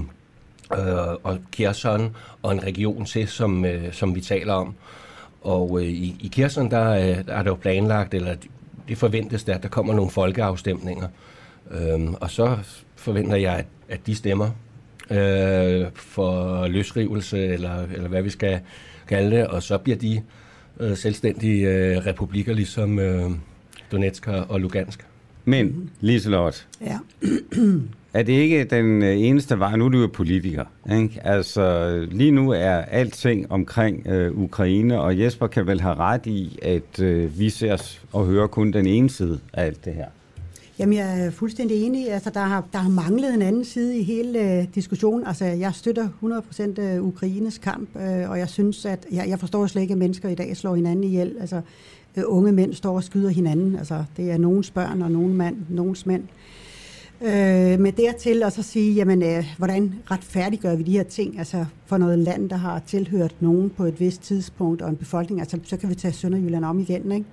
øh, 0.74 1.14
og 1.24 1.38
Kherson 1.52 2.16
og 2.42 2.52
en 2.52 2.64
region 2.64 3.06
til, 3.06 3.28
som, 3.28 3.66
øh, 3.66 3.94
som 3.94 4.16
vi 4.16 4.22
taler 4.22 4.54
om. 4.54 4.76
Og 5.42 5.80
øh, 5.82 5.88
i, 5.88 6.16
i 6.20 6.28
Kherson, 6.34 6.72
der, 6.72 6.90
øh, 6.90 7.26
der 7.26 7.34
er 7.34 7.44
det 7.44 7.50
jo 7.50 7.56
planlagt, 7.56 8.14
eller 8.14 8.36
det 8.88 8.98
forventes, 8.98 9.50
at 9.50 9.64
der 9.64 9.70
kommer 9.70 9.94
nogle 9.94 10.12
folkeafstemninger. 10.12 11.08
Øhm, 11.72 12.14
og 12.14 12.32
så 12.32 12.58
forventer 12.96 13.36
jeg, 13.36 13.56
at, 13.56 13.66
at 13.90 14.08
de 14.08 14.16
stemmer 14.16 14.50
øh, 15.12 15.86
for 15.96 16.68
løsrivelse, 16.68 17.46
eller, 17.46 17.84
eller 17.94 18.08
hvad 18.08 18.22
vi 18.22 18.30
skal 18.30 18.60
kalde 19.08 19.38
det, 19.38 19.48
og 19.48 19.64
så 19.64 19.78
bliver 19.78 19.98
de 19.98 20.22
øh, 20.80 20.98
selvstændige 20.98 21.68
øh, 21.68 22.06
republikker, 22.06 22.54
ligesom 22.54 23.00
øh, 23.00 23.32
Donetsk 23.92 24.28
og 24.28 24.60
Lugansk. 24.60 25.06
Men, 25.46 25.90
Liselot, 26.00 26.68
ja. 26.82 27.00
er 28.14 28.24
det 28.24 28.34
ikke 28.34 28.64
den 28.64 29.04
øh, 29.04 29.20
eneste 29.20 29.60
vej? 29.60 29.76
Nu 29.76 29.86
er 29.86 29.90
du 29.90 30.02
jo 30.02 30.08
politiker. 30.08 30.66
Ikke? 30.92 31.20
Altså, 31.24 31.96
lige 32.12 32.32
nu 32.32 32.52
er 32.52 32.76
alting 32.76 33.52
omkring 33.52 34.08
øh, 34.08 34.38
Ukraine, 34.38 35.02
og 35.02 35.20
Jesper 35.20 35.48
kan 35.48 35.68
vel 35.68 35.82
have 35.82 35.96
ret 35.96 36.26
i, 36.26 36.60
at 36.62 37.00
øh, 37.00 37.40
vi 37.40 37.50
ser 37.50 37.98
og 38.14 38.26
hører 38.26 38.48
kun 38.48 38.74
den 38.74 38.86
ene 38.86 39.10
side 39.10 39.40
af 39.54 39.66
alt 39.66 39.86
det 39.86 39.94
her. 39.94 40.06
Jamen, 40.80 40.98
jeg 40.98 41.26
er 41.26 41.32
fuldstændig 41.32 41.84
enig. 41.84 42.12
Altså, 42.12 42.30
der, 42.30 42.40
har, 42.40 42.68
der 42.74 42.80
har 42.80 42.90
manglet 42.90 43.34
en 43.34 43.42
anden 43.42 43.66
side 43.66 43.98
i 43.98 44.04
hele 44.04 44.40
øh, 44.40 44.68
diskussionen. 44.76 45.28
Altså, 45.28 45.46
jeg 45.46 45.74
støtter 45.74 46.08
100% 46.78 46.82
øh, 46.82 47.04
Ukraines 47.04 47.58
kamp, 47.58 47.90
øh, 47.96 48.30
og 48.30 48.40
jeg 48.40 48.50
synes, 48.50 48.86
at 48.86 49.06
jeg, 49.12 49.30
jeg 49.30 49.40
forstår 49.40 49.68
slet 49.68 49.82
ikke, 49.82 49.92
at 49.92 49.98
mennesker 49.98 50.30
i 50.30 50.36
dag 50.36 50.58
slår 50.58 50.76
hinanden 50.76 51.04
ihjel. 51.04 51.36
Altså, 51.40 51.62
øh, 52.18 52.24
unge 52.28 52.52
mænd 52.52 52.74
står 52.74 52.96
og 52.96 53.04
skyder 53.04 53.30
hinanden. 53.30 53.76
Altså, 53.76 54.04
det 54.18 54.32
er 54.32 54.38
nogens 54.38 54.72
børn 54.72 55.02
og 55.02 55.12
nogen 55.12 55.34
mand, 55.34 55.58
nogens 55.70 56.06
mænd. 56.06 56.24
Øh, 56.24 56.30
Øh, 57.22 57.80
med 57.80 57.92
dertil 57.92 58.44
og 58.44 58.52
så 58.52 58.64
sige, 58.64 58.94
jamen, 58.94 59.24
øh, 59.24 59.46
hvordan 59.58 59.94
retfærdiggør 60.12 60.76
vi 60.76 60.84
de 60.84 60.92
her 60.92 61.04
ting, 61.04 61.40
altså 61.40 61.66
for 61.86 61.98
noget 61.98 62.20
land, 62.20 62.50
der 62.50 62.56
har 62.56 62.82
tilhørt 62.88 63.36
nogen 63.40 63.70
på 63.70 63.86
et 63.86 64.00
vist 64.00 64.22
tidspunkt, 64.22 64.82
og 64.82 64.90
en 64.90 64.96
befolkning, 64.96 65.40
altså 65.40 65.60
så 65.64 65.78
kan 65.78 65.90
vi 65.90 65.96
tage 65.96 66.12
Sønderjylland 66.12 66.66
om 66.66 66.80
igen, 66.80 67.12
ikke? 67.12 67.26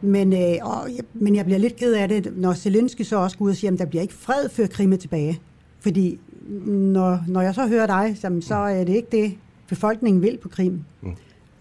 Men, 0.00 0.32
øh, 0.32 0.56
og, 0.62 0.88
men 1.14 1.36
jeg 1.36 1.44
bliver 1.44 1.58
lidt 1.58 1.76
ked 1.76 1.94
af 1.94 2.08
det, 2.08 2.32
når 2.36 2.52
Zelensky 2.52 3.02
så 3.02 3.16
også 3.16 3.38
går 3.38 3.44
ud 3.44 3.50
og 3.50 3.56
siger, 3.56 3.72
at 3.72 3.78
der 3.78 3.84
bliver 3.84 4.02
ikke 4.02 4.14
fred 4.14 4.48
før 4.48 4.66
Krim 4.66 4.92
er 4.92 4.96
tilbage. 4.96 5.40
Fordi 5.80 6.18
når, 6.66 7.24
når 7.28 7.40
jeg 7.40 7.54
så 7.54 7.66
hører 7.66 7.86
dig, 7.86 8.16
så 8.40 8.54
er 8.54 8.84
det 8.84 8.96
ikke 8.96 9.08
det, 9.12 9.34
befolkningen 9.68 10.22
vil 10.22 10.38
på 10.42 10.48
Krim. 10.48 10.80
Mm. 11.02 11.14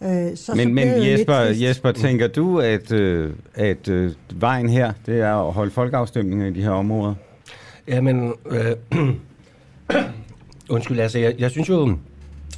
Øh, 0.03 0.37
så, 0.37 0.53
men 0.55 0.67
så 0.67 0.73
men 0.73 0.87
Jesper, 0.87 1.35
Jesper, 1.35 1.91
tænker 1.91 2.27
du, 2.27 2.59
at, 2.59 2.91
øh, 2.91 3.33
at 3.53 3.87
øh, 3.87 4.11
vejen 4.35 4.69
her, 4.69 4.93
det 5.05 5.21
er 5.21 5.47
at 5.47 5.53
holde 5.53 5.71
folkeafstemninger 5.71 6.47
i 6.47 6.53
de 6.53 6.61
her 6.61 6.71
områder? 6.71 7.13
Jamen, 7.87 8.33
øh, 8.45 9.07
undskyld, 10.69 10.99
altså, 10.99 11.19
jeg, 11.19 11.35
jeg 11.39 11.51
synes 11.51 11.69
jo, 11.69 11.97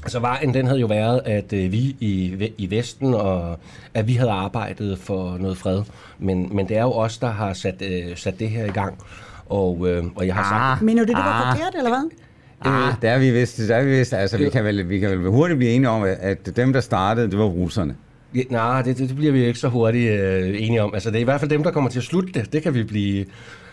altså 0.04 0.20
vejen, 0.20 0.54
den 0.54 0.68
havde 0.68 0.80
jo 0.80 0.88
været, 0.88 1.22
at 1.26 1.54
øh, 1.54 1.72
vi 1.72 1.96
i, 2.00 2.52
i 2.58 2.70
Vesten, 2.70 3.14
og 3.14 3.60
at 3.94 4.08
vi 4.08 4.14
havde 4.14 4.32
arbejdet 4.32 5.00
for 5.00 5.38
noget 5.38 5.58
fred. 5.58 5.82
Men, 6.20 6.56
men 6.56 6.68
det 6.68 6.78
er 6.78 6.82
jo 6.82 6.92
os, 6.92 7.18
der 7.18 7.32
har 7.32 7.54
sat, 7.54 7.82
øh, 7.82 8.18
sat 8.18 8.40
det 8.40 8.50
her 8.50 8.66
i 8.66 8.72
gang. 8.72 8.98
Og, 9.46 9.88
øh, 9.88 10.04
og 10.16 10.28
jeg 10.28 10.36
har 10.36 10.44
sagt... 10.44 10.82
Ah, 10.82 10.86
Mener 10.86 11.04
du, 11.04 11.08
det 11.08 11.16
var 11.16 11.44
ah, 11.44 11.58
forkert, 11.58 11.76
eller 11.78 11.90
hvad? 11.90 12.10
Ah, 12.66 12.94
der 13.02 13.10
er 13.12 13.20
vi 13.20 13.32
vist, 13.32 13.58
der 13.58 13.76
er 13.76 13.84
vi 13.84 13.98
vist, 13.98 14.14
altså 14.14 14.38
vi 14.38 14.50
kan, 14.50 14.64
vel, 14.64 14.90
vi 14.90 15.00
kan 15.00 15.10
vel 15.10 15.30
hurtigt 15.30 15.58
blive 15.58 15.72
enige 15.72 15.90
om, 15.90 16.04
at 16.20 16.56
dem, 16.56 16.74
der 16.74 16.80
startede, 16.80 17.32
det 17.32 17.40
var 17.40 17.46
russerne. 17.46 17.96
Ja, 18.36 18.42
nej, 18.50 18.82
det, 18.82 18.98
det, 18.98 19.10
det 19.10 19.18
bliver 19.18 19.32
vi 19.32 19.46
ikke 19.46 19.60
så 19.60 19.68
hurtigt 19.68 20.12
øh, 20.12 20.48
enige 20.64 20.84
om. 20.84 20.94
Altså, 20.94 21.10
det 21.10 21.18
er 21.18 21.22
i 21.22 21.24
hvert 21.24 21.40
fald 21.40 21.50
dem, 21.52 21.64
der 21.64 21.72
kommer 21.72 21.90
til 21.90 22.00
at 22.00 22.04
slutte 22.04 22.34
det. 22.34 22.54
Det 22.54 22.64
kan 22.64 22.74
vi 22.74 22.84
blive, 22.84 23.26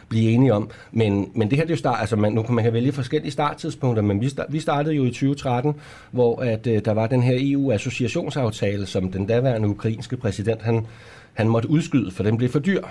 blive 0.09 0.31
enige 0.31 0.55
om. 0.55 0.71
Men, 0.93 1.31
men 1.35 1.51
det 1.51 1.59
her 1.59 1.65
det 1.65 1.71
er 1.71 1.75
jo 1.75 1.79
start, 1.79 1.97
altså 2.01 2.17
man, 2.17 2.33
nu 2.33 2.43
kan 2.43 2.55
man 2.55 2.65
kan 2.65 2.73
vælge 2.73 2.93
forskellige 2.93 3.33
starttidspunkter, 3.33 4.03
men 4.03 4.21
vi, 4.21 4.29
start, 4.29 4.47
vi 4.49 4.61
startede 4.61 4.95
jo 4.95 5.05
i 5.05 5.11
2013, 5.11 5.75
hvor 6.11 6.41
at, 6.43 6.67
øh, 6.67 6.83
der 6.85 6.93
var 6.93 7.07
den 7.07 7.23
her 7.23 7.35
EU-associationsaftale, 7.41 8.87
som 8.87 9.13
den 9.13 9.27
daværende 9.27 9.69
ukrainske 9.69 10.17
præsident, 10.17 10.63
han, 10.63 10.87
han 11.35 11.49
måtte 11.49 11.71
udskyde, 11.71 12.11
for 12.11 12.23
den 12.23 12.37
blev 12.37 12.51
for 12.51 12.59
dyr. 12.59 12.83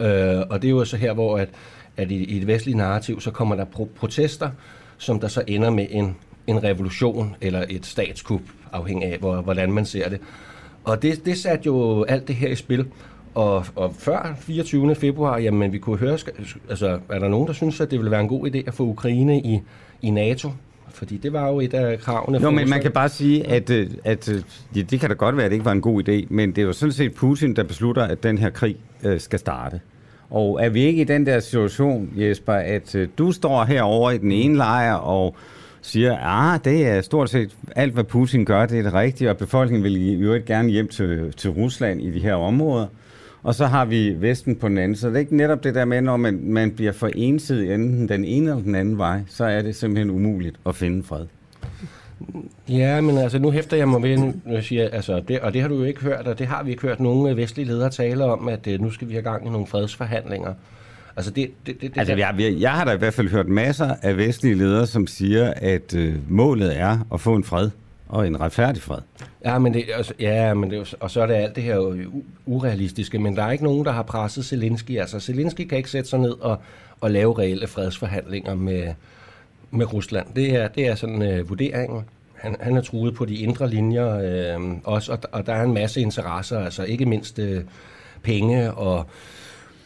Øh, 0.00 0.40
og 0.50 0.62
det 0.62 0.68
er 0.68 0.70
jo 0.70 0.84
så 0.84 0.96
her, 0.96 1.12
hvor 1.12 1.38
at, 1.38 1.48
at 1.96 2.10
i, 2.10 2.24
i 2.24 2.38
det 2.38 2.46
vestlige 2.46 2.76
narrativ, 2.76 3.20
så 3.20 3.30
kommer 3.30 3.54
der 3.56 3.64
pro- 3.64 3.88
protester, 3.96 4.50
som 4.98 5.20
der 5.20 5.28
så 5.28 5.42
ender 5.46 5.70
med 5.70 5.86
en, 5.90 6.16
en 6.46 6.62
revolution 6.62 7.36
eller 7.40 7.64
et 7.70 7.86
statskup, 7.86 8.40
afhængig 8.72 9.12
af, 9.12 9.18
hvor, 9.18 9.40
hvordan 9.40 9.72
man 9.72 9.86
ser 9.86 10.08
det. 10.08 10.20
Og 10.84 11.02
det, 11.02 11.26
det 11.26 11.38
satte 11.38 11.66
jo 11.66 12.04
alt 12.04 12.28
det 12.28 12.36
her 12.36 12.48
i 12.48 12.54
spil. 12.54 12.86
Og, 13.34 13.66
og 13.74 13.94
før 13.98 14.36
24. 14.38 14.94
februar, 14.94 15.38
jamen 15.38 15.72
vi 15.72 15.78
kunne 15.78 15.98
høre, 15.98 16.18
altså 16.68 16.98
er 17.10 17.18
der 17.18 17.28
nogen, 17.28 17.46
der 17.46 17.52
synes, 17.52 17.80
at 17.80 17.90
det 17.90 17.98
ville 17.98 18.10
være 18.10 18.20
en 18.20 18.28
god 18.28 18.50
idé 18.50 18.58
at 18.66 18.74
få 18.74 18.82
Ukraine 18.82 19.40
i, 19.40 19.60
i 20.02 20.10
NATO? 20.10 20.50
Fordi 20.88 21.16
det 21.16 21.32
var 21.32 21.48
jo 21.48 21.60
et 21.60 21.74
af 21.74 21.98
kravene. 21.98 22.38
Nå, 22.38 22.50
men 22.50 22.70
man 22.70 22.82
kan 22.82 22.92
bare 22.92 23.08
sige, 23.08 23.46
at, 23.46 23.70
øh, 23.70 23.90
at, 24.04 24.28
at 24.28 24.56
ja, 24.76 24.82
det 24.82 25.00
kan 25.00 25.08
da 25.08 25.14
godt 25.14 25.36
være, 25.36 25.44
at 25.44 25.50
det 25.50 25.54
ikke 25.54 25.64
var 25.64 25.72
en 25.72 25.80
god 25.80 26.08
idé, 26.08 26.26
men 26.30 26.50
det 26.50 26.58
er 26.58 26.66
jo 26.66 26.72
sådan 26.72 26.92
set 26.92 27.14
Putin, 27.14 27.56
der 27.56 27.64
beslutter, 27.64 28.02
at 28.02 28.22
den 28.22 28.38
her 28.38 28.50
krig 28.50 28.76
øh, 29.02 29.20
skal 29.20 29.38
starte. 29.38 29.80
Og 30.30 30.64
er 30.64 30.68
vi 30.68 30.80
ikke 30.80 31.00
i 31.00 31.04
den 31.04 31.26
der 31.26 31.40
situation, 31.40 32.10
Jesper, 32.16 32.52
at 32.52 32.94
øh, 32.94 33.08
du 33.18 33.32
står 33.32 33.64
herovre 33.64 34.14
i 34.14 34.18
den 34.18 34.32
ene 34.32 34.56
lejr 34.56 34.94
og 34.94 35.36
siger, 35.82 36.12
at 36.12 36.18
ah, 36.22 36.60
det 36.64 36.86
er 36.86 37.00
stort 37.00 37.30
set 37.30 37.56
alt, 37.76 37.94
hvad 37.94 38.04
Putin 38.04 38.44
gør, 38.44 38.66
det 38.66 38.78
er 38.78 38.82
det 38.82 38.94
rigtige, 38.94 39.30
og 39.30 39.36
befolkningen 39.36 39.84
vil 39.84 39.96
i 39.96 40.14
øvrigt 40.14 40.44
gerne 40.44 40.68
hjem 40.68 40.88
til, 40.88 41.32
til 41.36 41.50
Rusland 41.50 42.02
i 42.02 42.10
de 42.10 42.20
her 42.20 42.34
områder. 42.34 42.86
og 43.42 43.54
så 43.54 43.66
har 43.66 43.84
vi 43.84 44.16
Vesten 44.20 44.56
på 44.56 44.68
den 44.68 44.78
anden. 44.78 44.96
Så 44.96 45.08
det 45.08 45.14
er 45.14 45.20
ikke 45.20 45.36
netop 45.36 45.64
det 45.64 45.74
der 45.74 45.84
med, 45.84 46.00
når 46.00 46.16
man, 46.16 46.40
man 46.42 46.70
bliver 46.70 46.92
for 46.92 47.10
ensidig 47.14 47.74
enten 47.74 48.08
den 48.08 48.24
ene 48.24 48.50
eller 48.50 48.62
den 48.62 48.74
anden 48.74 48.98
vej, 48.98 49.20
så 49.28 49.44
er 49.44 49.62
det 49.62 49.76
simpelthen 49.76 50.10
umuligt 50.10 50.56
at 50.66 50.74
finde 50.74 51.02
fred. 51.02 51.26
Ja, 52.68 53.00
men 53.00 53.18
altså 53.18 53.38
nu 53.38 53.50
hæfter 53.50 53.76
jeg 53.76 53.88
mig 53.88 54.02
ved, 54.02 54.18
nu 54.18 54.34
jeg 54.46 54.64
siger, 54.64 54.88
altså, 54.92 55.22
det, 55.28 55.40
og 55.40 55.54
det 55.54 55.60
har 55.62 55.68
du 55.68 55.74
jo 55.74 55.84
ikke 55.84 56.00
hørt, 56.00 56.26
og 56.26 56.38
det 56.38 56.46
har 56.46 56.62
vi 56.62 56.70
ikke 56.70 56.82
hørt 56.82 57.00
nogen 57.00 57.30
øh, 57.30 57.36
vestlige 57.36 57.66
ledere 57.66 57.90
tale 57.90 58.24
om, 58.24 58.48
at 58.48 58.66
uh, 58.66 58.80
nu 58.80 58.90
skal 58.90 59.08
vi 59.08 59.12
have 59.12 59.22
gang 59.22 59.46
i 59.46 59.50
nogle 59.50 59.66
fredsforhandlinger. 59.66 60.54
Altså 61.16 61.30
det, 61.30 61.50
det, 61.66 61.80
det, 61.80 61.94
det 61.94 61.98
Altså, 61.98 62.14
jeg, 62.14 62.34
jeg, 62.38 62.54
jeg 62.60 62.70
har 62.72 62.84
da 62.84 62.92
i 62.92 62.96
hvert 62.96 63.14
fald 63.14 63.28
hørt 63.28 63.48
masser 63.48 63.94
af 64.02 64.16
vestlige 64.16 64.54
ledere, 64.54 64.86
som 64.86 65.06
siger, 65.06 65.52
at 65.56 65.94
øh, 65.94 66.14
målet 66.28 66.78
er 66.80 66.98
at 67.12 67.20
få 67.20 67.34
en 67.34 67.44
fred 67.44 67.70
og 68.08 68.26
en 68.26 68.40
retfærdig 68.40 68.82
fred. 68.82 68.98
Ja, 69.44 69.58
men 69.58 69.74
det, 69.74 69.84
altså, 69.94 70.12
ja, 70.20 70.54
men 70.54 70.70
det, 70.70 70.94
og 71.00 71.10
så 71.10 71.22
er 71.22 71.26
det 71.26 71.34
alt 71.34 71.56
det 71.56 71.62
her 71.62 71.78
u- 71.78 72.22
urealistiske, 72.46 73.18
men 73.18 73.36
der 73.36 73.42
er 73.42 73.52
ikke 73.52 73.64
nogen, 73.64 73.84
der 73.84 73.92
har 73.92 74.02
presset 74.02 74.44
Zelensky. 74.44 74.98
Altså, 74.98 75.20
Zelensky 75.20 75.62
kan 75.62 75.78
ikke 75.78 75.90
sætte 75.90 76.10
sig 76.10 76.18
ned 76.18 76.34
og, 76.40 76.58
og 77.00 77.10
lave 77.10 77.38
reelle 77.38 77.66
fredsforhandlinger 77.66 78.54
med, 78.54 78.88
med 79.76 79.92
Rusland. 79.92 80.26
Det 80.36 80.54
er, 80.54 80.68
det 80.68 80.86
er 80.86 80.94
sådan 80.94 81.22
øh, 81.22 81.48
vurderingen. 81.48 82.04
Han, 82.34 82.56
han 82.60 82.76
er 82.76 82.80
truet 82.80 83.14
på 83.14 83.24
de 83.24 83.34
indre 83.36 83.70
linjer 83.70 84.18
øh, 84.58 84.70
også, 84.84 85.12
og, 85.12 85.18
og 85.32 85.46
der 85.46 85.52
er 85.52 85.62
en 85.62 85.74
masse 85.74 86.00
interesser, 86.00 86.58
altså 86.58 86.84
ikke 86.84 87.06
mindst 87.06 87.38
øh, 87.38 87.60
penge 88.22 88.72
og 88.72 89.06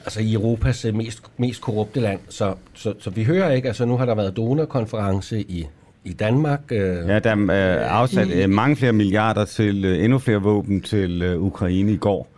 altså 0.04 0.20
i 0.20 0.32
Europas 0.32 0.84
øh, 0.84 0.94
mest, 0.94 1.22
mest 1.36 1.60
korrupte 1.60 2.00
land. 2.00 2.20
Så, 2.28 2.54
så, 2.74 2.94
så 2.98 3.10
vi 3.10 3.24
hører 3.24 3.52
ikke, 3.52 3.68
altså 3.68 3.84
nu 3.84 3.96
har 3.96 4.06
der 4.06 4.14
været 4.14 4.36
donorkonference 4.36 5.40
i, 5.40 5.66
i 6.04 6.12
Danmark. 6.12 6.60
Øh, 6.70 7.08
Ja, 7.08 7.18
der 7.18 7.30
er 7.30 7.80
øh, 7.80 7.92
afsat 8.00 8.30
øh, 8.30 8.50
mange 8.50 8.76
flere 8.76 8.92
milliarder 8.92 9.44
til 9.44 9.84
øh, 9.84 10.04
endnu 10.04 10.18
flere 10.18 10.42
våben 10.42 10.80
til 10.80 11.22
øh, 11.22 11.42
Ukraine 11.42 11.92
i 11.92 11.96
går. 11.96 12.28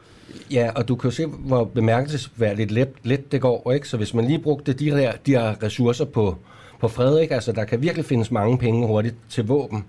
Ja, 0.51 0.71
og 0.75 0.89
du 0.89 0.97
kan 0.97 1.11
jo 1.11 1.15
se, 1.15 1.27
hvor 1.27 1.65
bemærkelsesværdigt 1.65 2.71
let, 2.71 2.89
let 3.03 3.33
det 3.33 3.41
går, 3.41 3.73
ikke? 3.73 3.89
Så 3.89 3.97
hvis 3.97 4.15
man 4.15 4.25
lige 4.25 4.39
brugte 4.39 4.73
de 4.73 4.91
her, 4.91 5.13
de 5.27 5.31
her 5.31 5.63
ressourcer 5.63 6.05
på, 6.05 6.37
på 6.83 6.89
fred, 6.89 7.19
ikke? 7.21 7.35
Altså, 7.35 7.53
der 7.53 7.65
kan 7.65 7.83
virkelig 7.83 8.05
findes 8.05 8.31
mange 8.31 8.59
penge 8.59 8.87
hurtigt 8.87 9.15
til 9.31 9.47
våben. 9.47 9.85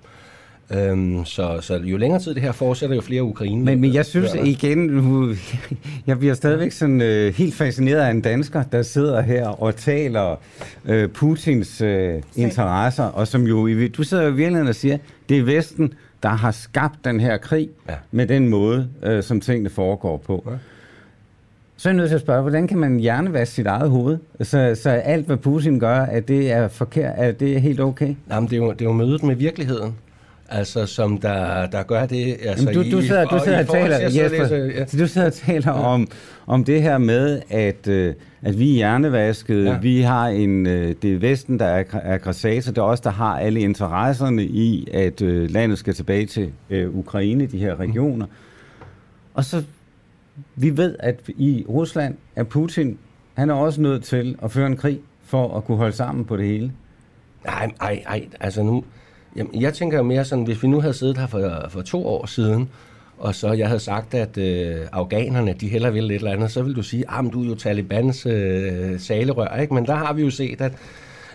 Øhm, 0.74 1.26
så, 1.26 1.58
så 1.62 1.76
jo 1.76 1.98
længere 1.98 2.22
tid 2.22 2.34
det 2.34 2.42
her 2.42 2.52
fortsætter, 2.52 2.96
jo 2.96 3.02
flere 3.02 3.24
Ukraine. 3.24 3.66
Men, 3.66 3.82
men 3.82 3.94
jeg 3.94 4.06
synes 4.06 4.32
der. 4.32 4.44
igen, 4.44 4.90
jeg 6.08 6.20
bliver 6.20 6.34
stadigvæk 6.34 6.72
sådan 6.72 7.02
øh, 7.02 7.34
helt 7.34 7.56
fascineret 7.56 8.00
af 8.00 8.12
en 8.12 8.22
dansker, 8.22 8.64
der 8.64 8.82
sidder 8.82 9.22
her 9.22 9.48
og 9.48 9.76
taler 9.76 10.36
øh, 10.86 11.10
Putins 11.10 11.82
øh, 11.82 12.22
interesser, 12.36 13.04
og 13.04 13.28
som 13.28 13.44
jo, 13.48 13.88
du 13.88 14.04
sidder 14.04 14.24
jo 14.24 14.30
i 14.30 14.36
virkeligheden 14.36 14.68
og 14.68 14.76
siger, 14.76 14.98
det 15.30 15.38
er 15.38 15.44
Vesten, 15.44 15.94
der 16.24 16.30
har 16.30 16.52
skabt 16.52 17.06
den 17.06 17.20
her 17.20 17.38
krig 17.38 17.70
Ja. 17.90 17.96
med 18.12 18.28
den 18.28 18.50
måde, 18.50 18.90
øh, 19.04 19.24
som 19.24 19.42
tingene 19.42 19.70
foregår 19.70 20.18
på. 20.18 20.44
Ja. 20.52 20.56
Så 21.78 21.90
er 21.90 21.94
jeg 21.94 21.98
nødt 21.98 22.10
til 22.10 22.16
at 22.16 22.22
spørge, 22.22 22.42
hvordan 22.42 22.68
kan 22.68 22.78
man 22.78 23.00
hjernevaske 23.00 23.56
sit 23.56 23.66
eget 23.68 23.90
hoved? 23.90 24.18
Så, 24.42 24.76
så 24.84 24.90
alt, 24.90 25.26
hvad 25.26 25.38
Putin 25.38 25.80
gør, 25.80 25.96
at 26.00 26.28
det 26.28 26.52
er 26.52 26.68
forkert, 26.68 27.14
at 27.18 27.40
det 27.40 27.56
er 27.56 27.60
helt 27.60 27.80
okay? 27.80 28.16
Jamen, 28.32 28.50
det 28.50 28.54
er, 28.56 28.58
jo, 28.58 28.72
det 28.72 28.82
er 28.82 28.86
jo 28.86 28.92
mødet 28.94 29.24
med 29.24 29.36
virkeligheden. 29.36 29.96
Altså, 30.50 30.86
som 30.86 31.18
der, 31.18 31.66
der 31.66 31.84
gør 31.84 32.06
det. 32.06 32.36
Altså, 32.46 32.70
Jamen, 32.70 32.92
du, 32.92 32.96
du 32.98 33.02
i- 33.02 33.06
sidder, 33.08 33.26
du 33.26 33.40
sidder 33.44 33.58
i 33.58 33.62
og 33.62 33.68
forhold 33.68 33.92
taler, 33.92 34.24
Jesper, 34.24 34.42
læse- 34.58 34.80
ja. 34.80 34.86
så 34.86 34.98
du 34.98 35.08
sidder 35.08 35.28
og 35.28 35.34
taler 35.34 35.72
om, 35.72 36.08
om 36.48 36.64
det 36.64 36.82
her 36.82 36.98
med, 36.98 37.42
at, 37.50 37.88
øh, 37.88 38.14
at 38.42 38.60
vi 38.60 38.70
er 38.70 38.74
hjernevasket, 38.76 39.66
Ja. 39.66 39.78
vi 39.82 40.02
har 40.02 40.28
en, 40.28 40.68
øh, 40.68 40.96
det 41.02 41.14
er 41.14 41.18
Vesten, 41.20 41.60
der 41.60 41.66
er 41.66 41.84
aggr- 41.84 42.08
aggressator, 42.08 42.72
det 42.72 42.78
er 42.78 42.82
os, 42.82 43.00
der 43.02 43.10
har 43.10 43.40
alle 43.40 43.60
interesserne 43.60 44.44
i, 44.44 44.88
at 44.94 45.22
øh, 45.22 45.52
landet 45.52 45.78
skal 45.78 45.94
tilbage 45.94 46.26
til 46.26 46.50
øh, 46.70 46.96
Ukraine, 46.96 47.46
de 47.46 47.58
her 47.58 47.80
regioner. 47.80 48.26
Og 49.34 49.46
så, 49.46 49.64
vi 50.56 50.78
ved, 50.78 50.96
at 51.00 51.20
i 51.28 51.66
Rusland 51.70 52.16
er 52.36 52.44
Putin, 52.44 52.98
han 53.34 53.50
er 53.50 53.54
også 53.54 53.82
nødt 53.82 54.04
til 54.04 54.36
at 54.44 54.52
føre 54.52 54.68
en 54.68 54.78
krig 54.78 55.00
for 55.26 55.58
at 55.58 55.66
kunne 55.66 55.78
holde 55.78 55.96
sammen 55.96 56.26
på 56.26 56.38
det 56.38 56.46
hele. 56.46 56.72
Nej, 57.46 57.72
nej, 57.82 58.04
nej, 58.06 58.28
altså 58.40 58.64
nu... 58.64 58.84
Jamen, 59.36 59.62
jeg 59.62 59.74
tænker 59.74 60.02
mere 60.02 60.26
sådan, 60.26 60.44
hvis 60.44 60.64
vi 60.64 60.68
nu 60.68 60.82
havde 60.82 60.94
siddet 60.94 61.18
her 61.18 61.28
for, 61.28 61.66
for 61.70 61.82
to 61.82 62.08
år 62.08 62.26
siden, 62.26 62.70
og 63.18 63.36
så 63.36 63.52
jeg 63.52 63.68
havde 63.68 63.80
sagt, 63.80 64.14
at 64.14 64.38
øh, 64.38 64.88
afghanerne, 64.92 65.54
de 65.54 65.68
heller 65.68 65.90
vil 65.90 66.06
et 66.06 66.16
eller 66.16 66.32
andet, 66.32 66.52
så 66.52 66.62
vil 66.62 66.76
du 66.76 66.84
sige, 66.84 67.04
ah, 67.10 67.26
at 67.26 67.34
du 67.34 67.44
er 67.44 67.48
jo 67.48 67.56
Talibans 67.56 68.26
øh, 68.26 69.00
salerør, 69.00 69.58
ikke? 69.62 69.74
Men 69.74 69.86
der 69.86 69.96
har 69.96 70.14
vi 70.14 70.22
jo 70.22 70.30
set, 70.30 70.62
at, 70.62 70.72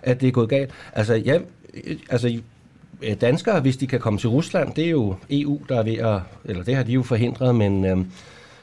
at 0.03 0.21
det 0.21 0.27
er 0.27 0.33
gået 0.33 0.49
galt. 0.49 0.71
Altså, 0.93 1.15
ja, 1.15 1.39
altså, 2.11 2.41
øh, 3.03 3.21
danskere, 3.21 3.61
hvis 3.61 3.77
de 3.77 3.87
kan 3.87 4.01
komme 4.01 4.19
til 4.19 4.29
Rusland, 4.29 4.75
det 4.75 4.85
er 4.85 4.91
jo 4.91 5.15
EU, 5.31 5.61
der 5.69 5.79
er 5.79 5.83
ved 5.83 5.99
at, 5.99 6.21
eller 6.45 6.65
det 6.65 6.77
har 6.77 6.83
de 6.83 6.93
jo 6.93 7.03
forhindret, 7.03 7.55
men, 7.55 7.85
øh, 7.85 7.97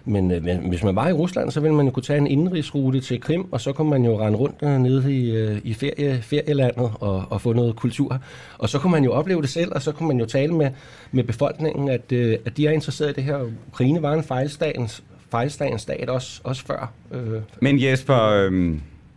men, 0.05 0.31
øh, 0.31 0.67
hvis 0.69 0.83
man 0.83 0.95
var 0.95 1.09
i 1.09 1.13
Rusland, 1.13 1.51
så 1.51 1.59
ville 1.59 1.75
man 1.75 1.85
jo 1.85 1.91
kunne 1.91 2.03
tage 2.03 2.17
en 2.17 2.27
indrigsrute 2.27 2.99
til 3.01 3.21
Krim, 3.21 3.53
og 3.53 3.61
så 3.61 3.73
kunne 3.73 3.89
man 3.89 4.05
jo 4.05 4.19
rende 4.19 4.37
rundt 4.37 4.55
øh, 4.63 4.79
nede 4.79 5.15
i, 5.15 5.31
øh, 5.35 5.61
i 5.63 5.73
ferie, 5.73 6.21
ferielandet 6.21 6.91
og, 6.99 7.23
og 7.29 7.41
få 7.41 7.53
noget 7.53 7.75
kultur. 7.75 8.19
Og 8.57 8.69
så 8.69 8.79
kunne 8.79 8.91
man 8.91 9.03
jo 9.03 9.11
opleve 9.11 9.41
det 9.41 9.49
selv, 9.49 9.71
og 9.75 9.81
så 9.81 9.91
kunne 9.91 10.07
man 10.07 10.19
jo 10.19 10.25
tale 10.25 10.53
med, 10.53 10.69
med 11.11 11.23
befolkningen, 11.23 11.89
at, 11.89 12.11
øh, 12.11 12.37
at 12.45 12.57
de 12.57 12.67
er 12.67 12.71
interesseret 12.71 13.09
i 13.09 13.13
det 13.13 13.23
her. 13.23 13.39
Ukraine 13.67 14.01
var 14.01 14.13
en 14.13 14.23
fejlstagens, 14.23 15.03
fejlstagens 15.31 15.81
stat 15.81 16.09
også, 16.09 16.41
også 16.43 16.65
før. 16.65 16.93
Øh, 17.11 17.41
Men 17.61 17.83
Jesper, 17.83 18.21
øh, 18.21 18.75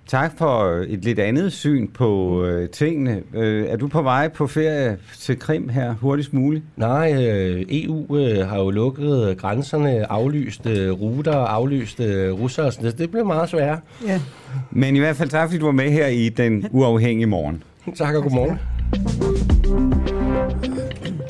tak 0.09 0.38
for 0.38 0.84
et 0.88 1.04
lidt 1.04 1.18
andet 1.18 1.52
syn 1.52 1.88
på 1.88 2.42
øh, 2.44 2.68
tingene. 2.68 3.22
Øh, 3.34 3.66
er 3.68 3.76
du 3.76 3.88
på 3.88 4.02
vej 4.02 4.28
på 4.28 4.46
ferie 4.46 4.98
til 5.18 5.38
Krim 5.38 5.68
her 5.68 5.94
hurtigst 5.94 6.32
muligt? 6.32 6.64
Nej, 6.76 7.24
øh, 7.24 7.66
EU 7.68 8.16
øh, 8.16 8.46
har 8.48 8.59
jo 8.59 8.70
lukket 8.70 9.38
grænserne, 9.38 10.12
aflyst 10.12 10.66
øh, 10.66 10.90
ruter, 10.90 11.36
aflyst 11.36 12.00
øh, 12.00 12.32
russere, 12.32 12.72
så 12.72 12.78
det, 12.82 12.98
det 12.98 13.11
bliver 13.11 13.24
meget 13.24 13.50
sværere. 13.50 13.80
Ja. 14.06 14.20
Men 14.70 14.96
i 14.96 14.98
hvert 14.98 15.16
fald 15.16 15.28
tak, 15.28 15.48
fordi 15.48 15.59
du 15.59 15.64
var 15.64 15.72
med 15.72 15.90
her 15.90 16.06
i 16.06 16.28
Den 16.28 16.68
Uafhængige 16.70 17.26
Morgen. 17.26 17.62
Tak 17.96 18.14
og 18.14 18.22
godmorgen. 18.22 18.59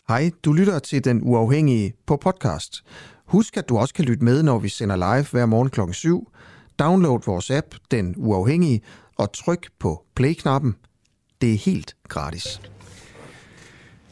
Hej, 0.08 0.30
du 0.44 0.52
lytter 0.52 0.78
til 0.78 1.04
Den 1.04 1.20
Uafhængige 1.22 1.92
på 2.06 2.16
podcast. 2.16 2.84
Husk, 3.24 3.56
at 3.56 3.68
du 3.68 3.78
også 3.78 3.94
kan 3.94 4.04
lytte 4.04 4.24
med, 4.24 4.42
når 4.42 4.58
vi 4.58 4.68
sender 4.68 4.96
live 4.96 5.26
hver 5.30 5.46
morgen 5.46 5.70
kl. 5.70 5.80
7. 5.92 6.28
Download 6.78 7.20
vores 7.26 7.50
app, 7.50 7.66
Den 7.90 8.14
Uafhængige, 8.16 8.80
og 9.16 9.32
tryk 9.32 9.66
på 9.78 10.04
play-knappen. 10.14 10.74
Det 11.40 11.52
er 11.52 11.56
helt 11.56 11.96
gratis. 12.08 12.60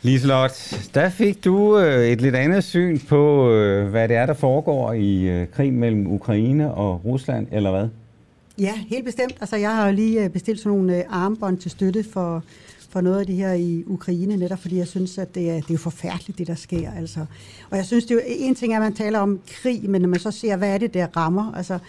Liselot, 0.02 0.50
der 0.94 1.08
fik 1.08 1.44
du 1.44 1.78
øh, 1.78 2.08
et 2.08 2.20
lidt 2.20 2.34
andet 2.34 2.64
syn 2.64 2.98
på, 2.98 3.50
øh, 3.50 3.88
hvad 3.88 4.08
det 4.08 4.16
er, 4.16 4.26
der 4.26 4.34
foregår 4.34 4.92
i 4.92 5.22
øh, 5.22 5.48
krigen 5.48 5.76
mellem 5.76 6.06
Ukraine 6.06 6.74
og 6.74 7.04
Rusland, 7.04 7.46
eller 7.52 7.70
hvad? 7.70 7.88
Ja, 8.58 8.72
helt 8.88 9.04
bestemt. 9.04 9.34
Altså, 9.40 9.56
jeg 9.56 9.76
har 9.76 9.86
jo 9.86 9.94
lige 9.94 10.28
bestilt 10.30 10.60
sådan 10.60 10.78
nogle 10.78 10.96
øh, 10.96 11.04
armbånd 11.08 11.58
til 11.58 11.70
støtte 11.70 12.04
for, 12.12 12.42
for 12.88 13.00
noget 13.00 13.20
af 13.20 13.26
det 13.26 13.34
her 13.34 13.52
i 13.52 13.84
Ukraine, 13.86 14.36
netop 14.36 14.58
fordi 14.58 14.78
jeg 14.78 14.88
synes, 14.88 15.18
at 15.18 15.34
det 15.34 15.50
er, 15.50 15.54
det 15.54 15.70
er 15.70 15.74
jo 15.74 15.78
forfærdeligt, 15.78 16.38
det 16.38 16.46
der 16.46 16.54
sker. 16.54 16.90
Altså. 16.92 17.20
Og 17.70 17.76
jeg 17.76 17.84
synes, 17.86 18.04
det 18.04 18.10
er 18.10 18.14
jo, 18.14 18.20
en 18.26 18.54
ting 18.54 18.72
er, 18.72 18.76
at 18.76 18.82
man 18.82 18.94
taler 18.94 19.18
om 19.18 19.40
krig, 19.62 19.90
men 19.90 20.02
når 20.02 20.08
man 20.08 20.20
så 20.20 20.30
ser, 20.30 20.56
hvad 20.56 20.74
er 20.74 20.78
det, 20.78 20.94
der 20.94 21.06
rammer? 21.16 21.54
Altså, 21.54 21.74
øh, 21.74 21.80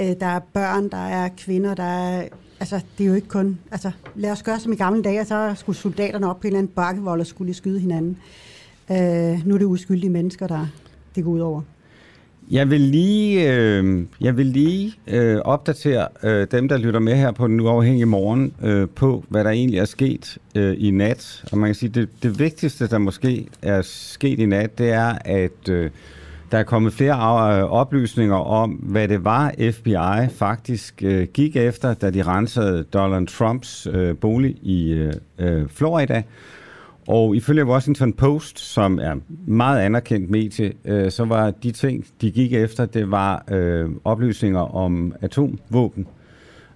Øh, 0.00 0.14
der 0.20 0.26
er 0.26 0.40
børn, 0.52 0.88
der 0.88 1.06
er 1.06 1.28
kvinder, 1.38 1.74
der 1.74 1.82
er... 1.82 2.28
Altså, 2.60 2.80
det 2.98 3.04
er 3.04 3.08
jo 3.08 3.14
ikke 3.14 3.28
kun... 3.28 3.58
Altså, 3.70 3.90
lad 4.14 4.30
os 4.30 4.42
gøre 4.42 4.60
som 4.60 4.72
i 4.72 4.76
gamle 4.76 5.02
dage, 5.02 5.24
så 5.24 5.52
skulle 5.56 5.76
soldaterne 5.76 6.30
op 6.30 6.40
på 6.40 6.46
en 6.46 6.46
eller 6.46 6.58
anden 6.58 6.72
bakkevold 6.76 7.20
og 7.20 7.26
skulle 7.26 7.54
skyde 7.54 7.80
hinanden. 7.80 8.16
Øh, 8.90 9.46
nu 9.46 9.54
er 9.54 9.58
det 9.58 9.64
uskyldige 9.64 10.10
mennesker, 10.10 10.46
der 10.46 10.66
det 11.14 11.24
går 11.24 11.30
ud 11.30 11.40
over. 11.40 11.62
Jeg 12.50 12.70
vil 12.70 12.80
lige, 12.80 13.52
øh, 13.54 14.04
jeg 14.20 14.36
vil 14.36 14.46
lige 14.46 14.94
øh, 15.06 15.38
opdatere 15.38 16.08
øh, 16.22 16.46
dem, 16.50 16.68
der 16.68 16.76
lytter 16.78 17.00
med 17.00 17.14
her 17.16 17.32
på 17.32 17.46
den 17.46 17.60
uafhængige 17.60 18.06
morgen, 18.06 18.52
øh, 18.62 18.88
på, 18.88 19.24
hvad 19.28 19.44
der 19.44 19.50
egentlig 19.50 19.78
er 19.78 19.84
sket 19.84 20.38
øh, 20.54 20.76
i 20.78 20.90
nat. 20.90 21.44
Og 21.52 21.58
man 21.58 21.68
kan 21.68 21.74
sige, 21.74 21.88
det, 21.88 22.08
det 22.22 22.38
vigtigste, 22.38 22.88
der 22.88 22.98
måske 22.98 23.48
er 23.62 23.82
sket 23.82 24.38
i 24.38 24.46
nat, 24.46 24.78
det 24.78 24.90
er, 24.90 25.18
at 25.24 25.68
øh, 25.68 25.90
der 26.50 26.58
er 26.58 26.62
kommet 26.62 26.92
flere 26.92 27.58
øh, 27.58 27.64
oplysninger 27.64 28.36
om, 28.36 28.70
hvad 28.70 29.08
det 29.08 29.24
var, 29.24 29.54
FBI 29.72 30.34
faktisk 30.34 31.02
øh, 31.02 31.28
gik 31.34 31.56
efter, 31.56 31.94
da 31.94 32.10
de 32.10 32.22
rensede 32.22 32.82
Donald 32.82 33.26
Trumps 33.26 33.88
øh, 33.92 34.16
bolig 34.16 34.56
i 34.62 34.92
øh, 34.92 35.12
øh, 35.38 35.68
Florida. 35.68 36.22
Og 37.08 37.36
ifølge 37.36 37.66
Washington 37.66 38.12
Post, 38.12 38.58
som 38.58 38.98
er 38.98 39.14
meget 39.46 39.80
anerkendt 39.80 40.30
medie, 40.30 40.72
øh, 40.84 41.10
så 41.10 41.24
var 41.24 41.50
de 41.50 41.70
ting, 41.70 42.06
de 42.20 42.30
gik 42.30 42.52
efter, 42.52 42.86
det 42.86 43.10
var 43.10 43.44
øh, 43.50 43.90
oplysninger 44.04 44.76
om 44.76 45.14
atomvåben. 45.20 46.06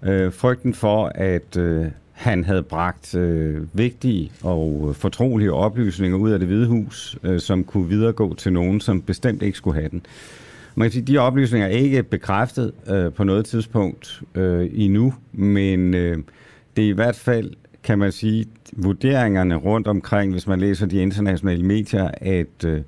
Øh, 0.02 0.32
frygten 0.32 0.74
for, 0.74 1.12
at 1.14 1.56
øh, 1.56 1.86
han 2.14 2.44
havde 2.44 2.62
bragt 2.62 3.14
øh, 3.14 3.78
vigtige 3.78 4.32
og 4.42 4.86
øh, 4.88 4.94
fortrolige 4.94 5.52
oplysninger 5.52 6.18
ud 6.18 6.30
af 6.30 6.38
det 6.38 6.48
hvide 6.48 6.66
hus, 6.66 7.18
øh, 7.22 7.40
som 7.40 7.64
kunne 7.64 7.88
videregå 7.88 8.34
til 8.34 8.52
nogen, 8.52 8.80
som 8.80 9.02
bestemt 9.02 9.42
ikke 9.42 9.58
skulle 9.58 9.80
have 9.80 9.88
den. 9.88 10.06
Man 10.74 10.84
kan 10.84 10.92
sige, 10.92 11.02
at 11.02 11.08
de 11.08 11.18
oplysninger 11.18 11.66
er 11.66 11.70
ikke 11.70 12.02
bekræftet 12.02 12.72
øh, 12.88 13.12
på 13.12 13.24
noget 13.24 13.46
tidspunkt 13.46 14.22
øh, 14.34 14.70
endnu, 14.72 15.14
men 15.32 15.94
øh, 15.94 16.18
det 16.76 16.84
er 16.84 16.88
i 16.88 16.92
hvert 16.92 17.16
fald, 17.16 17.50
kan 17.82 17.98
man 17.98 18.12
sige, 18.12 18.46
vurderingerne 18.72 19.54
rundt 19.54 19.88
omkring, 19.88 20.32
hvis 20.32 20.46
man 20.46 20.60
læser 20.60 20.86
de 20.86 21.02
internationale 21.02 21.64
medier, 21.64 22.10
at, 22.16 22.64
øh, 22.66 22.80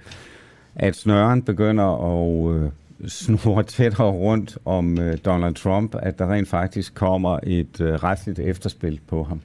at 0.74 0.96
snøren 0.96 1.42
begynder 1.42 1.84
at, 1.84 2.56
øh, 2.56 2.70
snurrer 3.08 3.62
tættere 3.76 4.10
rundt 4.10 4.58
om 4.64 4.98
øh, 4.98 5.18
Donald 5.24 5.54
Trump, 5.54 5.94
at 5.98 6.18
der 6.18 6.32
rent 6.32 6.48
faktisk 6.48 6.94
kommer 6.94 7.38
et 7.42 7.80
øh, 7.80 7.94
retsligt 7.94 8.38
efterspil 8.38 9.00
på 9.08 9.22
ham. 9.22 9.40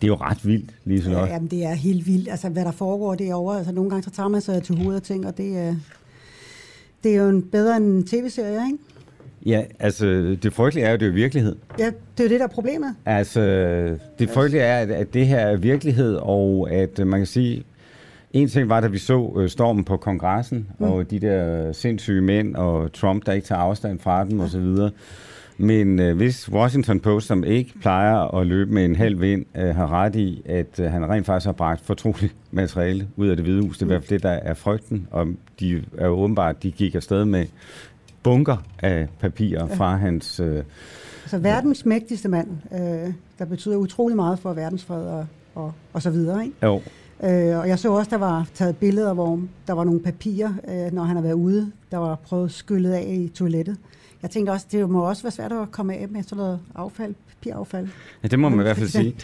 Det 0.00 0.06
er 0.06 0.08
jo 0.08 0.14
ret 0.14 0.46
vildt, 0.46 0.70
lige 0.84 1.02
så 1.02 1.10
Ja, 1.10 1.26
jamen, 1.26 1.48
det 1.48 1.64
er 1.64 1.74
helt 1.74 2.06
vildt. 2.06 2.28
Altså, 2.28 2.48
hvad 2.48 2.64
der 2.64 2.72
foregår 2.72 3.14
derovre. 3.14 3.56
Altså, 3.58 3.72
nogle 3.72 3.90
gange 3.90 4.02
så 4.02 4.10
tager 4.10 4.28
man 4.28 4.40
sig 4.40 4.62
til 4.62 4.76
hovedet 4.76 5.00
og 5.00 5.02
tænker, 5.02 5.30
det 5.30 5.58
er, 5.58 5.74
det 7.04 7.14
er 7.14 7.16
jo 7.16 7.28
en 7.28 7.42
bedre 7.42 7.76
end 7.76 7.84
en 7.84 8.06
tv-serie, 8.06 8.66
ikke? 8.66 8.78
Ja, 9.46 9.62
altså 9.78 10.06
det 10.42 10.52
frygtelige 10.52 10.86
er 10.86 10.90
jo, 10.90 10.96
det 10.96 11.08
er 11.08 11.12
virkelighed. 11.12 11.56
Ja, 11.78 11.86
det 11.86 12.20
er 12.20 12.24
jo 12.24 12.28
det, 12.28 12.40
der 12.40 12.46
er 12.46 12.50
problemet. 12.50 12.94
Altså, 13.04 13.40
det 14.18 14.30
frygtelige 14.30 14.62
er, 14.62 14.78
at, 14.78 14.90
at 14.90 15.14
det 15.14 15.26
her 15.26 15.38
er 15.38 15.56
virkelighed, 15.56 16.14
og 16.14 16.70
at 16.70 16.98
øh, 16.98 17.06
man 17.06 17.20
kan 17.20 17.26
sige, 17.26 17.64
en 18.34 18.48
ting 18.48 18.68
var, 18.68 18.80
da 18.80 18.86
vi 18.86 18.98
så 18.98 19.32
øh, 19.36 19.48
stormen 19.48 19.84
på 19.84 19.96
kongressen, 19.96 20.68
mm. 20.78 20.84
og 20.84 21.10
de 21.10 21.18
der 21.18 21.72
sindssyge 21.72 22.22
mænd, 22.22 22.54
og 22.56 22.92
Trump, 22.92 23.26
der 23.26 23.32
ikke 23.32 23.46
tager 23.46 23.60
afstand 23.60 23.98
fra 23.98 24.24
dem, 24.24 24.40
osv. 24.40 24.76
Men 25.58 26.00
øh, 26.00 26.16
hvis 26.16 26.52
Washington 26.52 27.00
Post, 27.00 27.26
som 27.26 27.44
ikke 27.44 27.72
plejer 27.80 28.36
at 28.36 28.46
løbe 28.46 28.74
med 28.74 28.84
en 28.84 28.96
halv 28.96 29.20
vind, 29.20 29.44
øh, 29.56 29.74
har 29.74 29.92
ret 29.92 30.16
i, 30.16 30.42
at 30.46 30.80
øh, 30.80 30.90
han 30.90 31.10
rent 31.10 31.26
faktisk 31.26 31.46
har 31.46 31.52
bragt 31.52 31.80
fortroligt 31.80 32.34
materiale 32.50 33.08
ud 33.16 33.28
af 33.28 33.36
det 33.36 33.44
hvide 33.44 33.62
hus, 33.62 33.78
det 33.78 33.82
er 33.82 33.86
i 33.86 33.88
hvert 33.88 34.02
fald 34.02 34.18
det, 34.18 34.22
der 34.22 34.30
er 34.30 34.54
frygten, 34.54 35.08
og 35.10 35.26
de 35.60 35.84
er 35.98 36.06
jo 36.06 36.12
åbenbart, 36.12 36.62
de 36.62 36.70
gik 36.70 36.94
afsted 36.94 37.24
med 37.24 37.46
bunker 38.22 38.56
af 38.78 39.08
papirer 39.20 39.66
ja. 39.68 39.74
fra 39.74 39.96
hans... 39.96 40.40
Øh, 40.40 40.62
Altså 41.22 41.38
verdens 41.38 41.86
mægtigste 41.86 42.28
mand, 42.28 42.48
øh, 42.72 43.12
der 43.38 43.44
betyder 43.44 43.76
utrolig 43.76 44.16
meget 44.16 44.38
for 44.38 44.52
verdensfred 44.52 45.06
og, 45.06 45.26
og, 45.54 45.72
og 45.92 46.02
så 46.02 46.10
videre, 46.10 46.44
ikke? 46.44 46.56
jo, 46.62 46.82
Øh, 47.22 47.58
og 47.58 47.68
jeg 47.68 47.78
så 47.78 47.92
også, 47.92 48.10
der 48.10 48.18
var 48.18 48.46
taget 48.54 48.76
billeder, 48.76 49.14
hvor 49.14 49.40
der 49.66 49.72
var 49.72 49.84
nogle 49.84 50.00
papirer, 50.00 50.52
øh, 50.68 50.92
når 50.92 51.02
han 51.02 51.16
har 51.16 51.22
været 51.22 51.34
ude, 51.34 51.72
der 51.90 51.98
var 51.98 52.14
prøvet 52.14 52.52
skyllet 52.52 52.92
af 52.92 53.14
i 53.18 53.28
toilettet. 53.28 53.76
Jeg 54.22 54.30
tænkte 54.30 54.50
også, 54.50 54.66
det 54.72 54.90
må 54.90 55.08
også 55.08 55.22
være 55.22 55.30
svært 55.30 55.52
at 55.52 55.70
komme 55.70 55.94
af 55.94 56.08
med 56.08 56.22
sådan 56.22 56.38
noget 56.38 56.60
affald, 56.74 57.14
papiraffald. 57.28 57.88
Ja, 58.22 58.28
det 58.28 58.38
må 58.38 58.48
man 58.48 58.58
i 58.58 58.62
hvert 58.62 58.76
fald 58.76 58.88
sige. 58.88 59.14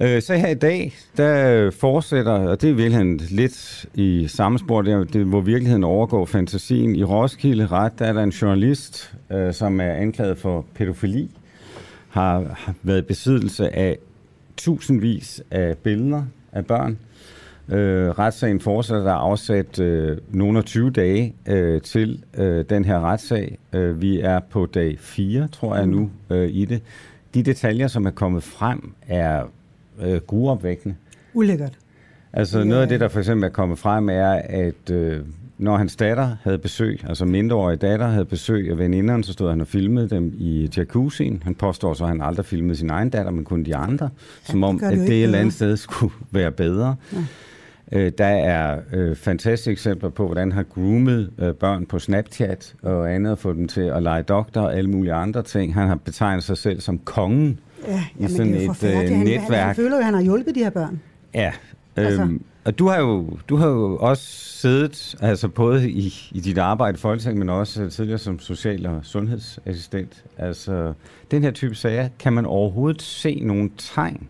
Øh, 0.00 0.22
Så 0.22 0.34
her 0.34 0.48
i 0.48 0.54
dag, 0.54 0.94
der 1.16 1.70
fortsætter, 1.70 2.32
og 2.32 2.60
det 2.62 2.70
er 2.70 2.74
virkelig 2.74 3.30
lidt 3.30 3.86
i 3.94 4.28
samme 4.28 4.58
spor, 4.58 4.82
der, 4.82 5.04
det, 5.04 5.26
hvor 5.26 5.40
virkeligheden 5.40 5.84
overgår 5.84 6.24
fantasien. 6.24 6.96
I 6.96 7.04
Roskilde 7.04 7.66
Ret, 7.66 7.98
der 7.98 8.04
er 8.04 8.12
der 8.12 8.22
en 8.22 8.30
journalist, 8.30 9.14
øh, 9.32 9.54
som 9.54 9.80
er 9.80 9.90
anklaget 9.92 10.38
for 10.38 10.64
pædofili, 10.74 11.30
har, 12.08 12.44
har 12.58 12.74
været 12.82 12.98
i 12.98 13.02
besiddelse 13.02 13.76
af 13.76 13.98
tusindvis 14.56 15.42
af 15.50 15.78
billeder 15.78 16.22
af 16.52 16.66
børn. 16.66 16.98
Øh, 17.68 18.08
retssagen 18.08 18.60
fortsætter, 18.60 19.04
der 19.04 19.10
er 19.10 19.16
afsat 19.16 19.80
øh, 19.80 20.18
nogle 20.30 20.58
og 20.58 20.64
20 20.64 20.90
dage 20.90 21.34
øh, 21.48 21.80
til 21.80 22.24
øh, 22.38 22.64
den 22.70 22.84
her 22.84 23.00
retssag. 23.00 23.58
Øh, 23.72 24.02
vi 24.02 24.20
er 24.20 24.40
på 24.50 24.66
dag 24.66 24.96
4, 24.98 25.48
tror 25.48 25.76
jeg 25.76 25.86
nu, 25.86 26.10
øh, 26.30 26.48
i 26.52 26.64
det. 26.64 26.82
De 27.34 27.42
detaljer, 27.42 27.86
som 27.86 28.06
er 28.06 28.10
kommet 28.10 28.42
frem, 28.42 28.92
er 29.08 29.42
øh, 30.02 30.20
gruopvækkende. 30.26 30.94
Ulækkert. 31.34 31.78
Altså 32.32 32.64
noget 32.64 32.82
af 32.82 32.88
det, 32.88 33.00
der 33.00 33.08
for 33.08 33.18
eksempel 33.18 33.44
er 33.44 33.48
kommet 33.48 33.78
frem, 33.78 34.08
er, 34.08 34.30
at 34.48 34.90
øh, 34.90 35.20
når 35.58 35.76
hans 35.76 35.96
datter 35.96 36.36
havde 36.42 36.58
besøg, 36.58 37.00
altså 37.08 37.24
mindreårige 37.24 37.76
datter 37.76 38.06
havde 38.06 38.24
besøg 38.24 38.70
af 38.70 38.78
veninderne, 38.78 39.24
så 39.24 39.32
stod 39.32 39.50
han 39.50 39.60
og 39.60 39.66
filmede 39.66 40.10
dem 40.10 40.34
i 40.38 40.70
jacuzzien. 40.76 41.42
Han 41.44 41.54
påstår 41.54 41.94
så, 41.94 42.04
at 42.04 42.08
han 42.08 42.22
aldrig 42.22 42.46
filmede 42.46 42.76
sin 42.76 42.90
egen 42.90 43.10
datter, 43.10 43.32
men 43.32 43.44
kun 43.44 43.62
de 43.62 43.76
andre. 43.76 44.08
Som 44.42 44.60
det 44.60 44.68
om, 44.68 44.78
gør 44.78 44.86
at 44.86 44.98
det 44.98 45.08
det 45.08 45.16
et 45.16 45.22
eller 45.22 45.38
andet 45.38 45.54
sted 45.54 45.76
skulle 45.76 46.14
være 46.30 46.50
bedre. 46.50 46.96
Ja. 47.12 47.18
Øh, 47.92 48.12
der 48.18 48.26
er 48.26 48.78
øh, 48.92 49.16
fantastiske 49.16 49.70
eksempler 49.72 50.10
på, 50.10 50.26
hvordan 50.26 50.52
han 50.52 50.56
har 50.56 50.62
groomet 50.62 51.30
øh, 51.38 51.54
børn 51.54 51.86
på 51.86 51.98
Snapchat 51.98 52.74
og 52.82 53.14
andet, 53.14 53.32
og 53.32 53.38
fået 53.38 53.56
dem 53.56 53.68
til 53.68 53.80
at 53.80 54.02
lege 54.02 54.22
doktor 54.22 54.60
og 54.60 54.76
alle 54.76 54.90
mulige 54.90 55.12
andre 55.12 55.42
ting. 55.42 55.74
Han 55.74 55.88
har 55.88 55.94
betegnet 55.94 56.44
sig 56.44 56.56
selv 56.58 56.80
som 56.80 56.98
kongen 56.98 57.60
Ja, 57.88 58.04
i 58.18 58.28
sådan 58.28 58.52
det 58.52 58.66
er 58.66 58.70
et 58.70 58.82
øh, 58.84 58.90
Han, 58.96 59.08
han, 59.16 59.26
netværk. 59.26 59.66
han 59.66 59.76
føler 59.76 59.90
jo, 59.96 59.98
at 59.98 60.04
han 60.04 60.14
har 60.14 60.22
hjulpet 60.22 60.54
de 60.54 60.60
her 60.60 60.70
børn. 60.70 61.00
Ja, 61.34 61.52
Altså- 61.96 62.22
øhm, 62.22 62.42
og 62.64 62.78
du 62.78 62.88
har, 62.88 62.98
jo, 63.00 63.38
du 63.48 63.56
har 63.56 63.68
jo 63.68 63.96
også 63.96 64.22
siddet, 64.60 65.14
altså 65.20 65.48
både 65.48 65.90
i, 65.90 66.14
i 66.32 66.40
dit 66.40 66.58
arbejde 66.58 66.96
i 66.96 66.98
Folketinget, 66.98 67.38
men 67.38 67.48
også 67.48 67.88
tidligere 67.88 68.18
som 68.18 68.38
social- 68.38 68.86
og 68.86 69.00
sundhedsassistent. 69.02 70.24
Altså, 70.38 70.92
den 71.30 71.42
her 71.42 71.50
type 71.50 71.74
sager, 71.74 72.08
kan 72.18 72.32
man 72.32 72.46
overhovedet 72.46 73.02
se 73.02 73.40
nogle 73.42 73.70
tegn? 73.78 74.28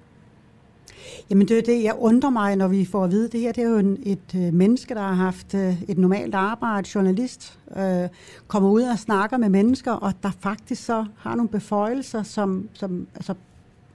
Jamen 1.31 1.49
det 1.49 1.59
er 1.59 1.63
det, 1.63 1.83
jeg 1.83 1.95
undrer 1.99 2.31
mig, 2.31 2.57
når 2.57 2.69
vi 2.69 2.85
får 2.85 3.05
at 3.05 3.11
vide, 3.11 3.29
det 3.29 3.41
her 3.41 3.53
det 3.53 3.65
er 3.65 3.69
jo 3.69 3.79
en, 3.79 3.99
et 4.03 4.35
øh, 4.35 4.55
menneske, 4.55 4.95
der 4.95 5.01
har 5.01 5.15
haft 5.15 5.55
øh, 5.55 5.83
et 5.89 5.99
normalt 5.99 6.35
arbejde, 6.35 6.89
journalist, 6.95 7.59
øh, 7.77 8.09
kommer 8.47 8.71
ud 8.71 8.83
og 8.83 8.99
snakker 8.99 9.37
med 9.37 9.49
mennesker, 9.49 9.93
og 9.93 10.13
der 10.23 10.31
faktisk 10.41 10.85
så 10.85 11.05
har 11.17 11.35
nogle 11.35 11.49
beføjelser, 11.49 12.23
som, 12.23 12.69
som 12.73 13.07
altså, 13.15 13.35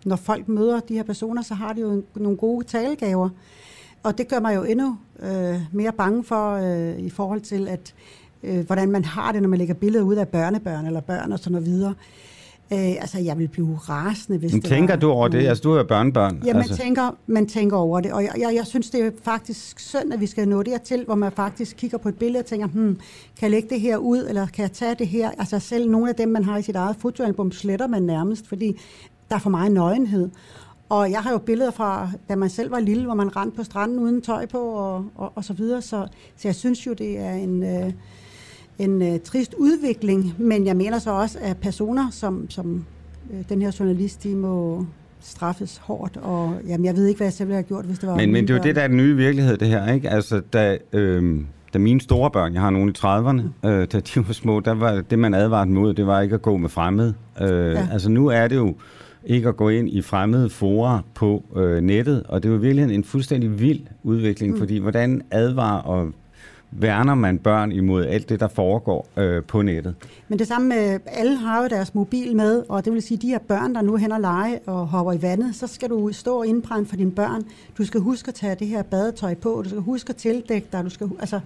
når 0.06 0.16
folk 0.16 0.48
møder 0.48 0.80
de 0.80 0.94
her 0.94 1.04
personer, 1.04 1.42
så 1.42 1.54
har 1.54 1.74
de 1.74 1.82
jo 1.82 1.92
en, 1.92 2.04
nogle 2.16 2.38
gode 2.38 2.66
talegaver. 2.68 3.30
Og 4.04 4.18
det 4.18 4.28
gør 4.28 4.40
mig 4.40 4.56
jo 4.56 4.64
endnu 4.64 4.98
øh, 5.20 5.62
mere 5.72 5.92
bange 5.92 6.24
for, 6.24 6.52
øh, 6.52 7.00
i 7.00 7.10
forhold 7.10 7.42
til, 7.42 7.68
at 7.68 7.94
øh, 8.44 8.66
hvordan 8.66 8.92
man 8.92 9.06
har 9.06 9.32
det, 9.32 9.42
når 9.42 9.50
man 9.50 9.60
lægger 9.60 9.74
billeder 9.74 10.04
ud 10.04 10.16
af 10.16 10.28
børnebørn 10.28 10.86
eller 10.86 11.02
børn 11.02 11.32
og 11.32 11.40
sådan 11.40 11.52
noget 11.52 11.68
videre. 11.68 11.94
Øh, 12.74 12.80
altså, 12.80 13.20
jeg 13.20 13.38
vil 13.38 13.48
blive 13.48 13.78
rasende, 13.78 14.38
hvis 14.38 14.52
Men 14.54 14.62
det 14.62 14.70
tænker 14.70 14.94
var 14.94 15.00
du 15.00 15.10
over 15.10 15.28
det? 15.28 15.48
Altså, 15.48 15.62
du 15.62 15.72
har 15.72 15.78
jo 15.78 15.84
børnebørn. 15.84 16.44
Ja, 16.46 16.54
man, 16.54 16.62
altså, 16.62 16.78
tænker, 16.78 17.16
man 17.28 17.48
tænker 17.48 17.78
over 17.78 18.00
det, 18.00 18.12
og 18.12 18.24
jeg, 18.24 18.32
jeg, 18.38 18.56
jeg 18.56 18.68
synes, 18.68 18.90
det 18.90 19.06
er 19.06 19.12
faktisk 19.24 19.80
synd, 19.80 20.14
at 20.14 20.20
vi 20.20 20.26
skal 20.28 20.48
nå 20.48 20.64
dertil, 20.64 21.06
hvor 21.06 21.16
man 21.16 21.32
faktisk 21.32 21.78
kigger 21.78 21.98
på 21.98 22.10
et 22.10 22.16
billede 22.16 22.40
og 22.40 22.46
tænker, 22.46 22.68
hmm, 22.68 22.96
kan 23.40 23.42
jeg 23.42 23.52
lægge 23.52 23.70
det 23.70 23.82
her 23.82 23.98
ud, 23.98 24.26
eller 24.30 24.48
kan 24.48 24.62
jeg 24.62 24.72
tage 24.72 24.96
det 24.96 25.08
her? 25.08 25.32
Altså 25.38 25.60
selv 25.60 25.90
nogle 25.90 26.10
af 26.10 26.16
dem, 26.16 26.30
man 26.30 26.44
har 26.44 26.58
i 26.58 26.62
sit 26.62 26.76
eget 26.76 26.96
fotoalbum, 27.00 27.52
sletter 27.52 27.88
man 27.88 28.04
nærmest, 28.04 28.48
fordi 28.48 28.78
der 29.30 29.36
er 29.36 29.40
for 29.40 29.50
meget 29.50 29.72
nøgenhed. 29.72 30.30
Og 30.90 31.12
jeg 31.12 31.20
har 31.20 31.32
jo 31.32 31.38
billeder 31.38 31.72
fra, 31.72 32.10
da 32.30 32.36
man 32.36 32.50
selv 32.50 32.72
var 32.72 32.80
lille, 32.80 33.06
hvor 33.06 33.14
man 33.14 33.36
rendte 33.36 33.56
på 33.56 33.64
stranden 33.64 34.00
uden 34.00 34.22
tøj 34.22 34.46
på, 34.46 34.58
og, 34.58 35.06
og, 35.16 35.32
og 35.36 35.44
så 35.44 35.54
videre. 35.54 35.82
Så, 35.82 36.08
så 36.38 36.48
jeg 36.48 36.56
synes 36.56 36.88
jo, 36.88 36.94
det 36.94 37.20
er 37.20 37.32
en, 37.32 37.64
øh, 37.64 37.94
en 38.84 39.02
øh, 39.02 39.20
trist 39.20 39.54
udvikling, 39.58 40.36
men 40.38 40.66
jeg 40.66 40.76
mener 40.76 41.00
så 41.00 41.12
også, 41.12 41.38
at 41.42 41.58
personer, 41.58 42.10
som, 42.12 42.50
som 42.50 42.86
øh, 43.34 43.40
den 43.50 43.62
her 43.62 43.76
journalist, 43.80 44.24
de 44.24 44.36
må 44.36 44.86
straffes 45.22 45.78
hårdt, 45.78 46.18
og 46.18 46.58
jamen, 46.68 46.86
jeg 46.86 46.96
ved 46.96 47.08
ikke, 47.08 47.18
hvad 47.18 47.28
jeg 47.28 47.34
selv 47.34 47.48
ville 47.48 47.56
have 47.56 47.64
gjort, 47.64 47.86
hvis 47.86 48.00
det 48.00 48.10
var 48.10 48.16
men, 48.16 48.32
men 48.32 48.48
det 48.48 48.54
er 48.54 48.58
jo 48.58 48.64
det, 48.64 48.76
der 48.76 48.82
er 48.82 48.88
den 48.88 48.98
nye 48.98 49.16
virkelighed, 49.16 49.58
det 49.58 49.68
her, 49.68 49.94
ikke? 49.94 50.10
Altså, 50.10 50.42
da, 50.54 50.78
øhm, 50.94 51.48
da 51.74 51.80
mine 51.80 52.02
store 52.02 52.32
børn, 52.32 52.54
jeg 52.54 52.62
har 52.62 52.70
nogle 52.70 52.92
i 52.92 52.94
30'erne, 52.98 53.68
øh, 53.70 53.88
da 53.92 54.00
de 54.00 54.28
var 54.28 54.34
små, 54.34 54.60
der 54.60 54.74
var 54.74 55.02
det, 55.10 55.20
man 55.20 55.34
advarede 55.34 55.72
mod, 55.72 55.94
det 55.94 56.08
var 56.08 56.22
ikke 56.22 56.36
at 56.36 56.42
gå 56.42 56.58
med 56.58 56.70
fremmede. 56.70 57.14
Øh, 57.42 57.48
ja. 57.50 57.88
Altså, 57.92 58.10
nu 58.10 58.28
er 58.28 58.48
det 58.48 58.56
jo 58.56 58.76
ikke 59.26 59.50
at 59.50 59.58
gå 59.58 59.70
ind 59.70 59.90
i 59.90 60.02
fremmede 60.02 60.50
fora 60.50 61.02
på 61.16 61.44
øh, 61.56 61.82
nettet, 61.82 62.24
og 62.24 62.44
det 62.44 62.50
er 62.50 62.54
jo 62.54 62.60
virkelig 62.60 62.96
en 62.96 63.04
fuldstændig 63.04 63.60
vild 63.60 63.82
udvikling, 64.04 64.54
mm. 64.54 64.60
fordi 64.60 64.78
hvordan 64.78 65.22
advarer 65.32 65.82
og 65.82 66.14
værner 66.72 67.16
man 67.16 67.38
børn 67.38 67.72
imod 67.72 68.06
alt 68.06 68.30
det, 68.30 68.40
der 68.40 68.48
foregår 68.48 69.08
øh, 69.18 69.44
på 69.44 69.62
nettet? 69.62 69.96
Men 70.28 70.40
det 70.40 70.48
samme 70.48 70.68
med, 70.68 71.00
alle 71.06 71.36
har 71.38 71.62
jo 71.62 71.68
deres 71.68 71.96
mobil 71.96 72.36
med, 72.36 72.64
og 72.70 72.86
det 72.86 72.94
vil 72.94 73.02
sige, 73.02 73.18
de 73.18 73.28
her 73.28 73.40
børn, 73.48 73.76
der 73.76 73.82
nu 73.82 73.96
hen 73.96 74.12
og 74.12 74.22
lege 74.22 74.60
og 74.66 74.88
hopper 74.88 75.14
i 75.14 75.22
vandet, 75.22 75.56
så 75.56 75.68
skal 75.68 75.90
du 75.90 76.10
stå 76.14 76.38
og 76.38 76.48
indbrænde 76.48 76.86
for 76.90 76.96
dine 76.96 77.12
børn. 77.12 77.42
Du 77.78 77.86
skal 77.86 78.02
huske 78.02 78.28
at 78.28 78.34
tage 78.34 78.56
det 78.56 78.68
her 78.68 78.84
badetøj 78.84 79.36
på, 79.36 79.62
du 79.64 79.70
skal 79.70 79.82
huske 79.82 80.10
at 80.10 80.16
tildække 80.16 80.68
dig, 80.72 80.84
du 80.84 80.90
skal, 80.90 81.10
altså, 81.20 81.40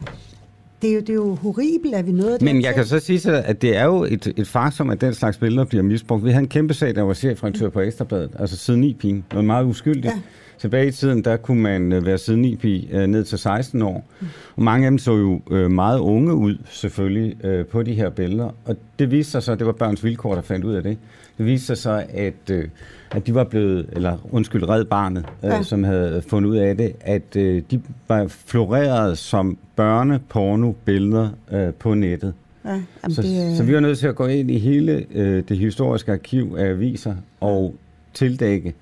det 0.82 0.90
er, 0.90 0.94
jo, 0.94 1.00
det 1.00 1.10
er 1.10 1.14
jo 1.14 1.36
horribelt, 1.36 1.96
at 1.96 2.06
vi 2.08 2.12
nåede 2.12 2.38
Men 2.42 2.48
dertil. 2.48 2.64
jeg 2.64 2.76
kan 2.76 2.86
så 2.86 3.00
sige 3.00 3.20
til 3.20 3.32
dig, 3.32 3.46
at 3.46 3.62
det 3.62 3.78
er 3.78 3.86
jo 3.86 4.04
et, 4.04 4.34
et 4.38 4.48
faktum, 4.48 4.90
at 4.90 5.02
den 5.02 5.14
slags 5.14 5.38
billeder 5.38 5.66
bliver 5.66 5.84
misbrugt. 5.84 6.26
Vi 6.26 6.30
havde 6.30 6.44
en 6.44 6.50
kæmpe 6.50 6.74
sag, 6.74 6.96
der 6.96 7.02
var 7.02 7.14
chefredaktør 7.14 7.70
på 7.70 7.80
Ekstrabladet, 7.80 8.30
altså 8.40 8.58
siden 8.58 8.80
9 8.82 8.94
pigen. 8.94 9.26
Noget 9.32 9.46
meget 9.46 9.66
uskyldigt. 9.66 10.06
Ja. 10.06 10.20
Tilbage 10.58 10.88
i 10.88 10.92
tiden, 10.92 11.24
der 11.24 11.38
kunne 11.38 11.62
man 11.62 11.92
øh, 11.92 12.06
være 12.06 12.18
siden 12.18 12.42
9 12.42 12.56
pige 12.56 12.88
øh, 12.92 13.08
ned 13.08 13.24
til 13.24 13.38
16 13.38 13.82
år. 13.82 14.06
Og 14.56 14.64
mange 14.64 14.86
af 14.88 14.92
dem 14.92 14.98
så 14.98 15.12
jo 15.18 15.42
øh, 15.52 15.72
meget 15.72 16.00
unge 16.00 16.34
ud, 16.34 16.58
selvfølgelig, 16.70 17.36
på 17.72 17.84
de 17.84 17.94
her 17.94 18.10
billeder. 18.10 18.50
Og 18.66 18.76
det 19.00 19.12
viste 19.12 19.32
sig 19.32 19.44
så, 19.44 19.56
det 19.56 19.66
var 19.68 19.72
børns 19.74 20.04
vilkår, 20.04 20.36
der 20.36 20.42
fandt 20.42 20.66
ud 20.66 20.74
af 20.74 20.84
det. 20.84 20.98
Det 21.38 21.46
viste 21.46 21.66
sig 21.68 21.78
så, 21.78 22.04
at, 22.10 22.52
at 23.12 23.28
de 23.28 23.36
var 23.36 23.44
blevet, 23.44 23.86
eller 23.92 24.18
undskyld, 24.32 24.70
red 24.70 24.86
barnet, 24.86 25.26
Ja. 25.44 25.64
som 25.64 25.84
havde 25.84 26.22
fundet 26.28 26.50
ud 26.50 26.58
af 26.58 26.78
det, 26.78 26.94
at 27.02 27.34
de 27.34 27.82
var 28.08 28.28
floreret 28.28 29.18
som 29.18 29.58
børneporno-billeder 29.76 31.30
på 31.80 31.94
nettet. 31.94 32.34
Ja, 32.66 32.82
Så, 33.10 33.22
det, 33.22 33.58
så 33.58 33.64
vi 33.64 33.74
var 33.74 33.80
nødt 33.80 33.98
til 33.98 34.08
at 34.08 34.16
gå 34.16 34.26
ind 34.26 34.52
i 34.52 34.58
hele 34.60 35.06
øh, 35.14 35.44
det 35.50 35.58
historiske 35.58 36.12
arkiv 36.12 36.56
af 36.60 36.66
aviser 36.70 37.16
og 37.42 37.76
tildække 38.14 38.74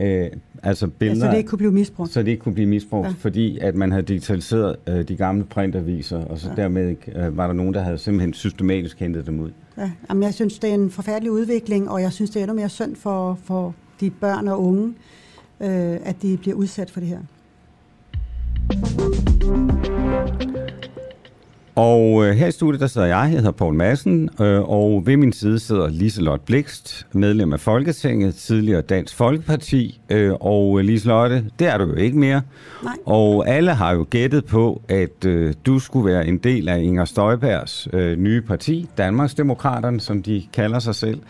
øh, 0.00 0.26
altså 0.62 0.86
ja, 0.86 0.90
billeder, 0.98 1.20
så 1.26 1.30
det 1.30 1.36
ikke 1.38 1.48
kunne 1.48 1.58
blive 1.58 1.72
misbrugt. 1.72 2.10
så 2.12 2.22
det 2.22 2.28
ikke 2.28 2.42
kunne 2.42 2.54
blive 2.54 2.68
misbrugt, 2.68 3.04
Ja. 3.04 3.08
ja. 3.08 3.14
fordi 3.18 3.58
at 3.58 3.74
man 3.74 3.90
havde 3.90 4.02
digitaliseret 4.06 4.76
øh, 4.88 5.08
de 5.08 5.16
gamle 5.16 5.44
printaviser, 5.44 6.24
og 6.24 6.38
så 6.38 6.48
ja. 6.56 6.62
dermed 6.62 6.96
øh, 7.16 7.36
var 7.36 7.46
der 7.46 7.54
nogen, 7.54 7.74
der 7.74 7.80
havde 7.82 7.98
simpelthen 7.98 8.32
systematisk 8.34 9.00
hentet 9.00 9.26
dem 9.26 9.40
ud. 9.40 9.50
Ja, 9.78 9.90
jamen, 10.08 10.22
jeg 10.22 10.34
synes, 10.34 10.58
det 10.58 10.70
er 10.70 10.74
en 10.74 10.90
forfærdelig 10.90 11.30
udvikling, 11.32 11.90
og 11.90 12.02
jeg 12.02 12.12
synes, 12.12 12.30
det 12.30 12.36
er 12.40 12.44
endnu 12.44 12.56
mere 12.56 12.68
synd 12.68 12.96
for, 12.96 13.38
for 13.44 13.74
de 14.00 14.10
børn 14.10 14.48
og 14.48 14.62
unge, 14.62 14.88
øh, 15.60 15.68
at 16.04 16.16
de 16.22 16.36
bliver 16.36 16.56
udsat 16.56 16.90
for 16.90 17.00
det 17.00 17.08
her. 17.08 17.18
Og 21.76 22.26
øh, 22.26 22.34
her 22.34 22.46
i 22.46 22.52
studiet, 22.52 22.80
der 22.80 22.86
sidder 22.86 23.06
jeg, 23.06 23.16
jeg 23.16 23.30
hedder 23.30 23.50
Poul 23.50 23.74
Madsen, 23.74 24.30
øh, 24.40 24.60
og 24.60 25.02
ved 25.06 25.16
min 25.16 25.32
side 25.32 25.58
sidder 25.58 25.88
Liselotte 25.88 26.44
Blikst, 26.46 27.06
medlem 27.12 27.52
af 27.52 27.60
Folketinget, 27.60 28.34
tidligere 28.34 28.80
Dansk 28.80 29.16
Folkeparti, 29.16 30.00
øh, 30.10 30.32
og 30.40 30.78
øh, 30.78 30.84
Liselotte, 30.84 31.44
det 31.58 31.66
er 31.66 31.78
du 31.78 31.84
jo 31.84 31.94
ikke 31.94 32.18
mere. 32.18 32.42
Nej. 32.82 32.92
Og 33.06 33.48
alle 33.48 33.74
har 33.74 33.92
jo 33.94 34.06
gættet 34.10 34.44
på, 34.44 34.82
at 34.88 35.24
øh, 35.24 35.54
du 35.66 35.78
skulle 35.78 36.12
være 36.12 36.26
en 36.26 36.38
del 36.38 36.68
af 36.68 36.82
Inger 36.82 37.04
Støjbergs 37.04 37.88
øh, 37.92 38.18
nye 38.18 38.40
parti, 38.42 38.88
Danmarksdemokraterne, 38.98 40.00
som 40.00 40.22
de 40.22 40.42
kalder 40.52 40.78
sig 40.78 40.94
selv. 40.94 41.20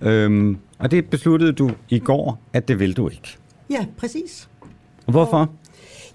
Øhm, 0.00 0.58
og 0.78 0.90
det 0.90 1.04
besluttede 1.10 1.52
du 1.52 1.70
i 1.88 1.98
går, 1.98 2.40
at 2.52 2.68
det 2.68 2.78
vil 2.78 2.96
du 2.96 3.08
ikke. 3.08 3.36
Ja, 3.70 3.86
præcis. 3.98 4.48
Hvorfor? 5.06 5.50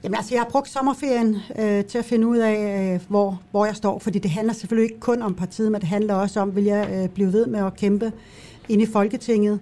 Jamen 0.04 0.16
altså, 0.16 0.34
jeg 0.34 0.42
har 0.42 0.50
brugt 0.50 0.70
sommerferien 0.70 1.38
øh, 1.60 1.86
til 1.86 1.98
at 1.98 2.06
finde 2.06 2.28
ud 2.28 2.38
af, 2.38 2.94
øh, 2.94 3.02
hvor, 3.08 3.42
hvor 3.52 3.66
jeg 3.66 3.76
står, 3.76 4.00
fordi 4.00 4.20
det 4.20 4.32
handler 4.32 4.54
selvfølgelig 4.54 4.92
ikke 4.92 5.00
kun 5.00 5.22
om 5.22 5.36
partiet, 5.36 5.72
men 5.72 5.82
det 5.82 5.90
handler 5.90 6.14
også 6.14 6.40
om, 6.40 6.56
vil 6.56 6.64
jeg 6.64 6.90
øh, 6.94 7.10
blive 7.10 7.34
ved 7.34 7.46
med 7.46 7.60
at 7.60 7.76
kæmpe 7.76 8.12
ind 8.70 8.82
i 8.82 8.86
Folketinget. 8.86 9.60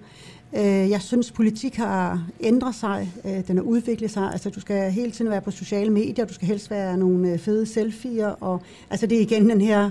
Øh, 0.53 0.89
jeg 0.89 1.01
synes, 1.01 1.31
politik 1.31 1.75
har 1.75 2.27
ændret 2.41 2.75
sig, 2.75 3.11
øh, 3.25 3.47
den 3.47 3.57
har 3.57 3.63
udviklet 3.63 4.11
sig. 4.11 4.31
Altså, 4.31 4.49
du 4.49 4.59
skal 4.59 4.91
hele 4.91 5.11
tiden 5.11 5.31
være 5.31 5.41
på 5.41 5.51
sociale 5.51 5.89
medier, 5.89 6.25
du 6.25 6.33
skal 6.33 6.47
helst 6.47 6.71
være 6.71 6.97
nogle 6.97 7.31
øh, 7.31 7.39
fede 7.39 7.65
selfies, 7.65 8.25
og 8.39 8.61
altså, 8.89 9.07
det 9.07 9.17
er 9.17 9.21
igen 9.21 9.49
den 9.49 9.61
her 9.61 9.89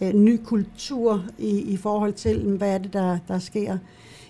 øh, 0.00 0.12
ny 0.12 0.40
kultur 0.44 1.24
i, 1.38 1.60
i 1.60 1.76
forhold 1.76 2.12
til, 2.12 2.38
hvad 2.42 2.74
er 2.74 2.78
det, 2.78 2.92
der, 2.92 3.18
der 3.28 3.38
sker, 3.38 3.78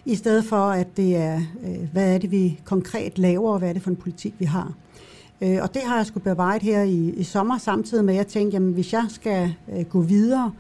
i 0.04 0.14
stedet 0.14 0.44
for, 0.44 0.70
at 0.70 0.96
det 0.96 1.16
er, 1.16 1.40
øh, 1.64 1.92
hvad 1.92 2.14
er 2.14 2.18
det, 2.18 2.30
vi 2.30 2.60
konkret 2.64 3.18
laver, 3.18 3.52
og 3.52 3.58
hvad 3.58 3.68
er 3.68 3.72
det 3.72 3.82
for 3.82 3.90
en 3.90 3.96
politik, 3.96 4.34
vi 4.38 4.44
har. 4.44 4.74
Øh, 5.40 5.58
og 5.62 5.74
det 5.74 5.82
har 5.82 5.96
jeg 5.96 6.06
skulle 6.06 6.24
bearbejde 6.24 6.64
her 6.64 6.82
i, 6.82 7.10
i 7.16 7.22
sommer, 7.22 7.58
samtidig 7.58 8.04
med, 8.04 8.14
at 8.14 8.18
jeg 8.18 8.26
tænkte, 8.26 8.54
jamen 8.54 8.72
hvis 8.72 8.92
jeg 8.92 9.04
skal 9.08 9.54
øh, 9.72 9.84
gå 9.84 10.00
videre 10.00 10.52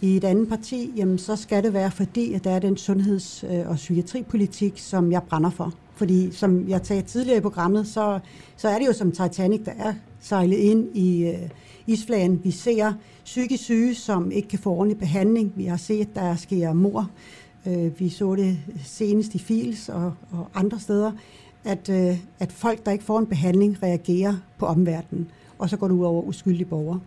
i 0.00 0.16
et 0.16 0.24
andet 0.24 0.48
parti, 0.48 0.92
jamen 0.96 1.18
så 1.18 1.36
skal 1.36 1.62
det 1.62 1.72
være, 1.72 1.90
fordi 1.90 2.32
at 2.32 2.44
der 2.44 2.50
er 2.50 2.58
den 2.58 2.76
sundheds- 2.76 3.44
øh, 3.44 3.68
og 3.68 3.76
psykiatripolitik, 3.76 4.72
som 4.76 5.12
jeg 5.12 5.22
brænder 5.22 5.50
for. 5.50 5.72
Fordi 5.94 6.32
som 6.32 6.68
jeg 6.68 6.80
sagde 6.82 7.02
tidligere 7.02 7.38
i 7.38 7.40
programmet, 7.40 7.86
så, 7.86 8.18
så 8.56 8.68
er 8.68 8.78
det 8.78 8.86
jo 8.86 8.92
som 8.92 9.12
Titanic, 9.12 9.60
der 9.64 9.72
er 9.78 9.94
sejlet 10.20 10.56
ind 10.56 10.96
i 10.96 11.26
øh, 11.26 11.48
isflagen. 11.86 12.40
Vi 12.44 12.50
ser 12.50 12.92
psykisk 13.24 13.64
syge, 13.64 13.94
som 13.94 14.30
ikke 14.30 14.48
kan 14.48 14.58
få 14.58 14.70
ordentlig 14.70 14.98
behandling. 14.98 15.52
Vi 15.56 15.64
har 15.64 15.76
set, 15.76 16.14
der 16.14 16.36
sker 16.36 16.72
mor. 16.72 17.10
Øh, 17.66 18.00
vi 18.00 18.08
så 18.08 18.34
det 18.34 18.58
senest 18.84 19.34
i 19.34 19.38
Fils 19.38 19.88
og, 19.88 20.12
og 20.30 20.48
andre 20.54 20.80
steder 20.80 21.12
at, 21.68 21.88
øh, 21.90 22.16
at 22.40 22.52
folk, 22.52 22.86
der 22.86 22.92
ikke 22.92 23.04
får 23.04 23.18
en 23.18 23.26
behandling, 23.26 23.82
reagerer 23.82 24.34
på 24.58 24.66
omverdenen, 24.66 25.28
og 25.58 25.70
så 25.70 25.76
går 25.76 25.88
det 25.88 25.94
ud 25.94 26.04
over 26.04 26.22
uskyldige 26.22 26.64
borgere. 26.64 27.00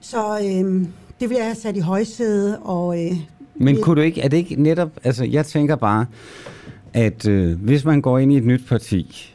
Så 0.00 0.38
øh, 0.38 0.86
det 1.20 1.28
vil 1.28 1.36
jeg 1.36 1.44
have 1.44 1.54
sat 1.54 1.76
i 1.76 1.80
højsæde, 1.80 2.58
og... 2.58 3.04
Øh, 3.04 3.12
Men 3.54 3.80
kunne 3.82 3.96
du 3.96 4.00
ikke, 4.00 4.20
er 4.20 4.28
det 4.28 4.36
ikke 4.36 4.62
netop, 4.62 4.90
altså 5.04 5.24
jeg 5.24 5.46
tænker 5.46 5.76
bare, 5.76 6.06
at 6.92 7.28
øh, 7.28 7.62
hvis 7.62 7.84
man 7.84 8.00
går 8.00 8.18
ind 8.18 8.32
i 8.32 8.36
et 8.36 8.44
nyt 8.44 8.66
parti, 8.68 9.34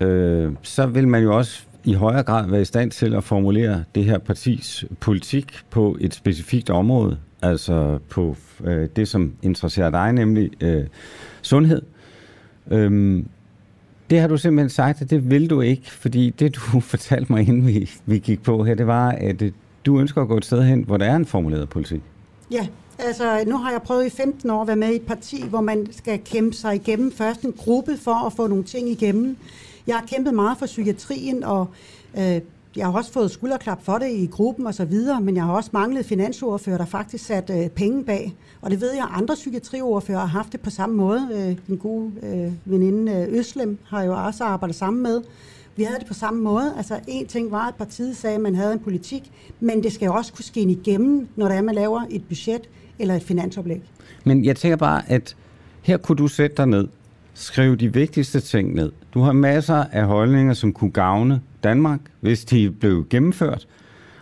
øh, 0.00 0.52
så 0.62 0.86
vil 0.86 1.08
man 1.08 1.22
jo 1.22 1.36
også 1.36 1.62
i 1.84 1.92
højere 1.92 2.22
grad 2.22 2.50
være 2.50 2.60
i 2.60 2.64
stand 2.64 2.90
til 2.90 3.14
at 3.14 3.24
formulere 3.24 3.84
det 3.94 4.04
her 4.04 4.18
partis 4.18 4.84
politik 5.00 5.52
på 5.70 5.96
et 6.00 6.14
specifikt 6.14 6.70
område, 6.70 7.18
altså 7.42 7.98
på 8.10 8.36
øh, 8.64 8.88
det, 8.96 9.08
som 9.08 9.32
interesserer 9.42 9.90
dig, 9.90 10.12
nemlig 10.12 10.50
øh, 10.62 10.86
sundhed. 11.42 11.82
Øhm, 12.70 13.28
det 14.10 14.20
har 14.20 14.28
du 14.28 14.36
simpelthen 14.36 14.70
sagt, 14.70 15.02
at 15.02 15.10
det 15.10 15.30
vil 15.30 15.50
du 15.50 15.60
ikke, 15.60 15.90
fordi 15.90 16.30
det, 16.30 16.54
du 16.54 16.80
fortalte 16.94 17.32
mig, 17.32 17.48
inden 17.48 17.66
vi, 17.66 17.90
vi 18.06 18.18
gik 18.18 18.42
på 18.42 18.64
her, 18.64 18.74
det 18.74 18.86
var, 18.86 19.10
at 19.10 19.42
øh, 19.42 19.52
du 19.86 20.00
ønsker 20.00 20.22
at 20.22 20.28
gå 20.28 20.36
et 20.36 20.44
sted 20.44 20.62
hen, 20.62 20.82
hvor 20.82 20.96
der 20.96 21.06
er 21.06 21.16
en 21.16 21.26
formuleret 21.26 21.68
politik. 21.68 22.00
Ja, 22.50 22.66
altså 22.98 23.44
nu 23.46 23.56
har 23.56 23.70
jeg 23.70 23.82
prøvet 23.82 24.06
i 24.06 24.10
15 24.10 24.50
år 24.50 24.60
at 24.62 24.66
være 24.66 24.76
med 24.76 24.92
i 24.92 24.96
et 24.96 25.06
parti, 25.06 25.44
hvor 25.48 25.60
man 25.60 25.86
skal 25.90 26.20
kæmpe 26.24 26.56
sig 26.56 26.74
igennem 26.74 27.12
først 27.12 27.42
en 27.42 27.52
gruppe 27.52 27.96
for 27.96 28.26
at 28.26 28.32
få 28.32 28.46
nogle 28.46 28.64
ting 28.64 28.88
igennem. 28.88 29.36
Jeg 29.86 29.96
har 29.96 30.06
kæmpet 30.06 30.34
meget 30.34 30.58
for 30.58 30.66
psykiatrien, 30.66 31.44
og 31.44 31.68
øh, 32.18 32.40
jeg 32.78 32.86
har 32.86 32.92
også 32.92 33.12
fået 33.12 33.30
skulderklap 33.30 33.84
for 33.84 33.98
det 33.98 34.10
i 34.10 34.26
gruppen 34.26 34.66
og 34.66 34.74
så 34.74 34.84
videre, 34.84 35.20
men 35.20 35.36
jeg 35.36 35.44
har 35.44 35.52
også 35.52 35.70
manglet 35.72 36.06
finansordfører, 36.06 36.78
der 36.78 36.84
faktisk 36.84 37.24
sat 37.24 37.50
øh, 37.50 37.68
penge 37.68 38.04
bag. 38.04 38.34
Og 38.60 38.70
det 38.70 38.80
ved 38.80 38.92
jeg, 38.94 39.02
at 39.02 39.10
andre 39.12 39.34
psykiatriordfører 39.34 40.18
har 40.18 40.26
haft 40.26 40.52
det 40.52 40.60
på 40.60 40.70
samme 40.70 40.96
måde. 40.96 41.28
Øh, 41.32 41.56
den 41.66 41.78
gode 41.78 42.12
øh, 42.22 42.52
veninde 42.64 43.12
øh, 43.12 43.38
Øslem 43.38 43.78
har 43.86 44.02
jo 44.02 44.24
også 44.24 44.44
arbejdet 44.44 44.76
sammen 44.76 45.02
med. 45.02 45.22
Vi 45.76 45.82
havde 45.82 45.98
det 45.98 46.06
på 46.06 46.14
samme 46.14 46.42
måde. 46.42 46.74
Altså 46.76 47.00
en 47.08 47.26
ting 47.26 47.50
var, 47.50 47.68
at 47.68 47.74
partiet 47.74 48.16
sagde, 48.16 48.36
at 48.36 48.42
man 48.42 48.54
havde 48.54 48.72
en 48.72 48.78
politik, 48.78 49.30
men 49.60 49.82
det 49.82 49.92
skal 49.92 50.06
jo 50.06 50.14
også 50.14 50.32
kunne 50.32 50.44
ske 50.44 50.60
igennem, 50.60 51.28
når 51.36 51.48
det 51.48 51.56
er, 51.56 51.62
man 51.62 51.74
laver 51.74 52.02
et 52.10 52.24
budget 52.28 52.68
eller 52.98 53.14
et 53.14 53.22
finansoplæg. 53.22 53.82
Men 54.24 54.44
jeg 54.44 54.56
tænker 54.56 54.76
bare, 54.76 55.10
at 55.10 55.36
her 55.82 55.96
kunne 55.96 56.16
du 56.16 56.28
sætte 56.28 56.56
dig 56.56 56.66
ned, 56.66 56.88
skrive 57.34 57.76
de 57.76 57.92
vigtigste 57.92 58.40
ting 58.40 58.74
ned. 58.74 58.92
Du 59.18 59.22
har 59.22 59.32
masser 59.32 59.84
af 59.92 60.04
holdninger, 60.04 60.54
som 60.54 60.72
kunne 60.72 60.90
gavne 60.90 61.40
Danmark, 61.64 62.00
hvis 62.20 62.44
de 62.44 62.70
blev 62.70 63.06
gennemført. 63.10 63.66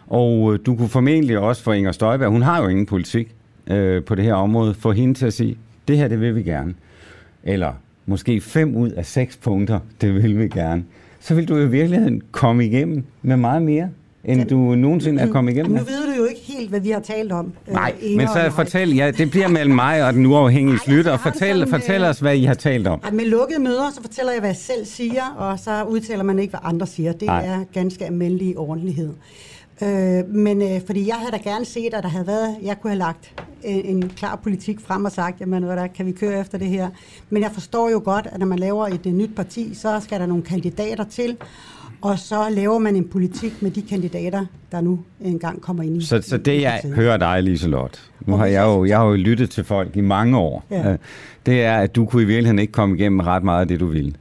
Og 0.07 0.53
øh, 0.55 0.59
du 0.66 0.76
kunne 0.76 0.88
formentlig 0.88 1.38
også 1.38 1.62
for 1.62 1.72
Inger 1.72 1.92
Støjberg, 1.92 2.30
hun 2.30 2.42
har 2.42 2.62
jo 2.62 2.68
ingen 2.68 2.86
politik 2.86 3.34
øh, 3.66 4.05
på 4.05 4.14
det 4.14 4.24
her 4.24 4.34
område, 4.34 4.74
få 4.74 4.92
hende 4.92 5.14
til 5.14 5.26
at 5.26 5.32
sige, 5.32 5.59
det 5.88 5.97
her, 5.99 6.09
det 6.09 6.20
vil 6.20 6.36
vi 6.36 6.42
gerne. 6.42 6.74
Eller 7.44 7.72
måske 8.07 8.40
fem 8.40 8.76
ud 8.76 8.90
af 8.90 9.07
seks 9.07 9.36
punkter, 9.36 9.78
det 10.01 10.14
vil 10.14 10.38
vi 10.38 10.49
gerne. 10.49 10.84
Så 11.20 11.34
vil 11.34 11.49
du 11.49 11.57
i 11.57 11.68
virkeligheden 11.68 12.22
komme 12.30 12.66
igennem 12.66 13.05
med 13.22 13.36
meget 13.36 13.62
mere, 13.62 13.88
end 14.24 14.49
du 14.49 14.74
nogensinde 14.74 15.22
er 15.22 15.30
kommet 15.32 15.53
igennem 15.53 15.72
Nu 15.72 15.78
med. 15.78 15.84
ved 15.84 16.14
du 16.14 16.22
jo 16.22 16.24
ikke 16.28 16.36
helt, 16.47 16.70
hvad 16.70 16.80
vi 16.80 16.90
har 16.90 17.01
talt 17.01 17.32
om. 17.32 17.53
øh, 17.68 17.74
Nej, 17.74 17.94
Inger 18.01 18.16
men 18.16 18.28
så 18.28 18.42
mig. 18.42 18.53
fortæl, 18.53 18.94
ja, 18.94 19.11
det 19.11 19.30
bliver 19.30 19.49
mellem 19.49 19.74
mig 19.74 20.07
og 20.07 20.12
den 20.12 20.26
uafhængige 20.26 20.78
har 20.78 21.03
det 21.03 21.20
Fortæl, 21.20 21.57
sådan, 21.59 21.68
fortæl 21.68 22.03
øh, 22.03 22.09
os, 22.09 22.18
hvad 22.18 22.36
I 22.36 22.44
har 22.44 22.55
talt 22.55 22.86
om. 22.86 23.01
Ej, 23.05 23.11
med 23.11 23.24
lukkede 23.24 23.61
møder, 23.61 23.90
så 23.94 24.01
fortæller 24.03 24.32
jeg, 24.32 24.40
hvad 24.40 24.51
jeg 24.51 24.57
selv 24.57 24.84
siger, 24.86 25.24
og 25.36 25.59
så 25.59 25.84
udtaler 25.84 26.22
man 26.22 26.38
ikke, 26.38 26.51
hvad 26.51 26.61
andre 26.62 26.86
siger. 26.86 27.12
Det 27.12 27.22
Nej. 27.26 27.47
er 27.47 27.64
ganske 27.72 28.05
almindelig 28.05 28.59
ordentlighed. 28.59 29.12
Øh, 29.82 30.28
men 30.28 30.62
øh, 30.62 30.80
fordi 30.86 31.07
jeg 31.09 31.14
havde 31.16 31.32
da 31.32 31.51
gerne 31.51 31.64
set, 31.64 31.94
at 31.94 32.03
der 32.03 32.09
havde 32.09 32.26
været, 32.26 32.57
jeg 32.62 32.80
kunne 32.80 32.90
have 32.90 32.99
lagt 32.99 33.42
en, 33.64 33.84
en 33.97 34.09
klar 34.09 34.36
politik 34.36 34.80
frem 34.80 35.05
og 35.05 35.12
sagt, 35.12 35.40
jamen 35.40 35.62
hvad 35.62 35.76
der, 35.76 35.86
kan 35.86 36.07
vi 36.07 36.12
køre 36.12 36.40
efter 36.40 36.59
det 36.59 36.66
her. 36.68 36.88
Men 37.30 37.42
jeg 37.42 37.51
forstår 37.53 37.90
jo 37.90 38.03
godt, 38.05 38.26
at 38.32 38.38
når 38.38 38.47
man 38.47 38.59
laver 38.59 38.86
et, 38.86 39.07
et 39.07 39.14
nyt 39.14 39.34
parti, 39.36 39.74
så 39.74 40.01
skal 40.01 40.20
der 40.20 40.26
nogle 40.26 40.42
kandidater 40.42 41.05
til, 41.05 41.36
og 42.01 42.18
så 42.18 42.49
laver 42.51 42.78
man 42.78 42.97
en 42.97 43.09
politik 43.09 43.62
med 43.62 43.70
de 43.70 43.82
kandidater, 43.82 44.47
der 44.72 44.80
nu 44.80 44.99
engang 45.20 45.61
kommer 45.61 45.82
ind 45.82 45.97
i 46.03 46.05
Så, 46.07 46.22
så 46.22 46.36
det, 46.36 46.61
jeg 46.62 46.80
hører 46.94 47.16
dig, 47.16 47.42
Liselot, 47.42 48.01
nu 48.26 48.36
har 48.36 48.47
jeg 48.47 48.62
jo, 48.64 48.84
jeg 48.84 48.99
har 48.99 49.05
jo 49.07 49.14
lyttet 49.14 49.51
til 49.51 49.64
folk 49.64 49.97
i 49.97 50.01
mange 50.01 50.38
år, 50.38 50.64
Ja. 50.70 50.92
øh, 50.92 50.99
det 51.47 51.62
er, 51.64 51.76
at 51.78 51.97
du 51.97 52.05
kunne 52.07 52.22
i 52.22 52.26
virkeligheden 52.26 52.59
ikke 52.59 52.72
komme 52.72 52.97
igennem 52.97 53.20
ret 53.20 53.42
meget 53.44 53.61
af 53.61 53.68
det, 53.68 53.80
du 53.80 53.86
ville. 53.86 54.12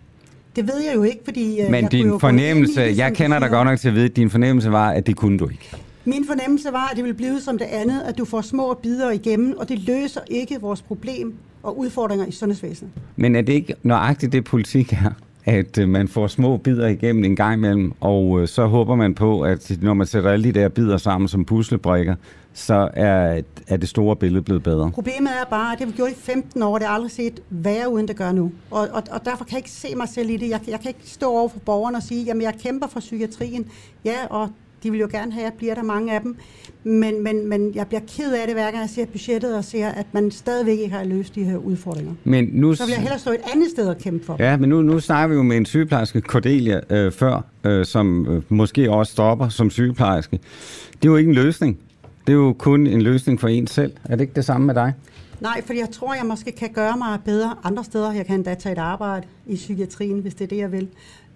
Det 0.55 0.67
ved 0.67 0.81
jeg 0.87 0.95
jo 0.95 1.03
ikke, 1.03 1.19
fordi... 1.25 1.59
øh, 1.61 1.71
Men 1.71 1.83
jeg 1.83 1.91
din 1.91 2.19
fornemmelse, 2.19 2.81
det, 2.81 2.97
jeg 2.97 3.13
kender 3.13 3.39
dig 3.39 3.49
godt 3.49 3.67
nok 3.67 3.79
til 3.79 3.87
at 3.87 3.95
vide, 3.95 4.05
at 4.05 4.15
din 4.15 4.29
fornemmelse 4.29 4.71
var, 4.71 4.89
at 4.91 5.07
det 5.07 5.15
kunne 5.15 5.37
du 5.39 5.47
ikke. 5.49 5.71
Min 6.05 6.25
fornemmelse 6.27 6.67
var, 6.71 6.87
at 6.91 6.95
det 6.95 7.03
ville 7.03 7.17
blive 7.17 7.39
som 7.41 7.57
det 7.57 7.65
andet, 7.65 8.01
at 8.05 8.17
du 8.17 8.25
får 8.25 8.41
små 8.41 8.73
bidder 8.83 9.11
igennem, 9.11 9.57
og 9.57 9.69
det 9.69 9.79
løser 9.79 10.21
ikke 10.27 10.61
vores 10.61 10.81
problem 10.81 11.33
og 11.63 11.79
udfordringer 11.79 12.25
i 12.25 12.31
sundhedsvæsenet. 12.31 12.91
Men 13.15 13.35
er 13.35 13.41
det 13.41 13.53
ikke 13.53 13.75
nøjagtigt 13.83 14.31
det, 14.31 14.43
politik 14.43 14.93
er? 14.93 15.11
At 15.45 15.77
øh, 15.77 15.89
man 15.89 16.07
får 16.07 16.27
små 16.27 16.57
bidder 16.57 16.87
igennem 16.87 17.23
en 17.23 17.35
gang 17.35 17.53
imellem, 17.53 17.93
og 18.01 18.41
øh, 18.41 18.47
så 18.47 18.65
håber 18.65 18.95
man 18.95 19.15
på, 19.15 19.41
at 19.41 19.71
når 19.81 19.93
man 19.93 20.07
sætter 20.07 20.29
alle 20.31 20.43
de 20.43 20.59
der 20.59 20.69
bidder 20.69 20.97
sammen 20.97 21.27
som 21.27 21.45
puslebrikker, 21.45 22.15
så 22.53 22.89
er, 22.93 23.41
er 23.67 23.77
det 23.77 23.89
store 23.89 24.15
billede 24.15 24.41
blevet 24.41 24.63
bedre. 24.63 24.91
Problemet 24.91 25.31
er 25.41 25.45
bare, 25.49 25.73
at 25.73 25.79
det 25.79 25.85
har 25.85 25.91
vi 25.91 25.95
gjort 25.95 26.11
i 26.11 26.15
15 26.15 26.63
år, 26.63 26.77
det 26.77 26.87
har 26.87 26.93
aldrig 26.93 27.11
set 27.11 27.39
værre, 27.49 27.91
uden 27.91 28.07
det 28.07 28.15
gør 28.15 28.31
nu. 28.31 28.51
Og, 28.71 28.87
og, 28.91 29.03
og 29.11 29.25
derfor 29.25 29.43
kan 29.45 29.51
jeg 29.51 29.59
ikke 29.59 29.71
se 29.71 29.95
mig 29.95 30.09
selv 30.09 30.29
i 30.29 30.37
det. 30.37 30.49
Jeg, 30.49 30.61
jeg 30.67 30.79
kan 30.79 30.89
ikke 30.89 31.09
stå 31.09 31.29
over 31.29 31.49
for 31.49 31.59
borgerne 31.59 31.97
og 31.97 32.03
sige, 32.03 32.23
jamen 32.23 32.41
jeg 32.41 32.53
kæmper 32.63 32.87
for 32.87 32.99
psykiatrien. 32.99 33.65
Ja, 34.05 34.25
og 34.29 34.49
de 34.85 34.91
vil 34.91 34.99
jo 34.99 35.07
gerne 35.11 35.31
have, 35.31 35.47
at 35.47 35.53
bliver 35.53 35.75
der 35.75 35.83
mange 35.83 36.13
af 36.13 36.21
dem. 36.21 36.35
Men, 36.83 37.23
men, 37.23 37.49
men 37.49 37.75
jeg 37.75 37.87
bliver 37.87 38.01
ked 38.17 38.33
af 38.33 38.47
det, 38.47 38.55
hver 38.55 38.71
gang 38.71 38.81
jeg 38.81 38.89
ser 38.89 39.05
budgettet 39.05 39.55
og 39.57 39.63
ser, 39.63 39.87
at 39.87 40.05
man 40.11 40.31
stadigvæk 40.31 40.79
ikke 40.79 40.95
har 40.95 41.03
løst 41.03 41.35
de 41.35 41.43
her 41.43 41.57
udfordringer. 41.57 42.13
Men 42.23 42.49
nu, 42.53 42.73
Så 42.73 42.85
vil 42.85 42.91
jeg 42.91 43.01
hellere 43.01 43.19
stå 43.19 43.31
et 43.31 43.41
andet 43.53 43.69
sted 43.69 43.87
og 43.87 43.97
kæmpe 43.97 44.25
for. 44.25 44.35
Ja, 44.39 44.57
men 44.57 44.69
nu, 44.69 44.81
nu 44.81 44.99
snakker 44.99 45.27
vi 45.27 45.35
jo 45.35 45.43
med 45.43 45.57
en 45.57 45.65
sygeplejerske, 45.65 46.19
Cordelia, 46.19 46.79
øh, 46.89 47.11
før, 47.11 47.41
øh, 47.63 47.85
som 47.85 48.25
øh, 48.27 48.41
måske 48.49 48.91
også 48.91 49.11
stopper 49.11 49.49
som 49.49 49.69
sygeplejerske. 49.69 50.39
Det 50.93 51.07
er 51.07 51.11
jo 51.11 51.15
ikke 51.15 51.29
en 51.29 51.35
løsning. 51.35 51.77
Det 52.27 52.33
er 52.33 52.37
jo 52.37 52.53
kun 52.53 52.87
en 52.87 53.01
løsning 53.01 53.39
for 53.39 53.47
en 53.47 53.67
selv. 53.67 53.93
Er 54.03 54.15
det 54.15 54.21
ikke 54.21 54.33
det 54.35 54.45
samme 54.45 54.67
med 54.67 54.75
dig? 54.75 54.93
Nej, 55.41 55.61
fordi 55.65 55.79
jeg 55.79 55.89
tror, 55.89 56.13
jeg 56.13 56.25
måske 56.25 56.51
kan 56.51 56.69
gøre 56.73 56.97
mig 56.97 57.19
bedre 57.25 57.55
andre 57.63 57.83
steder. 57.83 58.11
Jeg 58.13 58.25
kan 58.25 58.35
endda 58.35 58.53
tage 58.53 58.73
et 58.73 58.79
arbejde 58.79 59.27
i 59.47 59.55
psykiatrien, 59.55 60.19
hvis 60.19 60.33
det 60.35 60.43
er 60.43 60.47
det, 60.47 60.57
jeg 60.57 60.71
vil. 60.71 60.87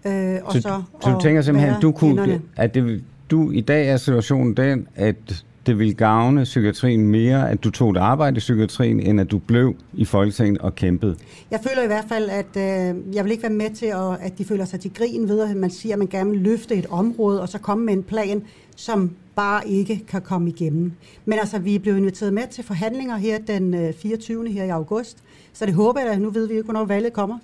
Øh, 0.06 0.38
og 0.44 0.54
så, 0.54 0.62
så, 0.62 0.82
så 1.02 1.12
du 1.12 1.20
tænker 1.22 1.42
simpelthen, 1.42 1.82
du 1.82 1.92
kunne, 1.92 2.42
at 2.56 2.74
det, 2.74 3.04
du 3.32 3.52
i 3.52 3.62
dag 3.62 3.90
er 3.90 3.98
situationen 3.98 4.54
den, 4.54 4.88
at 4.96 5.46
det 5.66 5.80
ville 5.80 5.94
gavne 5.94 6.44
psykiatrien 6.44 7.08
mere, 7.08 7.52
at 7.52 7.64
du 7.64 7.72
tog 7.72 7.92
et 7.92 7.98
arbejde 7.98 8.38
i 8.38 8.40
psykiatrien, 8.40 9.00
end 9.00 9.22
at 9.22 9.32
du 9.32 9.38
blev 9.38 9.76
i 9.94 10.06
Folketinget 10.06 10.58
og 10.58 10.76
kæmpede? 10.76 11.16
Jeg 11.52 11.60
føler 11.68 11.84
i 11.84 11.88
hvert 11.88 12.06
fald, 12.10 12.30
at 12.30 12.58
øh, 12.58 13.16
jeg 13.16 13.24
vil 13.24 13.32
ikke 13.32 13.44
være 13.44 13.52
med 13.52 13.70
til, 13.70 13.86
at, 13.86 14.18
at 14.22 14.38
de 14.38 14.46
føler 14.46 14.66
sig 14.66 14.80
til 14.80 14.94
grin 14.94 15.28
ved, 15.30 15.40
at 15.40 15.58
man 15.58 15.70
siger, 15.70 15.96
at 15.96 16.00
man 16.00 16.08
gerne 16.08 16.32
vil 16.32 16.40
løfte 16.40 16.76
et 16.76 16.86
område, 16.86 17.42
og 17.42 17.50
så 17.50 17.58
komme 17.60 17.86
med 17.86 17.94
en 17.94 18.04
plan, 18.04 18.44
som 18.76 19.12
bare 19.36 19.68
ikke 19.68 20.06
kan 20.08 20.22
komme 20.22 20.50
igennem. 20.50 20.92
Men 21.26 21.40
altså, 21.40 21.60
vi 21.60 21.76
er 21.76 21.80
blevet 21.80 21.98
inviteret 21.98 22.34
med 22.34 22.44
til 22.52 22.64
forhandlinger 22.64 23.18
her 23.18 23.40
den 23.40 23.74
øh, 23.74 23.94
24. 23.94 24.52
her 24.52 24.64
i 24.64 24.70
august, 24.70 25.18
så 25.54 25.66
det 25.66 25.74
håber 25.74 26.00
jeg, 26.00 26.10
at 26.10 26.22
nu 26.22 26.30
ved 26.30 26.48
vi 26.48 26.54
ikke, 26.54 26.64
hvornår 26.64 26.86
valget 26.86 27.14
kommer. 27.14 27.38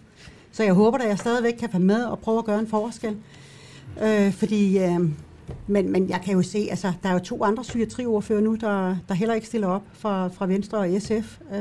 Så 0.51 0.63
jeg 0.63 0.73
håber, 0.73 0.97
at 0.97 1.09
jeg 1.09 1.19
stadigvæk 1.19 1.53
kan 1.53 1.69
være 1.73 1.81
med 1.81 2.03
og 2.03 2.19
prøve 2.19 2.37
at 2.37 2.45
gøre 2.45 2.59
en 2.59 2.67
forskel. 2.67 3.15
Øh, 4.03 4.33
fordi, 4.33 4.79
øh, 4.79 4.99
men, 5.67 5.91
men 5.91 6.09
jeg 6.09 6.21
kan 6.25 6.33
jo 6.33 6.41
se, 6.41 6.67
altså, 6.69 6.91
der 7.03 7.09
er 7.09 7.13
jo 7.13 7.19
to 7.19 7.43
andre 7.43 7.63
psykiatriordfører 7.63 8.41
nu, 8.41 8.55
der, 8.61 8.95
der 9.07 9.13
heller 9.13 9.35
ikke 9.35 9.47
stiller 9.47 9.67
op 9.67 9.83
fra, 9.93 10.27
fra 10.27 10.47
Venstre 10.47 10.77
og 10.77 10.87
SF. 10.99 11.11
Øh, 11.11 11.59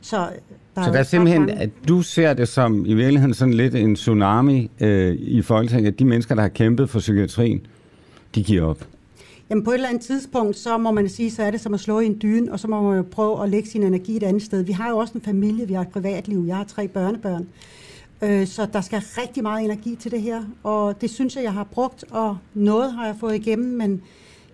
så 0.00 0.16
der 0.16 0.82
Så 0.82 0.90
der 0.90 0.96
er 0.96 0.98
ret 0.98 1.06
simpelthen, 1.06 1.40
mange- 1.46 1.60
at 1.62 1.70
du 1.88 2.02
ser 2.02 2.34
det 2.34 2.48
som 2.48 2.86
i 2.86 2.94
virkeligheden 2.94 3.34
sådan 3.34 3.54
lidt 3.54 3.74
en 3.74 3.94
tsunami 3.94 4.70
øh, 4.80 5.14
i 5.14 5.42
Folketinget, 5.42 5.92
at 5.92 5.98
de 5.98 6.04
mennesker, 6.04 6.34
der 6.34 6.42
har 6.42 6.48
kæmpet 6.48 6.90
for 6.90 6.98
psykiatrien, 6.98 7.66
de 8.34 8.42
giver 8.42 8.62
op. 8.62 8.86
Jamen 9.50 9.64
på 9.64 9.70
et 9.70 9.74
eller 9.74 9.88
andet 9.88 10.02
tidspunkt, 10.02 10.56
så 10.56 10.78
må 10.78 10.90
man 10.90 11.08
sige, 11.08 11.30
så 11.30 11.42
er 11.42 11.50
det 11.50 11.60
som 11.60 11.74
at 11.74 11.80
slå 11.80 12.00
i 12.00 12.06
en 12.06 12.18
dyne, 12.22 12.52
og 12.52 12.60
så 12.60 12.68
må 12.68 12.82
man 12.82 12.96
jo 12.96 13.02
prøve 13.10 13.42
at 13.42 13.48
lægge 13.48 13.68
sin 13.68 13.82
energi 13.82 14.16
et 14.16 14.22
andet 14.22 14.42
sted. 14.42 14.62
Vi 14.62 14.72
har 14.72 14.88
jo 14.90 14.98
også 14.98 15.14
en 15.14 15.20
familie, 15.20 15.68
vi 15.68 15.74
har 15.74 15.80
et 15.82 15.88
privatliv, 15.88 16.44
jeg 16.46 16.56
har 16.56 16.64
tre 16.64 16.88
børnebørn. 16.88 17.46
Øh, 18.24 18.46
Så 18.46 18.66
der 18.72 18.80
skal 18.80 19.02
rigtig 19.18 19.42
meget 19.42 19.64
energi 19.64 19.96
til 20.00 20.10
det 20.10 20.22
her, 20.22 20.42
og 20.62 21.00
det 21.00 21.10
synes 21.10 21.36
jeg, 21.36 21.44
jeg 21.44 21.52
har 21.52 21.64
brugt, 21.64 22.04
og 22.10 22.36
noget 22.54 22.92
har 22.92 23.06
jeg 23.06 23.14
fået 23.20 23.34
igennem, 23.34 23.76
men 23.78 24.02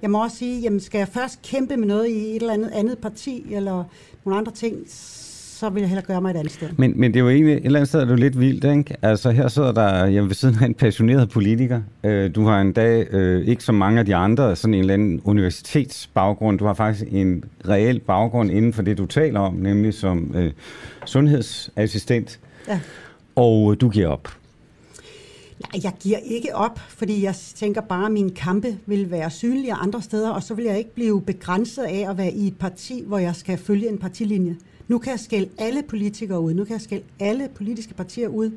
jeg 0.02 0.10
må 0.10 0.22
også 0.22 0.36
sige, 0.36 0.60
jamen 0.60 0.80
skal 0.80 0.98
jeg 0.98 1.08
først 1.08 1.42
kæmpe 1.42 1.76
med 1.76 1.86
noget 1.86 2.08
i 2.08 2.36
et 2.36 2.36
eller 2.36 2.52
andet 2.54 2.70
andet 2.74 2.98
parti, 2.98 3.46
eller 3.50 3.84
nogle 4.24 4.38
andre 4.38 4.52
ting, 4.52 4.76
så 4.88 5.68
vil 5.70 5.80
jeg 5.80 5.88
hellere 5.88 6.06
gøre 6.06 6.20
mig 6.20 6.30
et 6.30 6.36
andet 6.36 6.52
sted. 6.52 6.68
Men, 6.78 6.92
men 6.96 7.12
det 7.14 7.20
er 7.20 7.24
jo 7.24 7.30
egentlig, 7.30 7.54
et 7.54 7.64
eller 7.64 7.78
andet 7.78 7.88
sted 7.88 8.00
er 8.00 8.06
jo 8.06 8.14
lidt 8.14 8.40
vildt, 8.40 8.64
ikke? 8.64 8.96
Altså 9.02 9.30
her 9.30 9.48
sidder 9.48 9.72
der 9.72 10.06
jamen, 10.06 10.28
ved 10.28 10.34
siden 10.34 10.56
af 10.60 10.66
en 10.66 10.74
passioneret 10.74 11.30
politiker. 11.30 11.80
Øh, 12.04 12.34
du 12.34 12.44
har 12.44 12.60
en 12.60 12.72
dag, 12.72 13.06
øh, 13.10 13.46
ikke 13.48 13.64
som 13.64 13.74
mange 13.74 13.98
af 13.98 14.06
de 14.06 14.14
andre, 14.14 14.56
sådan 14.56 14.74
en 14.74 14.80
eller 14.80 14.94
anden 14.94 15.20
universitetsbaggrund. 15.24 16.58
Du 16.58 16.64
har 16.64 16.74
faktisk 16.74 17.04
en 17.10 17.44
reel 17.68 18.00
baggrund 18.00 18.50
inden 18.50 18.72
for 18.72 18.82
det, 18.82 18.98
du 18.98 19.06
taler 19.06 19.40
om, 19.40 19.54
nemlig 19.54 19.94
som 19.94 20.32
øh, 20.34 20.52
sundhedsassistent. 21.04 22.40
Ja. 22.68 22.80
Og 23.40 23.72
øh, 23.72 23.80
du 23.80 23.88
giver 23.88 24.08
op. 24.08 24.28
Nej, 25.60 25.80
jeg 25.84 25.92
giver 26.00 26.18
ikke 26.18 26.56
op, 26.56 26.78
fordi 26.78 27.22
jeg 27.22 27.34
tænker 27.34 27.80
bare, 27.80 28.06
at 28.06 28.12
mine 28.12 28.30
kampe 28.30 28.78
vil 28.86 29.10
være 29.10 29.30
synlige 29.30 29.72
andre 29.72 30.02
steder, 30.02 30.30
og 30.30 30.42
så 30.42 30.54
vil 30.54 30.64
jeg 30.64 30.78
ikke 30.78 30.94
blive 30.94 31.22
begrænset 31.22 31.82
af 31.82 32.06
at 32.10 32.18
være 32.18 32.32
i 32.32 32.46
et 32.46 32.58
parti, 32.58 33.04
hvor 33.06 33.18
jeg 33.18 33.36
skal 33.36 33.58
følge 33.58 33.88
en 33.88 33.98
partilinje. 33.98 34.56
Nu 34.88 34.98
kan 34.98 35.10
jeg 35.10 35.20
skælde 35.20 35.48
alle 35.58 35.82
politikere 35.82 36.40
ud, 36.40 36.54
nu 36.54 36.64
kan 36.64 36.72
jeg 36.72 36.80
skælde 36.80 37.04
alle 37.20 37.48
politiske 37.54 37.94
partier 37.94 38.28
ud 38.28 38.50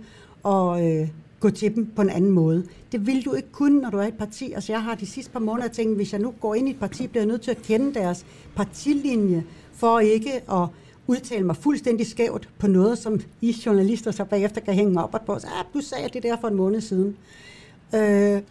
og 0.44 0.88
øh, 0.88 1.08
gå 1.40 1.50
til 1.50 1.76
dem 1.76 1.86
på 1.96 2.02
en 2.02 2.10
anden 2.10 2.32
måde. 2.32 2.66
Det 2.92 3.08
vil 3.08 3.26
du 3.26 3.34
ikke 3.34 3.52
kunne, 3.52 3.82
når 3.82 3.90
du 3.90 3.98
er 3.98 4.04
i 4.04 4.08
et 4.08 4.18
parti. 4.18 4.52
Altså 4.54 4.72
jeg 4.72 4.84
har 4.84 4.96
de 4.96 5.06
sidste 5.06 5.32
par 5.32 5.40
måneder 5.40 5.68
tænkt, 5.68 5.96
hvis 5.96 6.14
jeg 6.14 6.22
nu 6.22 6.34
går 6.42 6.56
ind 6.56 6.68
i 6.68 6.72
et 6.72 6.80
parti, 6.80 7.08
bliver 7.08 7.22
jeg 7.22 7.28
nødt 7.28 7.42
til 7.42 7.52
at 7.52 7.62
kende 7.62 7.94
deres 7.94 8.26
partilinje, 8.56 9.44
for 9.74 10.00
ikke 10.00 10.32
at 10.52 10.68
udtale 11.08 11.46
mig 11.46 11.56
fuldstændig 11.56 12.08
skævt 12.08 12.50
på 12.60 12.68
noget, 12.68 12.98
som 12.98 13.22
I 13.42 13.56
journalister 13.66 14.12
så 14.12 14.26
bagefter 14.26 14.62
kan 14.62 14.74
hænge 14.74 14.94
mig 14.94 15.04
op 15.04 15.24
på. 15.26 15.40
Så, 15.40 15.48
ah, 15.48 15.66
du 15.74 15.82
sagde 15.82 16.10
det 16.14 16.24
der 16.24 16.38
for 16.42 16.48
en 16.48 16.56
måned 16.56 16.82
siden. 16.82 17.18
Øh, 17.96 18.42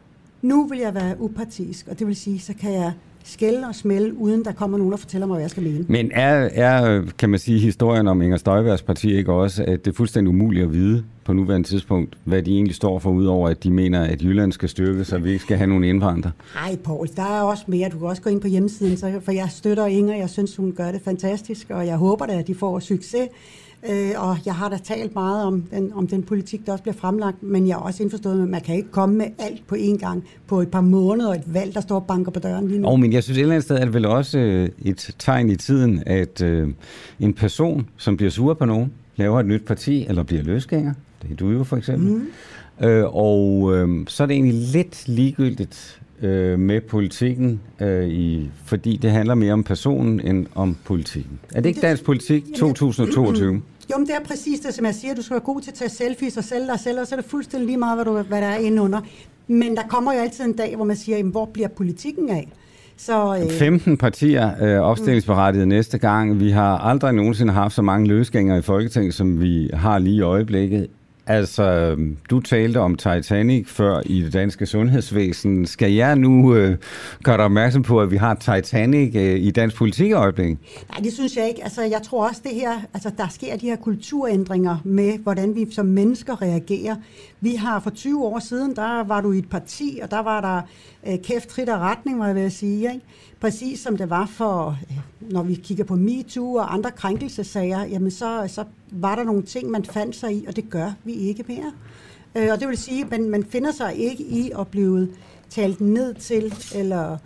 nu 0.43 0.67
vil 0.67 0.79
jeg 0.79 0.95
være 0.95 1.21
upartisk, 1.21 1.89
og 1.89 1.99
det 1.99 2.07
vil 2.07 2.17
sige, 2.17 2.41
så 2.41 2.55
kan 2.55 2.73
jeg 2.73 2.93
skælde 3.25 3.67
og 3.69 3.75
smælde, 3.75 4.15
uden 4.17 4.45
der 4.45 4.53
kommer 4.53 4.79
nogen 4.79 4.93
og 4.93 4.99
fortæller 4.99 5.27
mig, 5.27 5.35
hvad 5.35 5.43
jeg 5.43 5.51
skal 5.51 5.63
mene. 5.63 5.85
Men 5.89 6.11
er, 6.15 6.49
er, 6.53 7.03
kan 7.19 7.31
man 7.31 7.39
sige, 7.39 7.59
historien 7.59 8.09
om 8.09 8.23
Inger 8.23 8.37
Støjbergs 8.37 8.83
parti 8.83 9.17
ikke 9.17 9.33
også, 9.33 9.65
at 9.65 9.85
det 9.85 9.91
er 9.91 9.97
fuldstændig 9.97 10.29
umuligt 10.29 10.65
at 10.65 10.73
vide 10.73 11.05
på 11.25 11.33
nuværende 11.33 11.69
tidspunkt, 11.69 12.15
hvad 12.25 12.43
de 12.43 12.51
egentlig 12.51 12.75
står 12.75 12.99
for, 12.99 13.11
udover 13.11 13.49
at 13.49 13.65
de 13.65 13.71
mener, 13.71 14.05
at 14.05 14.23
Jylland 14.23 14.53
skal 14.53 14.69
styrke, 14.69 15.05
så 15.05 15.19
vi 15.19 15.31
ikke 15.31 15.43
skal 15.43 15.57
have 15.57 15.69
nogen 15.69 15.85
indvandrere? 15.85 16.33
Hej 16.55 16.77
Paul, 16.77 17.09
der 17.17 17.23
er 17.23 17.43
også 17.43 17.65
mere. 17.67 17.89
Du 17.89 17.99
kan 17.99 18.09
også 18.09 18.23
gå 18.23 18.31
ind 18.31 18.41
på 18.41 18.49
hjemmesiden, 18.49 18.97
så, 18.97 19.21
for 19.21 19.33
jeg 19.33 19.49
støtter 19.51 19.87
Inger. 19.87 20.17
Jeg 20.17 20.31
synes, 20.31 20.57
hun 20.57 20.73
gør 20.73 20.93
det 20.93 21.01
fantastisk, 21.05 21.71
og 21.71 21.87
jeg 21.87 21.97
håber 21.97 22.27
da, 22.27 22.39
at 22.39 22.47
de 22.47 22.55
får 22.55 22.79
succes. 22.79 23.29
Øh, 23.91 24.11
og 24.17 24.39
jeg 24.47 24.55
har 24.55 24.69
da 24.69 24.79
talt 24.85 25.15
meget 25.15 25.45
om 25.45 25.63
den, 25.63 25.93
om 25.95 26.07
den 26.07 26.23
politik, 26.23 26.67
der 26.67 26.73
også 26.73 26.83
bliver 26.83 26.95
fremlagt, 26.95 27.43
men 27.43 27.69
jeg 27.69 27.75
er 27.75 27.79
også 27.79 28.03
indforstået 28.03 28.37
med, 28.37 28.45
at 28.45 28.51
man 28.51 28.61
kan 28.61 28.77
ikke 28.77 28.91
komme 28.91 29.15
med 29.15 29.27
alt 29.39 29.67
på 29.67 29.75
én 29.75 29.99
gang 29.99 30.25
på 30.47 30.61
et 30.61 30.71
par 30.71 30.81
måneder, 30.81 31.29
og 31.29 31.35
et 31.35 31.55
valg, 31.55 31.75
der 31.75 31.81
står 31.81 31.97
og 31.97 32.07
banker 32.07 32.33
på 32.33 32.41
døren 32.41 32.69
lige 32.69 32.81
nu. 32.81 32.89
Og 32.89 33.01
men 33.01 33.13
jeg 33.13 33.23
synes 33.23 33.39
et 33.39 33.43
eller 33.43 33.55
andet 33.55 33.65
sted 33.65 33.77
er 33.77 33.85
det 33.85 33.95
vel 33.95 34.07
også 34.07 34.39
øh, 34.39 34.69
et 34.85 35.15
tegn 35.19 35.51
i 35.51 35.57
tiden, 35.57 36.03
at 36.07 36.43
øh, 36.43 36.69
en 37.21 37.35
person, 37.35 37.89
som 37.97 38.17
bliver 38.17 38.31
sur 38.31 38.55
på 38.55 38.65
nogen, 38.65 38.93
laver 39.17 39.41
et 39.41 39.47
nyt 39.47 39.65
parti, 39.67 40.07
eller 40.09 40.23
bliver 40.23 40.43
løsgænger, 40.43 40.95
det 41.23 41.31
er 41.31 41.37
du 41.37 41.51
jo 41.51 41.65
for 41.65 41.77
eksempel, 41.77 42.13
mm. 42.13 42.87
øh, 42.87 43.05
og 43.15 43.73
øh, 43.75 44.07
så 44.09 44.23
er 44.23 44.27
det 44.27 44.35
egentlig 44.35 44.55
lidt 44.55 45.09
ligegyldigt 45.09 46.03
øh, 46.23 46.59
med 46.59 46.81
politikken, 46.81 47.61
øh, 47.81 48.09
i, 48.09 48.51
fordi 48.65 48.97
det 48.97 49.11
handler 49.11 49.35
mere 49.35 49.53
om 49.53 49.65
personen 49.65 50.21
end 50.21 50.47
om 50.55 50.77
politikken. 50.85 51.39
Er 51.55 51.61
det 51.61 51.69
ikke 51.69 51.81
dansk 51.81 52.05
politik 52.05 52.45
2022? 52.57 53.63
Jo, 53.91 53.99
men 53.99 54.07
det 54.07 54.15
er 54.15 54.25
præcis 54.25 54.61
det, 54.61 54.75
som 54.75 54.85
jeg 54.85 54.95
siger. 54.95 55.15
Du 55.15 55.23
skal 55.23 55.35
være 55.35 55.45
god 55.45 55.61
til 55.61 55.71
at 55.71 55.75
tage 55.75 55.89
selfies 55.89 56.37
og 56.37 56.45
sælge 56.45 56.67
dig 56.67 56.81
selv, 56.81 57.01
og 57.01 57.07
så 57.07 57.15
er 57.15 57.21
det 57.21 57.31
fuldstændig 57.31 57.67
lige 57.67 57.77
meget, 57.77 57.97
hvad, 57.97 58.05
du, 58.05 58.23
hvad 58.23 58.41
der 58.41 58.47
er 58.47 58.57
inde 58.57 58.83
under. 58.83 59.01
Men 59.47 59.77
der 59.77 59.83
kommer 59.83 60.13
jo 60.13 60.19
altid 60.19 60.45
en 60.45 60.53
dag, 60.53 60.77
hvor 60.77 60.85
man 60.85 60.97
siger, 60.97 61.17
jamen, 61.17 61.33
hvor 61.33 61.45
bliver 61.45 61.69
politikken 61.69 62.31
af? 62.31 62.49
Så, 62.97 63.37
øh, 63.37 63.51
15 63.51 63.97
partier 63.97 64.51
øh, 64.63 64.81
opstillingsberettiget 64.81 65.69
næste 65.69 65.99
gang. 65.99 66.41
Vi 66.41 66.51
har 66.51 66.79
aldrig 66.79 67.13
nogensinde 67.13 67.53
haft 67.53 67.75
så 67.75 67.83
mange 67.83 68.09
løsgængere 68.09 68.59
i 68.59 68.63
Folketinget, 68.63 69.15
som 69.15 69.41
vi 69.41 69.71
har 69.75 69.99
lige 69.99 70.17
i 70.17 70.21
øjeblikket. 70.21 70.89
Altså, 71.27 71.63
øhm, 71.63 72.17
du 72.31 72.41
talte 72.41 72.79
om 72.79 72.95
Titanic 72.95 73.69
før 73.69 74.03
i 74.07 74.23
det 74.23 74.33
danske 74.33 74.67
sundhedsvæsen. 74.67 75.67
Skal 75.67 75.93
jeg 75.93 76.17
nu 76.17 76.55
øh, 76.55 76.77
gøre 77.25 77.37
dig 77.37 77.45
opmærksom 77.45 77.83
på, 77.83 78.01
at 78.01 78.11
vi 78.11 78.17
har 78.17 78.35
Titanic 78.35 79.15
øh, 79.15 79.41
i 79.41 79.51
dansk 79.51 79.77
politik 79.77 80.09
i 80.09 80.13
øjeblikket? 80.13 80.59
Nej, 80.91 81.01
det 81.05 81.13
synes 81.13 81.37
jeg 81.37 81.49
ikke. 81.49 81.65
Altså, 81.65 81.83
jeg 81.83 82.03
tror 82.03 82.29
også, 82.29 82.41
det 82.45 82.53
her, 82.55 82.81
altså, 82.95 83.11
der 83.19 83.29
sker 83.29 83.57
de 83.57 83.67
her 83.67 83.77
kulturændringer 83.77 84.77
med, 84.85 85.19
hvordan 85.19 85.55
vi 85.55 85.67
som 85.71 85.87
mennesker 85.87 86.43
reagerer. 86.43 86.97
Vi 87.41 87.55
har 87.55 87.81
for 87.81 87.91
20 87.91 88.25
år 88.25 88.39
siden, 88.39 88.77
der 88.77 89.05
var 89.05 89.21
du 89.21 89.33
i 89.33 89.39
et 89.39 89.51
parti, 89.51 90.01
og 90.03 90.11
der 90.11 90.23
var 90.23 90.41
der 90.41 90.63
øh, 91.13 91.19
kæft, 91.25 91.49
trit 91.49 91.69
og 91.69 91.81
retning, 91.81 92.19
må 92.19 92.25
jeg 92.25 92.35
vil 92.35 92.53
sige. 92.53 92.93
Ikke? 92.93 93.07
Præcis 93.43 93.81
som 93.81 93.97
det 93.97 94.11
var 94.11 94.27
for, 94.27 94.79
øh, 94.91 94.97
når 95.33 95.43
vi 95.43 95.55
kigger 95.55 95.85
på 95.85 95.97
MeToo 95.97 96.55
og 96.55 96.75
andre 96.75 96.91
krænkelsesager, 96.91 97.85
jamen 97.85 98.11
så, 98.11 98.45
så 98.47 98.65
var 98.91 99.15
der 99.15 99.25
nogle 99.25 99.43
ting, 99.43 99.71
man 99.71 99.85
fandt 99.85 100.17
sig 100.17 100.33
i, 100.33 100.45
og 100.49 100.57
det 100.57 100.71
gør 100.71 100.93
vi 101.05 101.13
ikke 101.13 101.45
mere. 101.49 101.73
Øh, 102.37 102.53
og 102.53 102.61
det 102.61 102.69
vil 102.69 102.77
sige, 102.77 103.05
at 103.05 103.11
man, 103.11 103.31
man 103.31 103.45
finder 103.45 103.73
sig 103.73 103.95
ikke 103.97 104.25
i 104.25 104.51
at 104.59 104.69
blive 104.69 105.09
talt 105.51 105.81
ned 105.81 106.15
til, 106.15 106.55
eller 106.75 107.17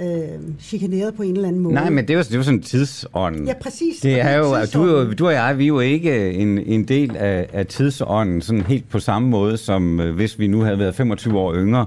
øh, 0.00 0.40
chikaneret 0.60 1.14
på 1.14 1.22
en 1.22 1.34
eller 1.34 1.48
anden 1.48 1.62
måde. 1.62 1.74
Nej, 1.74 1.90
men 1.90 2.08
det 2.08 2.14
jo, 2.14 2.18
det 2.18 2.34
jo 2.34 2.42
sådan 2.42 2.62
tidsånden. 2.62 3.46
Ja, 3.46 3.54
præcis. 3.60 4.00
Det 4.00 4.20
er 4.20 4.36
jo, 4.36 4.44
du, 4.44 4.54
jo, 4.54 4.60
tidsånden. 4.60 5.16
du 5.16 5.26
og 5.26 5.32
jeg, 5.32 5.58
vi 5.58 5.64
er 5.64 5.68
jo 5.68 5.80
ikke 5.80 6.32
en, 6.32 6.58
en 6.58 6.84
del 6.84 7.16
af, 7.16 7.48
af 7.52 7.66
tidsånden 7.66 8.42
sådan 8.42 8.62
helt 8.62 8.88
på 8.88 8.98
samme 8.98 9.28
måde, 9.28 9.56
som 9.56 10.00
øh, 10.00 10.14
hvis 10.14 10.38
vi 10.38 10.46
nu 10.46 10.60
havde 10.60 10.78
været 10.78 10.94
25 10.94 11.38
år 11.38 11.54
yngre. 11.54 11.86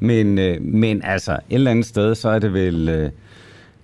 Men, 0.00 0.38
øh, 0.38 0.62
men 0.62 1.02
altså, 1.04 1.32
et 1.32 1.38
eller 1.50 1.70
andet 1.70 1.86
sted, 1.86 2.14
så 2.14 2.28
er 2.28 2.38
det 2.38 2.52
vel 2.52 2.88
øh, 2.88 3.10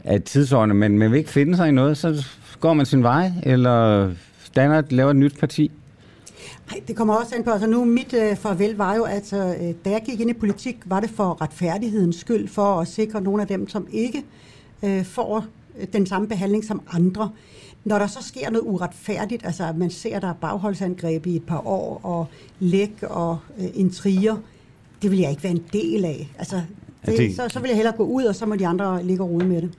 at 0.05 0.25
tidsånden, 0.25 0.79
men 0.79 0.99
man 0.99 1.11
vil 1.11 1.19
ikke 1.19 1.31
finde 1.31 1.57
sig 1.57 1.69
i 1.69 1.73
noget, 1.73 1.97
så 1.97 2.27
går 2.61 2.75
man 2.75 2.87
sin 2.87 3.03
vej, 3.03 3.33
eller 3.43 4.11
danner, 4.57 4.83
laver 4.91 5.11
et 5.11 5.17
nyt 5.17 5.39
parti. 5.39 5.71
Nej, 6.71 6.81
det 6.89 6.97
kommer 6.97 7.15
også 7.15 7.35
an 7.35 7.45
på. 7.45 7.51
Altså 7.51 7.67
nu, 7.67 7.85
mit 7.85 8.15
øh, 8.15 8.37
farvel 8.37 8.77
var 8.77 8.95
jo, 8.95 9.03
at 9.03 9.33
øh, 9.33 9.75
da 9.85 9.91
jeg 9.91 10.03
gik 10.07 10.21
ind 10.21 10.31
i 10.31 10.33
politik, 10.33 10.79
var 10.85 11.01
det 11.01 11.11
for 11.11 11.43
retfærdighedens 11.43 12.17
skyld, 12.17 12.49
for 12.49 12.81
at 12.81 12.89
sikre 12.89 13.21
nogle 13.21 13.43
af 13.43 13.49
dem, 13.49 13.69
som 13.69 13.87
ikke 13.93 14.25
øh, 14.83 15.05
får 15.05 15.45
den 15.93 16.07
samme 16.07 16.29
behandling 16.29 16.65
som 16.65 16.83
andre. 16.93 17.31
Når 17.85 17.99
der 17.99 18.07
så 18.07 18.19
sker 18.23 18.51
noget 18.51 18.65
uretfærdigt, 18.67 19.47
altså 19.47 19.65
at 19.65 19.77
man 19.77 19.91
ser, 19.91 20.17
at 20.17 20.23
der 20.23 20.29
er 20.29 20.35
bagholdsangreb 20.41 21.27
i 21.27 21.37
et 21.37 21.45
par 21.45 21.67
år, 21.67 22.01
og 22.03 22.27
læk 22.59 22.93
og 23.03 23.39
øh, 23.59 23.67
intriger, 23.75 24.37
det 25.03 25.11
vil 25.11 25.19
jeg 25.19 25.31
ikke 25.31 25.43
være 25.43 25.53
en 25.53 25.63
del 25.73 26.05
af. 26.05 26.31
Altså, 26.39 26.57
det, 27.07 27.19
det- 27.19 27.37
Så, 27.37 27.43
så 27.49 27.61
vil 27.61 27.69
jeg 27.69 27.77
hellere 27.77 27.95
gå 27.97 28.05
ud, 28.05 28.25
og 28.25 28.35
så 28.35 28.47
må 28.47 28.55
de 28.57 28.67
andre 28.67 29.03
ligge 29.05 29.23
og 29.23 29.31
rode 29.31 29.45
med 29.45 29.63
det. 29.63 29.71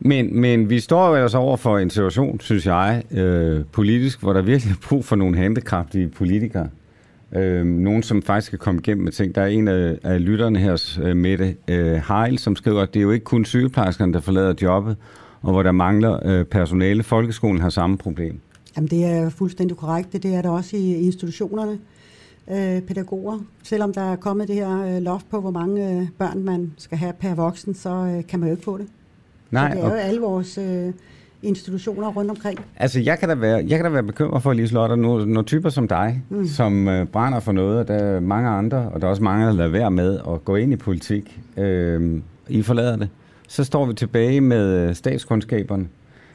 Men, 0.00 0.40
men 0.40 0.70
vi 0.70 0.80
står 0.80 1.08
jo 1.08 1.14
altså 1.22 1.38
over 1.38 1.56
for 1.56 1.78
en 1.78 1.90
situation, 1.90 2.40
synes 2.40 2.66
jeg, 2.66 3.02
øh, 3.10 3.64
politisk, 3.72 4.20
hvor 4.20 4.32
der 4.32 4.42
virkelig 4.42 4.72
er 4.72 4.76
brug 4.88 5.04
for 5.04 5.16
nogle 5.16 5.36
handekraftige 5.36 6.08
politikere. 6.08 6.68
Øh, 7.36 7.64
nogen, 7.66 8.02
som 8.02 8.22
faktisk 8.22 8.50
kan 8.50 8.58
komme 8.58 8.80
igennem 8.80 9.04
med 9.04 9.12
ting. 9.12 9.34
Der 9.34 9.42
er 9.42 9.46
en 9.46 9.68
af, 9.68 9.98
af 10.02 10.24
lytterne 10.24 10.58
her, 10.58 10.98
øh, 11.02 11.16
Mette 11.16 11.56
øh, 11.68 12.00
Heil, 12.08 12.38
som 12.38 12.56
skriver, 12.56 12.80
at 12.82 12.94
det 12.94 13.00
er 13.00 13.04
jo 13.04 13.10
ikke 13.10 13.24
kun 13.24 13.44
sygeplejerskerne, 13.44 14.12
der 14.12 14.20
forlader 14.20 14.54
jobbet, 14.62 14.96
og 15.42 15.52
hvor 15.52 15.62
der 15.62 15.72
mangler 15.72 16.26
øh, 16.26 16.44
personale. 16.44 17.02
Folkeskolen 17.02 17.60
har 17.60 17.68
samme 17.68 17.98
problem. 17.98 18.38
Jamen, 18.76 18.88
det 18.90 19.04
er 19.04 19.30
fuldstændig 19.30 19.76
korrekt. 19.76 20.12
Det, 20.12 20.22
det 20.22 20.34
er 20.34 20.42
der 20.42 20.50
også 20.50 20.76
i 20.76 20.94
institutionerne, 20.94 21.78
øh, 22.50 22.80
pædagoger. 22.82 23.38
Selvom 23.62 23.92
der 23.92 24.12
er 24.12 24.16
kommet 24.16 24.48
det 24.48 24.56
her 24.56 24.96
øh, 24.96 25.02
loft 25.02 25.30
på, 25.30 25.40
hvor 25.40 25.50
mange 25.50 25.90
øh, 26.00 26.06
børn 26.18 26.44
man 26.44 26.72
skal 26.78 26.98
have 26.98 27.12
per 27.20 27.34
voksen, 27.34 27.74
så 27.74 27.90
øh, 27.90 28.26
kan 28.28 28.40
man 28.40 28.48
jo 28.48 28.54
ikke 28.54 28.64
få 28.64 28.78
det. 28.78 28.86
Nej, 29.50 29.70
så 29.70 29.74
det 29.76 29.82
er 29.84 29.86
jo 29.88 29.92
og- 29.92 30.00
alle 30.02 30.20
vores 30.20 30.58
øh, 30.58 30.92
institutioner 31.42 32.08
rundt 32.08 32.30
omkring. 32.30 32.58
Altså, 32.76 33.00
jeg 33.00 33.18
kan 33.18 33.28
da 33.28 33.34
være, 33.34 33.56
jeg 33.68 33.78
kan 33.78 33.84
da 33.84 33.88
være 33.90 34.02
bekymret 34.02 34.42
for, 34.42 34.52
Liselotte, 34.52 34.96
når, 34.96 35.24
når 35.24 35.42
typer 35.42 35.68
som 35.68 35.88
dig, 35.88 36.22
mm. 36.28 36.46
som 36.46 36.88
øh, 36.88 37.06
brænder 37.06 37.40
for 37.40 37.52
noget, 37.52 37.78
og 37.78 37.88
der 37.88 37.94
er 37.94 38.20
mange 38.20 38.48
andre, 38.48 38.76
og 38.94 39.00
der 39.00 39.06
er 39.06 39.10
også 39.10 39.22
mange, 39.22 39.46
der 39.46 39.52
lader 39.52 39.70
være 39.70 39.90
med 39.90 40.18
at 40.32 40.44
gå 40.44 40.56
ind 40.56 40.72
i 40.72 40.76
politik, 40.76 41.40
øh, 41.56 42.20
I 42.48 42.62
forlader 42.62 42.96
det, 42.96 43.08
så 43.48 43.64
står 43.64 43.86
vi 43.86 43.94
tilbage 43.94 44.40
med 44.40 44.94
statskundskaberne, 44.94 45.86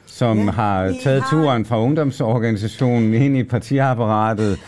som 0.06 0.38
Ja, 0.38 0.44
har 0.50 0.94
taget 1.02 1.22
har- 1.22 1.30
turen 1.42 1.64
fra 1.64 1.80
ungdomsorganisationen 1.82 3.14
ind 3.14 3.36
i 3.36 3.42
partiapparatet, 3.42 4.58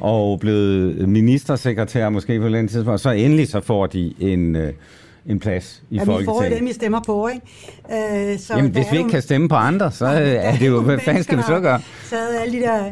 og 0.00 0.40
blevet 0.40 1.08
ministersekretær 1.08 2.08
måske 2.08 2.40
på 2.40 2.48
den 2.48 2.68
tidspunkt, 2.68 2.92
og 2.92 3.00
så 3.00 3.10
endelig 3.10 3.48
så 3.48 3.60
får 3.60 3.86
de 3.86 4.14
en, 4.20 4.56
øh, 4.56 4.72
en 5.26 5.38
plads 5.38 5.82
i 5.90 5.94
Ja, 5.94 6.00
vi 6.00 6.06
får 6.06 6.20
jo 6.20 6.24
Folketinget. 6.24 6.58
dem, 6.58 6.66
I 6.66 6.72
stemmer 6.72 7.00
på, 7.06 7.28
ikke? 7.28 8.32
Øh, 8.32 8.38
så 8.38 8.56
Jamen, 8.56 8.70
hvis 8.70 8.86
vi 8.92 8.96
ikke 8.98 9.10
kan 9.10 9.22
stemme 9.22 9.48
på 9.48 9.54
andre, 9.54 9.92
så 9.92 10.06
øh, 10.06 10.12
er 10.20 10.56
det 10.56 10.66
jo, 10.66 10.80
hvad 10.86 10.98
fanden 10.98 11.22
skal 11.22 11.38
vi 11.38 11.42
så 11.42 11.60
gøre? 11.60 11.80
Taget 12.10 12.40
alle 12.40 12.58
de 12.58 12.62
der 12.62 12.84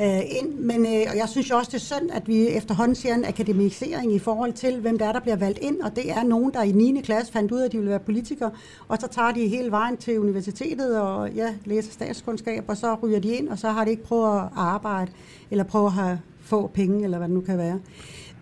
øh, 0.00 0.20
ind, 0.40 0.58
men 0.58 0.86
øh, 0.86 1.02
og 1.10 1.16
jeg 1.16 1.28
synes 1.28 1.50
jo 1.50 1.56
også, 1.56 1.70
det 1.72 1.76
er 1.76 1.84
synd, 1.84 2.10
at 2.14 2.28
vi 2.28 2.46
efterhånden 2.48 2.94
ser 2.94 3.14
en 3.14 3.24
akademisering 3.24 4.14
i 4.14 4.18
forhold 4.18 4.52
til, 4.52 4.80
hvem 4.80 4.98
der 4.98 5.06
er, 5.06 5.12
der 5.12 5.20
bliver 5.20 5.36
valgt 5.36 5.58
ind, 5.62 5.80
og 5.80 5.96
det 5.96 6.10
er 6.10 6.22
nogen, 6.22 6.52
der 6.52 6.62
i 6.62 6.72
9. 6.72 7.00
klasse 7.04 7.32
fandt 7.32 7.52
ud 7.52 7.58
af, 7.60 7.64
at 7.64 7.72
de 7.72 7.76
ville 7.76 7.90
være 7.90 8.00
politikere, 8.00 8.50
og 8.88 8.98
så 9.00 9.08
tager 9.08 9.32
de 9.32 9.48
hele 9.48 9.70
vejen 9.70 9.96
til 9.96 10.18
universitetet 10.20 11.00
og 11.00 11.30
ja, 11.30 11.48
læser 11.64 11.92
statskundskab, 11.92 12.64
og 12.68 12.76
så 12.76 12.94
ryger 13.02 13.20
de 13.20 13.28
ind, 13.28 13.48
og 13.48 13.58
så 13.58 13.68
har 13.68 13.84
de 13.84 13.90
ikke 13.90 14.04
prøvet 14.04 14.36
at 14.38 14.44
arbejde, 14.56 15.10
eller 15.50 15.64
prøve 15.64 15.86
at 15.86 15.92
have 15.92 16.18
få 16.44 16.66
penge, 16.66 17.04
eller 17.04 17.18
hvad 17.18 17.28
det 17.28 17.34
nu 17.34 17.40
kan 17.40 17.58
være. 17.58 17.80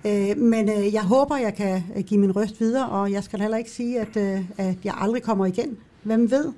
Øh, 0.07 0.39
men 0.39 0.69
øh, 0.69 0.95
jeg 0.95 1.03
håber, 1.03 1.37
jeg 1.37 1.55
kan 1.55 1.83
øh, 1.97 2.03
give 2.03 2.21
min 2.21 2.37
røst 2.37 2.61
videre, 2.61 2.89
og 2.89 3.13
jeg 3.13 3.25
skal 3.25 3.41
heller 3.41 3.57
ikke 3.57 3.71
sige, 3.71 4.01
at, 4.01 4.17
øh, 4.17 4.45
at 4.59 4.77
jeg 4.85 4.95
aldrig 4.97 5.23
kommer 5.23 5.47
igen. 5.47 5.79
Hvem 6.03 6.31
ved? 6.31 6.53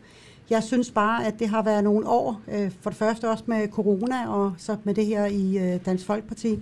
Jeg 0.50 0.62
synes 0.62 0.90
bare, 0.90 1.26
at 1.26 1.38
det 1.38 1.48
har 1.48 1.62
været 1.62 1.84
nogle 1.84 2.08
år, 2.08 2.40
øh, 2.52 2.70
for 2.80 2.90
det 2.90 2.98
første 2.98 3.30
også 3.30 3.44
med 3.46 3.68
corona, 3.68 4.28
og 4.28 4.52
så 4.58 4.76
med 4.84 4.94
det 4.94 5.06
her 5.06 5.26
i 5.26 5.58
øh, 5.58 5.80
Dansk 5.86 6.06
Folkeparti, 6.06 6.58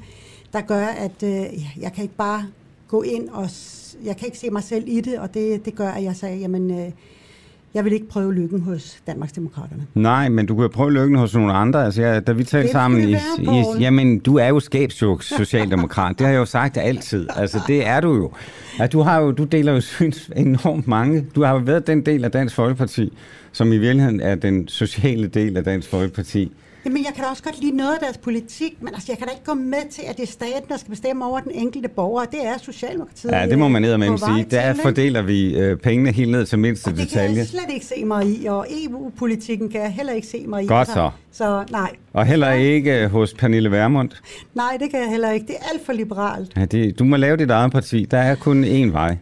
der 0.53 0.61
gør, 0.61 0.87
at 0.87 1.23
øh, 1.23 1.81
jeg 1.81 1.93
kan 1.95 2.03
ikke 2.03 2.17
bare 2.17 2.47
gå 2.89 3.03
ind 3.03 3.29
og... 3.29 3.49
Jeg 4.05 4.17
kan 4.17 4.27
ikke 4.27 4.39
se 4.39 4.51
mig 4.51 4.63
selv 4.63 4.85
i 4.87 5.01
det, 5.01 5.19
og 5.19 5.35
det, 5.35 5.65
det 5.65 5.75
gør, 5.75 5.89
at 5.89 6.03
jeg 6.03 6.17
sagde, 6.17 6.39
jamen, 6.39 6.71
øh, 6.71 6.91
jeg 7.74 7.85
vil 7.85 7.93
ikke 7.93 8.09
prøve 8.09 8.35
lykken 8.35 8.61
hos 8.61 9.03
Danmarksdemokraterne. 9.07 9.86
Nej, 9.94 10.28
men 10.28 10.47
du 10.47 10.55
kan 10.55 10.62
jo 10.62 10.69
prøve 10.69 10.93
lykken 10.93 11.16
hos 11.19 11.35
nogle 11.35 11.53
andre. 11.53 11.85
Altså, 11.85 12.03
jeg, 12.03 12.27
da 12.27 12.32
vi 12.32 12.44
talte 12.44 12.66
Det 12.66 12.73
sammen 12.73 13.09
i, 13.09 13.12
i... 13.39 13.65
Jamen, 13.81 14.19
du 14.19 14.36
er 14.36 14.49
jo 14.49 14.61
skabsjuk 14.61 15.23
socialdemokrat. 15.23 16.19
det 16.19 16.27
har 16.27 16.32
jeg 16.32 16.40
jo 16.40 16.44
sagt 16.44 16.77
altid. 16.77 17.27
Altså, 17.36 17.61
det 17.66 17.86
er 17.86 18.01
du 18.01 18.15
jo. 18.15 18.32
Ja, 18.78 18.86
du, 18.86 19.01
har 19.01 19.20
jo 19.20 19.31
du 19.31 19.44
deler 19.44 19.73
jo 19.73 19.81
syns 19.81 20.31
enormt 20.36 20.86
mange. 20.86 21.27
Du 21.35 21.43
har 21.44 21.53
jo 21.53 21.59
været 21.59 21.86
den 21.86 22.07
del 22.07 22.24
af 22.24 22.31
Dansk 22.31 22.55
Folkeparti, 22.55 23.12
som 23.53 23.73
i 23.73 23.78
virkeligheden 23.78 24.20
er 24.20 24.35
den 24.35 24.69
sociale 24.69 25.27
del 25.27 25.57
af 25.57 25.65
Dansk 25.65 25.89
Folkeparti. 25.89 26.53
Jamen, 26.85 27.05
jeg 27.05 27.13
kan 27.15 27.25
da 27.25 27.31
også 27.31 27.43
godt 27.43 27.61
lide 27.61 27.77
noget 27.77 27.93
af 27.93 27.99
deres 28.01 28.19
politik, 28.19 28.77
men 28.81 28.89
altså, 28.95 29.07
jeg 29.13 29.19
kan 29.19 29.27
da 29.27 29.33
ikke 29.33 29.45
gå 29.45 29.55
med 29.55 29.91
til, 29.91 30.03
at 30.09 30.17
det 30.17 30.23
er 30.23 30.27
staten, 30.27 30.69
der 30.69 30.77
skal 30.77 30.91
bestemme 30.91 31.27
over 31.27 31.41
den 31.41 31.53
enkelte 31.55 31.89
borger. 31.89 32.25
Det 32.25 32.47
er 32.47 32.59
Socialdemokratiet. 32.59 33.33
Ja, 33.33 33.47
det 33.47 33.59
må 33.59 33.69
man 33.69 33.83
ned 33.83 33.99
med 33.99 34.19
sige. 34.19 34.47
Der 34.51 34.73
til, 34.73 34.83
fordeler 34.83 35.23
vi 35.23 35.59
øh, 35.59 35.77
pengene 35.79 36.13
helt 36.13 36.31
ned 36.31 36.47
til 36.47 36.59
mindste 36.59 36.89
Og 36.89 36.91
det 36.91 36.99
kan 36.99 37.07
detalje. 37.09 37.37
jeg 37.37 37.47
slet 37.47 37.71
ikke 37.71 37.87
se 37.87 38.05
mig 38.05 38.27
i, 38.27 38.47
og 38.47 38.67
EU-politikken 38.85 39.69
kan 39.69 39.81
jeg 39.81 39.91
heller 39.91 40.13
ikke 40.13 40.27
se 40.27 40.45
mig 40.47 40.65
i. 40.65 40.67
Godt 40.67 40.89
så. 40.89 41.11
Så 41.33 41.65
nej, 41.71 41.91
Og 42.13 42.27
heller 42.27 42.53
ikke 42.53 43.03
øh, 43.05 43.11
hos 43.11 43.35
Pernille 43.35 43.71
Vermund. 43.71 44.11
nej, 44.55 44.77
det 44.81 44.91
kan 44.91 45.01
jeg 45.01 45.11
heller 45.11 45.31
ikke. 45.31 45.47
Det 45.47 45.55
er 45.61 45.65
alt 45.73 45.87
for 45.87 45.93
liberalt. 45.93 46.53
Ja, 46.57 46.65
det, 46.65 46.99
du 46.99 47.05
må 47.05 47.17
lave 47.17 47.37
dit 47.37 47.51
eget 47.51 47.73
parti. 47.73 48.05
Der 48.11 48.19
er 48.19 48.35
kun 48.35 48.65
én 48.65 48.93
vej. 48.93 49.17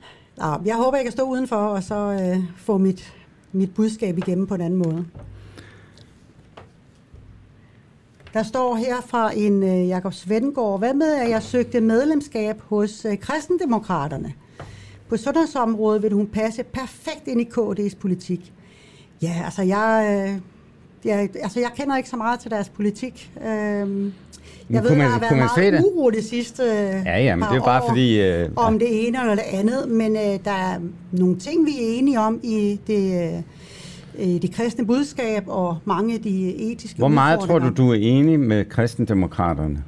Jeg 0.65 0.75
håber, 0.77 0.97
jeg 0.97 1.05
kan 1.05 1.13
stå 1.13 1.23
udenfor 1.23 1.57
og 1.57 1.83
så 1.83 1.95
øh, 2.35 2.43
få 2.57 2.79
mit, 2.79 3.13
mit 3.53 3.75
budskab 3.75 4.19
igennem 4.19 4.47
på 4.47 4.55
en 4.55 4.61
anden 4.61 4.79
måde. 4.79 5.05
Der 8.35 8.43
står 8.43 8.75
her 8.77 8.95
fra 9.07 9.31
en 9.37 9.63
øh, 9.63 9.89
Jakob 9.89 10.13
Svendgaard, 10.15 10.79
hvad 10.79 10.95
med, 10.95 11.13
at 11.15 11.31
jeg 11.31 11.43
søgte 11.43 11.81
medlemskab 11.81 12.57
hos 12.69 13.05
øh, 13.05 13.19
kristendemokraterne? 13.19 14.33
På 15.09 15.17
sundhedsområdet 15.17 16.03
vil 16.03 16.13
hun 16.13 16.27
passe 16.27 16.63
perfekt 16.63 17.29
ind 17.29 17.41
i 17.41 17.45
KD's 17.59 17.97
politik. 18.01 18.53
Ja, 19.23 19.43
altså 19.45 19.63
jeg, 19.63 20.07
øh, 20.29 20.41
jeg, 21.05 21.29
altså 21.43 21.61
jeg 21.61 21.71
kender 21.77 21.97
ikke 21.97 22.09
så 22.09 22.17
meget 22.17 22.41
til 22.41 22.51
deres 22.51 22.69
politik. 22.69 23.31
Øhm, 23.47 24.13
jeg 24.71 24.83
ved, 24.83 24.91
man- 24.91 25.01
der 25.01 25.07
har 25.07 25.21
været 25.21 25.37
meget 25.57 25.85
uro 25.85 26.11
det 26.11 26.25
sidste 26.25 26.63
øh, 26.63 27.03
Ja, 27.07 27.19
ja, 27.19 27.37
men 27.37 27.43
par 27.45 27.53
det 27.53 27.61
er 27.61 27.65
bare 27.65 27.83
år 27.83 27.89
fordi... 27.89 28.21
Øh, 28.21 28.49
om 28.57 28.79
det 28.79 29.07
ene 29.09 29.21
eller 29.21 29.35
det 29.35 29.45
andet, 29.53 29.89
men 29.89 30.17
øh, 30.17 30.23
der 30.45 30.51
er 30.51 30.81
nogle 31.13 31.39
ting, 31.39 31.67
vi 31.67 31.71
er 31.71 31.99
enige 31.99 32.21
om 32.21 32.41
i 32.43 32.81
det, 32.87 33.35
øh, 33.37 33.43
det 34.25 34.53
kristne 34.53 34.87
budskab 34.87 35.45
og 35.47 35.79
mange 35.85 36.15
af 36.15 36.21
de 36.21 36.55
etiske 36.73 36.99
hvor 36.99 37.09
meget 37.09 37.41
tror 37.41 37.59
du, 37.59 37.69
du 37.77 37.91
er 37.91 37.99
enig 38.01 38.41
med 38.41 38.65
kristendemokraterne? 38.65 39.85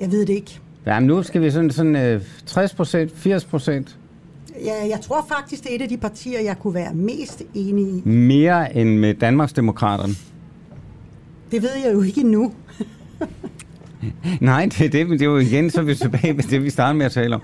Jeg 0.00 0.12
ved 0.12 0.20
det 0.20 0.32
ikke. 0.32 0.60
Jamen, 0.86 1.06
nu 1.06 1.22
skal 1.22 1.42
vi 1.42 1.50
sådan, 1.50 1.70
sådan 1.70 1.96
øh, 1.96 2.22
60 2.46 2.74
procent, 2.74 3.12
80 3.14 3.44
procent 3.44 3.98
Jeg, 4.64 4.86
jeg 4.90 5.00
tror 5.00 5.26
faktisk, 5.28 5.62
det 5.62 5.70
er 5.70 5.74
et 5.76 5.82
af 5.82 5.88
de 5.88 5.96
partier, 5.96 6.40
jeg 6.40 6.58
kunne 6.58 6.74
være 6.74 6.94
mest 6.94 7.42
enig 7.54 7.84
i. 7.84 8.08
mere 8.08 8.76
end 8.76 8.98
med 8.98 9.14
Danmarksdemokraterne. 9.14 10.14
Det 11.50 11.62
ved 11.62 11.70
jeg 11.84 11.94
jo 11.94 12.02
ikke 12.02 12.20
endnu. 12.20 12.52
Nej, 14.40 14.64
det 14.64 14.80
er, 14.80 14.88
det, 14.90 15.08
men 15.08 15.18
det 15.18 15.24
er 15.24 15.30
jo 15.30 15.38
igen, 15.38 15.70
så 15.70 15.80
er 15.80 15.84
vi 15.84 15.94
tilbage 15.94 16.36
ved 16.36 16.44
det, 16.44 16.62
vi 16.62 16.70
startede 16.70 16.98
med 16.98 17.06
at 17.06 17.12
tale 17.12 17.34
om. 17.34 17.42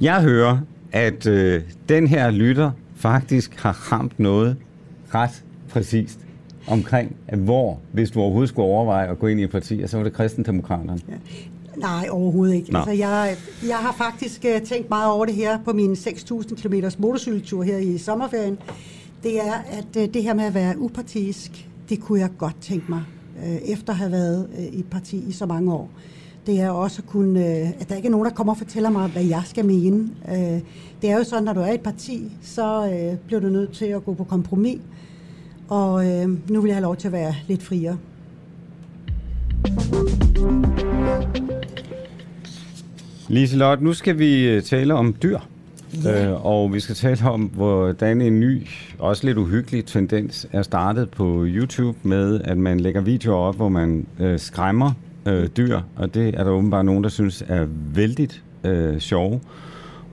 Jeg 0.00 0.22
hører, 0.22 0.58
at 0.92 1.26
øh, 1.26 1.62
den 1.88 2.06
her 2.06 2.30
lytter 2.30 2.70
faktisk 2.96 3.60
har 3.60 3.92
ramt 3.92 4.18
noget 4.20 4.56
ret 5.14 5.44
præcist 5.68 6.18
omkring, 6.68 7.16
at 7.28 7.38
hvor, 7.38 7.78
hvis 7.92 8.10
du 8.10 8.20
overhovedet 8.20 8.48
skulle 8.48 8.66
overveje 8.66 9.10
at 9.10 9.18
gå 9.18 9.26
ind 9.26 9.40
i 9.40 9.42
et 9.42 9.50
parti, 9.50 9.86
så 9.86 9.96
var 9.96 10.04
det 10.04 10.12
kristendemokraterne. 10.12 11.00
Nej, 11.76 12.08
overhovedet 12.10 12.54
ikke. 12.54 12.72
Nå. 12.72 12.78
Altså, 12.78 12.92
jeg, 12.92 13.36
jeg 13.68 13.76
har 13.76 13.92
faktisk 13.92 14.44
uh, 14.44 14.62
tænkt 14.66 14.90
meget 14.90 15.12
over 15.12 15.24
det 15.24 15.34
her 15.34 15.58
på 15.64 15.72
min 15.72 15.92
6.000 15.92 16.62
km 16.62 16.74
motorcykeltur 16.98 17.62
her 17.62 17.78
i 17.78 17.98
sommerferien. 17.98 18.58
Det 19.22 19.40
er, 19.40 19.52
at 19.52 19.96
uh, 19.96 20.14
det 20.14 20.22
her 20.22 20.34
med 20.34 20.44
at 20.44 20.54
være 20.54 20.78
upartisk, 20.78 21.68
det 21.88 22.00
kunne 22.00 22.20
jeg 22.20 22.30
godt 22.38 22.56
tænke 22.60 22.86
mig, 22.88 23.02
uh, 23.36 23.70
efter 23.70 23.92
at 23.92 23.98
have 23.98 24.12
været 24.12 24.48
uh, 24.58 24.64
i 24.64 24.78
et 24.78 24.90
parti 24.90 25.24
i 25.28 25.32
så 25.32 25.46
mange 25.46 25.72
år. 25.74 25.90
Det 26.48 26.60
er 26.60 26.70
også 26.70 27.02
at 27.02 27.08
kunne, 27.08 27.40
uh, 27.40 27.80
at 27.80 27.88
der 27.88 27.96
ikke 27.96 28.06
er 28.06 28.10
nogen, 28.10 28.26
der 28.26 28.32
kommer 28.32 28.52
og 28.52 28.58
fortæller 28.58 28.90
mig, 28.90 29.10
hvad 29.10 29.24
jeg 29.24 29.42
skal 29.46 29.64
mene. 29.64 30.10
Uh, 30.28 30.60
det 31.02 31.10
er 31.10 31.18
jo 31.18 31.24
sådan, 31.24 31.44
når 31.44 31.52
du 31.52 31.60
er 31.60 31.70
i 31.70 31.74
et 31.74 31.80
parti, 31.80 32.32
så 32.42 32.82
uh, 32.82 33.18
bliver 33.26 33.40
du 33.40 33.48
nødt 33.48 33.72
til 33.72 33.84
at 33.84 34.04
gå 34.04 34.14
på 34.14 34.24
kompromis. 34.24 34.80
Og 35.68 36.04
nu 36.48 36.60
vil 36.60 36.68
jeg 36.68 36.76
have 36.76 36.82
lov 36.82 36.96
til 36.96 37.08
at 37.08 37.12
være 37.12 37.34
lidt 37.48 37.62
friere. 37.62 37.98
Liselotte, 43.28 43.84
nu 43.84 43.92
skal 43.92 44.18
vi 44.18 44.48
øh, 44.48 44.62
tale 44.62 44.94
om 44.94 45.14
dyr. 45.22 45.38
Ja. 46.04 46.28
Øh, 46.28 46.46
og 46.46 46.74
vi 46.74 46.80
skal 46.80 46.94
tale 46.94 47.30
om, 47.30 47.42
hvordan 47.42 48.20
en 48.20 48.40
ny, 48.40 48.66
også 48.98 49.26
lidt 49.26 49.38
uhyggelig 49.38 49.84
tendens 49.84 50.46
er 50.52 50.62
startet 50.62 51.10
på 51.10 51.44
YouTube 51.46 51.98
med, 52.02 52.40
at 52.40 52.58
man 52.58 52.80
lægger 52.80 53.00
videoer 53.00 53.36
op, 53.36 53.56
hvor 53.56 53.68
man 53.68 54.06
øh, 54.18 54.38
skræmmer 54.38 54.92
øh, 55.28 55.48
dyr. 55.56 55.80
Og 55.96 56.14
det 56.14 56.34
er 56.38 56.44
der 56.44 56.50
åbenbart 56.50 56.84
nogen, 56.84 57.04
der 57.04 57.10
synes 57.10 57.44
er 57.48 57.66
vældig 57.94 58.28
øh, 58.64 58.98
sjove. 58.98 59.40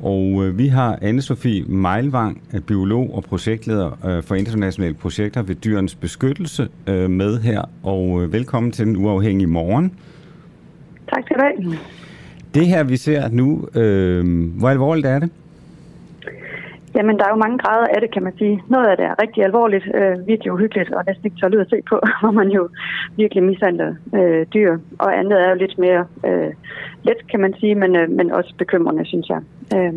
Og 0.02 0.46
øh, 0.46 0.58
vi 0.58 0.68
har 0.68 0.96
Anne-Sophie 0.96 1.72
Meilvang, 1.72 2.42
øh, 2.54 2.62
biolog 2.62 3.16
og 3.16 3.24
projektleder 3.24 4.06
øh, 4.06 4.24
for 4.24 4.36
internationale 4.36 4.94
projekter 4.94 5.42
ved 5.42 5.56
Dyrens 5.56 5.96
Beskyttelse 5.96 6.68
øh, 6.88 7.10
med 7.10 7.40
her. 7.40 7.62
Og 7.84 8.24
øh, 8.24 8.34
velkommen 8.34 8.72
til 8.72 8.86
den 8.86 8.96
uafhængige 8.96 9.48
morgen. 9.48 9.92
Tak 11.14 11.24
skal 11.26 11.36
du 11.36 11.42
have. 11.42 11.78
Det 12.54 12.68
her, 12.68 12.84
vi 12.84 12.98
ser 12.98 13.30
nu, 13.30 13.68
øh, 13.76 14.52
hvor 14.58 14.70
alvorligt 14.70 15.08
er 15.08 15.20
det? 15.20 15.30
Jamen, 16.96 17.18
der 17.18 17.26
er 17.26 17.34
jo 17.34 17.44
mange 17.46 17.58
grader 17.58 17.88
af 17.96 18.02
det, 18.02 18.14
kan 18.14 18.24
man 18.24 18.38
sige. 18.38 18.64
Noget 18.68 18.88
af 18.88 18.98
det 18.98 19.06
er 19.06 19.22
rigtig 19.22 19.44
alvorligt, 19.44 19.86
øh, 20.00 20.28
virkelig 20.28 20.52
uhyggeligt 20.54 20.94
og 20.94 21.04
næsten 21.08 21.26
ikke 21.26 21.38
tålet 21.42 21.60
at 21.62 21.70
se 21.70 21.80
på, 21.90 21.96
hvor 22.22 22.32
man 22.32 22.50
jo 22.58 22.70
virkelig 23.18 23.44
mishandler 23.44 23.96
øh, 24.16 24.46
dyr. 24.54 24.78
Og 25.00 25.20
andet 25.20 25.42
er 25.42 25.50
jo 25.50 25.56
lidt 25.56 25.78
mere 25.78 26.06
øh, 26.28 26.52
let, 27.04 27.28
kan 27.32 27.40
man 27.40 27.54
sige, 27.60 27.76
men, 27.76 27.96
øh, 27.96 28.10
men 28.10 28.32
også 28.32 28.54
bekymrende, 28.58 29.06
synes 29.06 29.30
jeg. 29.30 29.42
Øh, 29.76 29.94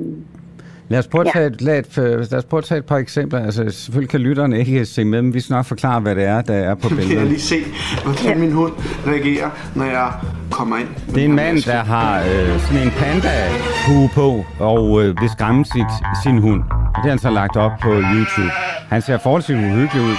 Lad 0.90 0.98
os, 0.98 1.06
prøve 1.06 1.22
at 1.22 1.26
Ja. 1.26 1.32
tage 1.40 1.46
et, 1.46 1.60
lad, 1.62 1.98
øh, 1.98 2.18
lad 2.18 2.34
os 2.34 2.44
prøve 2.44 2.58
at 2.58 2.64
tage 2.64 2.78
et 2.78 2.84
par 2.84 2.96
eksempler. 2.96 3.44
Altså, 3.44 3.64
selvfølgelig 3.70 4.10
kan 4.10 4.20
lytterne 4.20 4.58
ikke 4.58 4.86
se 4.86 5.04
med, 5.04 5.22
men 5.22 5.34
vi 5.34 5.40
skal 5.40 5.54
nok 5.54 5.66
forklare, 5.66 6.00
hvad 6.00 6.14
det 6.14 6.24
er, 6.24 6.40
der 6.40 6.54
er 6.54 6.74
på 6.74 6.80
kan 6.88 6.98
jeg 6.98 7.06
billedet. 7.06 7.28
lige 7.28 7.40
se, 7.40 7.56
hvordan 8.04 8.40
min 8.40 8.52
hund 8.52 8.72
reagerer, 9.06 9.50
når 9.74 9.84
jeg 9.84 10.12
kommer 10.50 10.76
ind. 10.76 10.88
Det 11.14 11.20
er 11.20 11.24
en 11.24 11.32
mand, 11.34 11.62
der 11.62 11.84
har 11.84 12.18
øh, 12.18 12.60
sådan 12.60 12.82
en 12.82 12.90
panda-hue 12.90 14.10
på 14.14 14.44
og 14.58 15.02
øh, 15.04 15.20
vil 15.20 15.30
skræmme 15.30 15.64
sit, 15.64 15.92
sin 16.24 16.38
hund. 16.38 16.62
Og 16.70 16.94
det 16.94 17.02
har 17.02 17.08
han 17.10 17.18
så 17.18 17.30
lagt 17.30 17.56
op 17.56 17.72
på 17.82 17.88
YouTube. 17.88 18.50
Han 18.88 19.02
ser 19.02 19.18
forholdsvis 19.18 19.56
uhyggelig 19.56 20.02
ud. 20.02 20.14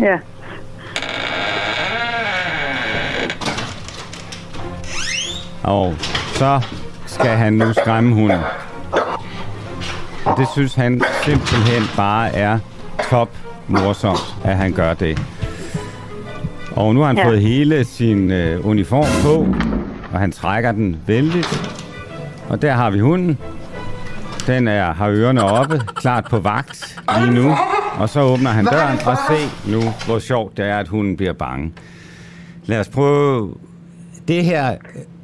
ja. 0.00 0.18
Og 5.62 5.94
så 6.34 6.60
skal 7.22 7.36
han 7.36 7.52
nu 7.52 7.72
skræmme 7.72 8.14
hunden. 8.14 8.40
Og 10.24 10.36
det 10.38 10.48
synes 10.52 10.74
han 10.74 11.02
simpelthen 11.24 11.82
bare 11.96 12.34
er 12.34 12.58
top 13.10 13.28
morsomt, 13.68 14.36
at 14.44 14.56
han 14.56 14.72
gør 14.72 14.94
det. 14.94 15.22
Og 16.72 16.94
nu 16.94 17.00
har 17.00 17.06
han 17.06 17.16
ja. 17.16 17.28
Fået 17.28 17.40
hele 17.40 17.84
sin 17.84 18.30
øh, 18.30 18.66
uniform 18.66 19.22
på, 19.22 19.56
og 20.12 20.20
han 20.20 20.32
trækker 20.32 20.72
den 20.72 20.96
vældigt. 21.06 21.78
Og 22.48 22.62
der 22.62 22.72
har 22.72 22.90
vi 22.90 22.98
hunden. 22.98 23.38
Den 24.46 24.68
er, 24.68 24.92
har 24.92 25.08
ørerne 25.08 25.44
oppe, 25.44 25.82
klart 25.94 26.24
på 26.30 26.38
vagt 26.38 27.00
lige 27.18 27.34
nu. 27.34 27.54
Og 27.98 28.08
så 28.08 28.20
åbner 28.20 28.50
han 28.50 28.64
døren, 28.64 28.98
og 29.06 29.16
se 29.28 29.70
nu, 29.72 29.82
hvor 30.06 30.18
sjovt 30.18 30.56
det 30.56 30.64
er, 30.64 30.78
at 30.78 30.88
hunden 30.88 31.16
bliver 31.16 31.32
bange. 31.32 31.72
Lad 32.66 32.80
os 32.80 32.88
prøve... 32.88 33.54
Det 34.28 34.44
her 34.44 34.76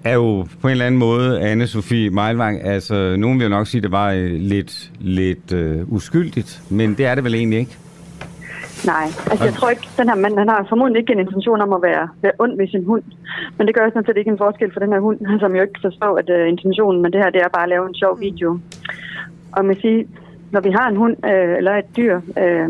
er 0.08 0.14
jo 0.14 0.46
på 0.60 0.66
en 0.68 0.70
eller 0.70 0.86
anden 0.86 0.98
måde, 0.98 1.28
Anne-Sophie 1.52 2.10
Meilvang, 2.10 2.64
altså 2.64 3.16
nogen 3.16 3.38
vil 3.38 3.44
jo 3.44 3.50
nok 3.50 3.66
sige, 3.66 3.78
at 3.78 3.82
det 3.82 3.92
var 3.92 4.10
øh, 4.12 4.30
lidt, 4.54 4.90
lidt 5.00 5.52
øh, 5.52 5.92
uskyldigt, 5.92 6.62
men 6.70 6.94
det 6.94 7.06
er 7.06 7.14
det 7.14 7.24
vel 7.24 7.34
egentlig 7.34 7.58
ikke? 7.58 7.76
Nej, 8.86 9.06
altså 9.30 9.44
jeg 9.44 9.54
tror 9.54 9.70
ikke, 9.70 9.88
den 9.98 10.08
her 10.08 10.16
mand, 10.16 10.38
han 10.38 10.48
har 10.48 10.66
formodentlig 10.68 11.00
ikke 11.00 11.12
en 11.12 11.18
intention 11.18 11.60
om 11.60 11.72
at 11.72 11.82
være, 11.82 12.08
være 12.22 12.32
ond 12.38 12.56
ved 12.56 12.68
sin 12.68 12.84
hund. 12.84 13.02
Men 13.56 13.66
det 13.66 13.74
gør 13.74 13.88
sådan 13.88 14.06
set 14.06 14.16
ikke 14.16 14.30
en 14.30 14.38
forskel 14.38 14.72
for 14.72 14.80
den 14.80 14.92
her 14.92 15.00
hund, 15.00 15.40
som 15.40 15.56
jo 15.56 15.62
ikke 15.62 15.80
forstår, 15.82 16.12
at 16.18 16.28
uh, 16.30 16.48
intentionen 16.48 17.02
med 17.02 17.10
det 17.10 17.20
her, 17.22 17.30
det 17.30 17.40
er 17.40 17.48
bare 17.48 17.62
at 17.62 17.68
lave 17.68 17.88
en 17.88 17.94
sjov 17.94 18.20
video. 18.20 18.58
Og 19.52 19.64
man 19.64 19.76
siger, 19.80 20.04
når 20.50 20.60
vi 20.60 20.70
har 20.70 20.88
en 20.88 20.96
hund 20.96 21.16
øh, 21.30 21.56
eller 21.56 21.74
et 21.74 21.96
dyr, 21.96 22.14
øh, 22.42 22.68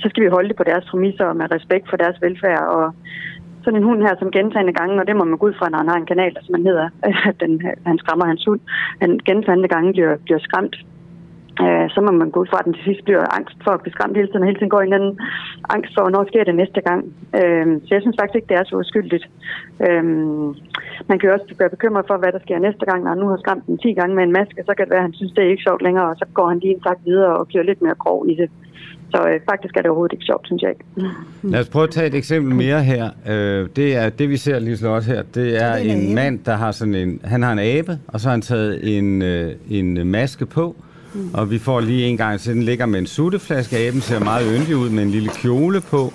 så 0.00 0.06
skal 0.08 0.24
vi 0.24 0.28
holde 0.28 0.48
det 0.48 0.56
på 0.56 0.64
deres 0.64 0.84
præmisser 0.90 1.24
og 1.24 1.36
med 1.36 1.52
respekt 1.56 1.90
for 1.90 1.96
deres 1.96 2.16
velfærd. 2.22 2.62
Og 2.78 2.94
sådan 3.64 3.80
en 3.80 3.88
hund 3.88 4.00
her, 4.02 4.14
som 4.18 4.30
gentagende 4.30 4.72
gange, 4.72 5.00
og 5.00 5.06
det 5.06 5.16
må 5.16 5.24
man 5.24 5.38
gå 5.38 5.46
ud 5.46 5.54
fra, 5.58 5.68
når 5.68 5.78
han 5.78 5.88
har 5.88 5.96
en 5.96 6.10
kanal, 6.12 6.36
som 6.42 6.52
man 6.52 6.66
hedder, 6.66 6.88
at 7.30 7.36
den, 7.40 7.52
han 7.86 7.98
skræmmer 7.98 8.26
hans 8.26 8.44
hund, 8.48 8.60
han 9.00 9.20
gentagende 9.28 9.68
gange 9.68 9.92
bliver, 9.92 10.16
bliver 10.26 10.38
skræmt 10.38 10.76
øh, 11.62 11.86
så 11.94 11.98
må 12.06 12.10
man 12.12 12.30
gå 12.30 12.40
ud 12.40 12.50
fra, 12.50 12.58
at 12.60 12.64
den 12.66 12.74
til 12.74 12.84
sidst 12.84 13.04
bliver 13.04 13.34
angst 13.38 13.58
for 13.64 13.72
at 13.74 13.82
blive 13.82 13.96
skræmt 13.96 14.16
hele 14.16 14.28
tiden, 14.28 14.42
og 14.42 14.48
hele 14.48 14.58
tiden 14.58 14.74
går 14.74 14.82
i 14.82 14.86
en 14.86 14.98
anden 14.98 15.14
angst 15.74 15.92
for, 15.94 16.02
hvornår 16.02 16.24
sker 16.24 16.44
det 16.44 16.60
næste 16.62 16.80
gang. 16.88 17.00
Øh, 17.40 17.66
så 17.84 17.90
jeg 17.94 18.02
synes 18.02 18.18
faktisk 18.20 18.36
ikke, 18.36 18.50
det 18.50 18.58
er 18.58 18.64
så 18.64 18.76
uskyldigt. 18.82 19.26
Øh, 19.86 20.04
man 21.08 21.16
kan 21.18 21.28
jo 21.28 21.34
også 21.36 21.54
være 21.62 21.74
bekymret 21.76 22.04
for, 22.08 22.16
hvad 22.16 22.32
der 22.32 22.44
sker 22.44 22.58
næste 22.58 22.84
gang, 22.88 23.00
når 23.02 23.10
han 23.14 23.22
nu 23.22 23.28
har 23.28 23.38
skræmt 23.40 23.66
den 23.66 23.78
10 23.78 23.92
gange 24.00 24.14
med 24.16 24.24
en 24.24 24.36
maske, 24.38 24.60
så 24.66 24.72
kan 24.74 24.84
det 24.84 24.92
være, 24.94 25.04
at 25.04 25.08
han 25.08 25.18
synes, 25.18 25.32
det 25.32 25.42
er 25.44 25.50
ikke 25.52 25.66
sjovt 25.68 25.82
længere, 25.82 26.08
og 26.10 26.16
så 26.16 26.26
går 26.36 26.48
han 26.48 26.58
lige 26.58 26.74
en 26.74 26.86
tak 26.88 26.98
videre 27.04 27.34
og 27.38 27.48
kører 27.52 27.68
lidt 27.68 27.82
mere 27.82 28.02
grov 28.04 28.20
i 28.32 28.34
det. 28.40 28.48
Så 29.14 29.28
øh, 29.28 29.40
faktisk 29.50 29.76
er 29.76 29.80
det 29.82 29.90
overhovedet 29.90 30.12
ikke 30.12 30.24
sjovt, 30.24 30.46
synes 30.46 30.62
jeg 30.62 30.70
ikke. 30.70 30.84
Lad 31.42 31.60
os 31.60 31.68
prøve 31.68 31.82
at 31.82 31.90
tage 31.90 32.06
et 32.06 32.14
eksempel 32.14 32.54
mere 32.54 32.82
her. 32.82 33.10
Øh, 33.28 33.68
det 33.76 33.96
er 33.96 34.08
det, 34.08 34.28
vi 34.30 34.36
ser 34.36 34.58
lige 34.58 34.76
så 34.76 34.88
også 34.88 35.10
her. 35.10 35.22
Det 35.34 35.62
er 35.62 35.72
Det 35.76 35.90
er 35.90 35.94
en 35.94 35.98
en 35.98 36.14
mand, 36.14 36.38
der 36.44 36.56
har 36.56 36.72
sådan 36.72 36.94
en... 36.94 37.20
Han 37.24 37.42
har 37.42 37.52
en 37.52 37.58
abe, 37.58 37.98
og 38.08 38.20
så 38.20 38.28
har 38.28 38.30
han 38.32 38.42
taget 38.42 38.98
en, 38.98 39.22
øh, 39.22 39.54
en 39.70 40.06
maske 40.06 40.46
på. 40.46 40.76
Mm. 41.14 41.30
Og 41.34 41.50
vi 41.50 41.58
får 41.58 41.80
lige 41.80 42.06
en 42.06 42.16
gang, 42.16 42.40
så 42.40 42.52
den 42.52 42.62
ligger 42.62 42.86
med 42.86 42.98
en 42.98 43.06
sutteflaske. 43.06 43.78
Aben 43.78 44.00
ser 44.00 44.20
meget 44.20 44.48
yndig 44.56 44.76
ud 44.76 44.90
med 44.90 45.02
en 45.02 45.10
lille 45.10 45.28
kjole 45.28 45.80
på. 45.80 46.12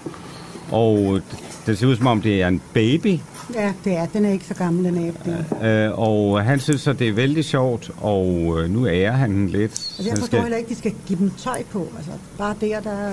Og 0.72 1.20
det 1.66 1.78
ser 1.78 1.88
ud 1.88 1.96
som 1.96 2.08
om, 2.08 2.22
det 2.22 2.42
er 2.42 2.48
en 2.48 2.62
baby. 2.74 3.14
Ja, 3.56 3.74
det 3.84 3.98
er. 3.98 4.06
Den 4.06 4.26
er 4.26 4.30
ikke 4.32 4.46
så 4.46 4.54
gammel, 4.54 4.86
den 4.86 5.08
abe 5.08 5.18
der. 5.62 5.88
Øh, 5.90 6.00
og 6.00 6.42
han 6.44 6.60
synes 6.60 6.82
så, 6.82 6.94
det 6.94 7.08
er 7.10 7.14
vældig 7.14 7.46
sjovt, 7.46 7.92
og 8.02 8.56
øh, 8.60 8.70
nu 8.70 8.88
ærer 8.88 9.12
han 9.12 9.32
den 9.32 9.48
lidt. 9.48 9.62
Altså, 9.72 10.04
jeg 10.10 10.18
forstår 10.18 10.42
heller 10.42 10.58
ikke, 10.58 10.66
at 10.68 10.70
de 10.70 10.76
skal 10.76 10.94
give 11.08 11.20
dem 11.20 11.30
tøj 11.38 11.64
på. 11.72 11.88
Altså, 11.98 12.12
bare 12.38 12.56
der, 12.62 12.80
der... 12.80 13.12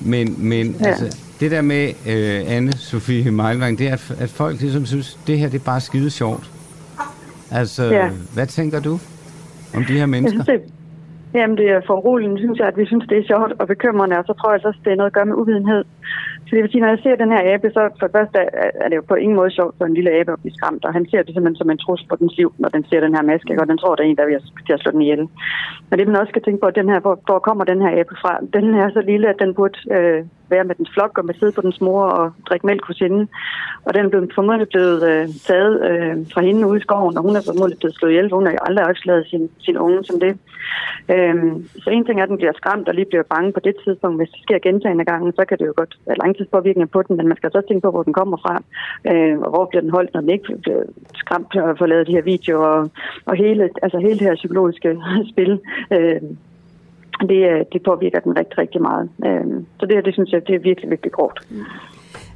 Men, 0.00 0.34
men 0.48 0.76
ja. 0.80 0.86
Altså, 0.86 1.18
det 1.40 1.50
der 1.50 1.62
med 1.62 1.88
øh, 2.08 2.40
Anne-Sophie 2.58 3.30
Meilvang, 3.30 3.78
det 3.78 3.88
er, 3.88 3.92
at- 3.92 4.16
at 4.20 4.30
folk 4.30 4.60
ligesom 4.60 4.86
synes, 4.86 5.18
det 5.26 5.38
her 5.38 5.48
det 5.48 5.60
er 5.60 5.64
bare 5.64 5.80
skide 5.80 6.10
sjovt. 6.10 6.50
Altså, 7.50 7.84
ja. 7.84 8.10
Hvad 8.34 8.46
tænker 8.46 8.80
du 8.80 8.92
om 9.76 9.84
de 9.84 9.92
her 9.92 9.98
Jeg 9.98 10.08
mennesker? 10.08 10.44
synes, 10.44 10.60
det, 10.62 10.72
jamen, 11.40 11.56
det 11.56 11.66
er 11.70 11.80
foruroligende, 11.86 12.38
synes 12.38 12.58
jeg, 12.58 12.66
at 12.66 12.76
vi 12.76 12.86
synes, 12.86 13.04
det 13.08 13.18
er 13.18 13.22
sjovt 13.26 13.52
og 13.60 13.66
bekymrende, 13.66 14.18
og 14.18 14.24
så 14.26 14.32
tror 14.40 14.52
jeg 14.52 14.66
også, 14.66 14.80
det 14.84 14.92
er 14.92 14.96
noget 14.96 15.10
at 15.10 15.14
gøre 15.14 15.26
med 15.26 15.34
uvidenhed. 15.34 15.84
Så 16.48 16.56
det 16.56 16.62
vil 16.62 16.70
sige, 16.70 16.80
når 16.80 16.88
jeg 16.88 16.98
ser 17.02 17.16
den 17.16 17.32
her 17.34 17.42
abe, 17.54 17.70
så 17.76 17.82
for 17.98 18.06
det 18.06 18.16
første 18.16 18.38
er- 18.38 18.88
det 18.88 18.96
jo 18.96 19.02
på 19.08 19.14
ingen 19.14 19.36
måde 19.36 19.50
sjovt 19.50 19.74
for 19.78 19.84
en 19.84 19.94
lille 19.94 20.10
abe 20.18 20.32
at 20.32 20.40
blive 20.42 20.54
skræmt, 20.54 20.84
og 20.84 20.92
han 20.92 21.06
ser 21.10 21.22
det 21.22 21.34
simpelthen 21.34 21.56
som 21.60 21.70
en 21.70 21.78
trussel 21.84 22.08
på 22.08 22.16
dens 22.16 22.36
liv, 22.36 22.52
når 22.58 22.68
den 22.68 22.84
ser 22.88 23.00
den 23.00 23.14
her 23.14 23.22
maske, 23.22 23.60
og 23.60 23.68
den 23.68 23.78
tror, 23.78 23.94
der 23.94 24.02
er 24.04 24.08
en, 24.08 24.16
der 24.16 24.26
vil 24.26 24.40
til 24.66 24.72
at 24.72 24.80
slå 24.80 24.90
den 24.92 25.02
ihjel. 25.02 25.28
Men 25.88 25.98
det 25.98 26.06
man 26.06 26.16
også 26.16 26.30
skal 26.30 26.42
tænke 26.42 26.60
på, 26.60 26.66
at 26.66 26.74
den 26.80 26.88
her, 26.88 27.00
hvor, 27.00 27.16
hvor 27.26 27.38
kommer 27.38 27.64
den 27.64 27.80
her 27.82 28.00
abe 28.00 28.14
fra? 28.22 28.32
Den 28.56 28.74
er 28.74 28.90
så 28.90 29.00
lille, 29.00 29.28
at 29.28 29.38
den 29.42 29.54
burde 29.54 29.78
øh, 29.96 30.24
være 30.50 30.64
med 30.64 30.74
dens 30.74 30.90
flok 30.94 31.18
og 31.18 31.24
med 31.26 31.34
sidde 31.34 31.52
på 31.52 31.60
dens 31.60 31.80
mor 31.80 32.02
og 32.02 32.32
drikke 32.48 32.66
mælk 32.66 32.84
hos 32.86 32.98
hende. 32.98 33.26
Og 33.84 33.94
den 33.94 34.04
er 34.04 34.08
blevet, 34.08 34.32
formodentlig 34.34 34.68
blevet 34.68 35.02
øh, 35.10 35.28
taget 35.48 35.74
øh, 35.90 36.16
fra 36.32 36.40
hende 36.40 36.66
ude 36.66 36.78
i 36.78 36.86
skoven, 36.86 37.16
og 37.18 37.22
hun 37.22 37.36
er 37.36 37.42
formodentlig 37.48 37.78
blevet 37.78 37.94
slået 37.96 38.10
ihjel, 38.12 38.28
for 38.28 38.36
hun 38.36 38.46
har 38.46 38.52
jo 38.52 38.58
aldrig 38.68 39.06
lavet 39.06 39.26
sin, 39.26 39.50
sin 39.66 39.78
unge 39.78 40.04
som 40.04 40.20
det. 40.20 40.32
Øh, 41.14 41.36
så 41.82 41.90
en 41.90 42.04
ting 42.04 42.18
er, 42.18 42.22
at 42.22 42.28
den 42.28 42.36
bliver 42.36 42.52
skræmt 42.60 42.88
og 42.88 42.94
lige 42.94 43.10
bliver 43.10 43.22
bange 43.34 43.52
på 43.52 43.60
det 43.60 43.74
tidspunkt. 43.84 44.18
Hvis 44.20 44.30
det 44.34 44.42
sker 44.42 44.58
gentagende 44.58 45.04
gange, 45.04 45.32
så 45.32 45.44
kan 45.44 45.58
det 45.58 45.66
jo 45.66 45.72
godt 45.76 45.94
være 46.06 46.18
langtidspåvirkning 46.38 46.90
på 46.90 47.02
den, 47.02 47.16
men 47.16 47.28
man 47.28 47.36
skal 47.36 47.50
så 47.50 47.58
også 47.58 47.68
tænke 47.68 47.84
på, 47.84 47.90
hvor 47.90 48.02
den 48.02 48.12
kommer 48.12 48.36
fra, 48.44 48.54
øh, 49.10 49.38
og 49.44 49.50
hvor 49.50 49.64
bliver 49.70 49.82
den 49.82 49.90
holdt, 49.90 50.14
når 50.14 50.20
den 50.20 50.30
ikke 50.30 50.56
bliver 50.62 50.82
skræmt 51.14 51.56
og 51.56 51.78
får 51.78 51.86
lavet 51.86 52.06
de 52.06 52.12
her 52.12 52.22
videoer, 52.22 52.66
og, 52.66 52.90
og 53.26 53.36
hele, 53.36 53.70
altså 53.82 53.98
hele 53.98 54.18
det 54.18 54.28
her 54.28 54.34
psykologiske 54.34 54.88
spil. 55.32 55.60
Øh, 55.92 56.20
det, 57.30 57.40
øh, 57.52 57.60
det 57.72 57.80
påvirker 57.88 58.20
den 58.20 58.38
rigtig, 58.38 58.58
rigtig 58.58 58.82
meget. 58.82 59.04
Øh, 59.26 59.46
så 59.78 59.86
det 59.86 59.94
her, 59.96 60.02
det 60.02 60.14
synes 60.14 60.32
jeg, 60.32 60.46
det 60.46 60.54
er 60.54 60.58
virkelig, 60.58 60.90
virkelig 60.90 61.12
grovt. 61.12 61.38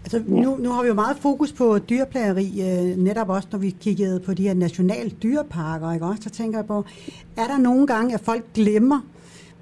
Altså, 0.04 0.18
nu, 0.26 0.56
nu 0.64 0.68
har 0.70 0.82
vi 0.82 0.88
jo 0.88 0.94
meget 0.94 1.16
fokus 1.16 1.52
på 1.52 1.78
dyreplageri, 1.90 2.46
øh, 2.66 2.96
netop 2.96 3.28
også 3.28 3.48
når 3.52 3.58
vi 3.58 3.70
kiggede 3.70 4.20
på 4.26 4.34
de 4.34 4.42
her 4.42 4.54
nationale 4.54 5.10
dyreparker, 5.22 5.92
ikke 5.92 6.06
også? 6.06 6.22
Så 6.22 6.30
tænker 6.30 6.58
jeg 6.58 6.66
på, 6.66 6.84
er 7.36 7.46
der 7.52 7.58
nogle 7.58 7.86
gange, 7.86 8.14
at 8.14 8.20
folk 8.20 8.44
glemmer, 8.54 9.00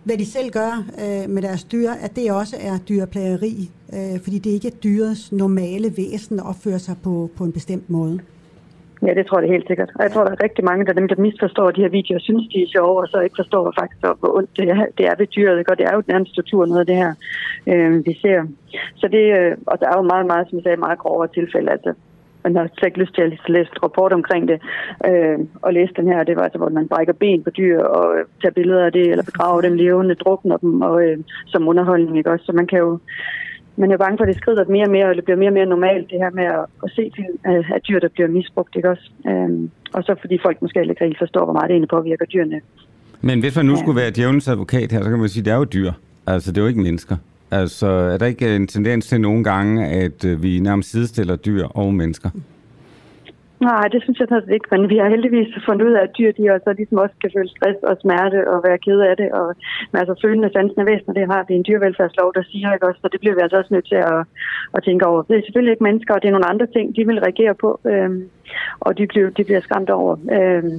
hvad 0.04 0.16
de 0.16 0.26
selv 0.26 0.50
gør 0.50 0.72
øh, 1.04 1.30
med 1.30 1.42
deres 1.42 1.64
dyr, 1.64 1.90
at 1.90 2.16
det 2.16 2.32
også 2.32 2.56
er 2.60 2.78
dyreplageri, 2.88 3.70
øh, 3.96 4.20
fordi 4.24 4.38
det 4.38 4.50
ikke 4.50 4.68
er 4.68 4.80
dyrets 4.84 5.32
normale 5.32 5.88
væsen 5.96 6.38
at 6.38 6.46
opføre 6.46 6.78
sig 6.78 6.96
på, 7.04 7.30
på 7.36 7.44
en 7.44 7.52
bestemt 7.52 7.90
måde. 7.90 8.20
Ja, 9.06 9.14
det 9.14 9.26
tror 9.26 9.40
jeg 9.40 9.50
helt 9.50 9.66
sikkert. 9.66 9.90
Og 9.94 10.02
jeg 10.02 10.12
tror, 10.12 10.24
der 10.24 10.30
er 10.30 10.42
rigtig 10.42 10.64
mange 10.64 10.88
af 10.88 10.94
dem, 10.94 11.08
der 11.08 11.16
misforstår 11.16 11.70
de 11.70 11.80
her 11.80 11.88
videoer, 11.88 12.18
synes 12.18 12.48
de 12.52 12.62
er 12.62 12.72
sjove, 12.74 13.00
og 13.02 13.08
så 13.08 13.20
ikke 13.20 13.40
forstår 13.42 13.72
faktisk, 13.80 14.00
hvor 14.00 14.36
ondt 14.36 14.50
det 14.56 14.68
er, 14.70 14.86
det 14.98 15.06
er 15.06 15.14
ved 15.18 15.26
dyret. 15.26 15.58
ikke? 15.58 15.72
Og 15.72 15.78
det 15.78 15.86
er 15.86 15.94
jo 15.94 16.02
nærmest 16.06 16.32
struktur 16.32 16.66
noget 16.66 16.80
af 16.80 16.86
det 16.86 16.96
her, 16.96 17.12
øh, 17.66 18.06
vi 18.06 18.14
ser. 18.22 18.38
Så 18.96 19.08
det, 19.08 19.24
øh, 19.38 19.56
og 19.66 19.80
der 19.80 19.86
er 19.88 19.96
jo 19.96 20.02
meget, 20.02 20.26
meget, 20.26 20.48
som 20.48 20.58
jeg 20.58 20.62
sagde, 20.62 20.76
meget 20.76 20.98
grovere 20.98 21.28
tilfælde. 21.28 21.70
Altså, 21.70 21.92
man 22.44 22.56
har 22.56 22.68
slet 22.76 22.88
ikke 22.88 22.98
lyst 22.98 23.14
til 23.14 23.22
at 23.22 23.32
læse 23.48 23.70
rapport 23.82 24.12
omkring 24.12 24.48
det, 24.48 24.58
øh, 25.08 25.38
og 25.62 25.72
læse 25.72 25.92
den 25.96 26.06
her. 26.06 26.24
Det 26.24 26.36
var 26.36 26.42
altså, 26.42 26.58
hvor 26.58 26.68
man 26.68 26.88
brækker 26.88 27.12
ben 27.12 27.42
på 27.42 27.50
dyr 27.50 27.78
og 27.82 28.18
øh, 28.18 28.24
tager 28.42 28.52
billeder 28.52 28.84
af 28.84 28.92
det, 28.92 29.10
eller 29.10 29.24
begraver 29.24 29.60
dem 29.60 29.74
levende, 29.74 30.14
drukner 30.14 30.56
dem 30.56 30.82
og, 30.82 30.96
øh, 31.04 31.18
som 31.46 31.68
underholdning. 31.68 32.18
Ikke? 32.18 32.30
Også, 32.30 32.44
så 32.44 32.52
man 32.52 32.66
kan 32.66 32.78
jo 32.78 32.98
man 33.76 33.90
er 33.90 33.94
jo 33.94 33.98
bange 33.98 34.18
for, 34.18 34.24
at 34.24 34.28
det 34.28 34.42
skrider 34.42 34.64
mere 34.76 34.84
og 34.84 34.90
mere, 34.90 35.06
og 35.10 35.16
det 35.16 35.24
bliver 35.24 35.38
mere 35.38 35.48
og 35.48 35.58
mere 35.58 35.66
normalt, 35.66 36.10
det 36.10 36.18
her 36.18 36.30
med 36.30 36.44
at, 36.44 36.64
at 36.84 36.90
se 36.96 37.12
film 37.16 37.36
af, 37.44 37.58
af 37.74 37.80
dyr, 37.88 37.98
der 37.98 38.08
bliver 38.08 38.28
misbrugt, 38.28 38.76
ikke 38.76 38.90
også? 38.90 39.10
Øhm, 39.28 39.70
og 39.92 40.02
så 40.04 40.14
fordi 40.20 40.38
folk 40.42 40.62
måske 40.62 40.80
ikke 40.80 41.04
rigtig 41.04 41.18
forstår, 41.18 41.44
hvor 41.44 41.52
meget 41.52 41.68
det 41.68 41.74
egentlig 41.74 41.88
påvirker 41.88 42.24
dyrene. 42.24 42.60
Men 43.20 43.40
hvis 43.40 43.56
man 43.56 43.66
nu 43.66 43.76
skulle 43.76 44.00
være 44.00 44.10
djævelens 44.10 44.48
advokat 44.48 44.92
her, 44.92 45.02
så 45.02 45.10
kan 45.10 45.18
man 45.18 45.28
sige, 45.28 45.40
at 45.40 45.44
det 45.44 45.52
er 45.52 45.56
jo 45.56 45.64
dyr. 45.64 45.92
Altså, 46.26 46.52
det 46.52 46.58
er 46.58 46.62
jo 46.62 46.68
ikke 46.68 46.80
mennesker. 46.80 47.16
Altså, 47.50 47.86
er 47.86 48.16
der 48.18 48.26
ikke 48.26 48.56
en 48.56 48.66
tendens 48.66 49.06
til 49.06 49.20
nogle 49.20 49.44
gange, 49.44 49.86
at 49.86 50.24
øh, 50.24 50.42
vi 50.42 50.58
nærmest 50.58 50.90
sidestiller 50.90 51.36
dyr 51.36 51.64
og 51.66 51.94
mennesker? 51.94 52.30
Nej, 53.60 53.84
det 53.92 54.02
synes 54.02 54.18
jeg 54.20 54.28
faktisk 54.28 54.52
ikke, 54.52 54.68
men 54.70 54.90
vi 54.92 54.96
har 54.96 55.08
heldigvis 55.14 55.48
fundet 55.68 55.86
ud 55.88 55.92
af, 55.98 56.02
at 56.02 56.16
dyr 56.18 56.32
de 56.32 56.50
også 56.54 56.72
ligesom 56.76 56.98
også 57.04 57.16
kan 57.20 57.30
føle 57.36 57.50
stress 57.56 57.78
og 57.90 57.96
smerte 58.00 58.38
og 58.52 58.58
være 58.66 58.78
ked 58.86 59.00
af 59.10 59.14
det. 59.16 59.28
Og, 59.38 59.46
men 59.90 59.98
altså 60.02 60.14
følende 60.24 60.50
sansende 60.52 60.86
væsener, 60.90 61.14
det 61.14 61.32
har 61.32 61.44
vi 61.48 61.54
en 61.54 61.66
dyrevelfærdslov, 61.68 62.28
der 62.34 62.42
siger, 62.50 62.72
ikke 62.72 62.86
også? 62.88 63.00
Så 63.02 63.08
det 63.12 63.20
bliver 63.20 63.34
vi 63.36 63.42
altså 63.42 63.56
også 63.56 63.74
nødt 63.74 63.88
til 63.92 64.00
at, 64.12 64.20
at 64.76 64.84
tænke 64.84 65.06
over. 65.06 65.22
Det 65.22 65.36
er 65.36 65.46
selvfølgelig 65.46 65.72
ikke 65.72 65.88
mennesker, 65.88 66.14
og 66.14 66.20
det 66.22 66.28
er 66.28 66.36
nogle 66.36 66.52
andre 66.52 66.66
ting, 66.66 66.96
de 66.96 67.06
vil 67.06 67.20
reagere 67.26 67.54
på, 67.54 67.70
øhm, 67.92 68.22
og 68.80 68.98
de 68.98 69.06
bliver, 69.06 69.30
de 69.30 69.44
bliver 69.44 69.60
skræmt 69.60 69.90
over. 69.90 70.12
Øhm, 70.38 70.78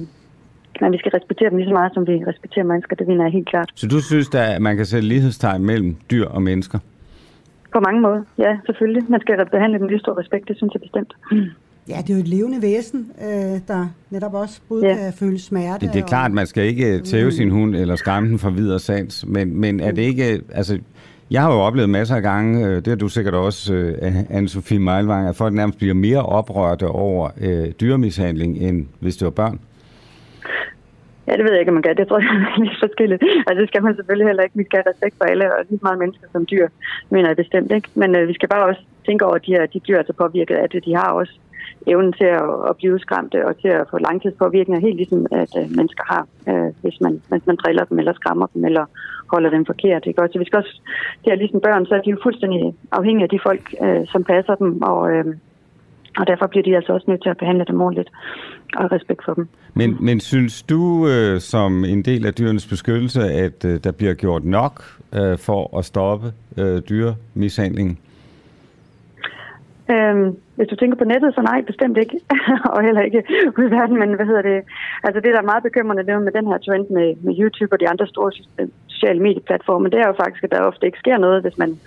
men 0.80 0.92
vi 0.92 0.98
skal 0.98 1.10
respektere 1.14 1.50
dem 1.50 1.56
lige 1.58 1.68
så 1.68 1.72
meget, 1.74 1.94
som 1.94 2.06
vi 2.06 2.12
respekterer 2.26 2.64
mennesker. 2.64 2.96
Det 2.96 3.06
mener 3.08 3.24
jeg 3.24 3.32
helt 3.32 3.48
klart. 3.48 3.70
Så 3.74 3.86
du 3.86 4.00
synes, 4.00 4.28
at 4.34 4.62
man 4.62 4.76
kan 4.76 4.86
sætte 4.86 5.08
lighedstegn 5.08 5.64
mellem 5.64 5.96
dyr 6.10 6.26
og 6.26 6.42
mennesker? 6.42 6.78
På 7.72 7.80
mange 7.80 8.00
måder, 8.00 8.22
ja, 8.38 8.56
selvfølgelig. 8.66 9.02
Man 9.08 9.20
skal 9.20 9.46
behandle 9.50 9.78
dem 9.78 9.88
lige 9.88 9.98
stor 9.98 10.18
respekt, 10.18 10.48
det 10.48 10.56
synes 10.56 10.74
jeg 10.74 10.80
bestemt. 10.80 11.12
Ja, 11.88 11.96
det 11.96 12.10
er 12.10 12.14
jo 12.14 12.20
et 12.20 12.28
levende 12.28 12.62
væsen, 12.62 13.10
øh, 13.22 13.60
der 13.68 13.86
netop 14.10 14.34
også 14.34 14.60
både 14.68 14.86
Ja. 14.86 14.94
kan 14.94 15.12
føle 15.12 15.38
smerte. 15.38 15.86
Det, 15.86 15.94
det 15.94 16.02
er 16.02 16.06
klart, 16.06 16.26
at 16.30 16.34
man 16.34 16.46
skal 16.46 16.64
ikke 16.64 17.00
tæve 17.00 17.32
sin 17.32 17.50
hund 17.50 17.76
eller 17.76 17.96
skræmme 17.96 18.28
den 18.28 18.38
for 18.38 18.50
videre 18.50 18.78
sans, 18.78 19.26
men, 19.26 19.60
men 19.60 19.80
er 19.80 19.90
det 19.92 20.02
ikke... 20.02 20.40
Altså, 20.54 20.78
jeg 21.30 21.42
har 21.42 21.52
jo 21.52 21.58
oplevet 21.60 21.90
masser 21.90 22.16
af 22.16 22.22
gange, 22.22 22.66
øh, 22.66 22.76
det 22.76 22.86
har 22.86 22.96
du 22.96 23.08
sikkert 23.08 23.34
også, 23.34 23.74
øh, 23.74 24.20
Anne-Sophie 24.20 24.78
Meilvang, 24.78 25.28
at 25.28 25.36
folk 25.36 25.54
nærmest 25.54 25.78
bliver 25.78 25.94
mere 25.94 26.22
oprørte 26.22 26.88
over 26.88 27.30
øh, 27.40 27.68
dyremishandling, 27.80 28.58
end 28.58 28.86
hvis 29.00 29.16
det 29.16 29.24
var 29.24 29.30
børn. 29.30 29.60
Ja, 31.26 31.32
det 31.36 31.44
ved 31.44 31.52
jeg 31.52 31.60
ikke, 31.60 31.70
om 31.70 31.74
man 31.74 31.82
kan. 31.82 31.96
Det 31.96 32.08
tror 32.08 32.18
jeg 32.18 32.28
er 32.56 32.64
lidt 32.64 32.82
forskelligt. 32.86 33.22
Altså, 33.46 33.60
det 33.60 33.68
skal 33.68 33.82
man 33.82 33.96
selvfølgelig 33.96 34.26
heller 34.26 34.42
ikke. 34.42 34.58
Vi 34.58 34.64
skal 34.64 34.78
have 34.78 34.92
respekt 34.92 35.14
for 35.18 35.24
alle, 35.24 35.54
og 35.54 35.64
lige 35.70 35.80
meget 35.82 35.98
mennesker 35.98 36.26
som 36.32 36.46
dyr, 36.46 36.66
mener 37.10 37.28
jeg 37.28 37.36
bestemt 37.36 37.72
ikke. 37.72 37.88
Men 37.94 38.16
øh, 38.16 38.28
vi 38.28 38.34
skal 38.34 38.48
bare 38.48 38.66
også 38.70 38.82
tænke 39.06 39.24
over, 39.26 39.34
at 39.34 39.46
de 39.46 39.54
her 39.54 39.66
de 39.66 39.80
dyr 39.86 39.98
er 39.98 40.06
så 40.06 40.12
påvirket 40.12 40.56
af 40.56 40.70
det. 40.70 40.84
De 40.84 40.96
har 40.96 41.10
også 41.12 41.34
evnen 41.86 42.12
til 42.12 42.24
at, 42.24 42.50
at 42.68 42.76
blive 42.76 42.98
skræmte 42.98 43.46
og 43.46 43.60
til 43.60 43.68
at 43.68 43.86
få 43.90 43.98
langtidspåvirkninger, 43.98 44.86
helt 44.86 44.96
ligesom 44.96 45.26
at 45.30 45.52
øh, 45.60 45.76
mennesker 45.78 46.04
har, 46.12 46.26
øh, 46.48 46.70
hvis, 46.82 47.00
man, 47.00 47.22
hvis 47.28 47.46
man 47.46 47.56
driller 47.56 47.84
dem 47.84 47.98
eller 47.98 48.12
skræmmer 48.12 48.46
dem 48.54 48.64
eller 48.64 48.84
holder 49.32 49.50
dem 49.50 49.66
forkert. 49.66 50.06
Ikke? 50.06 50.22
Også, 50.22 50.38
vi 50.38 50.44
skal 50.44 50.56
også, 50.56 50.80
det 51.24 51.32
er 51.32 51.36
ligesom 51.36 51.60
børn, 51.60 51.86
så 51.86 51.94
er 51.94 52.02
de 52.02 52.10
jo 52.10 52.18
fuldstændig 52.22 52.74
afhængige 52.92 53.24
af 53.24 53.30
de 53.30 53.40
folk, 53.42 53.74
øh, 53.84 54.06
som 54.12 54.24
passer 54.24 54.54
dem, 54.54 54.82
og, 54.82 55.12
øh, 55.12 55.24
og 56.18 56.26
derfor 56.26 56.46
bliver 56.46 56.64
de 56.64 56.76
altså 56.76 56.92
også 56.92 57.10
nødt 57.10 57.22
til 57.22 57.30
at 57.30 57.36
behandle 57.36 57.64
dem 57.64 57.80
ordentligt 57.80 58.10
og 58.76 58.92
respekt 58.92 59.24
for 59.24 59.34
dem. 59.34 59.48
Men, 59.74 59.96
men 60.00 60.20
synes 60.20 60.62
du 60.62 61.08
øh, 61.08 61.40
som 61.40 61.84
en 61.84 62.02
del 62.02 62.26
af 62.26 62.34
dyrenes 62.34 62.66
beskyttelse, 62.66 63.22
at 63.22 63.64
øh, 63.64 63.80
der 63.84 63.92
bliver 63.92 64.14
gjort 64.14 64.44
nok 64.44 64.84
øh, 65.14 65.38
for 65.38 65.78
at 65.78 65.84
stoppe 65.84 66.32
øh, 66.58 66.82
dyremishandling? 66.88 68.00
Øhm, 69.90 70.36
hvis 70.56 70.68
du 70.68 70.76
tænker 70.76 70.96
på 70.98 71.04
nettet, 71.04 71.34
så 71.34 71.42
nej, 71.42 71.60
bestemt 71.62 71.98
ikke. 71.98 72.16
og 72.72 72.82
heller 72.82 73.02
ikke 73.02 73.22
ude 73.58 73.66
i 73.66 73.70
verden, 73.70 73.98
men 73.98 74.14
hvad 74.14 74.26
hedder 74.26 74.42
det? 74.42 74.62
Altså 75.04 75.20
det, 75.20 75.34
der 75.34 75.40
er 75.40 75.50
meget 75.52 75.62
bekymrende, 75.62 76.02
det 76.02 76.10
er 76.10 76.18
med 76.18 76.32
den 76.32 76.46
her 76.46 76.58
trend 76.58 76.86
med, 76.90 77.08
med 77.24 77.34
YouTube 77.40 77.72
og 77.74 77.80
de 77.80 77.88
andre 77.88 78.06
store 78.06 78.32
øh, 78.60 78.68
sociale 78.86 79.20
medieplatforme, 79.20 79.90
det 79.90 80.00
er 80.00 80.06
jo 80.06 80.14
faktisk, 80.22 80.44
at 80.44 80.50
der 80.50 80.60
ofte 80.60 80.86
ikke 80.86 80.98
sker 80.98 81.18
noget, 81.18 81.42
hvis 81.42 81.58
man 81.58 81.78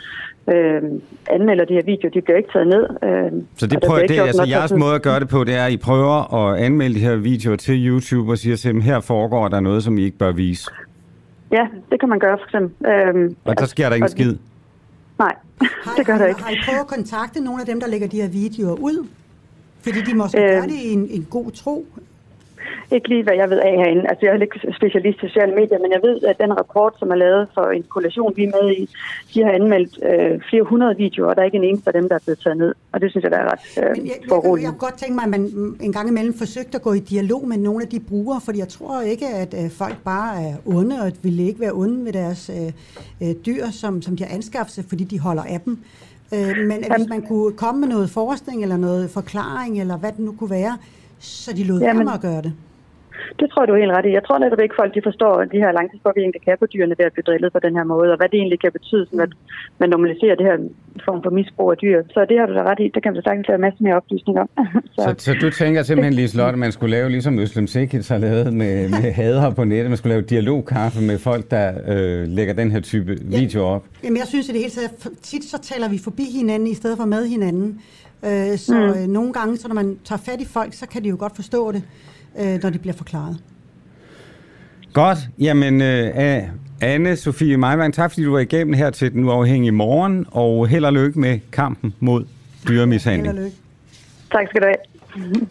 øh, 0.47 0.81
anmelder 1.29 1.65
de 1.65 1.73
her 1.73 1.83
videoer. 1.83 2.11
De 2.11 2.21
bliver 2.21 2.37
ikke 2.37 2.49
taget 2.53 2.67
ned. 2.67 2.83
Øh, 3.03 3.43
så 3.57 3.67
det, 3.67 3.79
prøver, 3.87 4.07
det 4.07 4.19
altså 4.19 4.43
jeres 4.43 4.73
måde 4.73 4.95
at 4.95 5.01
gøre 5.01 5.19
det 5.19 5.29
på, 5.29 5.43
det 5.43 5.55
er, 5.55 5.65
at 5.65 5.71
I 5.71 5.77
prøver 5.77 6.33
at 6.33 6.59
anmelde 6.65 6.95
de 6.95 6.99
her 6.99 7.15
videoer 7.15 7.55
til 7.55 7.87
YouTube 7.87 8.31
og 8.31 8.37
siger 8.37 8.71
at 8.75 8.83
her 8.83 8.99
foregår 8.99 9.47
der 9.47 9.59
noget, 9.59 9.83
som 9.83 9.97
I 9.97 10.03
ikke 10.03 10.17
bør 10.17 10.31
vise. 10.31 10.71
Ja, 11.51 11.67
det 11.91 11.99
kan 11.99 12.09
man 12.09 12.19
gøre 12.19 12.37
for 12.37 12.45
eksempel. 12.45 12.87
Øh, 12.87 13.31
og 13.45 13.59
der 13.59 13.65
sker 13.65 13.89
der 13.89 13.95
ingen 13.95 14.09
skid? 14.09 14.35
Nej, 15.19 15.35
det 15.97 16.05
gør 16.05 16.17
der 16.17 16.25
ikke. 16.25 16.43
Har 16.43 16.51
I 16.51 16.57
prøvet 16.65 16.79
at 16.79 16.87
kontakte 16.87 17.43
nogle 17.43 17.61
af 17.61 17.65
dem, 17.65 17.79
der 17.79 17.87
lægger 17.87 18.07
de 18.07 18.21
her 18.21 18.29
videoer 18.29 18.73
ud? 18.73 19.07
Fordi 19.81 20.01
de 20.01 20.13
måske 20.13 20.41
øh, 20.41 20.49
gør 20.49 20.61
det 20.61 20.79
i 20.85 20.93
en, 20.93 21.07
en 21.09 21.27
god 21.29 21.51
tro. 21.51 21.85
Ikke 22.91 23.09
lige, 23.09 23.23
hvad 23.23 23.33
jeg 23.33 23.49
ved 23.49 23.59
af 23.59 23.73
herinde. 23.81 24.09
Altså, 24.09 24.25
jeg 24.25 24.35
er 24.35 24.41
ikke 24.41 24.59
specialist 24.75 25.17
i 25.23 25.27
sociale 25.27 25.55
medier, 25.55 25.79
men 25.79 25.91
jeg 25.91 26.01
ved, 26.03 26.17
at 26.23 26.37
den 26.43 26.57
rapport, 26.59 26.93
som 26.99 27.11
er 27.11 27.15
lavet 27.15 27.47
for 27.53 27.65
en 27.77 27.83
koalition, 27.83 28.33
vi 28.35 28.43
er 28.43 28.51
med 28.61 28.71
i, 28.71 28.89
de 29.33 29.43
har 29.43 29.51
anmeldt 29.51 29.93
øh, 30.09 30.41
flere 30.49 30.63
hundrede 30.63 30.97
videoer, 30.97 31.29
og 31.29 31.35
der 31.35 31.41
er 31.41 31.45
ikke 31.45 31.57
en 31.57 31.63
eneste 31.63 31.89
af 31.89 31.93
dem, 31.93 32.09
der 32.09 32.15
er 32.15 32.19
blevet 32.25 32.39
taget 32.39 32.57
ned. 32.57 32.73
Og 32.91 33.01
det 33.01 33.11
synes 33.11 33.23
jeg, 33.23 33.31
der 33.31 33.37
er 33.37 33.51
ret 33.51 33.65
øh, 33.77 33.83
jeg, 33.83 34.05
jeg, 34.05 34.13
jeg, 34.31 34.61
jeg 34.61 34.69
kunne 34.69 34.85
godt 34.87 34.97
tænke 34.97 35.15
mig, 35.15 35.23
at 35.23 35.29
man 35.29 35.41
en 35.81 35.93
gang 35.93 36.09
imellem 36.09 36.33
forsøgte 36.33 36.75
at 36.75 36.81
gå 36.81 36.93
i 36.93 36.99
dialog 36.99 37.47
med 37.47 37.57
nogle 37.57 37.81
af 37.83 37.87
de 37.87 37.99
brugere, 37.99 38.41
fordi 38.45 38.59
jeg 38.59 38.67
tror 38.67 39.01
ikke, 39.01 39.27
at 39.27 39.53
øh, 39.63 39.71
folk 39.71 39.97
bare 40.05 40.43
er 40.43 40.55
onde, 40.65 41.01
og 41.01 41.11
ville 41.21 41.43
ikke 41.43 41.59
være 41.59 41.71
onde 41.71 41.97
med 42.03 42.13
deres 42.13 42.51
øh, 42.57 42.71
øh, 43.29 43.35
dyr, 43.45 43.65
som, 43.71 44.01
som 44.01 44.17
de 44.17 44.23
har 44.23 44.35
anskaffet 44.35 44.73
sig, 44.73 44.85
fordi 44.89 45.03
de 45.03 45.19
holder 45.19 45.43
af 45.43 45.59
dem. 45.65 45.77
Øh, 46.33 46.57
men 46.67 46.83
at 46.83 46.97
hvis 46.97 47.09
man 47.09 47.21
kunne 47.21 47.53
komme 47.53 47.81
med 47.81 47.89
noget 47.89 48.09
forskning, 48.09 48.61
eller 48.61 48.77
noget 48.77 49.09
forklaring, 49.09 49.79
eller 49.81 49.97
hvad 49.97 50.11
det 50.11 50.19
nu 50.19 50.31
kunne 50.31 50.49
være, 50.49 50.77
så 51.25 51.53
de 51.53 51.63
lod 51.63 51.79
være 51.79 51.93
med 51.93 52.13
at 52.13 52.21
gøre 52.21 52.41
det. 52.41 52.53
Det 53.39 53.47
tror 53.49 53.61
jeg, 53.61 53.67
du 53.69 53.73
er 53.75 53.81
helt 53.83 53.95
ret 53.97 54.07
i. 54.09 54.17
Jeg 54.19 54.23
tror 54.25 54.37
netop 54.37 54.61
ikke, 54.63 54.79
folk 54.81 54.91
de 54.97 55.01
forstår 55.09 55.33
de 55.53 55.59
her 55.63 55.71
langtidspåvirkninger, 55.79 56.35
der 56.37 56.43
kan 56.45 56.57
på 56.63 56.67
dyrene 56.73 56.95
ved 56.99 57.05
at 57.09 57.13
blive 57.15 57.27
drillet 57.29 57.51
på 57.55 57.59
den 57.65 57.73
her 57.77 57.85
måde, 57.93 58.09
og 58.13 58.17
hvad 58.19 58.29
det 58.31 58.37
egentlig 58.41 58.59
kan 58.65 58.71
betyde, 58.79 59.03
sådan 59.05 59.25
at 59.27 59.33
man 59.81 59.89
normaliserer 59.95 60.35
det 60.39 60.45
her 60.49 60.57
form 61.07 61.19
for 61.23 61.31
misbrug 61.37 61.71
af 61.73 61.77
dyr. 61.83 61.97
Så 62.15 62.19
det 62.29 62.35
har 62.39 62.45
du 62.49 62.53
da 62.59 62.63
ret 62.71 62.79
i. 62.85 62.87
Det 62.95 63.03
kan 63.03 63.11
vi 63.13 63.19
sagtens 63.27 63.47
have 63.47 63.61
masser 63.65 63.83
mere 63.87 63.95
oplysning 64.01 64.35
om. 64.43 64.49
så. 64.95 65.01
Så, 65.05 65.09
så, 65.25 65.31
du 65.43 65.49
tænker 65.61 65.83
simpelthen, 65.83 66.13
Liselotte, 66.13 66.55
at 66.57 66.63
man 66.65 66.71
skulle 66.71 66.91
lave 66.97 67.09
ligesom 67.15 67.39
Øslem 67.39 67.67
Sikic 67.67 68.07
har 68.07 68.17
lavet 68.17 68.53
med, 68.53 68.73
med 68.89 69.11
hader 69.19 69.49
på 69.59 69.63
nettet. 69.63 69.89
Man 69.93 69.97
skulle 69.97 70.13
lave 70.15 70.25
dialogkaffe 70.33 71.01
med 71.01 71.17
folk, 71.29 71.43
der 71.51 71.67
øh, 71.93 72.27
lægger 72.37 72.53
den 72.53 72.71
her 72.71 72.79
type 72.79 73.11
ja. 73.31 73.39
video 73.39 73.61
op. 73.75 73.83
Jamen, 74.03 74.17
jeg 74.17 74.27
synes 74.27 74.49
at 74.49 74.53
det 74.53 74.61
hele 74.61 74.75
taget, 74.79 74.91
tit 75.21 75.43
så 75.43 75.57
taler 75.61 75.89
vi 75.89 75.97
forbi 75.97 76.25
hinanden 76.39 76.67
i 76.67 76.73
stedet 76.73 76.97
for 76.97 77.05
med 77.05 77.27
hinanden. 77.27 77.81
Øh, 78.23 78.57
så 78.57 78.73
mm. 78.73 79.01
øh, 79.01 79.07
nogle 79.07 79.33
gange, 79.33 79.57
så 79.57 79.67
når 79.67 79.75
man 79.75 79.97
tager 80.05 80.19
fat 80.19 80.41
i 80.41 80.45
folk, 80.45 80.73
så 80.73 80.85
kan 80.87 81.03
de 81.03 81.09
jo 81.09 81.15
godt 81.19 81.35
forstå 81.35 81.71
det 81.71 81.83
øh, 82.39 82.59
når 82.63 82.69
det 82.69 82.81
bliver 82.81 82.93
forklaret. 82.93 83.37
Godt. 84.93 85.17
Jamen, 85.39 85.81
øh, 85.81 86.43
anne 86.81 87.15
Sofie 87.15 87.57
Meivang, 87.57 87.93
tak 87.93 88.11
fordi 88.11 88.23
du 88.23 88.31
var 88.31 88.39
igennem 88.39 88.73
her 88.73 88.89
til 88.89 89.13
den 89.13 89.23
uafhængige 89.23 89.71
morgen, 89.71 90.25
og 90.31 90.67
held 90.67 90.85
og 90.85 90.93
lykke 90.93 91.19
med 91.19 91.39
kampen 91.51 91.93
mod 91.99 92.25
dyremishandling. 92.67 93.27
Held 93.27 93.37
og 93.37 93.43
lykke. 93.43 93.57
Tak 94.31 94.47
skal 94.47 94.61
du 94.61 94.67
have. 94.67 95.47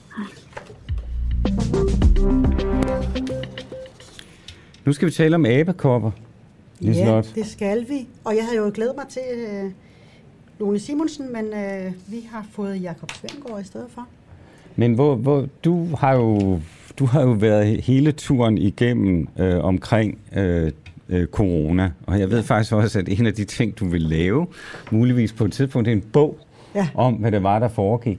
Nu 4.84 4.92
skal 4.92 5.06
vi 5.06 5.12
tale 5.12 5.34
om 5.34 5.46
abekopper. 5.46 6.10
Ja, 6.82 7.22
det 7.34 7.46
skal 7.46 7.88
vi. 7.88 8.08
Og 8.24 8.36
jeg 8.36 8.44
havde 8.44 8.56
jo 8.56 8.70
glædet 8.74 8.94
mig 8.96 9.04
til 9.08 9.22
øh, 9.36 9.70
Lone 10.60 10.78
Simonsen, 10.78 11.32
men 11.32 11.44
øh, 11.44 11.92
vi 12.06 12.28
har 12.30 12.46
fået 12.52 12.82
Jakob 12.82 13.10
Svendgaard 13.10 13.60
i 13.60 13.64
stedet 13.64 13.86
for. 13.90 14.08
Men 14.76 14.94
hvor, 14.94 15.14
hvor, 15.14 15.46
du, 15.64 15.88
har 15.98 16.14
jo, 16.14 16.60
du 16.98 17.06
har 17.06 17.22
jo 17.22 17.30
været 17.30 17.82
hele 17.82 18.12
turen 18.12 18.58
igennem 18.58 19.28
øh, 19.38 19.64
omkring 19.64 20.18
øh, 20.36 20.72
øh, 21.08 21.26
corona, 21.26 21.90
og 22.06 22.20
jeg 22.20 22.30
ved 22.30 22.42
faktisk 22.42 22.72
også, 22.72 22.98
at 22.98 23.08
en 23.08 23.26
af 23.26 23.34
de 23.34 23.44
ting, 23.44 23.78
du 23.78 23.86
vil 23.86 24.02
lave, 24.02 24.46
muligvis 24.90 25.32
på 25.32 25.44
et 25.44 25.52
tidspunkt, 25.52 25.86
det 25.86 25.92
er 25.92 25.96
en 25.96 26.02
bog 26.12 26.38
ja. 26.74 26.88
om, 26.94 27.14
hvad 27.14 27.32
det 27.32 27.42
var, 27.42 27.58
der 27.58 27.68
foregik. 27.68 28.18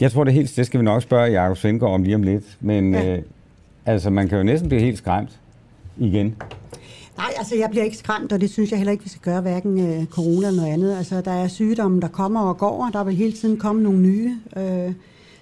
Jeg 0.00 0.12
tror 0.12 0.24
det 0.24 0.32
helt, 0.32 0.56
det 0.56 0.66
skal 0.66 0.80
vi 0.80 0.84
nok 0.84 1.02
spørge 1.02 1.40
Jacob 1.40 1.56
Svendgaard 1.56 1.92
om 1.92 2.02
lige 2.02 2.14
om 2.14 2.22
lidt, 2.22 2.56
men 2.60 2.94
ja. 2.94 3.16
øh, 3.16 3.22
altså, 3.86 4.10
man 4.10 4.28
kan 4.28 4.38
jo 4.38 4.44
næsten 4.44 4.68
blive 4.68 4.80
helt 4.80 4.98
skræmt 4.98 5.40
igen. 5.96 6.36
Nej, 7.16 7.32
altså 7.38 7.56
jeg 7.56 7.70
bliver 7.70 7.84
ikke 7.84 7.96
skræmt, 7.96 8.32
og 8.32 8.40
det 8.40 8.50
synes 8.50 8.70
jeg 8.70 8.78
heller 8.78 8.92
ikke, 8.92 9.04
vi 9.04 9.10
skal 9.10 9.22
gøre, 9.22 9.40
hverken 9.40 9.80
øh, 9.80 10.06
corona 10.06 10.46
eller 10.46 10.60
noget 10.62 10.72
andet. 10.72 10.96
Altså 10.96 11.20
der 11.20 11.30
er 11.30 11.48
sygdomme, 11.48 12.00
der 12.00 12.08
kommer 12.08 12.40
og 12.40 12.58
går, 12.58 12.86
og 12.86 12.92
der 12.92 13.04
vil 13.04 13.14
hele 13.14 13.32
tiden 13.32 13.56
komme 13.56 13.82
nogle 13.82 14.00
nye. 14.00 14.36
Øh, 14.56 14.92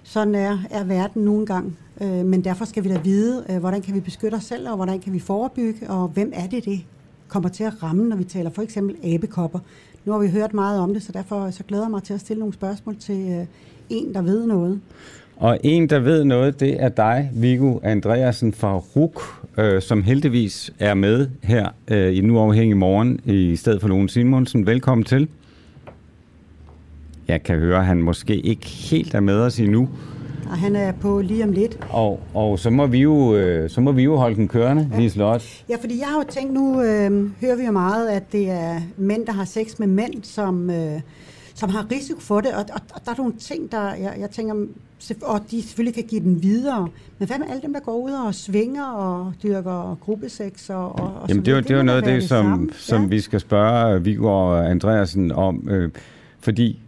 sådan 0.03 0.35
er, 0.35 0.57
er 0.71 0.83
verden 0.83 1.23
nogle 1.23 1.45
gang. 1.45 1.77
Øh, 2.01 2.25
men 2.25 2.43
derfor 2.43 2.65
skal 2.65 2.83
vi 2.83 2.89
da 2.89 2.99
vide, 3.03 3.45
øh, 3.49 3.57
hvordan 3.57 3.81
kan 3.81 3.95
vi 3.95 3.99
beskytte 3.99 4.35
os 4.35 4.43
selv, 4.43 4.69
og 4.69 4.75
hvordan 4.75 4.99
kan 4.99 5.13
vi 5.13 5.19
forebygge, 5.19 5.89
og 5.89 6.07
hvem 6.07 6.31
er 6.35 6.47
det, 6.47 6.65
det 6.65 6.85
kommer 7.27 7.49
til 7.49 7.63
at 7.63 7.83
ramme, 7.83 8.09
når 8.09 8.15
vi 8.15 8.23
taler 8.23 8.49
for 8.49 8.61
eksempel 8.61 8.95
abekopper. 9.03 9.59
Nu 10.05 10.11
har 10.11 10.19
vi 10.19 10.29
hørt 10.29 10.53
meget 10.53 10.79
om 10.79 10.93
det, 10.93 11.03
så 11.03 11.11
derfor 11.11 11.51
så 11.51 11.63
glæder 11.63 11.83
jeg 11.83 11.91
mig 11.91 12.03
til 12.03 12.13
at 12.13 12.19
stille 12.19 12.39
nogle 12.39 12.53
spørgsmål 12.53 12.95
til 12.95 13.31
øh, 13.31 13.45
en, 13.89 14.13
der 14.13 14.21
ved 14.21 14.47
noget. 14.47 14.81
Og 15.37 15.59
en, 15.63 15.89
der 15.89 15.99
ved 15.99 16.23
noget, 16.23 16.59
det 16.59 16.83
er 16.83 16.89
dig, 16.89 17.31
Viggo 17.33 17.79
Andreasen 17.83 18.53
fra 18.53 18.77
RUK, 18.77 19.21
øh, 19.57 19.81
som 19.81 20.03
heldigvis 20.03 20.73
er 20.79 20.93
med 20.93 21.27
her 21.43 21.69
øh, 21.87 22.17
i 22.17 22.21
Nu 22.21 22.39
Afhængig 22.39 22.77
Morgen 22.77 23.19
i 23.25 23.55
stedet 23.55 23.81
for 23.81 23.87
Lone 23.87 24.09
Simonsen. 24.09 24.65
Velkommen 24.65 25.05
til. 25.05 25.27
Jeg 27.27 27.43
kan 27.43 27.59
høre, 27.59 27.79
at 27.79 27.85
han 27.85 28.01
måske 28.01 28.35
ikke 28.35 28.67
helt 28.67 29.13
er 29.13 29.19
med 29.19 29.39
os 29.39 29.59
endnu. 29.59 29.89
Og 30.49 30.57
han 30.57 30.75
er 30.75 30.91
på 30.91 31.21
lige 31.21 31.43
om 31.43 31.51
lidt. 31.51 31.79
Og, 31.89 32.19
og 32.33 32.59
så, 32.59 32.69
må 32.69 32.87
vi 32.87 32.97
jo, 32.97 33.35
øh, 33.35 33.69
så 33.69 33.81
må 33.81 33.91
vi 33.91 34.03
jo 34.03 34.15
holde 34.15 34.35
den 34.35 34.47
kørende, 34.47 34.89
ja. 34.91 34.97
lige 34.97 35.09
slot. 35.09 35.43
Ja, 35.69 35.75
fordi 35.81 35.99
jeg 35.99 36.07
har 36.07 36.17
jo 36.17 36.25
tænkt, 36.29 36.53
nu 36.53 36.81
øh, 36.81 37.29
hører 37.41 37.55
vi 37.55 37.65
jo 37.65 37.71
meget, 37.71 38.09
at 38.09 38.31
det 38.31 38.49
er 38.49 38.81
mænd, 38.97 39.25
der 39.25 39.31
har 39.31 39.45
sex 39.45 39.79
med 39.79 39.87
mænd, 39.87 40.23
som... 40.23 40.69
Øh, 40.69 40.99
som 41.55 41.69
har 41.69 41.85
risiko 41.91 42.19
for 42.19 42.41
det, 42.41 42.53
og, 42.53 42.65
og, 42.73 42.81
og 42.93 43.01
der 43.05 43.11
er 43.11 43.15
nogle 43.17 43.33
ting, 43.33 43.71
der 43.71 43.93
jeg, 43.93 44.15
jeg 44.19 44.29
tænker, 44.29 44.65
og 45.21 45.41
de 45.51 45.61
selvfølgelig 45.61 45.93
kan 45.93 46.03
give 46.03 46.21
den 46.21 46.43
videre. 46.43 46.89
Men 47.19 47.27
hvad 47.27 47.39
med 47.39 47.47
alle 47.49 47.61
dem, 47.61 47.73
der 47.73 47.79
går 47.79 47.97
ud 47.97 48.11
og 48.11 48.35
svinger 48.35 48.85
og 48.85 49.33
dyrker 49.43 49.97
gruppesex 50.01 50.69
og, 50.69 50.99
og 50.99 51.29
Jamen, 51.29 51.45
det 51.45 51.51
er 51.51 51.55
jo, 51.55 51.61
det 51.61 51.71
er 51.71 51.77
jo 51.77 51.83
noget 51.83 51.97
af 51.97 52.03
det, 52.03 52.21
det 52.21 52.29
som, 52.29 52.69
som 52.73 53.01
ja. 53.01 53.07
vi 53.07 53.19
skal 53.19 53.39
spørge 53.39 54.03
Viggo 54.03 54.27
og 54.27 54.69
Andreasen 54.69 55.31
om, 55.31 55.67
øh, 55.69 55.91
fordi 56.39 56.79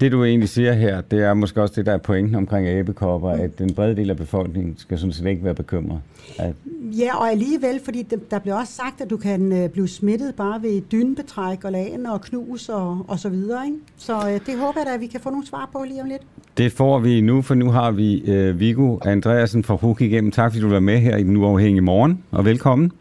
det 0.00 0.12
du 0.12 0.24
egentlig 0.24 0.48
siger 0.48 0.72
her, 0.72 1.00
det 1.00 1.24
er 1.24 1.34
måske 1.34 1.62
også 1.62 1.74
det, 1.76 1.86
der 1.86 1.92
er 1.92 1.98
pointen 1.98 2.34
omkring 2.34 2.68
abekopper, 2.68 3.34
mm. 3.34 3.40
at 3.40 3.58
den 3.58 3.74
brede 3.74 3.96
del 3.96 4.10
af 4.10 4.16
befolkningen 4.16 4.74
skal 4.78 4.98
sådan 4.98 5.12
set 5.12 5.26
ikke 5.26 5.44
være 5.44 5.54
bekymret. 5.54 6.00
At... 6.38 6.54
Ja, 6.82 7.16
og 7.16 7.30
alligevel, 7.30 7.80
fordi 7.84 8.02
der 8.30 8.38
bliver 8.38 8.56
også 8.56 8.72
sagt, 8.72 9.00
at 9.00 9.10
du 9.10 9.16
kan 9.16 9.52
øh, 9.52 9.68
blive 9.68 9.88
smittet 9.88 10.34
bare 10.34 10.62
ved 10.62 10.80
dynbetræk 10.92 11.64
og 11.64 11.72
lagen 11.72 12.06
og 12.06 12.20
knus 12.20 12.68
og, 12.68 13.04
og 13.08 13.18
så 13.18 13.28
videre. 13.28 13.66
Ikke? 13.66 13.78
Så 13.96 14.12
øh, 14.12 14.40
det 14.46 14.58
håber 14.58 14.80
jeg 14.80 14.86
da, 14.86 14.94
at 14.94 15.00
vi 15.00 15.06
kan 15.06 15.20
få 15.20 15.30
nogle 15.30 15.46
svar 15.46 15.68
på 15.72 15.84
lige 15.88 16.02
om 16.02 16.08
lidt. 16.08 16.22
Det 16.56 16.72
får 16.72 16.98
vi 16.98 17.20
nu, 17.20 17.42
for 17.42 17.54
nu 17.54 17.70
har 17.70 17.90
vi 17.90 18.22
øh, 18.30 18.60
Viggo 18.60 18.98
Andreasen 19.04 19.64
fra 19.64 19.74
HUK 19.74 20.00
igennem. 20.00 20.30
Tak 20.30 20.52
fordi 20.52 20.62
du 20.62 20.68
var 20.68 20.80
med 20.80 20.98
her 20.98 21.16
i 21.16 21.22
den 21.22 21.36
uafhængige 21.36 21.82
morgen, 21.82 22.24
og 22.30 22.44
velkommen. 22.44 22.92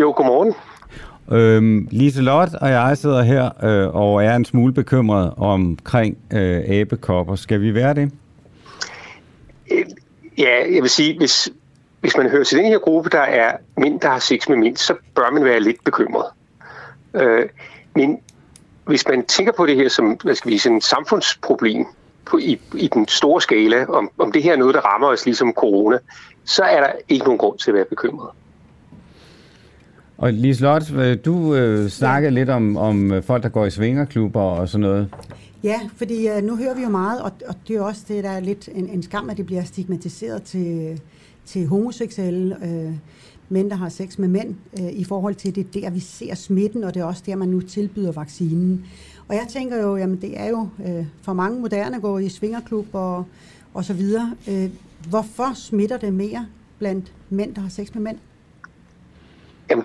Jo, 0.00 0.12
godmorgen. 0.16 0.54
Øhm, 1.30 1.88
Lise 1.90 2.22
Lot 2.22 2.48
og 2.60 2.70
jeg 2.70 2.98
sidder 2.98 3.22
her 3.22 3.64
øh, 3.64 3.94
og 3.94 4.24
er 4.24 4.36
en 4.36 4.44
smule 4.44 4.72
bekymret 4.72 5.32
omkring 5.36 6.18
øh, 6.32 6.62
abekopper. 6.68 7.36
Skal 7.36 7.60
vi 7.60 7.74
være 7.74 7.94
det? 7.94 8.12
Øh, 9.72 9.84
ja, 10.38 10.74
jeg 10.74 10.82
vil 10.82 10.90
sige, 10.90 11.18
hvis, 11.18 11.48
hvis 12.00 12.16
man 12.16 12.30
hører 12.30 12.44
til 12.44 12.58
den 12.58 12.66
her 12.66 12.78
gruppe, 12.78 13.10
der 13.10 13.20
er 13.20 13.56
mænd, 13.76 14.00
der 14.00 14.08
har 14.08 14.18
sex 14.18 14.48
med 14.48 14.56
mænd, 14.56 14.76
så 14.76 14.94
bør 15.14 15.30
man 15.30 15.44
være 15.44 15.60
lidt 15.60 15.84
bekymret. 15.84 16.26
Øh, 17.14 17.48
men 17.94 18.18
hvis 18.84 19.08
man 19.08 19.26
tænker 19.26 19.52
på 19.52 19.66
det 19.66 19.76
her 19.76 19.88
som 19.88 20.18
hvad 20.24 20.34
skal 20.34 20.50
vi 20.50 20.58
sige, 20.58 20.72
en 20.72 20.80
samfundsproblem 20.80 21.86
på, 22.24 22.38
i, 22.38 22.60
i 22.74 22.88
den 22.88 23.08
store 23.08 23.40
skala, 23.40 23.86
om, 23.86 24.10
om 24.18 24.32
det 24.32 24.42
her 24.42 24.52
er 24.52 24.56
noget, 24.56 24.74
der 24.74 24.80
rammer 24.80 25.08
os 25.08 25.24
ligesom 25.24 25.52
corona, 25.52 25.98
så 26.44 26.62
er 26.62 26.80
der 26.80 26.92
ikke 27.08 27.24
nogen 27.24 27.38
grund 27.38 27.58
til 27.58 27.70
at 27.70 27.74
være 27.74 27.84
bekymret. 27.84 28.30
Og 30.20 30.32
Liselotte, 30.32 30.94
øh, 30.94 31.18
du 31.24 31.54
øh, 31.54 31.88
snakkede 31.88 32.34
lidt 32.34 32.48
om, 32.48 32.76
om 32.76 33.12
øh, 33.12 33.22
folk, 33.22 33.42
der 33.42 33.48
går 33.48 33.66
i 33.66 33.70
svingerklubber 33.70 34.40
og 34.40 34.68
sådan 34.68 34.80
noget. 34.80 35.14
Ja, 35.64 35.80
fordi 35.96 36.28
øh, 36.28 36.42
nu 36.42 36.56
hører 36.56 36.74
vi 36.74 36.82
jo 36.82 36.88
meget, 36.88 37.22
og, 37.22 37.32
og 37.48 37.54
det 37.68 37.74
er 37.74 37.78
jo 37.78 37.86
også 37.86 38.04
det, 38.08 38.24
der 38.24 38.30
er 38.30 38.40
lidt 38.40 38.68
en, 38.74 38.88
en 38.88 39.02
skam, 39.02 39.30
at 39.30 39.36
det 39.36 39.46
bliver 39.46 39.64
stigmatiseret 39.64 40.42
til, 40.42 41.00
til 41.44 41.66
homoseksuelle 41.66 42.56
øh, 42.64 42.92
mænd, 43.48 43.70
der 43.70 43.76
har 43.76 43.88
sex 43.88 44.18
med 44.18 44.28
mænd, 44.28 44.54
øh, 44.80 44.92
i 44.92 45.04
forhold 45.04 45.34
til 45.34 45.54
det 45.54 45.74
der, 45.74 45.90
vi 45.90 46.00
ser 46.00 46.34
smitten, 46.34 46.84
og 46.84 46.94
det 46.94 47.00
er 47.00 47.04
også 47.04 47.22
der, 47.26 47.36
man 47.36 47.48
nu 47.48 47.60
tilbyder 47.60 48.12
vaccinen. 48.12 48.84
Og 49.28 49.34
jeg 49.34 49.46
tænker 49.48 49.82
jo, 49.82 49.96
jamen 49.96 50.20
det 50.20 50.40
er 50.40 50.48
jo 50.48 50.68
øh, 50.86 51.06
for 51.22 51.32
mange 51.32 51.60
moderne 51.60 51.96
at 51.96 52.02
gå 52.02 52.18
i 52.18 52.28
svingerklub 52.28 52.86
og, 52.92 53.24
og 53.74 53.84
så 53.84 53.94
videre. 53.94 54.34
Øh, 54.48 54.70
hvorfor 55.08 55.54
smitter 55.54 55.96
det 55.96 56.14
mere 56.14 56.46
blandt 56.78 57.12
mænd, 57.30 57.54
der 57.54 57.60
har 57.60 57.68
sex 57.68 57.94
med 57.94 58.02
mænd? 58.02 58.16
Jamen, 59.70 59.84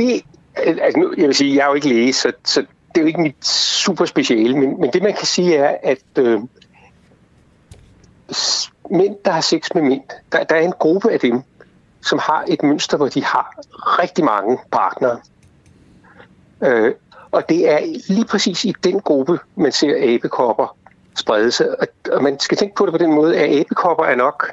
det, 0.00 0.22
øh, 0.66 0.76
altså 0.82 0.98
nu, 0.98 1.14
jeg 1.16 1.26
vil 1.26 1.34
sige, 1.34 1.56
jeg 1.56 1.62
er 1.62 1.68
jo 1.68 1.74
ikke 1.74 1.88
læge, 1.88 2.12
så, 2.12 2.32
så 2.44 2.60
det 2.60 2.96
er 2.96 3.00
jo 3.00 3.06
ikke 3.06 3.20
mit 3.20 3.46
super 3.46 4.04
speciale, 4.04 4.58
men, 4.58 4.80
men 4.80 4.90
det 4.92 5.02
man 5.02 5.14
kan 5.14 5.26
sige 5.26 5.56
er, 5.56 5.76
at 5.82 6.18
øh, 6.18 6.40
mænd, 8.90 9.16
der 9.24 9.30
har 9.30 9.40
sex 9.40 9.68
med 9.74 9.82
mænd, 9.82 10.02
der, 10.32 10.44
der 10.44 10.56
er 10.56 10.60
en 10.60 10.74
gruppe 10.78 11.12
af 11.12 11.20
dem, 11.20 11.42
som 12.00 12.18
har 12.18 12.44
et 12.48 12.62
mønster, 12.62 12.96
hvor 12.96 13.08
de 13.08 13.24
har 13.24 13.60
rigtig 14.02 14.24
mange 14.24 14.58
partnere. 14.72 15.20
Øh, 16.62 16.94
og 17.30 17.48
det 17.48 17.70
er 17.70 17.78
lige 18.08 18.24
præcis 18.24 18.64
i 18.64 18.74
den 18.84 19.00
gruppe, 19.00 19.38
man 19.56 19.72
ser 19.72 20.14
abekopper 20.14 20.76
sprede 21.14 21.52
sig. 21.52 21.80
Og, 21.80 21.86
og 22.12 22.22
man 22.22 22.40
skal 22.40 22.58
tænke 22.58 22.74
på 22.74 22.86
det 22.86 22.92
på 22.92 22.98
den 22.98 23.14
måde, 23.14 23.36
at 23.36 23.60
abekopper 23.60 24.04
er 24.04 24.16
nok 24.16 24.52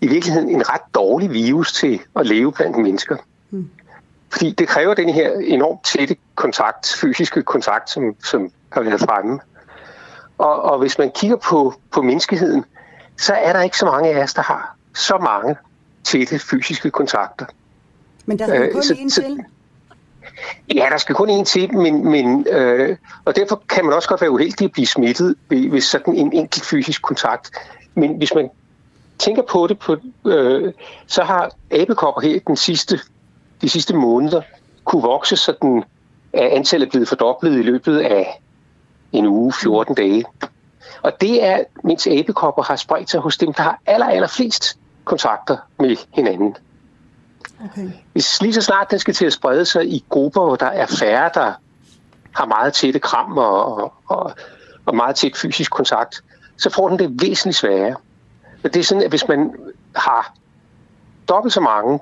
i 0.00 0.06
virkeligheden 0.06 0.48
en 0.48 0.68
ret 0.68 0.94
dårlig 0.94 1.32
virus 1.32 1.72
til 1.72 2.00
at 2.16 2.26
leve 2.26 2.52
blandt 2.52 2.76
mennesker. 2.76 3.16
Hmm. 3.50 3.70
Fordi 4.32 4.50
det 4.50 4.68
kræver 4.68 4.94
den 4.94 5.08
her 5.08 5.32
enormt 5.44 5.84
tætte 5.84 6.16
kontakt, 6.34 6.96
fysiske 7.00 7.42
kontakt, 7.42 7.90
som, 7.90 8.14
som 8.24 8.52
har 8.72 8.80
været 8.82 9.00
fremme. 9.00 9.40
Og, 10.38 10.62
og 10.62 10.78
hvis 10.78 10.98
man 10.98 11.10
kigger 11.14 11.36
på, 11.36 11.74
på 11.92 12.02
menneskeheden, 12.02 12.64
så 13.18 13.34
er 13.34 13.52
der 13.52 13.60
ikke 13.62 13.78
så 13.78 13.86
mange 13.86 14.10
af 14.10 14.22
os, 14.22 14.34
der 14.34 14.42
har 14.42 14.76
så 14.94 15.18
mange 15.18 15.56
tætte 16.04 16.38
fysiske 16.38 16.90
kontakter. 16.90 17.44
Men 18.26 18.38
der 18.38 18.46
skal 18.46 18.62
Øh, 18.62 18.72
kun 18.72 18.82
så- 18.82 18.94
en 18.98 19.10
så- 19.10 19.22
til. 19.22 19.38
Ja, 20.74 20.88
der 20.90 20.96
skal 20.98 21.14
kun 21.14 21.28
en 21.30 21.44
til, 21.44 21.74
men, 21.76 22.10
men 22.10 22.46
øh, 22.50 22.96
og 23.24 23.36
derfor 23.36 23.62
kan 23.68 23.84
man 23.84 23.94
også 23.94 24.08
godt 24.08 24.20
være 24.20 24.30
uheldig 24.30 24.64
at 24.64 24.72
blive 24.72 24.86
smittet 24.86 25.34
ved, 25.48 25.70
ved 25.70 25.80
sådan 25.80 26.14
en 26.14 26.32
enkelt 26.32 26.64
fysisk 26.64 27.02
kontakt. 27.02 27.50
Men 27.94 28.16
hvis 28.16 28.34
man 28.34 28.50
tænker 29.18 29.42
på 29.42 29.66
det, 29.66 29.78
på, 29.78 29.96
øh, 30.26 30.72
så 31.06 31.22
har 31.22 31.50
abekopper 31.70 32.20
her 32.20 32.40
den 32.46 32.56
sidste, 32.56 33.00
de 33.62 33.68
sidste 33.68 33.94
måneder 33.94 34.42
kunne 34.84 35.02
vokse, 35.02 35.36
sådan 35.36 35.84
at 36.32 36.48
antallet 36.48 36.86
er 36.86 36.90
blevet 36.90 37.08
fordoblet 37.08 37.58
i 37.58 37.62
løbet 37.62 37.98
af 37.98 38.42
en 39.12 39.26
uge, 39.26 39.52
14 39.52 39.94
dage. 39.94 40.24
Og 41.02 41.20
det 41.20 41.44
er, 41.44 41.58
mens 41.84 42.06
abekopper 42.06 42.62
har 42.62 42.76
spredt 42.76 43.10
sig 43.10 43.20
hos 43.20 43.36
dem, 43.38 43.52
der 43.52 43.62
har 43.62 43.80
aller, 43.86 44.06
aller 44.06 44.28
flest 44.28 44.78
kontakter 45.04 45.56
med 45.78 45.96
hinanden. 46.14 46.56
Okay. 47.64 47.90
Hvis 48.12 48.42
lige 48.42 48.54
så 48.54 48.60
snart 48.60 48.90
den 48.90 48.98
skal 48.98 49.14
til 49.14 49.26
at 49.26 49.32
sprede 49.32 49.64
sig 49.64 49.86
i 49.86 50.04
grupper, 50.08 50.44
hvor 50.44 50.56
der 50.56 50.66
er 50.66 50.86
færre, 50.86 51.30
der 51.34 51.52
har 52.32 52.46
meget 52.46 52.72
tætte 52.72 52.98
kram 52.98 53.38
og, 53.38 53.76
og, 53.76 53.92
og, 54.06 54.32
og 54.86 54.96
meget 54.96 55.16
tæt 55.16 55.36
fysisk 55.36 55.70
kontakt, 55.70 56.22
så 56.56 56.70
får 56.70 56.88
den 56.88 56.98
det 56.98 57.22
væsentligt 57.22 57.56
sværere. 57.56 57.96
Og 58.64 58.74
det 58.74 58.80
er 58.80 58.84
sådan, 58.84 59.02
at 59.02 59.10
hvis 59.10 59.28
man 59.28 59.54
har 59.96 60.34
dobbelt 61.28 61.54
så 61.54 61.60
mange, 61.60 61.98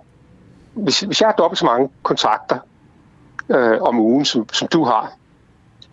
hvis, 0.79 1.01
hvis 1.01 1.21
jeg 1.21 1.29
har 1.29 1.35
dobbelt 1.35 1.59
så 1.59 1.65
mange 1.65 1.89
kontakter 2.03 2.59
øh, 3.49 3.83
om 3.83 3.99
ugen, 3.99 4.25
som, 4.25 4.49
som 4.53 4.69
du 4.69 4.85
har, 4.85 5.13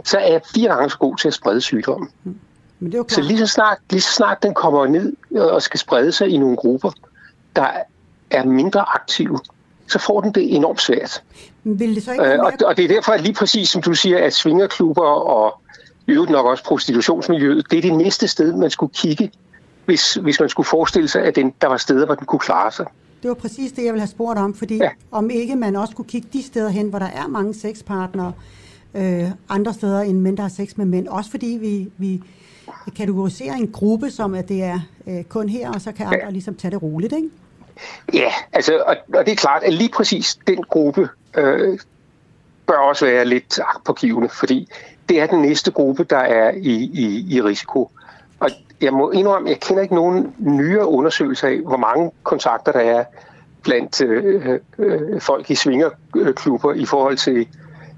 så 0.03 0.17
er 0.17 0.31
jeg 0.31 0.41
fire 0.55 0.69
gange 0.69 0.89
så 0.89 0.97
god 0.97 1.17
til 1.17 1.27
at 1.27 1.33
sprede 1.33 1.61
sygdommen. 1.61 2.09
Men 2.79 2.91
det 2.91 2.93
er 2.93 2.97
jo 2.97 3.05
Så 3.09 3.21
lige 3.21 3.39
så, 3.39 3.47
snart, 3.47 3.77
lige 3.89 4.01
så 4.01 4.11
snart 4.11 4.43
den 4.43 4.53
kommer 4.53 4.87
ned 4.87 5.13
og 5.37 5.61
skal 5.61 5.79
sprede 5.79 6.11
sig 6.11 6.29
i 6.29 6.37
nogle 6.37 6.57
grupper, 6.57 6.91
der 7.55 7.67
er 8.31 8.45
mindre 8.45 8.81
aktive, 8.95 9.39
så 9.87 9.99
får 9.99 10.21
den 10.21 10.31
det 10.31 10.55
enormt 10.55 10.81
svært. 10.81 11.23
Men 11.63 11.79
vil 11.79 11.95
det 11.95 12.03
så 12.03 12.11
ikke 12.11 12.25
Øh, 12.25 12.39
og, 12.39 12.53
og 12.65 12.77
det 12.77 12.85
er 12.85 12.89
derfor, 12.89 13.11
at 13.11 13.21
lige 13.21 13.33
præcis 13.33 13.69
som 13.69 13.81
du 13.81 13.93
siger, 13.93 14.25
at 14.25 14.33
svingerklubber 14.33 15.05
og 15.05 15.61
øvrigt 16.07 16.31
nok 16.31 16.45
også 16.45 16.63
prostitutionsmiljøet, 16.63 17.71
det 17.71 17.77
er 17.77 17.81
det 17.81 17.93
næste 17.93 18.27
sted, 18.27 18.53
man 18.53 18.69
skulle 18.69 18.93
kigge, 18.93 19.31
hvis, 19.85 20.13
hvis 20.13 20.39
man 20.39 20.49
skulle 20.49 20.67
forestille 20.67 21.07
sig, 21.07 21.23
at 21.23 21.35
den, 21.35 21.53
der 21.61 21.67
var 21.67 21.77
steder, 21.77 22.05
hvor 22.05 22.15
den 22.15 22.25
kunne 22.25 22.39
klare 22.39 22.71
sig. 22.71 22.85
Det 23.21 23.29
var 23.29 23.33
præcis 23.33 23.71
det, 23.71 23.85
jeg 23.85 23.93
ville 23.93 24.01
have 24.01 24.07
spurgt 24.07 24.39
om, 24.39 24.53
fordi 24.53 24.77
ja. 24.77 24.89
om 25.11 25.29
ikke 25.29 25.55
man 25.55 25.75
også 25.75 25.95
kunne 25.95 26.05
kigge 26.05 26.27
de 26.33 26.43
steder 26.43 26.69
hen, 26.69 26.89
hvor 26.89 26.99
der 26.99 27.05
er 27.05 27.27
mange 27.27 27.53
sexpartnere, 27.53 28.33
øh, 28.93 29.31
andre 29.49 29.73
steder 29.73 30.01
end 30.01 30.19
mænd, 30.19 30.37
der 30.37 30.43
har 30.43 30.49
sex 30.49 30.77
med 30.77 30.85
mænd. 30.85 31.07
Også 31.07 31.31
fordi 31.31 31.57
vi, 31.61 31.91
vi 31.97 32.21
kategoriserer 32.97 33.53
en 33.53 33.71
gruppe 33.71 34.11
som, 34.11 34.33
at 34.33 34.49
det 34.49 34.63
er 34.63 34.79
øh, 35.07 35.23
kun 35.23 35.49
her, 35.49 35.71
og 35.71 35.81
så 35.81 35.91
kan 35.91 36.05
andre 36.05 36.31
ligesom 36.31 36.55
tage 36.55 36.71
det 36.71 36.81
roligt, 36.81 37.13
ikke? 37.13 37.29
Ja, 38.13 38.31
altså, 38.53 38.83
og, 38.87 38.95
og 39.13 39.25
det 39.25 39.31
er 39.31 39.35
klart, 39.35 39.63
at 39.63 39.73
lige 39.73 39.89
præcis 39.89 40.39
den 40.47 40.63
gruppe 40.63 41.09
øh, 41.37 41.79
bør 42.67 42.77
også 42.77 43.05
være 43.05 43.25
lidt 43.25 43.59
pågivende, 43.85 44.29
fordi 44.29 44.67
det 45.09 45.21
er 45.21 45.27
den 45.27 45.41
næste 45.41 45.71
gruppe, 45.71 46.03
der 46.03 46.17
er 46.17 46.51
i, 46.51 46.73
i, 46.93 47.35
i 47.35 47.41
risiko. 47.41 47.79
Og 47.81 47.91
jeg 48.81 48.93
må 48.93 49.11
indrømme, 49.11 49.49
jeg 49.49 49.59
kender 49.59 49.83
ikke 49.83 49.95
nogen 49.95 50.33
nyere 50.39 50.87
undersøgelser 50.87 51.47
af, 51.47 51.59
hvor 51.65 51.77
mange 51.77 52.11
kontakter 52.23 52.71
der 52.71 52.79
er 52.79 53.03
blandt 53.63 54.01
øh, 54.01 54.59
øh, 54.79 55.21
folk 55.21 55.51
i 55.51 55.55
svingerklubber 55.55 56.73
i 56.73 56.85
forhold 56.85 57.17
til, 57.17 57.47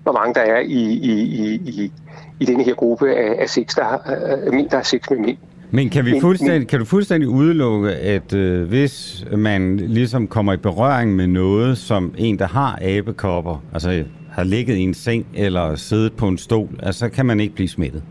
hvor 0.03 0.11
mange 0.11 0.33
der 0.33 0.41
er 0.41 0.59
i, 0.59 0.83
i, 0.83 1.21
i, 1.21 1.53
i, 1.53 1.91
i 2.39 2.45
denne 2.45 2.63
her 2.63 2.73
gruppe 2.73 3.15
af, 3.15 3.41
af 3.41 3.49
sex, 3.49 3.75
der 3.75 3.83
har, 3.83 4.01
øh, 4.45 4.53
mænd, 4.53 4.69
der 4.69 4.75
har 4.75 4.83
sex 4.83 5.01
med 5.09 5.17
mænd. 5.17 5.37
Men 5.71 5.89
kan, 5.89 6.05
vi 6.05 6.19
fuldstændig, 6.21 6.67
kan 6.67 6.79
du 6.79 6.85
fuldstændig 6.85 7.29
udelukke, 7.29 7.91
at 7.91 8.33
øh, 8.33 8.67
hvis 8.67 9.25
man 9.37 9.77
ligesom 9.77 10.27
kommer 10.27 10.53
i 10.53 10.57
berøring 10.57 11.15
med 11.15 11.27
noget, 11.27 11.77
som 11.77 12.13
en, 12.17 12.39
der 12.39 12.47
har 12.47 12.79
abekopper, 12.81 13.63
altså 13.73 14.03
har 14.31 14.43
ligget 14.43 14.75
i 14.75 14.81
en 14.81 14.93
seng 14.93 15.25
eller 15.33 15.75
siddet 15.75 16.13
på 16.13 16.27
en 16.27 16.37
stol, 16.37 16.69
altså 16.83 16.99
så 16.99 17.09
kan 17.09 17.25
man 17.25 17.39
ikke 17.39 17.55
blive 17.55 17.69
smittet? 17.69 18.03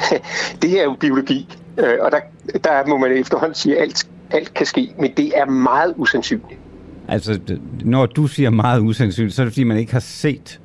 det 0.62 0.70
her 0.70 0.80
er 0.80 0.84
jo 0.84 0.96
biologi, 1.00 1.56
øh, 1.78 1.98
og 2.00 2.10
der, 2.12 2.18
der 2.64 2.86
må 2.86 2.96
man 2.96 3.12
efterhånden 3.12 3.54
sige, 3.54 3.76
at 3.76 3.82
alt, 3.82 4.08
alt 4.30 4.54
kan 4.54 4.66
ske, 4.66 4.94
men 4.98 5.12
det 5.16 5.32
er 5.38 5.44
meget 5.44 5.94
usandsynligt. 5.96 6.60
Altså, 7.08 7.40
når 7.84 8.06
du 8.06 8.26
siger 8.26 8.50
meget 8.50 8.80
usandsynligt, 8.80 9.34
så 9.34 9.42
er 9.42 9.44
det 9.44 9.52
fordi, 9.52 9.64
man 9.64 9.76
ikke 9.76 9.92
har 9.92 10.00
set 10.00 10.60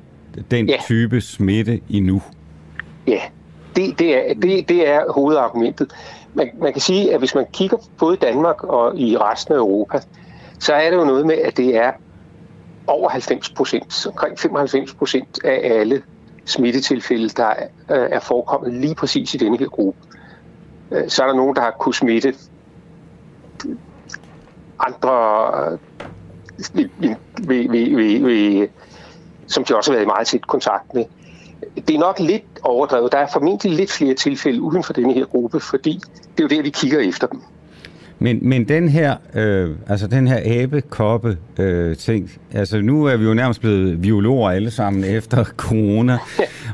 den 0.50 0.68
Ja. 0.68 0.76
type 0.84 1.20
smitte 1.20 1.80
endnu. 1.90 2.22
Ja, 3.06 3.20
det, 3.76 3.98
det, 3.98 4.30
er, 4.30 4.34
det, 4.34 4.68
det 4.68 4.88
er 4.88 5.12
hovedargumentet. 5.12 5.92
Man, 6.34 6.50
man 6.60 6.72
kan 6.72 6.80
sige, 6.82 7.12
at 7.14 7.18
hvis 7.18 7.34
man 7.34 7.44
kigger 7.52 7.76
både 7.98 8.14
i 8.14 8.18
Danmark 8.18 8.64
og 8.64 8.98
i 8.98 9.16
resten 9.16 9.54
af 9.54 9.58
Europa, 9.58 9.98
så 10.58 10.72
er 10.72 10.90
det 10.90 10.96
jo 10.96 11.04
noget 11.04 11.26
med, 11.26 11.34
at 11.34 11.56
det 11.56 11.76
er 11.76 11.92
over 12.86 13.08
90 13.08 13.50
procent, 13.50 14.06
omkring 14.06 14.38
95 14.38 14.94
procent 14.94 15.44
af 15.44 15.60
alle 15.80 16.02
smittetilfælde, 16.44 17.28
der 17.28 17.46
er, 17.46 17.66
er 17.94 18.20
forekommet 18.20 18.74
lige 18.74 18.94
præcis 18.94 19.34
i 19.34 19.38
denne 19.38 19.58
her 19.58 19.66
gruppe. 19.68 19.98
Øh, 20.92 21.08
så 21.08 21.22
er 21.22 21.26
der 21.26 21.34
nogen, 21.34 21.56
der 21.56 21.62
har 21.62 21.70
kunnet 21.80 21.96
smitte 21.96 22.34
andre, 24.78 25.72
øh, 25.72 25.78
vi, 26.74 26.90
ved, 26.98 27.68
ved, 27.68 27.96
ved, 27.96 28.20
ved, 28.20 28.68
som 29.46 29.64
de 29.64 29.76
også 29.76 29.90
har 29.90 29.96
været 29.96 30.04
i 30.04 30.06
meget 30.06 30.26
tæt 30.26 30.46
kontakt 30.46 30.94
med. 30.94 31.04
Det 31.88 31.94
er 31.94 31.98
nok 31.98 32.20
lidt 32.20 32.60
overdrevet. 32.62 33.12
Der 33.12 33.18
er 33.18 33.26
formentlig 33.32 33.72
lidt 33.72 33.92
flere 33.92 34.14
tilfælde 34.14 34.62
uden 34.62 34.82
for 34.82 34.92
denne 34.92 35.12
her 35.12 35.24
gruppe, 35.24 35.60
fordi 35.60 36.00
det 36.36 36.44
er 36.44 36.48
jo 36.50 36.56
der, 36.56 36.62
vi 36.62 36.70
kigger 36.70 37.00
efter 37.00 37.26
dem. 37.26 37.42
Men, 38.22 38.38
men 38.42 38.64
den 38.64 38.88
her, 38.88 39.16
øh, 39.34 39.70
altså 39.88 40.06
den 40.06 40.28
her 40.28 40.62
abekoppe 40.62 41.38
øh, 41.58 41.96
ting, 41.96 42.30
altså 42.52 42.80
nu 42.80 43.04
er 43.04 43.16
vi 43.16 43.24
jo 43.24 43.34
nærmest 43.34 43.60
blevet 43.60 44.02
biologer 44.02 44.50
alle 44.50 44.70
sammen 44.70 45.04
efter 45.04 45.44
corona, 45.66 46.18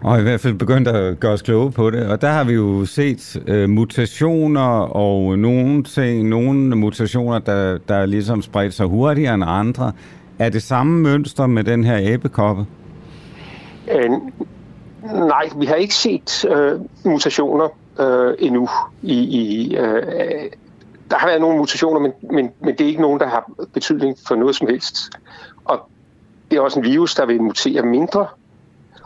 og 0.02 0.20
i 0.20 0.22
hvert 0.22 0.40
fald 0.40 0.54
begyndt 0.54 0.88
at 0.88 1.20
gøre 1.20 1.32
os 1.32 1.42
kloge 1.42 1.72
på 1.72 1.90
det. 1.90 2.06
Og 2.06 2.20
der 2.20 2.28
har 2.28 2.44
vi 2.44 2.52
jo 2.52 2.84
set 2.84 3.42
øh, 3.46 3.70
mutationer 3.70 4.80
og 4.80 5.38
nogle 5.38 5.82
ting, 5.82 6.28
nogle 6.28 6.76
mutationer, 6.76 7.38
der, 7.38 7.78
der 7.88 8.06
ligesom 8.06 8.42
spredt 8.42 8.74
sig 8.74 8.86
hurtigere 8.86 9.34
end 9.34 9.44
andre. 9.46 9.92
Er 10.38 10.48
det 10.48 10.62
samme 10.62 11.02
mønster 11.02 11.46
med 11.46 11.64
den 11.64 11.84
her 11.84 12.14
abekoppe? 12.14 12.66
Øh, 13.92 14.10
nej, 15.12 15.48
vi 15.58 15.66
har 15.66 15.74
ikke 15.74 15.94
set 15.94 16.44
øh, 16.50 16.80
mutationer 17.04 17.68
øh, 18.00 18.34
endnu. 18.38 18.68
I, 19.02 19.14
i, 19.14 19.76
øh, 19.76 20.02
der 21.10 21.16
har 21.18 21.26
været 21.26 21.40
nogle 21.40 21.58
mutationer, 21.58 22.00
men, 22.00 22.12
men, 22.32 22.50
men 22.60 22.74
det 22.74 22.80
er 22.80 22.86
ikke 22.88 23.02
nogen, 23.02 23.20
der 23.20 23.28
har 23.28 23.50
betydning 23.72 24.16
for 24.28 24.34
noget 24.34 24.56
som 24.56 24.68
helst. 24.68 24.96
Og 25.64 25.88
det 26.50 26.56
er 26.56 26.60
også 26.60 26.78
en 26.78 26.84
virus, 26.84 27.14
der 27.14 27.26
vil 27.26 27.42
mutere 27.42 27.82
mindre. 27.82 28.26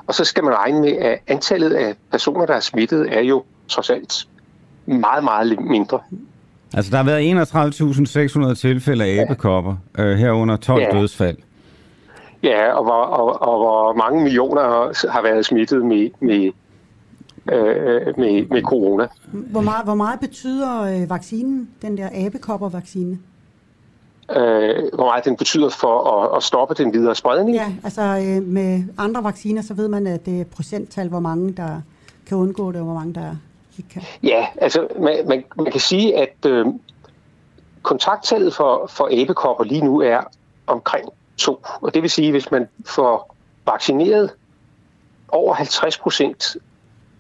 Og 0.07 0.15
så 0.15 0.25
skal 0.25 0.45
man 0.45 0.55
regne 0.55 0.81
med, 0.81 0.93
at 0.93 1.19
antallet 1.27 1.73
af 1.73 1.95
personer, 2.11 2.47
der 2.47 2.55
er 2.55 2.61
smittet, 2.61 3.17
er 3.17 3.21
jo 3.21 3.43
trods 3.69 3.91
alt 3.91 4.29
meget, 4.87 5.25
meget 5.25 5.61
mindre. 5.61 6.01
Altså 6.75 6.91
der 6.91 6.97
har 6.97 7.05
været 7.05 8.49
31.600 8.49 8.55
tilfælde 8.55 9.05
af 9.05 9.23
abekopper, 9.23 9.77
øh, 9.99 10.17
herunder 10.19 10.57
12 10.57 10.83
Ja. 10.83 10.99
dødsfald. 10.99 11.37
Ja, 12.43 12.73
og 12.73 12.85
hvor, 12.85 12.93
og, 12.93 13.43
og 13.43 13.59
hvor 13.59 13.93
mange 13.93 14.23
millioner 14.23 14.63
har 15.11 15.23
været 15.23 15.47
smittet 15.47 15.85
med, 15.85 16.11
med, 16.21 16.51
øh, 17.53 18.19
med, 18.19 18.49
med 18.49 18.63
corona. 18.63 19.07
Hvor 19.33 19.61
meget, 19.61 19.85
hvor 19.85 19.95
meget 19.95 20.21
betyder 20.21 20.83
øh, 20.83 21.11
vaccinen, 21.11 21.71
den 21.83 21.97
der 21.97 22.09
abekoppervaccine? 22.13 23.19
Øh, 24.31 24.95
hvor 24.95 25.05
meget 25.05 25.25
den 25.25 25.37
betyder 25.37 25.69
for 25.69 26.23
at, 26.23 26.37
at 26.37 26.43
stoppe 26.43 26.75
den 26.75 26.93
videre 26.93 27.15
spredning? 27.15 27.57
Ja, 27.57 27.73
altså 27.85 28.03
øh, 28.03 28.43
med 28.43 28.83
andre 28.99 29.25
vacciner, 29.25 29.63
så 29.63 29.75
ved 29.75 29.89
man, 29.89 30.07
at 30.07 30.27
det 30.27 30.41
er 30.41 30.45
procenttal, 30.45 31.09
hvor 31.09 31.21
mange 31.21 31.53
der 31.53 31.81
kan 32.27 32.37
undgå 32.37 32.73
det, 32.73 32.81
og 32.81 32.85
hvor 32.85 32.95
mange 32.95 33.15
der 33.15 33.37
ikke 33.79 33.91
kan. 33.91 34.03
Ja, 34.23 34.47
altså 34.57 34.89
man, 35.01 35.29
man, 35.29 35.45
man 35.57 35.73
kan 35.73 35.81
sige, 35.81 36.17
at 36.19 36.47
øh, 36.47 36.67
kontakttallet 37.83 38.55
for, 38.55 38.87
for 38.87 39.23
abekopper 39.23 39.65
lige 39.65 39.85
nu 39.85 40.01
er 40.01 40.21
omkring 40.67 41.09
to. 41.37 41.67
Og 41.81 41.95
det 41.95 42.03
vil 42.03 42.11
sige, 42.11 42.31
hvis 42.31 42.51
man 42.51 42.69
får 42.87 43.37
vaccineret 43.67 44.31
over 45.29 45.55
50 45.55 45.99
procent 45.99 46.57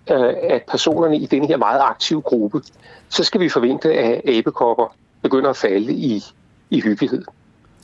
af 0.06 0.62
personerne 0.70 1.16
i 1.16 1.26
den 1.26 1.44
her 1.44 1.56
meget 1.56 1.80
aktive 1.82 2.20
gruppe, 2.20 2.62
så 3.08 3.24
skal 3.24 3.40
vi 3.40 3.48
forvente, 3.48 3.92
at 3.92 4.38
abekopper 4.38 4.96
begynder 5.22 5.50
at 5.50 5.56
falde 5.56 5.92
i, 5.92 6.22
i 6.70 6.80
hyppighed. 6.80 7.22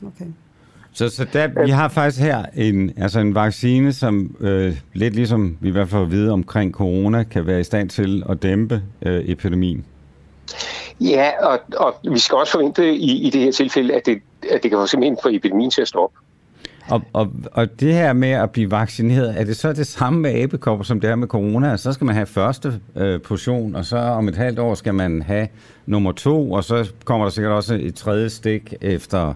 Okay. 0.05 0.25
Så, 0.93 1.09
så 1.09 1.25
der, 1.33 1.65
vi 1.65 1.71
har 1.71 1.87
faktisk 1.87 2.21
her 2.21 2.45
en, 2.55 2.93
altså 2.97 3.19
en 3.19 3.35
vaccine, 3.35 3.93
som 3.93 4.35
øh, 4.39 4.77
lidt 4.93 5.15
ligesom 5.15 5.57
vi 5.59 5.67
i 5.67 5.71
hvert 5.71 5.89
fald 5.89 6.01
at 6.01 6.11
vide 6.11 6.31
omkring 6.31 6.73
corona, 6.73 7.23
kan 7.23 7.47
være 7.47 7.59
i 7.59 7.63
stand 7.63 7.89
til 7.89 8.23
at 8.29 8.43
dæmpe 8.43 8.83
øh, 9.01 9.29
epidemien. 9.29 9.85
Ja, 11.01 11.31
og, 11.41 11.59
og 11.77 11.95
vi 12.11 12.19
skal 12.19 12.37
også 12.37 12.51
forvente 12.51 12.95
i, 12.95 13.27
i 13.27 13.29
det 13.29 13.41
her 13.41 13.51
tilfælde, 13.51 13.93
at 13.93 14.05
det, 14.05 14.21
at 14.51 14.63
det 14.63 14.71
kan 14.71 14.87
simpelthen 14.87 15.17
få 15.23 15.29
epidemien 15.29 15.71
til 15.71 15.81
at 15.81 15.87
stoppe. 15.87 16.17
Og, 16.89 17.01
og, 17.13 17.31
og 17.51 17.79
det 17.79 17.93
her 17.93 18.13
med 18.13 18.31
at 18.31 18.51
blive 18.51 18.71
vaccineret, 18.71 19.39
er 19.39 19.43
det 19.43 19.57
så 19.57 19.73
det 19.73 19.87
samme 19.87 20.19
med 20.19 20.43
abekopper, 20.43 20.85
som 20.85 20.99
det 20.99 21.09
er 21.09 21.15
med 21.15 21.27
corona? 21.27 21.77
Så 21.77 21.93
skal 21.93 22.05
man 22.05 22.15
have 22.15 22.25
første 22.25 22.79
øh, 22.95 23.21
portion, 23.21 23.75
og 23.75 23.85
så 23.85 23.97
om 23.97 24.27
et 24.27 24.35
halvt 24.35 24.59
år 24.59 24.73
skal 24.73 24.93
man 24.93 25.21
have 25.21 25.47
nummer 25.85 26.11
to, 26.11 26.51
og 26.51 26.63
så 26.63 26.91
kommer 27.03 27.25
der 27.25 27.31
sikkert 27.31 27.53
også 27.53 27.75
et 27.81 27.95
tredje 27.95 28.29
stik 28.29 28.73
efter 28.81 29.33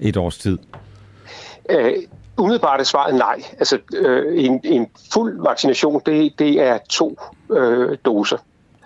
et 0.00 0.16
års 0.16 0.38
tid. 0.38 0.58
Øh, 1.70 1.92
umiddelbart 2.36 2.80
er 2.80 2.84
svaret 2.84 3.14
nej. 3.14 3.42
Altså, 3.58 3.78
øh, 3.94 4.44
en, 4.44 4.60
en 4.64 4.86
fuld 5.12 5.42
vaccination, 5.42 6.02
det, 6.06 6.38
det 6.38 6.62
er 6.62 6.78
to 6.88 7.18
øh, 7.52 7.96
doser. 8.04 8.36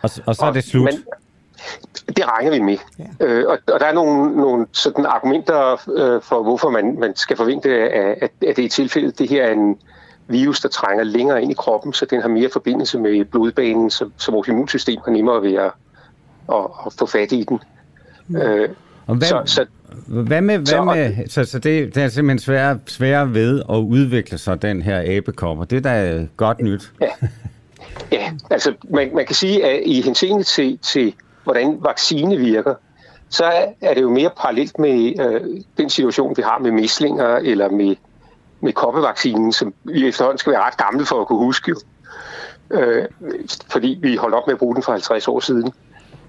Og, 0.02 0.10
og 0.26 0.34
så 0.34 0.46
er 0.46 0.52
det 0.52 0.64
slut? 0.64 0.84
Men, 0.84 0.94
det 2.16 2.24
regner 2.28 2.50
vi 2.50 2.58
med. 2.58 2.76
Ja. 2.98 3.26
Øh, 3.26 3.44
og, 3.48 3.58
og 3.72 3.80
der 3.80 3.86
er 3.86 3.92
nogle, 3.92 4.36
nogle 4.36 4.66
sådan 4.72 5.06
argumenter 5.06 5.72
øh, 5.72 6.22
for, 6.22 6.42
hvorfor 6.42 6.70
man, 6.70 6.96
man 7.00 7.16
skal 7.16 7.36
forvente, 7.36 7.70
at, 7.70 8.18
at, 8.22 8.30
at 8.48 8.56
det 8.56 8.64
er 8.64 8.68
tilfældet. 8.68 9.18
Det 9.18 9.28
her 9.28 9.44
er 9.44 9.52
en 9.52 9.76
virus, 10.28 10.60
der 10.60 10.68
trænger 10.68 11.04
længere 11.04 11.42
ind 11.42 11.50
i 11.50 11.54
kroppen, 11.54 11.92
så 11.92 12.06
den 12.06 12.20
har 12.20 12.28
mere 12.28 12.48
forbindelse 12.52 12.98
med 12.98 13.24
blodbanen, 13.24 13.90
så, 13.90 14.10
så 14.16 14.32
vores 14.32 14.48
immunsystem 14.48 15.00
har 15.04 15.12
nemmere 15.12 15.42
ved 15.42 15.54
at, 15.54 15.72
at, 16.52 16.64
at 16.86 16.92
få 16.98 17.06
fat 17.06 17.32
i 17.32 17.44
den. 17.48 17.60
Mm. 18.28 18.36
Øh, 18.36 18.68
og 19.06 19.16
hvad, 19.16 19.28
så, 19.28 19.42
så, 19.46 19.66
hvad 20.06 20.40
med, 20.40 20.56
hvad 20.56 20.66
så, 20.66 20.82
med 20.82 21.28
så, 21.28 21.44
så 21.44 21.58
det, 21.58 21.94
det 21.94 22.02
er 22.02 22.08
simpelthen 22.08 22.38
svært 22.38 22.76
svær 22.86 23.24
ved 23.24 23.62
at 23.70 23.76
udvikle 23.76 24.38
sig, 24.38 24.62
den 24.62 24.82
her 24.82 25.16
abekopper. 25.16 25.64
Det 25.64 25.86
er 25.86 25.92
da 25.92 26.26
godt 26.36 26.60
nyt. 26.60 26.92
Ja, 27.00 27.08
ja 28.12 28.32
altså 28.50 28.74
man, 28.90 29.10
man 29.14 29.26
kan 29.26 29.34
sige, 29.34 29.66
at 29.66 29.82
i 29.86 30.02
henseende 30.02 30.42
til, 30.42 30.78
til 30.78 31.14
hvordan 31.50 31.78
vaccine 31.80 32.36
virker, 32.36 32.74
så 33.28 33.44
er 33.80 33.94
det 33.94 34.02
jo 34.02 34.10
mere 34.10 34.30
parallelt 34.36 34.78
med 34.78 35.20
øh, 35.20 35.60
den 35.78 35.90
situation, 35.90 36.36
vi 36.36 36.42
har 36.42 36.58
med 36.58 36.70
mislinger 36.70 37.36
eller 37.36 37.70
med, 37.70 37.96
med 38.60 38.72
koppevaccinen, 38.72 39.52
som 39.52 39.74
vi 39.84 40.08
efterhånden 40.08 40.38
skal 40.38 40.52
være 40.52 40.62
ret 40.62 40.76
gamle 40.76 41.06
for 41.06 41.20
at 41.20 41.26
kunne 41.26 41.38
huske, 41.38 41.74
øh, 42.70 43.04
fordi 43.68 43.98
vi 44.02 44.16
holdt 44.16 44.34
op 44.34 44.46
med 44.46 44.54
at 44.54 44.58
bruge 44.58 44.74
den 44.74 44.82
for 44.82 44.92
50 44.92 45.28
år 45.28 45.40
siden. 45.40 45.72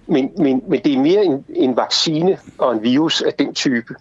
Men, 0.07 0.31
men, 0.37 0.63
men 0.67 0.81
det 0.83 0.93
er 0.93 0.99
mere 0.99 1.25
en, 1.25 1.45
en 1.49 1.77
vaccine 1.77 2.37
og 2.57 2.73
en 2.73 2.83
virus 2.83 3.21
af 3.21 3.33
den 3.33 3.53
type, 3.53 3.95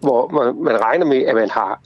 hvor 0.00 0.28
man, 0.28 0.62
man 0.64 0.80
regner 0.80 1.06
med, 1.06 1.22
at 1.22 1.34
man 1.34 1.50
har 1.50 1.80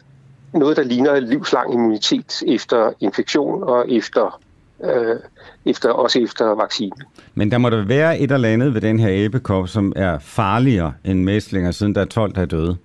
noget, 0.52 0.76
der 0.76 0.82
ligner 0.82 1.20
livslang 1.20 1.72
immunitet 1.74 2.42
efter 2.46 2.92
infektion 3.00 3.62
og 3.62 3.90
efter 3.90 4.40
øh, 4.84 5.16
efter, 5.64 5.90
også 5.90 6.18
efter 6.18 6.44
vaccine. 6.44 6.96
Men 7.34 7.51
der 7.51 7.59
må 7.59 7.70
der 7.70 7.84
være 7.84 8.18
et 8.18 8.32
eller 8.32 8.48
andet 8.48 8.74
ved 8.74 8.80
den 8.80 8.98
her 8.98 9.09
æbekop, 9.10 9.68
som 9.68 9.92
er 9.96 10.18
farligere 10.18 10.92
end 11.05 11.22
mæslinger, 11.22 11.70
siden 11.70 11.94
der 11.94 12.01
er 12.01 12.05
12, 12.05 12.34
der 12.34 12.42
er 12.42 12.46
døde. 12.46 12.76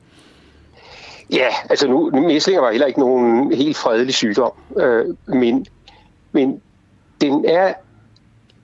Ja, 1.32 1.48
altså 1.70 1.88
nu, 1.88 2.11
mæslinger 2.11 2.61
var 2.61 2.72
heller 2.72 2.88
ikke 2.88 2.99
nogen 2.99 3.53
helt 3.53 3.78
fredelig 3.78 4.14
sygdom, 4.14 4.52
øh, 4.78 5.06
men, 5.28 5.66
men 6.32 6.61
den 7.22 7.45
er 7.45 7.74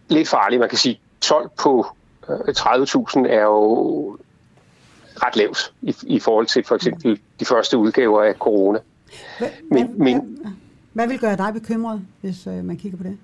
lidt 0.10 0.28
farlig. 0.28 0.60
Man 0.60 0.70
kan 0.70 0.78
sige, 0.78 1.00
12 1.22 1.50
på 1.60 1.86
øh, 2.30 2.36
30.000 2.36 3.28
er 3.28 3.42
jo 3.42 4.18
ret 5.24 5.36
lavt 5.36 5.74
i, 5.82 5.96
i 6.04 6.20
forhold 6.20 6.46
til 6.46 6.64
for 6.64 6.76
eksempel 6.76 7.20
de 7.40 7.46
første 7.46 7.78
udgaver 7.78 8.24
af 8.24 8.34
corona. 8.34 8.80
Men, 9.72 10.04
men, 10.04 10.38
hvad, 10.96 11.08
vil 11.08 11.20
gøre 11.20 11.38
dig 11.38 11.54
bekymret, 11.54 12.02
hvis 12.22 12.48
øh, 12.48 12.66
man 12.66 12.78
kigger 12.78 12.98
på 12.98 13.04
det? 13.04 13.18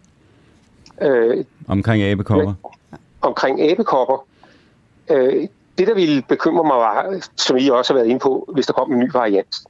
Øh, 1.02 1.46
omkring 1.68 2.04
abekopper? 2.04 2.54
Ja, 2.92 2.98
omkring 3.22 3.62
abekopper. 3.62 4.26
Øh, 5.10 5.48
det, 5.78 5.88
der 5.88 5.94
ville 5.94 6.22
bekymre 6.22 6.64
mig, 6.64 6.76
var, 6.76 7.28
som 7.36 7.58
I 7.58 7.70
også 7.70 7.94
har 7.94 8.00
været 8.00 8.10
inde 8.10 8.20
på, 8.20 8.50
hvis 8.54 8.66
der 8.66 8.74
kom 8.74 8.92
en 8.94 9.00
ny 9.00 9.12
variant. 9.12 9.64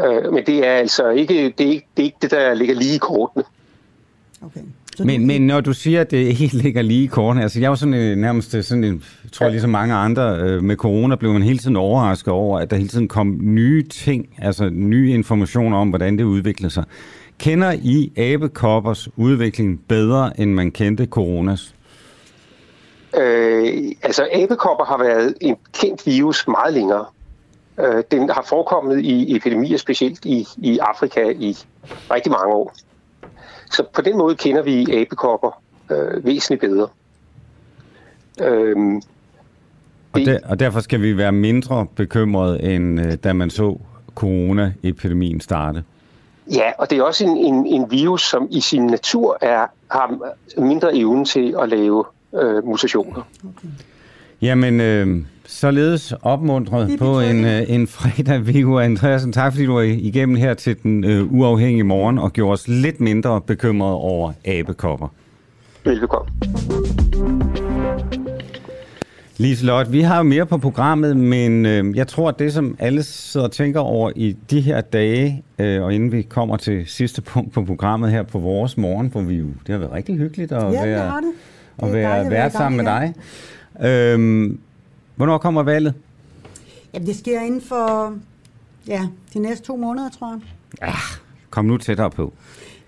Øh, 0.00 0.32
men 0.32 0.46
det 0.46 0.66
er 0.66 0.72
altså 0.72 1.08
ikke 1.08 1.54
det, 1.58 1.66
er 1.66 1.70
ikke, 1.70 1.86
det, 1.96 2.02
er 2.02 2.04
ikke 2.04 2.18
det, 2.22 2.30
der 2.30 2.54
ligger 2.54 2.74
lige 2.74 2.94
i 2.94 2.98
kortene. 2.98 3.44
Okay. 4.42 4.60
Men, 5.04 5.26
men 5.26 5.46
når 5.46 5.60
du 5.60 5.72
siger, 5.72 6.00
at 6.00 6.10
det 6.10 6.16
ikke 6.16 6.56
ligger 6.56 6.82
lige 6.82 7.04
i 7.04 7.06
kortene, 7.06 7.42
altså 7.42 7.60
jeg 7.60 7.70
var 7.70 7.76
sådan 7.76 7.94
en, 7.94 8.18
nærmest 8.18 8.50
sådan 8.62 8.84
en, 8.84 9.04
tror 9.32 9.46
jeg 9.46 9.50
ligesom 9.50 9.70
mange 9.70 9.94
andre, 9.94 10.36
øh, 10.38 10.62
med 10.62 10.76
corona 10.76 11.16
blev 11.16 11.32
man 11.32 11.42
hele 11.42 11.58
tiden 11.58 11.76
overrasket 11.76 12.32
over, 12.32 12.58
at 12.58 12.70
der 12.70 12.76
hele 12.76 12.88
tiden 12.88 13.08
kom 13.08 13.38
nye 13.40 13.82
ting, 13.82 14.28
altså 14.38 14.68
nye 14.72 15.14
informationer 15.14 15.76
om, 15.78 15.88
hvordan 15.88 16.18
det 16.18 16.24
udviklede 16.24 16.70
sig. 16.70 16.84
Kender 17.38 17.72
I 17.72 18.12
abekoppers 18.16 19.08
udvikling 19.16 19.80
bedre, 19.88 20.40
end 20.40 20.52
man 20.52 20.70
kendte 20.70 21.06
coronas? 21.06 21.74
Øh, 23.16 23.92
altså, 24.02 24.28
abekopper 24.32 24.84
har 24.84 24.98
været 24.98 25.34
en 25.40 25.56
kendt 25.80 26.06
virus 26.06 26.48
meget 26.48 26.74
længere. 26.74 27.04
Øh, 27.80 28.02
den 28.10 28.30
har 28.30 28.44
forekommet 28.48 29.00
i 29.04 29.36
epidemier, 29.36 29.76
specielt 29.76 30.24
i, 30.24 30.46
i 30.58 30.78
Afrika, 30.78 31.20
i 31.30 31.56
rigtig 32.10 32.32
mange 32.32 32.54
år. 32.54 32.74
Så 33.70 33.84
på 33.94 34.02
den 34.02 34.18
måde 34.18 34.36
kender 34.36 34.62
vi 34.62 34.92
abekopper 34.92 35.62
øh, 35.90 36.24
væsentligt 36.24 36.60
bedre. 36.60 36.88
Øh, 38.40 38.76
og, 40.12 40.20
der, 40.20 40.38
og 40.44 40.60
derfor 40.60 40.80
skal 40.80 41.02
vi 41.02 41.16
være 41.16 41.32
mindre 41.32 41.86
bekymrede, 41.96 42.62
end 42.62 43.00
øh, 43.00 43.14
da 43.24 43.32
man 43.32 43.50
så 43.50 43.78
coronaepidemien 44.14 45.40
starte? 45.40 45.84
Ja, 46.52 46.72
og 46.78 46.90
det 46.90 46.98
er 46.98 47.02
også 47.02 47.24
en, 47.24 47.36
en, 47.36 47.66
en 47.66 47.90
virus, 47.90 48.22
som 48.22 48.48
i 48.50 48.60
sin 48.60 48.86
natur 48.86 49.38
er, 49.40 49.66
har 49.90 50.18
mindre 50.58 50.96
evne 50.96 51.24
til 51.24 51.54
at 51.62 51.68
lave 51.68 52.04
øh, 52.34 52.64
mutationer. 52.64 53.22
Okay. 53.44 53.68
Jamen, 54.42 54.80
øh, 54.80 55.24
således 55.50 56.14
opmuntret 56.22 56.98
på 56.98 57.20
en, 57.20 57.44
øh, 57.44 57.62
en 57.68 57.86
fredag, 57.86 58.46
Viggo 58.46 58.78
Andreasen. 58.78 59.32
Tak 59.32 59.52
fordi 59.52 59.66
du 59.66 59.74
var 59.74 59.82
igennem 59.82 60.36
her 60.36 60.54
til 60.54 60.82
den 60.82 61.04
øh, 61.04 61.32
uafhængige 61.32 61.84
morgen 61.84 62.18
og 62.18 62.32
gjorde 62.32 62.52
os 62.52 62.68
lidt 62.68 63.00
mindre 63.00 63.40
bekymrede 63.40 63.94
over 63.94 64.32
abekopper. 64.44 65.08
Velbekomme. 65.84 66.32
Liselot, 69.36 69.92
vi 69.92 70.00
har 70.00 70.16
jo 70.16 70.22
mere 70.22 70.46
på 70.46 70.58
programmet, 70.58 71.16
men 71.16 71.66
øh, 71.66 71.96
jeg 71.96 72.08
tror, 72.08 72.28
at 72.28 72.38
det, 72.38 72.52
som 72.52 72.76
alle 72.78 73.02
sidder 73.02 73.46
og 73.46 73.52
tænker 73.52 73.80
over 73.80 74.10
i 74.16 74.36
de 74.50 74.60
her 74.60 74.80
dage, 74.80 75.44
øh, 75.58 75.82
og 75.82 75.94
inden 75.94 76.12
vi 76.12 76.22
kommer 76.22 76.56
til 76.56 76.86
sidste 76.86 77.22
punkt 77.22 77.52
på 77.52 77.64
programmet 77.64 78.10
her 78.10 78.22
på 78.22 78.38
vores 78.38 78.76
morgen, 78.76 79.08
hvor 79.08 79.20
vi 79.20 79.34
jo, 79.34 79.46
det 79.66 79.72
har 79.72 79.78
været 79.78 79.92
rigtig 79.92 80.16
hyggeligt 80.16 80.52
at 80.52 80.72
ja, 80.72 80.86
være, 80.86 81.16
det. 81.16 81.32
Det 81.80 81.86
at 81.86 81.92
være 81.92 82.30
vært 82.30 82.52
sammen 82.52 82.84
med 82.84 82.92
dig. 82.92 83.14
Øh, 83.88 84.50
hvornår 85.20 85.38
kommer 85.38 85.62
valget? 85.62 85.94
Jamen, 86.94 87.08
det 87.08 87.16
sker 87.16 87.40
inden 87.40 87.60
for 87.60 88.14
ja, 88.86 89.08
de 89.34 89.38
næste 89.38 89.66
to 89.66 89.76
måneder, 89.76 90.10
tror 90.10 90.30
jeg. 90.32 90.40
Ja, 90.82 90.94
kom 91.50 91.64
nu 91.64 91.76
tættere 91.76 92.10
på. 92.10 92.32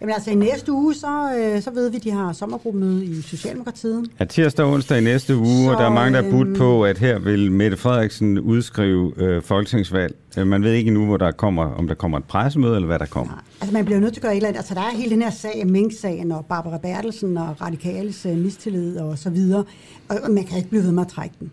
Jamen 0.00 0.14
altså 0.14 0.30
i 0.30 0.34
næste 0.34 0.72
uge, 0.72 0.94
så, 0.94 1.34
øh, 1.38 1.62
så 1.62 1.70
ved 1.70 1.90
vi, 1.90 1.96
at 1.96 2.04
de 2.04 2.10
har 2.10 2.32
sommergruppemøde 2.32 3.04
i 3.04 3.22
Socialdemokratiet. 3.22 4.10
Ja, 4.20 4.24
tirsdag 4.24 4.64
og 4.64 4.72
onsdag 4.72 4.98
i 4.98 5.00
næste 5.00 5.36
uge, 5.36 5.64
så, 5.64 5.70
og 5.70 5.78
der 5.78 5.84
er 5.84 5.92
mange, 5.92 6.18
der 6.18 6.24
er 6.24 6.30
budt 6.30 6.58
på, 6.58 6.84
at 6.84 6.98
her 6.98 7.18
vil 7.18 7.52
Mette 7.52 7.76
Frederiksen 7.76 8.38
udskrive 8.38 9.12
øh, 9.16 9.42
folketingsvalg. 9.42 10.16
Øh, 10.38 10.46
man 10.46 10.62
ved 10.62 10.72
ikke 10.72 10.90
nu, 10.90 11.06
hvor 11.06 11.16
der 11.16 11.30
kommer, 11.30 11.74
om 11.74 11.88
der 11.88 11.94
kommer 11.94 12.18
et 12.18 12.24
pressemøde, 12.24 12.74
eller 12.74 12.86
hvad 12.86 12.98
der 12.98 13.06
kommer. 13.06 13.32
Ja, 13.32 13.40
altså 13.60 13.72
man 13.72 13.84
bliver 13.84 14.00
nødt 14.00 14.12
til 14.14 14.20
at 14.20 14.22
gøre 14.22 14.32
et 14.32 14.36
eller 14.36 14.48
andet. 14.48 14.58
Altså 14.58 14.74
der 14.74 14.80
er 14.80 14.90
hele 14.90 15.10
den 15.10 15.22
her 15.22 15.30
sag, 15.30 15.66
Mink-sagen, 15.66 16.32
og 16.32 16.46
Barbara 16.46 16.78
Bertelsen, 16.78 17.36
og 17.36 17.60
Radikales 17.60 18.26
øh, 18.26 18.36
mistillid, 18.36 18.98
og 18.98 19.18
så 19.18 19.30
videre. 19.30 19.64
Og, 20.08 20.16
og 20.22 20.30
man 20.30 20.44
kan 20.44 20.56
ikke 20.56 20.68
blive 20.68 20.82
ved 20.82 20.92
med 20.92 21.02
at 21.02 21.08
trække 21.08 21.34
den. 21.40 21.50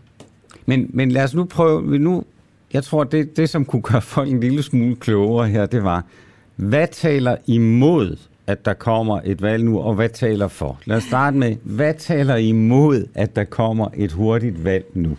Men, 0.69 0.89
men 0.93 1.11
lad 1.11 1.23
os 1.23 1.33
nu 1.33 1.45
prøve, 1.45 1.97
nu 1.97 2.23
jeg 2.73 2.83
tror, 2.83 3.03
det, 3.03 3.37
det, 3.37 3.49
som 3.49 3.65
kunne 3.65 3.81
gøre 3.81 4.01
folk 4.01 4.29
en 4.29 4.39
lille 4.39 4.63
smule 4.63 4.95
klogere 4.95 5.47
her, 5.47 5.65
det 5.65 5.83
var, 5.83 6.03
hvad 6.55 6.87
taler 6.91 7.35
imod, 7.47 8.17
at 8.47 8.65
der 8.65 8.73
kommer 8.73 9.21
et 9.23 9.41
valg 9.41 9.63
nu, 9.63 9.79
og 9.79 9.93
hvad 9.93 10.09
taler 10.09 10.47
for? 10.47 10.79
Lad 10.85 10.97
os 10.97 11.03
starte 11.03 11.37
med, 11.37 11.55
hvad 11.63 11.93
taler 11.93 12.35
imod, 12.35 13.05
at 13.13 13.35
der 13.35 13.43
kommer 13.43 13.87
et 13.95 14.11
hurtigt 14.11 14.63
valg 14.63 14.85
nu? 14.93 15.17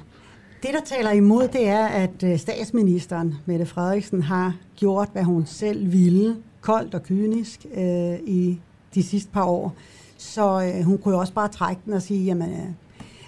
Det, 0.62 0.70
der 0.72 0.97
taler 0.97 1.10
imod, 1.10 1.48
det 1.48 1.68
er, 1.68 1.86
at 1.86 2.22
øh, 2.24 2.39
statsministeren, 2.39 3.35
Mette 3.47 3.66
Frederiksen, 3.66 4.22
har 4.22 4.56
gjort, 4.77 5.09
hvad 5.12 5.22
hun 5.22 5.47
selv 5.47 5.93
ville, 5.93 6.36
koldt 6.60 6.94
og 6.94 7.02
kynisk, 7.02 7.66
øh, 7.77 8.14
i 8.27 8.59
de 8.94 9.02
sidste 9.02 9.31
par 9.32 9.44
år. 9.44 9.74
Så 10.18 10.72
øh, 10.74 10.85
hun 10.85 10.98
kunne 10.98 11.14
jo 11.14 11.20
også 11.20 11.32
bare 11.32 11.48
trække 11.48 11.82
den 11.85 11.93
og 11.93 12.02
sige, 12.02 12.24
jamen, 12.24 12.51
øh, 12.51 12.66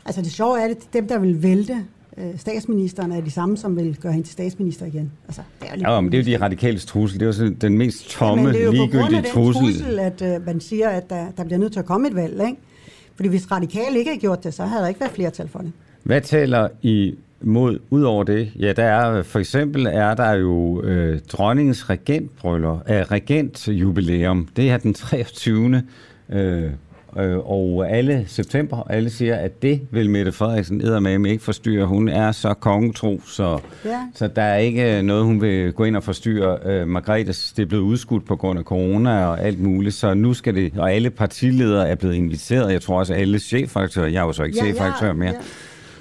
altså 0.05 0.23
det 0.23 0.33
sjove 0.33 0.61
er, 0.61 0.65
at 0.65 0.77
dem, 0.93 1.09
der 1.09 1.19
vil 1.19 1.43
vælte 1.43 1.85
øh, 2.19 2.39
statsministeren, 2.39 3.13
er 3.13 3.21
de 3.21 3.31
samme, 3.31 3.57
som 3.57 3.77
vil 3.77 3.97
gøre 4.01 4.13
hende 4.13 4.27
til 4.27 4.33
statsminister 4.33 4.87
igen. 4.87 5.13
Altså, 5.29 5.43
det 5.61 5.69
er 5.69 5.73
jo 5.73 5.77
lidt 5.77 5.89
Ja, 5.89 6.01
men 6.01 6.13
det 6.13 6.19
er 6.19 6.33
jo 6.33 6.39
de 6.39 6.45
radikale 6.45 6.79
trussel. 6.79 7.21
Det 7.21 7.25
er 7.25 7.29
jo 7.29 7.33
sådan 7.33 7.55
den 7.55 7.79
mest 7.79 8.11
tomme, 8.11 8.45
men 8.45 8.55
det 8.55 8.61
er 8.61 8.65
jo 8.65 8.71
på 8.71 8.77
grund 8.77 8.93
af 8.93 8.93
ligegyldige 8.93 9.23
den 9.23 9.31
trussel. 9.33 9.63
trussel, 9.63 9.99
at 9.99 10.23
øh, 10.23 10.47
man 10.47 10.61
siger, 10.61 10.89
at 10.89 11.11
der, 11.11 11.27
der 11.37 11.45
bliver 11.45 11.59
nødt 11.59 11.73
til 11.73 11.81
at 11.81 11.87
komme 11.87 12.09
et 12.09 12.15
valg, 12.15 12.41
ikke? 12.47 12.57
Fordi 13.17 13.29
hvis 13.29 13.51
radikale 13.51 13.99
ikke 13.99 14.11
havde 14.11 14.21
gjort 14.21 14.45
det, 14.45 14.55
så 14.55 14.65
havde 14.65 14.83
der 14.83 14.89
ikke 14.89 15.01
været 15.01 15.13
flertal 15.13 15.49
for 15.49 15.59
det. 15.59 15.73
Hvad 16.03 16.21
taler 16.21 16.69
I 16.83 17.15
mod 17.41 17.79
ud 17.91 18.03
over 18.03 18.25
det? 18.25 18.53
Ja, 18.59 18.73
der 18.73 18.85
er 18.85 19.23
for 19.23 19.39
eksempel 19.39 19.87
er 19.87 20.15
der 20.15 20.33
jo 20.33 20.83
øh, 20.83 21.21
dronningens 21.29 21.91
regentbryllup, 21.91 22.91
øh, 22.91 22.97
regentjubilæum. 22.97 24.49
Det 24.57 24.71
er 24.71 24.77
den 24.77 24.95
23. 24.95 25.83
Øh, 26.29 26.71
øh, 27.19 27.39
og 27.39 27.91
alle 27.91 28.25
september, 28.29 28.87
alle 28.91 29.11
siger, 29.11 29.37
at 29.37 29.63
det 29.63 29.81
vil 29.91 30.11
Mette 30.11 30.33
Frederiksen 30.33 30.81
eddermame 30.81 31.31
ikke 31.31 31.45
forstyrre. 31.45 31.87
Hun 31.87 32.09
er 32.09 32.33
så 32.33 32.55
kongetro, 32.55 33.21
så, 33.27 33.59
Ja. 33.85 33.91
så 34.15 34.27
der 34.29 34.43
er 34.43 34.57
ikke 34.59 35.03
noget, 35.03 35.25
hun 35.25 35.41
vil 35.41 35.73
gå 35.73 35.85
ind 35.85 35.97
og 35.97 36.03
forstyrre. 36.05 36.59
Øh, 36.65 36.89
Margrethes, 36.89 37.53
det 37.57 37.63
er 37.63 37.67
blevet 37.67 37.83
udskudt 37.83 38.27
på 38.27 38.37
grund 38.37 38.59
af 38.59 38.65
corona 38.65 39.27
og 39.27 39.41
alt 39.41 39.61
muligt, 39.61 39.95
så 39.95 40.15
nu 40.15 40.35
skal 40.35 40.55
det, 40.55 40.73
og 40.79 40.93
alle 40.93 41.11
partiledere 41.11 41.89
er 41.89 41.95
blevet 41.95 42.15
inviteret. 42.15 42.73
Jeg 42.73 42.83
tror 42.83 42.99
også, 42.99 43.15
alle 43.15 43.39
chefredaktører, 43.39 44.07
jeg 44.07 44.21
er 44.21 44.27
jo 44.27 44.33
så 44.33 44.43
ikke 44.43 44.59
Ja, 44.59 44.65
chefredaktør 44.65 45.13
mere, 45.13 45.29
ja. 45.29 45.35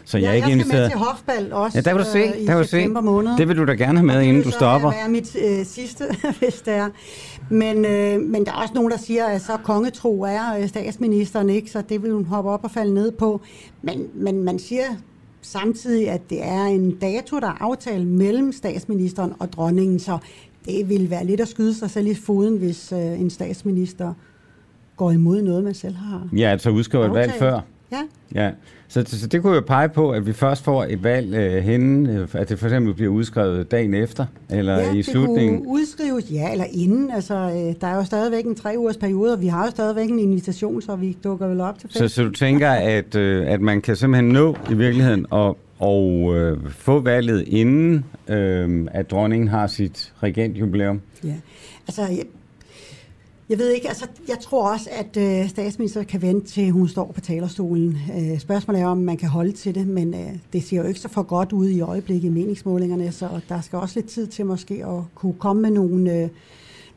så 0.06 0.18
jeg 0.18 0.26
er 0.26 0.30
jeg 0.30 0.36
ikke 0.36 0.46
skal 0.46 0.54
inviteret. 0.60 0.82
med 0.82 0.90
til 0.90 0.98
Hofbal 1.00 1.54
også 1.54 1.78
Ja, 1.78 1.82
der 1.82 1.90
kan 1.90 1.98
du 2.00 2.12
se, 2.12 2.20
øh, 2.20 2.48
der 2.48 2.54
kan 2.54 2.58
du 2.58 2.64
se. 2.68 2.88
måned. 2.88 3.38
Det 3.38 3.48
vil 3.48 3.58
du 3.58 3.66
da 3.66 3.72
gerne 3.74 4.00
have 4.00 4.06
med, 4.08 4.16
det 4.16 4.22
inden 4.24 4.36
vil 4.38 4.46
du 4.46 4.52
stopper. 4.52 4.92
være 4.92 5.10
mit 5.10 5.36
øh, 5.46 5.66
sidste, 5.66 6.04
hvis 6.40 6.62
det 6.66 6.74
er. 6.74 6.88
Men, 7.52 7.86
øh, 7.86 8.22
men 8.22 8.46
der 8.46 8.52
er 8.52 8.56
også 8.56 8.74
nogen, 8.74 8.92
der 8.92 8.98
siger, 8.98 9.26
at 9.26 9.42
så 9.42 9.58
kongetro 9.64 10.22
er 10.22 10.58
øh, 10.62 10.68
statsministeren 10.68 11.50
ikke, 11.50 11.72
så 11.72 11.82
det 11.90 12.04
vil 12.04 12.12
hun 12.12 12.26
hoppe 12.26 12.50
op 12.50 12.64
og 12.64 12.72
falde 12.72 12.94
ned 12.94 13.12
på. 13.12 13.42
Men, 13.82 14.08
men 14.14 14.44
man 14.44 14.60
siger 14.60 14.86
samtidig, 15.42 16.10
at 16.10 16.30
det 16.30 16.46
er 16.46 16.64
en 16.64 16.96
dato, 16.96 17.40
der 17.40 17.48
er 17.48 17.62
aftalt 17.62 18.08
mellem 18.08 18.52
statsministeren 18.52 19.34
og 19.40 19.54
dronningen, 19.54 20.00
så 20.00 20.18
det 20.66 20.90
vil 20.90 21.10
være 21.10 21.26
lidt 21.26 21.42
at 21.42 21.48
skyde 21.48 21.74
sig 21.74 21.90
selv 21.90 22.08
i 22.08 22.14
foden, 22.14 22.58
hvis 22.58 22.92
øh, 22.92 23.22
en 23.22 23.30
statsminister 23.30 24.14
går 24.98 25.12
imod 25.12 25.42
noget, 25.42 25.64
man 25.64 25.74
selv 25.74 25.96
har 25.96 26.28
Ja, 26.38 26.50
altså 26.50 26.70
udskrive 26.70 27.06
et 27.06 27.14
valg 27.14 27.32
før. 27.32 27.60
Ja. 27.92 28.02
Ja, 28.36 28.52
så, 28.92 29.04
så 29.08 29.28
det 29.28 29.42
kunne 29.42 29.56
jo 29.56 29.62
pege 29.62 29.90
på, 29.90 30.12
at 30.12 30.26
vi 30.26 30.34
først 30.34 30.64
får 30.64 30.84
et 30.90 31.04
valg 31.04 31.34
øh, 31.36 31.64
henne, 31.64 32.20
øh, 32.20 32.28
at 32.34 32.50
det 32.50 32.60
for 32.60 32.68
eksempel 32.68 32.94
bliver 32.94 33.12
udskrevet 33.12 33.72
dagen 33.72 33.94
efter, 33.94 34.26
eller 34.50 34.80
ja, 34.80 34.94
i 34.94 35.02
slutningen. 35.04 35.54
det 35.56 35.64
kunne 35.64 35.74
udskrives, 35.74 36.32
ja, 36.32 36.52
eller 36.52 36.66
inden. 36.72 37.12
Altså, 37.12 37.36
øh, 37.36 37.76
der 37.82 37.88
er 37.88 37.96
jo 37.96 38.04
stadigvæk 38.04 38.46
en 38.46 38.56
tre 38.56 38.74
ugers 38.78 38.98
periode, 38.98 39.34
og 39.34 39.42
vi 39.42 39.48
har 39.48 39.66
jo 39.66 39.72
stadigvæk 39.72 40.10
en 40.10 40.20
invitation, 40.20 40.82
så 40.82 40.96
vi 40.96 41.18
dukker 41.24 41.48
vel 41.48 41.62
op 41.62 41.80
til 41.80 41.90
Så, 41.92 42.00
fest. 42.00 42.16
så 42.16 42.24
du 42.24 42.32
tænker, 42.32 42.70
at, 42.70 43.16
øh, 43.16 43.48
at 43.52 43.62
man 43.62 43.82
kan 43.82 43.96
simpelthen 43.96 44.30
nå 44.30 44.56
i 44.70 44.74
virkeligheden 44.74 45.26
og, 45.30 45.58
og 45.80 46.36
øh, 46.36 46.58
få 46.70 47.00
valget 47.00 47.44
inden, 47.48 48.06
øh, 48.28 48.88
at 48.92 49.12
dronningen 49.12 49.48
har 49.48 49.68
sit 49.68 50.14
regentjubilæum? 50.24 51.02
Ja. 51.24 51.34
Altså, 51.88 52.02
jeg, 53.52 53.60
ved 53.60 53.72
ikke, 53.72 53.88
altså, 53.88 54.08
jeg 54.28 54.40
tror 54.40 54.72
også, 54.74 54.90
at 54.92 55.18
øh, 55.18 55.50
statsminister 55.50 56.04
kan 56.04 56.22
vente 56.22 56.48
til 56.48 56.72
hun 56.72 56.88
står 56.88 57.12
på 57.16 57.22
talerstolen. 57.22 57.98
Øh, 58.18 58.40
spørgsmålet 58.40 58.82
er, 58.82 58.88
om 58.88 58.98
man 58.98 59.18
kan 59.18 59.30
holde 59.30 59.52
til 59.52 59.76
det, 59.76 59.88
men 59.88 60.14
øh, 60.14 60.30
det 60.54 60.64
ser 60.64 60.78
jo 60.78 60.84
ikke 60.84 61.00
så 61.00 61.10
for 61.10 61.24
godt 61.24 61.52
ud 61.52 61.70
i 61.70 61.82
øjeblikket 61.82 62.28
i 62.28 62.32
meningsmålingerne, 62.32 63.12
så 63.12 63.30
der 63.50 63.62
skal 63.62 63.80
også 63.80 64.00
lidt 64.00 64.10
tid 64.10 64.28
til 64.28 64.46
måske 64.46 64.74
at 64.74 65.04
kunne 65.16 65.34
komme 65.34 65.62
med 65.62 65.72
nogle, 65.72 66.14
øh, 66.16 66.30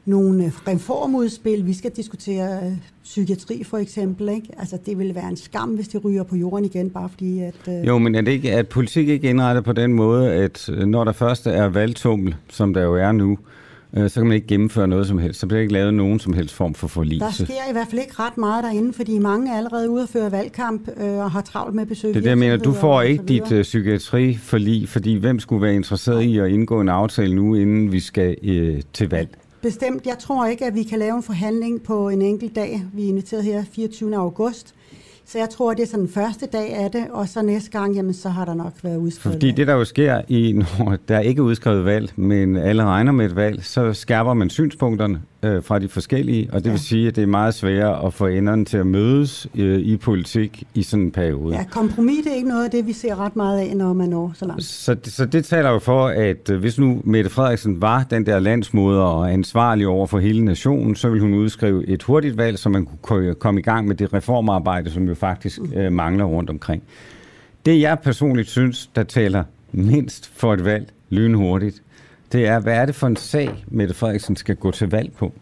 nogle 0.05 0.44
øh, 0.44 0.51
reformudspil. 0.68 1.66
Vi 1.66 1.72
skal 1.72 1.90
diskutere 1.90 2.66
øh, 2.66 2.72
psykiatri 3.05 3.64
for 3.64 3.78
eksempel. 3.78 4.28
Ikke? 4.28 4.48
Altså, 4.59 4.78
det 4.86 4.98
ville 4.98 5.14
være 5.14 5.28
en 5.28 5.36
skam, 5.36 5.70
hvis 5.70 5.89
det 5.89 6.05
ryger 6.05 6.22
på 6.22 6.36
jorden 6.36 6.64
igen, 6.64 6.90
bare 6.90 7.09
fordi 7.09 7.40
at... 7.40 7.55
Øh, 7.68 7.86
Jo, 7.86 7.98
men 7.98 8.14
er, 8.14 8.20
det 8.20 8.32
ikke, 8.32 8.52
at 8.52 8.68
politik 8.68 9.09
ikke 9.09 9.31
indrettet 9.31 9.64
på 9.64 9.72
den 9.72 9.93
måde, 9.93 10.32
at 10.32 10.68
øh, 10.68 10.86
når 10.86 11.05
der 11.05 11.12
først 11.12 11.47
er 11.47 11.68
valgtummel, 11.68 12.35
som 12.48 12.74
der 12.74 12.82
jo 12.82 12.94
er 12.94 13.12
nu, 13.12 13.31
øh, 13.32 13.53
så 13.96 14.20
kan 14.20 14.26
man 14.26 14.34
ikke 14.34 14.46
gennemføre 14.46 14.88
noget 14.88 15.06
som 15.06 15.18
helst. 15.18 15.40
Så 15.40 15.46
bliver 15.46 15.60
ikke 15.60 15.72
lavet 15.72 15.94
nogen 15.94 16.20
som 16.20 16.32
helst 16.32 16.54
form 16.54 16.74
for 16.74 16.88
forlig. 16.88 17.20
Der 17.20 17.30
sker 17.30 17.68
i 17.70 17.72
hvert 17.72 17.86
fald 17.90 18.00
ikke 18.00 18.14
ret 18.18 18.38
meget 18.38 18.64
derinde, 18.64 18.92
fordi 18.92 19.18
mange 19.18 19.52
er 19.52 19.56
allerede 19.56 19.90
ude 19.90 20.02
at 20.02 20.08
føre 20.08 20.32
valgkamp 20.32 20.88
øh, 20.96 21.18
og 21.18 21.30
har 21.30 21.40
travlt 21.40 21.74
med 21.74 21.82
at 21.82 21.88
besøge 21.88 22.14
Det 22.14 22.18
er 22.18 22.22
det, 22.22 22.30
jeg 22.30 22.38
mener. 22.38 22.56
Du 22.56 22.72
får 22.72 22.96
og 22.96 23.06
ikke 23.06 23.24
dit 23.24 23.52
uh, 23.52 23.62
psykiatriforlig, 23.62 24.88
fordi 24.88 25.14
hvem 25.14 25.40
skulle 25.40 25.62
være 25.62 25.74
interesseret 25.74 26.22
i 26.22 26.38
at 26.38 26.50
indgå 26.50 26.80
en 26.80 26.88
aftale 26.88 27.34
nu, 27.34 27.54
inden 27.54 27.92
vi 27.92 28.00
skal 28.00 28.36
uh, 28.42 28.80
til 28.92 29.10
valg? 29.10 29.28
Bestemt. 29.62 30.06
Jeg 30.06 30.18
tror 30.18 30.46
ikke, 30.46 30.64
at 30.64 30.74
vi 30.74 30.82
kan 30.82 30.98
lave 30.98 31.16
en 31.16 31.22
forhandling 31.22 31.82
på 31.82 32.08
en 32.08 32.22
enkelt 32.22 32.56
dag. 32.56 32.82
Vi 32.92 33.04
er 33.04 33.08
inviteret 33.08 33.44
her 33.44 33.64
24. 33.72 34.16
august. 34.16 34.74
Så 35.26 35.38
jeg 35.38 35.51
tror, 35.51 35.74
det 35.74 35.82
er 35.82 35.86
sådan 35.86 36.01
den 36.01 36.09
første 36.09 36.46
dag 36.46 36.74
af 36.74 36.90
det, 36.90 37.06
og 37.10 37.28
så 37.28 37.42
næste 37.42 37.70
gang, 37.70 37.94
jamen, 37.94 38.14
så 38.14 38.28
har 38.28 38.44
der 38.44 38.55
nok 38.55 38.72
været 38.82 38.96
udskrevet. 38.96 39.34
Fordi 39.34 39.51
det, 39.51 39.66
der 39.66 39.74
jo 39.74 39.84
sker, 39.84 40.22
i, 40.28 40.52
når 40.78 40.96
der 41.09 41.20
ikke 41.20 41.38
er 41.40 41.44
udskrevet 41.44 41.84
valg, 41.84 42.12
men 42.16 42.56
alle 42.56 42.84
regner 42.84 43.12
med 43.12 43.26
et 43.26 43.36
valg, 43.36 43.64
så 43.64 43.92
skærper 43.92 44.34
man 44.34 44.51
synspunkterne 44.51 45.22
øh, 45.44 45.62
fra 45.62 45.78
de 45.78 45.88
forskellige, 45.88 46.48
og 46.52 46.58
det 46.58 46.66
ja. 46.66 46.70
vil 46.70 46.80
sige, 46.80 47.08
at 47.08 47.16
det 47.16 47.22
er 47.22 47.26
meget 47.26 47.54
sværere 47.54 48.06
at 48.06 48.14
få 48.14 48.26
enderne 48.26 48.64
til 48.64 48.76
at 48.76 48.86
mødes 48.86 49.46
øh, 49.54 49.78
i 49.78 49.96
politik 49.96 50.62
i 50.74 50.82
sådan 50.82 51.04
en 51.04 51.10
periode. 51.10 51.54
Ja, 51.54 51.64
kompromis 51.64 52.24
det 52.24 52.32
er 52.32 52.36
ikke 52.36 52.48
noget 52.48 52.64
af 52.64 52.70
det, 52.70 52.86
vi 52.86 52.92
ser 52.92 53.20
ret 53.20 53.36
meget 53.36 53.58
af, 53.58 53.76
når 53.76 53.92
man 53.92 54.08
når 54.08 54.32
så 54.34 54.46
langt. 54.46 54.64
Så, 54.64 54.96
så 55.04 55.26
det 55.26 55.44
taler 55.44 55.70
jo 55.70 55.78
for, 55.78 56.06
at 56.06 56.50
øh, 56.50 56.60
hvis 56.60 56.78
nu 56.78 57.00
Mette 57.04 57.30
Frederiksen 57.30 57.80
var 57.80 58.06
den 58.10 58.26
der 58.26 58.38
landsmoder 58.38 59.02
og 59.02 59.32
ansvarlig 59.32 59.86
over 59.86 60.06
for 60.06 60.18
hele 60.18 60.44
nationen, 60.44 60.96
så 60.96 61.08
ville 61.08 61.22
hun 61.22 61.34
udskrive 61.34 61.86
et 61.88 62.02
hurtigt 62.02 62.36
valg, 62.36 62.58
så 62.58 62.68
man 62.68 62.88
kunne 63.02 63.34
komme 63.34 63.60
i 63.60 63.62
gang 63.62 63.88
med 63.88 63.96
det 63.96 64.12
reformarbejde, 64.14 64.90
som 64.90 65.08
jo 65.08 65.14
faktisk 65.14 65.60
øh, 65.74 65.92
mangler 65.92 66.24
rundt 66.24 66.50
omkring. 66.50 66.82
Det 67.66 67.80
jeg 67.80 67.98
personligt 67.98 68.48
synes, 68.48 68.90
der 68.96 69.02
taler 69.02 69.44
mindst 69.72 70.30
for 70.36 70.54
et 70.54 70.64
valg 70.64 70.88
lynhurtigt, 71.10 71.82
det 72.35 72.47
er, 72.47 72.61
hvad 72.61 72.74
er 72.74 72.86
det 72.86 72.94
for 72.94 73.06
en 73.06 73.16
sag, 73.16 73.65
Mette 73.69 73.94
Frederiksen 73.94 74.36
skal 74.36 74.56
gå 74.56 74.70
til 74.70 74.90
valg 74.90 75.12
på? 75.12 75.32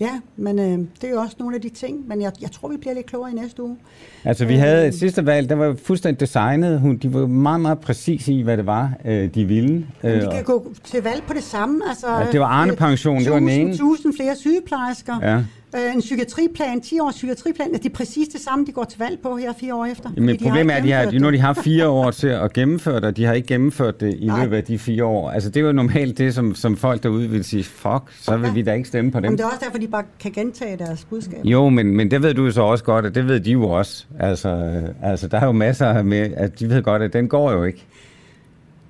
Ja, 0.00 0.20
men 0.36 0.58
øh, 0.58 0.64
det 1.00 1.04
er 1.04 1.10
jo 1.10 1.16
også 1.20 1.36
nogle 1.38 1.56
af 1.56 1.62
de 1.62 1.68
ting, 1.68 2.08
men 2.08 2.20
jeg, 2.22 2.32
jeg 2.40 2.50
tror, 2.50 2.68
vi 2.68 2.76
bliver 2.76 2.94
lidt 2.94 3.06
klogere 3.06 3.30
i 3.30 3.34
næste 3.34 3.62
uge. 3.62 3.76
Altså, 4.24 4.44
vi 4.44 4.54
havde 4.54 4.88
et 4.88 4.94
sidste 4.94 5.26
valg, 5.26 5.48
der 5.48 5.54
var 5.54 5.64
jo 5.66 5.76
fuldstændig 5.84 6.20
designet. 6.20 6.80
Hun, 6.80 6.96
de 6.96 7.14
var 7.14 7.26
meget, 7.26 7.60
meget 7.60 7.78
præcise 7.78 8.32
i, 8.32 8.42
hvad 8.42 8.56
det 8.56 8.66
var, 8.66 8.92
øh, 9.04 9.34
de 9.34 9.44
ville. 9.44 9.86
Øh, 10.04 10.22
kan 10.32 10.44
gå 10.44 10.72
til 10.84 11.02
valg 11.02 11.22
på 11.26 11.32
det 11.32 11.42
samme. 11.42 11.80
Altså, 11.88 12.06
Ja, 12.08 12.26
det 12.32 12.40
var 12.40 12.46
Arne-pension, 12.46 13.18
det 13.18 13.30
var 13.30 13.38
den 13.38 13.48
ene. 13.48 13.70
1000 13.70 14.14
flere 14.16 14.36
sygeplejersker. 14.36 15.14
Ja. 15.22 15.42
Øh, 15.76 15.94
en 15.94 16.00
psykiatriplan, 16.00 16.80
10 16.80 17.00
års 17.00 17.14
psykiatriplan. 17.14 17.72
Det 17.72 17.86
er 17.86 17.90
præcis 17.94 18.28
det 18.28 18.40
samme, 18.40 18.66
de 18.66 18.72
går 18.72 18.84
til 18.84 18.98
valg 18.98 19.18
på 19.22 19.36
her 19.36 19.52
fire 19.60 19.74
år 19.74 19.86
efter. 19.86 20.10
Men 20.16 20.28
har 20.28 20.36
problemet 20.42 20.74
er, 20.74 20.76
at 20.78 20.84
de 20.84 20.92
har, 20.92 21.10
nu 21.18 21.24
har 21.24 21.30
de 21.30 21.38
haft 21.38 21.58
fire 21.64 21.88
år 21.88 22.10
til 22.10 22.28
at 22.28 22.52
gennemføre 22.52 22.94
det, 22.96 23.04
og 23.04 23.16
de 23.16 23.24
har 23.24 23.32
ikke 23.32 23.48
gennemført 23.48 24.00
det 24.00 24.14
i 24.18 24.26
Nej. 24.26 24.42
løbet 24.42 24.56
af 24.56 24.64
de 24.64 24.78
fire 24.78 25.04
år. 25.04 25.30
Altså, 25.30 25.50
det 25.50 25.60
er 25.62 25.66
jo 25.66 25.72
normalt 25.72 26.18
det, 26.18 26.34
som, 26.34 26.54
som 26.54 26.76
folk 26.76 27.02
derude 27.02 27.28
vil 27.30 27.44
sige, 27.44 27.64
fuck, 27.64 28.02
så 28.20 28.36
vil 28.36 28.54
vi 28.54 28.62
da 28.62 28.72
ikke 28.72 28.88
stemme 28.88 29.10
på 29.12 29.18
dem. 29.18 29.24
Jamen, 29.24 29.38
det 29.38 29.44
er 29.44 29.48
også 29.48 29.60
derfor, 29.64 29.78
de 29.78 29.88
bare 29.88 30.04
kan 30.20 30.32
gentage 30.32 30.76
deres 30.76 31.04
budskab. 31.04 31.44
Jo, 31.44 31.68
men, 31.68 31.96
men 31.96 32.10
det 32.10 32.22
ved 32.22 32.34
du 32.34 32.44
jo 32.44 32.50
så 32.50 32.62
også 32.62 32.84
godt, 32.84 33.06
og 33.06 33.14
det 33.14 33.28
ved 33.28 33.40
de 33.40 33.50
jo 33.50 33.68
også. 33.68 34.04
Altså, 34.20 34.48
øh, 34.48 35.10
altså 35.10 35.28
der 35.28 35.40
er 35.40 35.46
jo 35.46 35.52
masser 35.52 36.02
med, 36.02 36.30
at 36.36 36.60
de 36.60 36.68
ved 36.68 36.82
godt, 36.82 37.02
at 37.02 37.12
den 37.12 37.28
går 37.28 37.52
jo 37.52 37.64
ikke. 37.64 37.86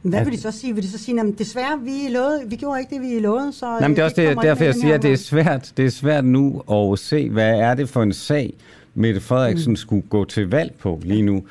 Hvad 0.02 0.24
vil 0.24 0.32
de 0.32 0.40
så 0.40 0.50
sige? 0.50 0.74
Vil 0.74 0.82
de 0.82 0.88
så 0.88 0.98
sige, 0.98 1.20
at 1.20 1.26
desværre, 1.38 1.80
vi, 1.84 2.12
lovede, 2.14 2.42
vi 2.46 2.56
gjorde 2.56 2.80
ikke 2.80 2.94
det, 2.94 3.02
vi 3.02 3.20
lovede, 3.20 3.52
så... 3.52 3.78
Men 3.80 3.90
det 3.90 3.98
er 3.98 4.04
også 4.04 4.20
det, 4.20 4.38
derfor, 4.42 4.64
jeg 4.64 4.74
siger, 4.74 4.94
at 4.94 5.02
det 5.02 5.12
er 5.12 5.16
svært, 5.16 5.72
det 5.76 5.84
er 5.84 5.90
svært 5.90 6.24
nu 6.24 6.62
at 6.72 6.98
se, 6.98 7.30
hvad 7.30 7.54
er 7.58 7.74
det 7.74 7.88
for 7.88 8.02
en 8.02 8.12
sag, 8.12 8.54
Mette 8.94 9.20
Frederiksen 9.20 9.72
Mm. 9.72 9.76
skulle 9.76 10.02
gå 10.08 10.24
til 10.24 10.50
valg 10.50 10.74
på 10.80 11.00
lige 11.04 11.22
nu. 11.22 11.42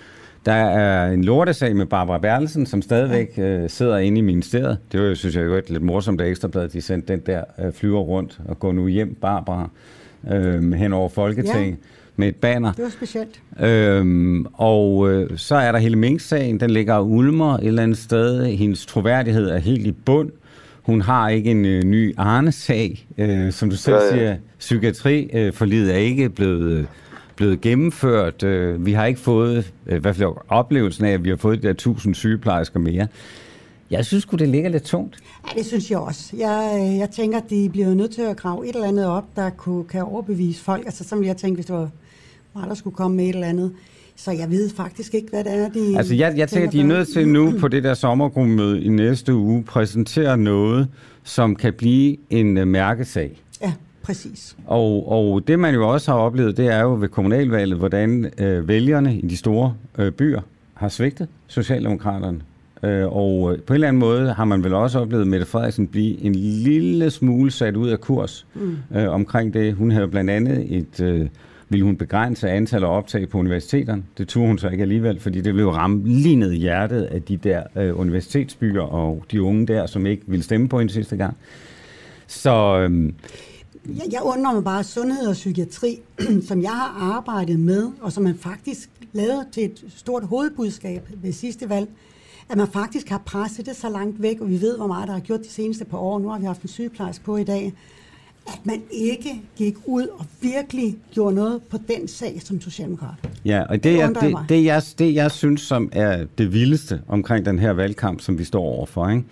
Der 0.46 0.52
er 0.54 1.12
en 1.12 1.24
lortesag 1.24 1.76
med 1.76 1.86
Barbara 1.86 2.18
Bertelsen, 2.18 2.66
som 2.66 2.82
stadigvæk 2.82 3.34
øh, 3.38 3.70
sidder 3.70 3.98
inde 3.98 4.18
i 4.18 4.22
ministeriet. 4.22 4.78
Det 4.92 5.00
var, 5.00 5.06
jo, 5.06 5.16
synes 5.16 5.36
jeg, 5.36 5.46
jo 5.46 5.56
et 5.56 5.70
lidt 5.70 5.84
morsomt, 5.84 6.22
at 6.22 6.28
Ekstrabladet 6.28 6.74
de 6.74 6.82
sendte 6.82 7.14
den 7.14 7.22
der 7.26 7.44
øh, 7.66 7.74
flyver 7.74 8.00
rundt 8.00 8.40
og 8.46 8.60
gå 8.60 8.72
nu 8.72 8.88
hjem, 8.88 9.16
Barbara, 9.22 9.70
øh, 10.32 10.74
hen 10.74 10.94
over 10.94 11.10
Folketinget 11.10 11.70
Ja. 11.70 11.76
Med 12.22 12.28
et 12.28 12.36
banner. 12.36 12.72
Det 12.74 12.84
var 12.84 12.90
specielt. 12.90 13.42
Øhm, 13.60 14.46
og 14.54 15.12
øh, 15.12 15.38
så 15.38 15.56
er 15.56 15.72
der 15.72 15.80
hele 15.80 15.96
Mink-sagen, 15.96 16.60
den 16.60 16.70
ligger 16.70 16.94
og 16.94 17.10
ulmer 17.10 17.58
et 17.58 17.68
eller 17.68 17.84
andet 17.84 17.98
sted. 17.98 18.46
Hendes 18.46 18.86
troværdighed 18.86 19.50
er 19.50 19.58
helt 19.58 19.88
i 19.88 19.92
bund. 19.92 20.30
Hun 20.82 21.02
har 21.02 21.30
ikke 21.30 21.52
en 21.52 21.66
øh, 21.66 21.84
ny 21.84 22.14
Arne-sag. 22.18 23.08
Øh, 23.18 23.52
som 23.52 23.70
du 23.70 23.76
selv 23.76 23.96
Ja, 23.96 24.04
ja. 24.04 24.10
siger, 24.12 24.36
psykiatriforlidet 24.60 25.88
øh, 25.90 25.94
er 25.96 26.00
ikke 26.00 26.30
blevet, 26.30 26.72
øh, 26.72 26.86
blevet 27.36 27.62
gennemført. 27.62 28.44
Øh, 28.44 28.86
vi 28.86 28.92
har 28.94 29.06
ikke 29.06 29.20
fået, 29.20 29.72
øh, 29.88 29.98
i 29.98 30.00
hvert 30.00 30.16
fald 30.16 30.30
oplevelsen 30.50 31.06
af, 31.06 31.12
at 31.12 31.24
vi 31.24 31.30
har 31.30 31.36
fået 31.38 31.64
de 31.64 31.68
der 31.68 31.74
tusind 31.74 32.16
sygeplejersker 32.16 32.80
mere. 32.80 33.08
Jeg 33.92 34.06
synes 34.06 34.26
det 34.26 34.50
ligger 34.50 34.70
lidt 34.70 34.84
tungt. 34.84 35.18
Ja, 35.50 35.60
det 35.60 35.66
synes 35.66 35.92
jeg 35.92 36.00
også. 36.00 36.36
Jeg, 36.38 36.80
øh, 36.92 36.98
jeg 36.98 37.10
tænker, 37.10 37.38
at 37.38 37.50
de 37.50 37.70
bliver 37.72 37.94
nødt 37.94 38.12
til 38.12 38.22
at 38.22 38.38
grave 38.38 38.70
et 38.70 38.76
eller 38.76 38.88
andet 38.88 39.06
op, 39.06 39.26
der 39.36 39.50
kunne, 39.50 39.84
kan 39.84 40.04
overbevise 40.04 40.64
folk. 40.64 40.86
Altså, 40.86 41.04
som 41.04 41.24
jeg 41.24 41.38
tænkte, 41.38 41.58
hvis 41.58 41.66
det 41.66 41.76
var 41.76 41.90
mig, 42.56 42.68
der 42.68 42.74
skulle 42.76 42.96
komme 42.96 43.18
med 43.18 43.26
et 43.26 43.36
eller 43.36 43.48
andet. 43.48 43.72
Så 44.16 44.32
jeg 44.32 44.50
ved 44.50 44.70
faktisk 44.70 45.14
ikke, 45.14 45.28
hvad 45.30 45.44
det 45.44 45.54
er, 45.54 45.70
de 45.70 45.98
Altså, 45.98 46.16
jeg, 46.16 46.34
jeg 46.38 46.50
tænker, 46.50 46.70
de 46.70 46.80
er 46.80 46.86
nødt 46.86 47.08
til 47.08 47.28
nu 47.28 47.54
på 47.60 47.68
det 47.68 47.84
der 47.84 47.94
sommergruppemøde 47.94 48.82
i 48.82 48.90
næste 48.90 49.36
uge 49.36 49.64
præsentere 49.64 50.38
noget, 50.38 50.88
som 51.24 51.56
kan 51.56 51.74
blive 51.74 52.18
en 52.30 52.58
uh, 52.58 52.68
mærkesag. 52.68 53.42
Ja, 53.62 53.74
præcis. 54.04 54.56
Og, 54.66 55.12
og 55.12 55.48
det 55.48 55.60
man 55.60 55.74
jo 55.74 55.90
også 55.90 56.12
har 56.12 56.20
oplevet, 56.20 56.58
det 56.58 56.68
er 56.68 56.82
jo 56.82 56.98
ved 57.00 57.10
kommunalvalget, 57.10 57.78
hvordan 57.78 58.32
øh, 58.38 58.68
vælgerne 58.68 59.18
i 59.18 59.28
de 59.28 59.38
store 59.38 59.74
øh, 59.98 60.12
byer 60.12 60.42
har 60.74 60.90
svigtet 60.90 61.28
Socialdemokraterne. 61.48 62.42
Øh, 62.84 63.08
og 63.08 63.54
øh, 63.54 63.60
på 63.60 63.74
en 63.74 63.76
eller 63.76 63.88
anden 63.88 64.00
måde 64.00 64.34
har 64.34 64.46
man 64.46 64.64
vel 64.64 64.74
også 64.74 65.00
oplevet 65.00 65.28
Mette 65.28 65.46
Frederiksen 65.46 65.88
blive 65.88 66.24
en 66.24 66.36
lille 66.36 67.10
smule 67.10 67.52
sat 67.52 67.76
ud 67.76 67.90
af 67.90 68.02
kurs 68.02 68.48
mm. 68.54 68.78
øh, 68.96 69.10
omkring 69.10 69.54
det. 69.54 69.74
Hun 69.74 69.92
havde 69.92 70.08
blandt 70.08 70.30
andet 70.30 70.78
et... 70.78 71.02
Øh, 71.02 71.28
ville 71.72 71.86
hun 71.86 71.96
begrænse 71.96 72.50
antallet 72.50 72.88
af 72.88 72.92
optag 72.98 73.30
på 73.30 73.38
universiteterne. 73.38 74.04
Det 74.18 74.28
turde 74.28 74.48
hun 74.48 74.58
så 74.58 74.70
ikke 74.70 74.82
alligevel, 74.82 75.20
fordi 75.20 75.42
det 75.42 75.56
ville 75.56 75.72
ramme 75.72 76.08
lige 76.08 76.36
ned 76.36 76.52
i 76.52 76.58
hjertet 76.58 77.04
af 77.04 77.22
de 77.22 77.38
der 77.38 77.64
øh, 77.76 78.00
universitetsbyer 78.00 78.82
og 78.82 79.24
de 79.32 79.42
unge 79.42 79.68
der, 79.68 79.86
som 79.86 80.06
ikke 80.06 80.24
ville 80.28 80.44
stemme 80.44 80.70
på 80.70 80.80
hende 80.80 80.94
sidste 80.94 81.18
gang. 81.18 81.38
Så 82.28 82.80
Øh, 82.90 83.14
Jeg, 83.88 84.04
jeg 84.12 84.22
undrer 84.24 84.54
mig 84.54 84.64
bare, 84.64 84.84
sundhed 84.84 85.28
og 85.28 85.34
psykiatri, 85.34 86.00
som 86.50 86.62
jeg 86.62 86.72
har 86.72 86.98
arbejdet 87.16 87.60
med, 87.60 87.92
og 88.02 88.12
som 88.12 88.24
man 88.24 88.36
faktisk 88.36 88.90
lavede 89.14 89.46
til 89.52 89.66
et 89.66 89.84
stort 89.96 90.24
hovedbudskab 90.24 91.10
ved 91.24 91.32
sidste 91.34 91.70
valg, 91.70 91.90
at 92.50 92.58
man 92.58 92.68
faktisk 92.68 93.10
har 93.10 93.22
presset 93.26 93.66
det 93.66 93.76
så 93.76 93.90
langt 93.90 94.22
væk, 94.22 94.42
og 94.42 94.50
vi 94.50 94.62
ved, 94.62 94.78
hvor 94.78 94.88
meget 94.88 95.08
der 95.08 95.14
har 95.14 95.20
gjort 95.20 95.40
de 95.40 95.50
seneste 95.50 95.86
par 95.86 95.98
år. 95.98 96.20
Nu 96.20 96.28
har 96.30 96.40
vi 96.40 96.46
haft 96.46 96.62
en 96.62 96.68
sygeplejerske 96.68 97.24
på 97.24 97.38
i 97.38 97.44
dag. 97.44 97.74
At 98.48 98.60
man 98.64 98.82
ikke 98.92 99.42
gik 99.58 99.76
ud 99.86 100.08
og 100.08 100.26
virkelig 100.42 100.98
gjorde 101.14 101.36
noget 101.36 101.62
på 101.70 101.78
den 101.88 102.08
sag 102.08 102.42
som 102.44 102.62
socialdemokrat. 102.62 103.16
Ja, 103.46 103.62
og 103.62 103.74
det, 103.76 103.84
Det 103.84 104.02
er, 104.02 104.08
undrer 104.08 104.22
det, 104.22 104.50
det, 104.50 104.66
jeg, 104.66 104.84
det, 105.00 105.14
jeg 105.16 105.32
synes, 105.32 105.62
som 105.62 105.90
er 105.92 106.26
det 106.38 106.54
vildeste 106.54 107.02
omkring 107.08 107.46
den 107.46 107.60
her 107.60 107.72
valgkamp, 107.72 108.22
som 108.22 108.40
vi 108.40 108.44
står 108.44 108.64
overfor, 108.64 109.10
ikke? 109.10 109.24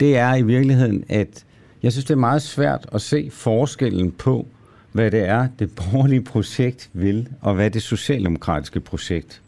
det 0.00 0.16
er 0.16 0.34
i 0.34 0.42
virkeligheden, 0.42 1.04
at 1.08 1.44
jeg 1.82 1.92
synes, 1.92 2.04
det 2.04 2.14
er 2.14 2.18
meget 2.18 2.42
svært 2.42 2.86
at 2.92 3.02
se 3.02 3.28
forskellen 3.32 4.12
på, 4.12 4.46
hvad 4.92 5.10
det 5.10 5.28
er, 5.28 5.48
det 5.58 5.70
borgerlige 5.70 6.22
projekt 6.22 6.90
vil, 6.92 7.28
og 7.40 7.54
hvad 7.54 7.70
det 7.70 7.82
socialdemokratiske 7.82 8.80
projekt 8.80 9.42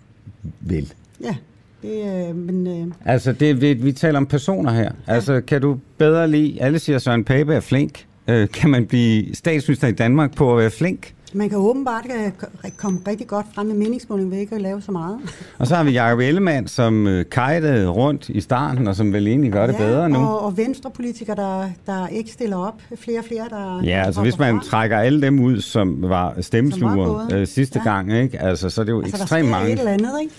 vil. 0.60 0.92
Ja, 1.20 1.36
det, 1.82 2.28
øh, 2.28 2.36
men 2.36 2.66
øh, 2.66 2.94
Altså, 3.04 3.32
det, 3.32 3.60
vi, 3.60 3.72
vi 3.74 3.92
taler 3.92 4.18
om 4.18 4.26
personer 4.26 4.72
her. 4.72 4.92
Altså, 5.06 5.40
kan 5.40 5.60
du 5.60 5.78
bedre 5.98 6.30
lide, 6.30 6.62
alle 6.62 6.78
siger, 6.78 6.98
Søren 6.98 7.24
Pape 7.24 7.54
er 7.54 7.60
flink. 7.60 8.06
Øh, 8.28 8.48
kan 8.48 8.70
man 8.70 8.86
blive 8.86 9.34
statsminister 9.34 9.88
i 9.88 9.92
Danmark 9.92 10.34
på 10.36 10.52
at 10.52 10.58
være 10.58 10.70
flink? 10.70 11.12
man 11.32 11.48
kan 11.48 11.58
åbenbart 11.58 12.06
øh, 12.16 12.32
komme 12.76 12.98
rigtig 13.08 13.26
godt 13.26 13.46
frem 13.54 13.66
med 13.66 13.74
meningsmåling 13.74 14.30
ved 14.30 14.38
ikke 14.38 14.54
at 14.54 14.60
lave 14.60 14.82
så 14.82 14.92
meget. 14.92 15.18
Og 15.58 15.66
så 15.66 15.74
har 15.74 15.84
vi 15.84 15.90
Jacob 15.90 16.18
Ellemann, 16.18 16.68
som 16.68 17.06
øh, 17.06 17.24
kajtede 17.30 17.88
rundt 17.88 18.28
i 18.28 18.40
starten, 18.40 18.86
og 18.88 18.96
som 18.96 19.12
vel 19.12 19.26
egentlig 19.26 19.52
gør 19.52 19.66
det 19.66 19.72
ja, 19.72 19.78
bedre 19.78 20.08
nu. 20.08 20.18
Og, 20.18 20.40
og 20.40 20.56
venstrepolitikere, 20.56 21.36
der, 21.36 21.68
der 21.86 22.06
ikke 22.08 22.30
stiller 22.30 22.56
op. 22.56 22.80
Flere 22.96 23.18
og 23.18 23.24
flere, 23.24 23.48
der 23.50 23.82
Ja, 23.84 24.02
altså 24.06 24.20
hvis 24.20 24.38
man 24.38 24.54
fra. 24.60 24.64
trækker 24.64 24.98
alle 24.98 25.22
dem 25.22 25.40
ud, 25.40 25.60
som 25.60 25.96
var 26.02 26.34
stemmesluger 26.40 27.34
øh, 27.34 27.46
sidste 27.46 27.80
Ja. 27.84 27.90
gang, 27.90 28.12
ikke? 28.12 28.42
Altså, 28.42 28.70
så 28.70 28.80
er 28.80 28.84
det 28.84 28.92
jo 28.92 29.02
Altså, 29.02 29.22
ekstremt 29.22 29.48
mange. 29.50 29.72
et 29.72 29.78
eller 29.78 29.92
andet, 29.92 30.12
ikke? 30.22 30.34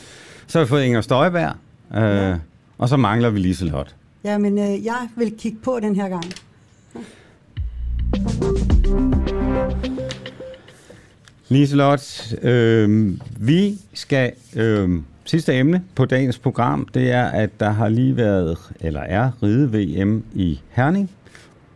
Så 0.48 0.58
har 0.60 0.66
vi 0.66 0.70
fået 0.70 0.84
Inger 0.84 1.02
Støjberg, 1.02 1.52
øh, 1.96 2.02
ja. 2.02 2.36
og 2.78 2.90
så 2.90 2.98
mangler 2.98 3.30
vi 3.30 3.40
Liselot. 3.40 3.96
Ja, 4.24 4.38
men 4.38 4.58
øh, 4.60 4.86
jeg 4.86 5.08
vil 5.16 5.34
kigge 5.38 5.58
på 5.64 5.80
den 5.82 5.96
her 5.96 6.10
gang. 6.10 6.24
Liselot, 11.50 12.34
øh, 12.42 13.14
vi 13.40 13.74
skal... 13.94 14.32
Øh, 14.56 14.90
sidste 15.28 15.54
emne 15.54 15.84
på 15.96 16.06
dagens 16.06 16.40
program, 16.40 16.88
det 16.94 17.12
er, 17.12 17.26
at 17.26 17.60
der 17.60 17.70
har 17.70 17.90
lige 17.90 18.18
været, 18.18 18.58
eller 18.80 19.02
er, 19.02 19.32
ride-VM 19.44 20.24
i 20.34 20.60
Herning. 20.70 21.12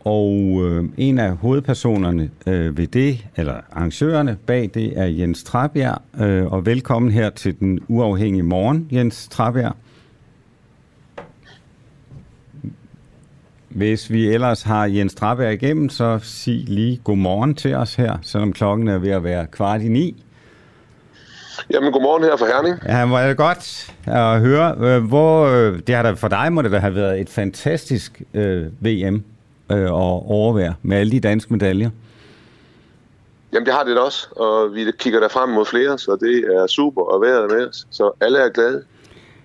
Og 0.04 0.60
øh, 0.64 0.84
en 0.96 1.18
af 1.18 1.36
hovedpersonerne 1.36 2.30
øh, 2.46 2.78
ved 2.78 2.86
det, 2.86 3.26
eller 3.36 3.54
arrangørerne 3.72 4.36
bag 4.46 4.70
det, 4.74 4.98
er 4.98 5.04
Jens 5.04 5.44
Trabjerg. 5.44 6.22
Øh, 6.22 6.52
og 6.52 6.66
velkommen 6.66 7.10
her 7.10 7.30
til 7.30 7.60
den 7.60 7.80
uafhængige 7.88 8.42
morgen, 8.42 8.88
Jens 8.92 9.28
Trabjerg. 9.28 9.76
Hvis 13.74 14.10
vi 14.10 14.28
ellers 14.28 14.62
har 14.62 14.86
Jens 14.86 15.14
Trabjerg 15.14 15.52
igennem, 15.52 15.88
så 15.88 16.18
sig 16.22 16.64
lige 16.68 17.00
godmorgen 17.04 17.54
til 17.54 17.74
os 17.74 17.94
her, 17.94 18.18
selvom 18.22 18.52
klokken 18.52 18.88
er 18.88 18.98
ved 18.98 19.10
at 19.10 19.24
være 19.24 19.46
kvart 19.46 19.82
i 19.82 19.88
ni. 19.88 20.24
Jamen, 21.70 21.92
godmorgen 21.92 22.24
her 22.24 22.36
fra 22.36 22.46
Herning. 22.46 22.78
Ja, 22.86 23.06
hvor 23.06 23.18
er 23.18 23.28
det 23.28 23.36
godt 23.36 23.94
at 24.06 24.40
høre. 24.40 24.76
Øh, 24.80 25.04
Hvor, 25.04 25.46
øh, 25.46 25.80
det 25.86 25.94
har 25.94 26.02
da 26.02 26.10
for 26.10 26.28
dig 26.28 26.52
må 26.52 26.62
det 26.62 26.72
da 26.72 26.78
have 26.78 26.94
været 26.94 27.20
et 27.20 27.28
fantastisk 27.28 28.22
øh, 28.34 28.66
VM 28.80 29.24
øh, 29.72 29.84
at 29.84 29.90
overvære 29.90 30.74
med 30.82 30.96
alle 30.96 31.12
de 31.12 31.20
danske 31.20 31.52
medaljer. 31.52 31.90
Jamen, 33.52 33.66
det 33.66 33.74
har 33.74 33.84
det 33.84 33.96
da 33.96 34.00
også, 34.00 34.28
og 34.36 34.74
vi 34.74 34.92
kigger 34.98 35.20
der 35.20 35.28
frem 35.28 35.48
mod 35.48 35.66
flere, 35.66 35.98
så 35.98 36.16
det 36.20 36.56
er 36.56 36.66
super 36.66 37.14
at 37.14 37.20
være 37.20 37.48
med. 37.48 37.68
Så 37.90 38.10
alle 38.20 38.38
er 38.38 38.48
glade. 38.48 38.84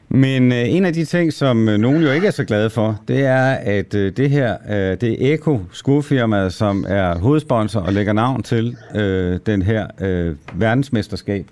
Men 0.10 0.52
øh, 0.52 0.74
en 0.74 0.86
af 0.86 0.94
de 0.94 1.06
ting, 1.06 1.34
som 1.34 1.70
øh, 1.70 1.78
nogen 1.78 2.04
jo 2.04 2.12
ikke 2.12 2.28
er 2.28 2.32
så 2.32 2.46
glade 2.46 2.70
for, 2.70 3.02
det 3.08 3.26
er, 3.26 3.52
at 3.52 3.94
øh, 3.94 4.12
det 4.18 4.30
her, 4.30 4.58
øh, 4.70 5.02
det 5.02 5.04
er 5.04 5.34
Eko 5.34 5.60
skofirmaet, 5.74 6.54
som 6.54 6.86
er 6.88 7.18
hovedsponsor 7.20 7.80
og 7.80 7.94
lægger 7.94 8.14
navn 8.14 8.44
til 8.44 8.78
øh, 8.96 9.40
den 9.46 9.62
her 9.62 9.88
øh, 10.02 10.36
verdensmesterskab. 10.54 11.46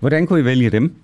Hvordan 0.00 0.26
kunne 0.26 0.40
I 0.40 0.44
vælge 0.44 0.70
dem? 0.70 0.94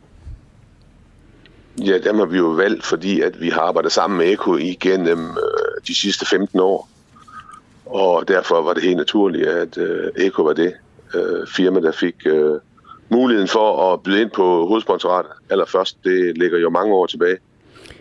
Ja, 1.86 1.98
dem 1.98 2.16
har 2.18 2.24
vi 2.24 2.36
jo 2.36 2.46
valgt, 2.46 2.84
fordi 2.84 3.20
at 3.20 3.40
vi 3.40 3.48
har 3.48 3.60
arbejdet 3.60 3.92
sammen 3.92 4.18
med 4.18 4.32
Eko 4.32 4.56
igennem 4.56 5.30
øh, 5.30 5.86
de 5.88 5.94
sidste 5.94 6.26
15 6.26 6.60
år. 6.60 6.88
Og 7.86 8.28
derfor 8.28 8.62
var 8.62 8.72
det 8.72 8.82
helt 8.82 8.96
naturligt, 8.96 9.46
at 9.46 9.78
øh, 9.78 10.10
Eko 10.16 10.42
var 10.42 10.52
det 10.52 10.74
øh, 11.14 11.46
firma, 11.46 11.80
der 11.80 11.92
fik 11.92 12.14
øh, 12.26 12.54
muligheden 13.10 13.48
for 13.48 13.92
at 13.92 14.00
byde 14.02 14.20
ind 14.20 14.30
på 14.30 14.66
hovedsponsoratet. 14.66 15.30
Allerførst, 15.50 16.04
det 16.04 16.38
ligger 16.38 16.58
jo 16.58 16.70
mange 16.70 16.94
år 16.94 17.06
tilbage, 17.06 17.36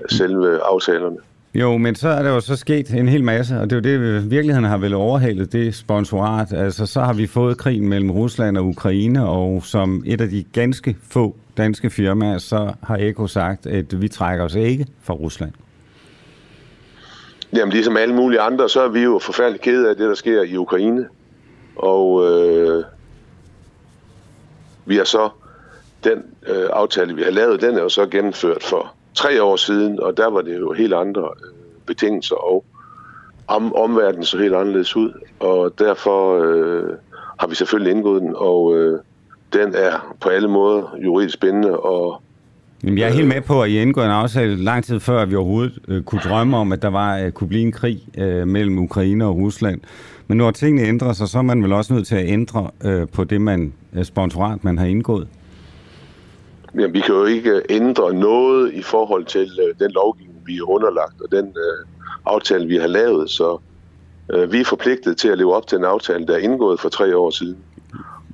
selve 0.10 0.60
aftalerne. 0.64 1.18
Jo, 1.56 1.78
men 1.78 1.96
så 1.96 2.10
er 2.10 2.24
der 2.24 2.30
jo 2.30 2.40
så 2.40 2.56
sket 2.56 2.90
en 2.90 3.08
hel 3.08 3.24
masse, 3.24 3.60
og 3.60 3.70
det 3.70 3.88
er 3.88 3.94
jo 3.94 4.16
det, 4.16 4.32
virkeligheden 4.32 4.66
har 4.66 4.78
vel 4.78 4.94
overhalet 4.94 5.54
det 5.54 5.76
sponsorat. 5.76 6.54
Altså, 6.54 6.86
så 6.86 7.02
har 7.02 7.14
vi 7.14 7.28
fået 7.28 7.58
krigen 7.58 7.90
mellem 7.90 8.12
Rusland 8.12 8.58
og 8.58 8.66
Ukraine, 8.66 9.28
og 9.28 9.64
som 9.64 10.04
et 10.06 10.22
af 10.22 10.30
de 10.30 10.44
ganske 10.54 10.96
få 11.10 11.36
danske 11.58 11.90
firmaer, 11.90 12.38
så 12.38 12.74
har 12.84 12.98
Eko 13.00 13.28
sagt, 13.28 13.68
at 13.68 14.02
vi 14.02 14.08
trækker 14.08 14.46
os 14.46 14.56
ikke 14.56 14.86
fra 15.04 15.14
Rusland. 15.14 15.52
Jamen, 17.56 17.72
ligesom 17.72 17.98
alle 17.98 18.16
mulige 18.16 18.40
andre, 18.40 18.70
så 18.70 18.82
er 18.82 18.90
vi 18.90 19.00
jo 19.00 19.20
forfærdeligt 19.20 19.64
kede 19.64 19.90
af 19.90 19.96
det, 19.96 20.08
der 20.10 20.16
sker 20.16 20.44
i 20.44 20.58
Ukraine. 20.58 21.06
Og 21.76 22.32
øh, 22.32 22.84
vi 24.88 24.98
har 24.98 25.04
så, 25.04 25.30
den 26.04 26.24
øh, 26.48 26.70
aftale, 26.74 27.16
vi 27.16 27.24
har 27.24 27.32
lavet, 27.32 27.62
den 27.62 27.76
er 27.76 27.82
jo 27.82 27.90
så 27.90 28.06
gennemført 28.06 28.64
for 28.64 28.94
tre 29.16 29.44
år 29.44 29.56
siden, 29.56 30.00
og 30.00 30.18
der 30.18 30.28
var 30.28 30.42
det 30.42 30.60
jo 30.60 30.74
helt 30.74 30.94
andre 30.94 31.22
øh, 31.22 31.54
betingelser, 31.86 32.36
og 32.36 32.66
om, 33.48 33.76
omverdenen 33.76 34.26
så 34.26 34.38
helt 34.38 34.56
anderledes 34.56 34.96
ud. 34.96 35.14
Og 35.40 35.80
derfor 35.80 36.40
øh, 36.40 36.94
har 37.40 37.48
vi 37.48 37.56
selvfølgelig 37.56 37.92
indgået 37.92 38.22
den, 38.22 38.34
og 38.36 38.76
øh, 38.76 39.00
den 39.54 39.76
er 39.76 40.16
på 40.22 40.30
alle 40.30 40.48
måder 40.48 40.96
juridisk 41.04 41.34
spændende, 41.34 41.80
og 41.80 42.22
Jamen, 42.84 42.98
jeg 42.98 43.10
er 43.10 43.14
helt 43.14 43.28
med 43.28 43.42
på, 43.42 43.62
at 43.62 43.70
I 43.70 43.82
indgået 43.82 44.06
en 44.06 44.12
aftale 44.12 44.56
lang 44.56 44.84
tid 44.84 45.00
før, 45.00 45.22
at 45.22 45.30
vi 45.30 45.36
overhovedet 45.36 45.80
øh, 45.88 46.04
kunne 46.04 46.22
drømme 46.22 46.58
om, 46.58 46.72
at 46.72 46.82
der 46.82 46.88
var 46.88 47.18
øh, 47.18 47.32
kunne 47.32 47.48
blive 47.48 47.62
en 47.62 47.72
krig 47.72 48.02
øh, 48.18 48.48
mellem 48.48 48.78
Ukraine 48.78 49.26
og 49.26 49.36
Rusland. 49.36 49.82
Men 50.28 50.38
når 50.38 50.52
tingene 50.52 50.88
ændrer 50.88 51.14
sig, 51.14 51.28
så 51.28 51.38
er 51.38 51.42
man 51.42 51.64
vel 51.64 51.74
også 51.74 51.94
nødt 51.94 52.08
til 52.08 52.16
at 52.16 52.28
ændre 52.28 52.72
øh, 52.84 53.08
på 53.08 53.24
det 53.24 53.42
man, 53.42 53.74
øh, 53.94 54.04
sponsorat, 54.04 54.64
man 54.64 54.78
har 54.78 54.86
indgået. 54.86 55.28
Jamen, 56.76 56.94
vi 56.94 57.00
kan 57.00 57.16
jo 57.16 57.26
ikke 57.26 57.50
øh, 57.50 57.62
ændre 57.70 58.14
noget 58.14 58.74
i 58.74 58.82
forhold 58.82 59.26
til 59.26 59.50
øh, 59.68 59.76
den 59.80 59.92
lovgivning, 59.92 60.38
vi 60.46 60.58
er 60.58 60.70
underlagt, 60.70 61.22
og 61.22 61.32
den 61.32 61.46
øh, 61.46 61.86
aftale, 62.26 62.68
vi 62.68 62.78
har 62.78 62.88
lavet. 62.88 63.30
Så 63.30 63.58
øh, 64.34 64.52
vi 64.52 64.60
er 64.60 64.66
forpligtet 64.66 65.18
til 65.18 65.28
at 65.28 65.38
leve 65.38 65.56
op 65.56 65.68
til 65.68 65.78
en 65.78 65.84
aftale, 65.84 66.28
der 66.28 66.34
er 66.34 66.40
indgået 66.40 66.80
for 66.80 66.90
tre 66.90 67.18
år 67.18 67.30
siden. 67.30 67.58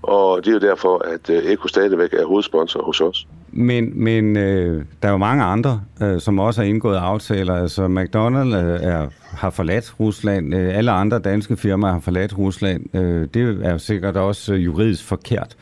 Og 0.01 0.45
det 0.45 0.47
er 0.47 0.53
jo 0.53 0.59
derfor, 0.59 0.97
at 0.97 1.29
øh, 1.29 1.51
Eko 1.51 1.67
stadigvæk 1.67 2.13
er 2.13 2.25
hovedsponsor 2.25 2.83
hos 2.83 3.01
os. 3.01 3.27
Men, 3.55 4.03
men 4.03 4.37
øh, 4.37 4.85
der 5.01 5.07
er 5.07 5.11
jo 5.11 5.17
mange 5.17 5.43
andre, 5.43 5.81
øh, 6.01 6.19
som 6.19 6.39
også 6.39 6.61
har 6.61 6.67
indgået 6.67 6.97
aftaler. 6.97 7.55
Altså 7.55 7.85
McDonald's 7.85 8.55
øh, 8.55 8.83
er, 8.83 9.07
har 9.37 9.49
forladt 9.49 9.99
Rusland. 9.99 10.55
Øh, 10.55 10.77
alle 10.77 10.91
andre 10.91 11.19
danske 11.19 11.57
firmaer 11.57 11.91
har 11.91 11.99
forladt 11.99 12.37
Rusland. 12.37 12.95
Øh, 12.95 13.27
det 13.33 13.65
er 13.65 13.71
jo 13.71 13.77
sikkert 13.77 14.17
også 14.17 14.53
øh, 14.53 14.65
juridisk 14.65 15.03
forkert, 15.05 15.57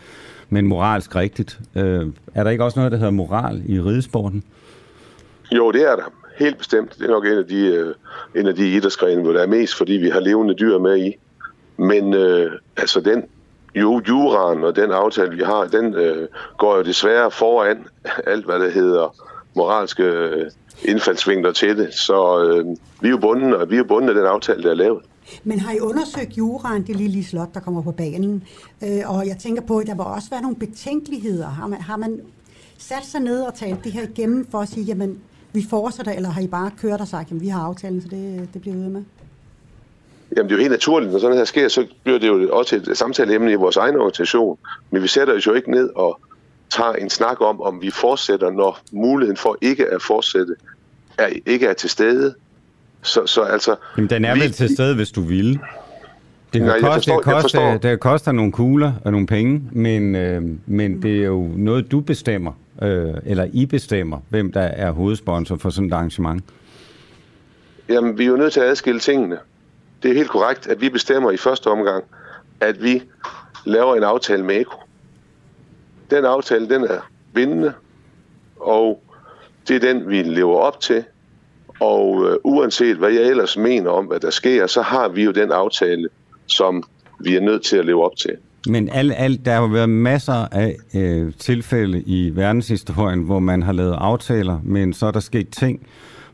men 0.49 0.67
moralsk 0.67 1.15
rigtigt. 1.15 1.59
Øh, 1.75 2.07
er 2.35 2.43
der 2.43 2.51
ikke 2.51 2.63
også 2.63 2.79
noget, 2.79 2.91
der 2.91 2.97
hedder 2.97 3.11
moral 3.11 3.61
i 3.65 3.79
ridesporten? 3.79 4.43
Jo, 5.51 5.71
det 5.71 5.91
er 5.91 5.95
der. 5.95 6.13
helt 6.37 6.57
bestemt. 6.57 6.95
Det 6.99 7.05
er 7.05 7.11
nok 7.11 7.25
en 7.25 7.37
af 7.37 7.45
de, 7.45 7.65
øh, 7.67 7.95
en 8.35 8.47
af 8.47 8.55
de 8.55 8.75
idrætsgrene, 8.75 9.21
hvor 9.21 9.31
der 9.31 9.41
er 9.41 9.47
mest, 9.47 9.77
fordi 9.77 9.93
vi 9.93 10.09
har 10.09 10.19
levende 10.19 10.53
dyr 10.53 10.77
med 10.77 10.97
i. 10.97 11.13
Men 11.77 12.13
øh, 12.13 12.51
altså 12.77 13.01
den 13.01 13.23
jo, 13.75 14.01
juraen 14.07 14.63
og 14.63 14.75
den 14.75 14.91
aftale, 14.91 15.35
vi 15.35 15.43
har, 15.43 15.65
den 15.65 15.93
øh, 15.93 16.27
går 16.57 16.77
jo 16.77 16.83
desværre 16.83 17.31
foran 17.31 17.87
alt, 18.27 18.45
hvad 18.45 18.59
det 18.59 18.73
hedder 18.73 19.15
moralske 19.55 20.03
øh, 20.03 20.51
indfaldsvinkler 20.83 21.51
til 21.51 21.77
det. 21.77 21.93
Så 21.93 22.43
øh, 22.43 22.65
vi 23.01 23.07
er 23.07 23.11
jo 23.11 23.17
bundet, 23.17 23.55
og 23.55 23.69
vi 23.69 23.77
er 23.77 23.83
bunden 23.83 23.87
bundet 23.87 24.09
af 24.09 24.15
den 24.15 24.25
aftale, 24.25 24.63
der 24.63 24.69
er 24.69 24.73
lavet. 24.73 25.01
Men 25.43 25.59
har 25.59 25.73
I 25.73 25.79
undersøgt 25.79 26.37
juraen, 26.37 26.87
det 26.87 26.95
lille 26.95 27.23
slot, 27.23 27.53
der 27.53 27.59
kommer 27.59 27.81
på 27.81 27.91
banen? 27.91 28.43
Øh, 28.83 29.01
og 29.05 29.27
jeg 29.27 29.37
tænker 29.37 29.61
på, 29.61 29.77
at 29.77 29.87
der 29.87 29.95
må 29.95 30.03
også 30.03 30.29
være 30.29 30.41
nogle 30.41 30.55
betænkeligheder. 30.55 31.47
Har 31.47 31.67
man, 31.67 31.81
har 31.81 31.97
man 31.97 32.21
sat 32.77 33.05
sig 33.05 33.21
ned 33.21 33.41
og 33.41 33.53
talt 33.53 33.83
det 33.83 33.91
her 33.91 34.03
igennem 34.03 34.47
for 34.51 34.59
at 34.59 34.69
sige, 34.69 34.83
jamen, 34.83 35.19
vi 35.53 35.65
fortsætter, 35.69 36.11
eller 36.11 36.29
har 36.29 36.41
I 36.41 36.47
bare 36.47 36.71
kørt 36.77 37.01
og 37.01 37.07
sagt, 37.07 37.29
jamen, 37.29 37.41
vi 37.41 37.47
har 37.47 37.61
aftalen, 37.61 38.01
så 38.01 38.07
det, 38.07 38.49
det 38.53 38.61
bliver 38.61 38.77
ude 38.77 38.89
med? 38.89 39.03
Jamen, 40.37 40.49
det 40.49 40.55
er 40.55 40.57
jo 40.57 40.61
helt 40.61 40.71
naturligt, 40.71 41.11
når 41.11 41.19
sådan 41.19 41.37
her 41.37 41.45
sker, 41.45 41.67
så 41.67 41.85
bliver 42.03 42.19
det 42.19 42.27
jo 42.27 42.49
også 42.57 42.75
et 42.75 42.97
samtaleemne 42.97 43.51
i 43.51 43.55
vores 43.55 43.77
egen 43.77 43.95
organisation. 43.95 44.57
Men 44.91 45.03
vi 45.03 45.07
sætter 45.07 45.35
os 45.35 45.47
jo 45.47 45.53
ikke 45.53 45.71
ned 45.71 45.89
og 45.95 46.19
tager 46.69 46.93
en 46.93 47.09
snak 47.09 47.41
om, 47.41 47.61
om 47.61 47.81
vi 47.81 47.91
fortsætter, 47.91 48.51
når 48.51 48.79
muligheden 48.91 49.37
for 49.37 49.57
ikke 49.61 49.87
at 49.87 50.01
fortsætte 50.01 50.55
er, 51.17 51.27
ikke 51.45 51.65
er 51.67 51.73
til 51.73 51.89
stede. 51.89 52.33
Så, 53.01 53.25
så 53.25 53.41
altså... 53.41 53.75
Jamen, 53.97 54.09
den 54.09 54.25
er 54.25 54.33
vi, 54.33 54.39
vel 54.39 54.51
til 54.51 54.73
stede, 54.75 54.95
hvis 54.95 55.11
du 55.11 55.21
vil. 55.21 55.59
Det 56.53 56.61
kan 56.61 56.67
Nej, 56.67 56.79
koste, 56.79 56.93
forstår- 56.93 57.19
det, 57.19 57.25
jeg 57.25 57.33
koste, 57.33 57.57
forstår. 57.57 57.89
det 57.89 57.99
koster 57.99 58.31
nogle 58.31 58.51
kugler 58.51 58.93
og 59.05 59.11
nogle 59.11 59.27
penge, 59.27 59.63
men, 59.71 60.15
øh, 60.15 60.41
men 60.65 61.01
det 61.01 61.21
er 61.21 61.25
jo 61.25 61.49
noget, 61.55 61.91
du 61.91 61.99
bestemmer, 61.99 62.51
øh, 62.81 63.13
eller 63.25 63.47
I 63.53 63.65
bestemmer, 63.65 64.17
hvem 64.29 64.51
der 64.51 64.61
er 64.61 64.91
hovedsponsor 64.91 65.55
for 65.57 65.69
sådan 65.69 65.87
et 65.87 65.93
arrangement. 65.93 66.43
Jamen, 67.89 68.17
vi 68.17 68.23
er 68.23 68.27
jo 68.27 68.35
nødt 68.35 68.53
til 68.53 68.59
at 68.59 68.65
adskille 68.69 68.99
tingene. 68.99 69.37
Det 70.03 70.11
er 70.11 70.15
helt 70.15 70.29
korrekt, 70.29 70.67
at 70.67 70.81
vi 70.81 70.89
bestemmer 70.89 71.31
i 71.31 71.37
første 71.37 71.67
omgang, 71.67 72.03
at 72.59 72.83
vi 72.83 73.03
laver 73.65 73.95
en 73.95 74.03
aftale 74.03 74.45
med 74.45 74.55
Eko. 74.55 74.77
Den 76.11 76.25
aftale, 76.25 76.69
den 76.69 76.83
er 76.83 77.09
bindende, 77.33 77.73
og 78.59 79.03
det 79.67 79.75
er 79.75 79.93
den, 79.93 80.09
vi 80.09 80.21
lever 80.21 80.57
op 80.57 80.79
til. 80.79 81.03
Og 81.79 82.29
øh, 82.29 82.37
uanset 82.43 82.97
hvad 82.97 83.11
jeg 83.11 83.23
ellers 83.23 83.57
mener 83.57 83.89
om, 83.89 84.05
hvad 84.05 84.19
der 84.19 84.29
sker, 84.29 84.67
så 84.67 84.81
har 84.81 85.09
vi 85.09 85.23
jo 85.23 85.31
den 85.31 85.51
aftale, 85.51 86.09
som 86.47 86.83
vi 87.19 87.35
er 87.35 87.41
nødt 87.41 87.63
til 87.63 87.77
at 87.77 87.85
leve 87.85 88.05
op 88.05 88.15
til. 88.15 88.37
Men 88.67 88.89
alt, 88.89 89.13
alt, 89.17 89.45
der 89.45 89.51
har 89.51 89.61
jo 89.61 89.67
været 89.67 89.89
masser 89.89 90.47
af 90.51 90.75
øh, 90.95 91.33
tilfælde 91.39 92.01
i 92.01 92.31
verdenshistorien, 92.35 93.23
hvor 93.23 93.39
man 93.39 93.63
har 93.63 93.73
lavet 93.73 93.95
aftaler, 93.97 94.59
men 94.63 94.93
så 94.93 95.05
er 95.05 95.11
der 95.11 95.19
sket 95.19 95.49
ting, 95.49 95.87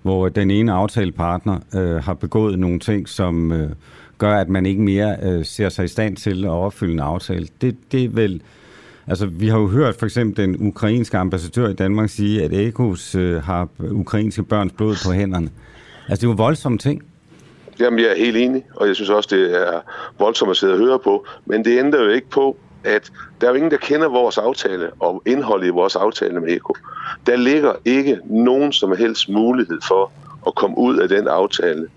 hvor 0.08 0.30
den 0.30 0.52
ene 0.52 0.72
aftalepartner 0.72 1.60
øh, 1.76 2.04
har 2.04 2.14
begået 2.14 2.60
nogle 2.60 2.80
ting, 2.80 3.10
som 3.10 3.52
øh, 3.52 3.70
gør, 4.18 4.36
at 4.36 4.50
man 4.50 4.66
ikke 4.66 4.82
mere 4.82 5.16
øh, 5.24 5.46
ser 5.46 5.70
sig 5.70 5.86
i 5.86 5.88
stand 5.88 6.16
til 6.16 6.46
at 6.46 6.50
opfylde 6.50 6.94
en 6.94 7.00
aftale. 7.00 7.48
Det, 7.62 7.76
det 7.92 8.04
er 8.04 8.10
vel... 8.10 8.42
Altså, 9.08 9.26
vi 9.26 9.48
har 9.48 9.60
jo 9.60 9.68
hørt 9.68 9.96
for 9.96 10.06
eksempel 10.06 10.46
den 10.46 10.68
ukrainske 10.68 11.18
ambassadør 11.18 11.68
i 11.70 11.74
Danmark 11.74 12.10
sige, 12.10 12.44
at 12.44 12.54
Ekos 12.54 13.16
øh, 13.16 13.44
har 13.44 13.68
ukrainske 13.92 14.44
børns 14.44 14.74
blod 14.74 14.96
på 15.06 15.12
hænderne. 15.12 15.50
Altså, 16.10 16.22
det 16.22 16.24
er 16.24 16.32
jo 16.32 16.44
voldsomme 16.44 16.78
ting. 16.78 17.04
Jamen, 17.80 18.00
jeg 18.00 18.08
er 18.08 18.18
helt 18.18 18.38
enig, 18.38 18.64
og 18.76 18.88
jeg 18.88 18.96
synes 18.96 19.10
også, 19.10 19.30
det 19.36 19.68
er 19.68 19.80
voldsomt 20.20 20.52
at 20.52 20.58
sidde 20.58 20.74
og 20.74 20.80
høre 20.80 21.00
på. 21.00 21.26
Men 21.46 21.66
det 21.66 21.80
ændrer 21.80 22.04
jo 22.04 22.10
ikke 22.10 22.30
på, 22.30 22.58
at 22.84 23.12
der 23.42 23.48
er 23.48 23.52
jo 23.52 23.56
ingen, 23.56 23.72
der 23.72 23.78
kender 23.78 24.10
vores 24.10 24.38
aftale 24.38 24.90
og 25.00 25.24
indholdet 25.26 25.68
i 25.68 25.70
vores 25.70 25.96
aftale 25.96 26.40
med 26.40 26.56
Eko. 26.56 26.74
Der 27.28 27.36
ligger 27.36 27.74
ikke 27.86 28.20
nogen 28.26 28.72
som 28.72 28.98
helst 28.98 29.30
mulighed 29.30 29.80
for 29.88 30.12
at 30.48 30.56
komme 30.56 30.78
ud 30.78 30.98
af 30.98 31.10
den 31.10 31.28
aftale, 31.28 31.88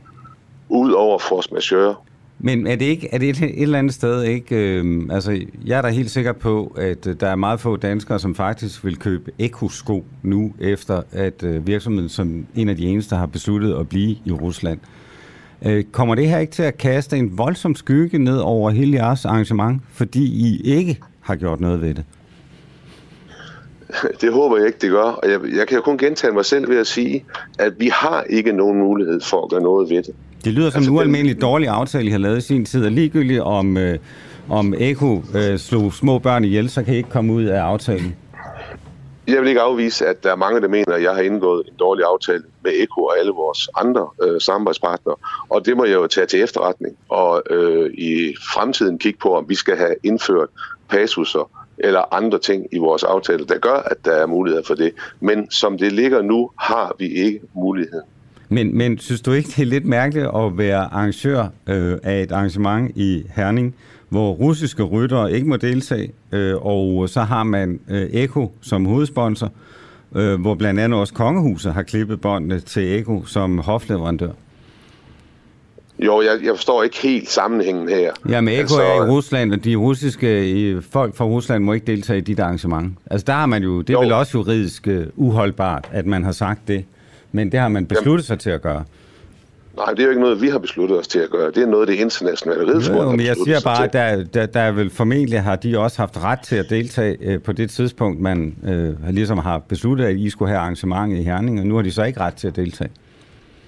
ud 0.69 0.93
over 0.93 1.19
force 1.19 1.49
majeure. 1.53 1.95
Men 2.39 2.67
er 2.67 2.77
det 2.77 2.85
ikke 2.85 3.09
er 3.13 3.19
det 3.19 3.29
et, 3.29 3.43
et 3.43 3.63
eller 3.63 3.79
andet 3.79 3.95
sted 3.95 4.23
ikke... 4.23 4.57
Øh, 4.57 5.03
altså, 5.11 5.41
jeg 5.67 5.79
er 5.79 5.83
da 5.83 5.89
helt 5.89 6.11
sikker 6.11 6.33
på, 6.33 6.75
at 6.77 7.07
øh, 7.07 7.17
der 7.21 7.29
er 7.29 7.37
meget 7.37 7.61
få 7.61 7.77
danskere, 7.77 8.19
som 8.19 8.35
faktisk 8.35 8.85
vil 8.85 8.97
købe 8.97 9.31
Eko-sko 9.39 10.05
nu, 10.23 10.53
efter 10.61 11.03
at 11.13 11.43
øh, 11.43 11.67
virksomheden 11.67 12.09
som 12.09 12.47
en 12.55 12.69
af 12.69 12.77
de 12.77 12.87
eneste 12.87 13.17
har 13.17 13.27
besluttet 13.27 13.75
at 13.75 13.89
blive 13.89 14.17
i 14.25 14.33
Rusland. 14.33 14.79
Øh, 14.79 15.00
kommer 15.93 16.15
det 16.15 16.29
her 16.29 16.39
ikke 16.39 16.53
til 16.53 16.63
at 16.63 16.79
kaste 16.79 17.17
en 17.17 17.39
voldsom 17.39 17.75
skygge 17.75 18.19
ned 18.19 18.39
over 18.39 18.71
hele 18.71 18.97
jeres 18.97 19.25
arrangement, 19.25 19.83
fordi 19.93 20.25
I 20.25 20.61
ikke 20.65 20.99
har 21.21 21.37
gjort 21.37 21.61
noget 21.61 21.81
ved 21.81 21.95
det? 21.95 22.05
Det 24.21 24.33
håber 24.33 24.57
jeg 24.57 24.67
ikke, 24.67 24.79
det 24.81 24.91
gør. 24.91 25.03
Og 25.03 25.31
jeg, 25.31 25.41
jeg 25.57 25.69
kan 25.69 25.77
jo 25.77 25.83
kun 25.83 25.99
gentage 25.99 26.33
mig 26.33 26.45
selv 26.45 26.69
ved 26.69 26.79
at 26.79 26.87
sige, 26.87 27.25
at 27.59 27.73
vi 27.79 27.91
har 27.93 28.25
ikke 28.31 28.53
nogen 28.53 28.79
mulighed 28.79 29.21
for 29.21 29.45
at 29.45 29.51
gøre 29.51 29.61
noget 29.61 29.91
ved 29.91 30.03
det. 30.03 30.15
Det 30.45 30.53
lyder 30.53 30.71
som 30.71 30.79
altså, 30.79 30.91
en 30.91 30.97
ualmindelig 30.97 31.41
dårlig 31.41 31.69
aftale, 31.69 32.07
I 32.07 32.11
har 32.11 32.19
lavet 32.19 32.39
i 32.39 32.41
sin 32.41 32.65
tid, 32.65 32.85
og 32.85 32.93
ligegyldigt 32.93 33.41
om, 33.41 33.77
øh, 33.77 33.99
om 34.49 34.75
Eko 34.79 35.23
øh, 35.35 35.59
slog 35.59 35.93
små 35.93 36.19
børn 36.19 36.45
ihjel, 36.45 36.71
så 36.71 36.83
kan 36.83 36.95
I 36.95 36.97
ikke 36.97 37.11
komme 37.11 37.33
ud 37.33 37.45
af 37.45 37.61
aftalen. 37.61 38.15
Jeg 39.31 39.41
vil 39.41 39.49
ikke 39.49 39.61
afvise, 39.61 40.07
at 40.07 40.25
der 40.25 40.33
er 40.33 40.37
mange, 40.37 40.61
der 40.61 40.69
mener, 40.69 40.93
at 40.95 41.03
jeg 41.03 41.15
har 41.15 41.21
indgået 41.21 41.67
en 41.69 41.75
dårlig 41.79 42.05
aftale 42.05 42.43
med 42.65 42.73
Eko 42.75 43.05
og 43.05 43.19
alle 43.19 43.33
vores 43.33 43.69
andre 43.77 44.09
øh, 44.23 44.41
samarbejdspartnere. 44.41 45.17
Og 45.49 45.67
det 45.67 45.77
må 45.77 45.85
jeg 45.85 45.95
jo 45.95 46.07
tage 46.07 46.27
til 46.27 46.43
efterretning. 46.43 46.97
Og 47.09 47.43
øh, 47.51 47.91
i 47.95 48.35
fremtiden 48.55 48.99
kigge 48.99 49.19
på, 49.19 49.35
om 49.35 49.49
vi 49.49 49.55
skal 49.55 49.77
have 49.77 49.95
indført 50.03 50.49
passuser 50.89 51.51
eller 51.79 52.15
andre 52.15 52.39
ting 52.39 52.67
i 52.73 52.79
vores 52.79 53.03
aftale, 53.03 53.47
der 53.47 53.59
gør, 53.59 53.75
at 53.75 53.97
der 54.05 54.13
er 54.13 54.27
mulighed 54.27 54.63
for 54.67 54.75
det. 54.75 54.93
Men 55.21 55.51
som 55.51 55.79
det 55.79 55.93
ligger 55.93 56.23
nu, 56.23 56.51
har 56.59 56.95
vi 56.99 57.09
ikke 57.09 57.41
muligheden. 57.55 58.07
Men, 58.49 58.79
men 58.79 58.99
synes 58.99 59.21
du 59.21 59.33
ikke, 59.33 59.47
det 59.47 59.63
er 59.63 59.67
lidt 59.67 59.85
mærkeligt 59.85 60.27
at 60.27 60.59
være 60.59 60.79
arrangør 60.79 61.49
øh, 61.69 61.99
af 62.03 62.23
et 62.23 62.33
arrangement 62.33 62.97
i 62.97 63.23
Herning, 63.37 63.75
hvor 64.11 64.33
russiske 64.33 64.83
ryttere 64.83 65.33
ikke 65.33 65.49
må 65.49 65.57
deltage, 65.57 66.13
øh, 66.33 66.57
og 66.57 67.09
så 67.09 67.21
har 67.21 67.43
man 67.43 67.81
øh, 67.91 68.03
Eko 68.13 68.53
som 68.61 68.87
hovedsponsor, 68.87 69.53
øh, 70.17 70.41
hvor 70.41 70.55
blandt 70.55 70.81
andet 70.81 70.99
også 70.99 71.15
Kongehuset 71.15 71.75
har 71.75 71.83
klippet 71.83 72.21
båndene 72.21 72.61
til 72.61 72.99
Eko 72.99 73.25
som 73.25 73.59
hofleverandør. 73.59 74.31
Jo, 75.99 76.23
jeg, 76.23 76.39
jeg 76.45 76.53
forstår 76.55 76.83
ikke 76.83 76.97
helt 77.03 77.31
sammenhængen 77.31 77.89
her. 77.89 78.13
Ja, 78.29 78.41
men 78.41 78.55
Eko 78.55 78.61
altså, 78.61 78.83
er 78.83 79.07
i 79.07 79.11
Rusland, 79.11 79.53
og 79.53 79.65
de 79.65 79.77
russiske 79.77 80.83
folk 80.91 81.17
fra 81.17 81.25
Rusland 81.25 81.65
må 81.65 81.73
ikke 81.73 81.87
deltage 81.87 82.19
i 82.19 82.23
dit 82.23 82.41
arrangement. 82.41 82.99
Altså 83.11 83.25
der 83.25 83.33
har 83.33 83.47
man 83.47 83.63
jo, 83.63 83.81
det 83.81 83.91
er 83.91 83.93
jo. 83.93 84.01
vel 84.01 84.13
også 84.13 84.39
juridisk 84.39 84.89
øh, 84.89 85.07
uholdbart, 85.17 85.89
at 85.93 86.07
man 86.07 86.25
har 86.25 86.33
sagt 86.33 86.69
det. 86.69 86.85
Men 87.33 87.53
det 87.53 87.61
har 87.61 87.69
man 87.69 87.87
besluttet 87.87 88.27
sig 88.27 88.39
til 88.39 88.51
at 88.51 88.63
gøre. 88.63 88.85
Nej, 89.87 89.91
det 89.91 90.01
er 90.01 90.05
jo 90.05 90.11
ikke 90.11 90.23
noget, 90.23 90.43
vi 90.43 90.49
har 90.49 90.59
besluttet 90.59 90.99
os 90.99 91.09
til 91.09 91.19
at 91.19 91.31
gøre. 91.31 91.51
Det 91.51 91.63
er 91.63 91.67
noget, 91.67 91.89
det 91.89 91.95
internationale 91.95 92.73
Jo, 92.89 93.11
men 93.11 93.27
jeg 93.27 93.37
siger 93.45 93.59
sig 93.59 93.65
bare, 93.65 93.85
at 93.85 93.93
der, 93.93 94.25
der, 94.25 94.47
der 94.47 94.61
er 94.61 94.73
vel 94.73 94.91
formentlig 94.91 95.43
har 95.43 95.57
de 95.57 95.79
også 95.79 95.99
haft 95.99 96.25
ret 96.25 96.41
til 96.41 96.57
at 96.57 96.71
deltage 96.71 97.17
øh, 97.21 97.43
på 97.43 97.53
det 97.53 97.71
tidspunkt, 97.71 98.21
man 98.21 98.57
øh, 98.65 99.15
ligesom 99.15 99.39
har 99.39 99.59
besluttet, 99.59 100.05
at 100.05 100.17
I 100.17 100.31
skulle 100.31 100.49
have 100.49 100.59
arrangement 100.59 101.19
i 101.19 101.23
Herning, 101.23 101.61
og 101.61 101.67
nu 101.67 101.75
har 101.75 101.83
de 101.83 101.93
så 101.93 102.05
ikke 102.05 102.21
ret 102.21 102.35
til 102.35 102.49
at 102.49 102.57
deltage. 102.57 102.91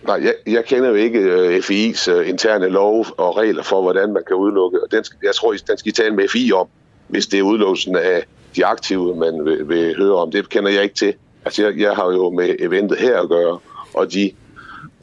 Nej, 0.06 0.20
jeg, 0.22 0.34
jeg 0.46 0.64
kender 0.64 0.88
jo 0.88 0.94
ikke 0.94 1.18
uh, 1.18 1.56
FI's 1.56 2.12
uh, 2.12 2.28
interne 2.28 2.68
lov 2.68 3.06
og 3.16 3.36
regler 3.36 3.62
for, 3.62 3.82
hvordan 3.82 4.12
man 4.12 4.22
kan 4.26 4.36
udelukke. 4.36 4.82
Og 4.82 4.92
den 4.92 5.04
skal, 5.04 5.18
jeg 5.22 5.34
tror, 5.34 5.52
den 5.52 5.78
skal 5.78 5.88
I 5.88 5.92
tale 5.92 6.14
med 6.16 6.28
FI 6.28 6.52
om, 6.52 6.66
hvis 7.08 7.26
det 7.26 7.38
er 7.38 7.42
udelukkelsen 7.42 7.96
af 7.96 8.24
de 8.56 8.66
aktive, 8.66 9.16
man 9.16 9.44
vil, 9.44 9.68
vil 9.68 9.96
høre 9.96 10.14
om. 10.14 10.30
Det 10.30 10.48
kender 10.48 10.70
jeg 10.70 10.82
ikke 10.82 10.94
til. 10.94 11.14
Altså, 11.44 11.62
jeg, 11.64 11.80
jeg 11.80 11.92
har 11.92 12.12
jo 12.12 12.30
med 12.30 12.54
eventet 12.58 12.98
her 12.98 13.20
at 13.20 13.28
gøre, 13.28 13.58
og 13.94 14.12
de 14.12 14.30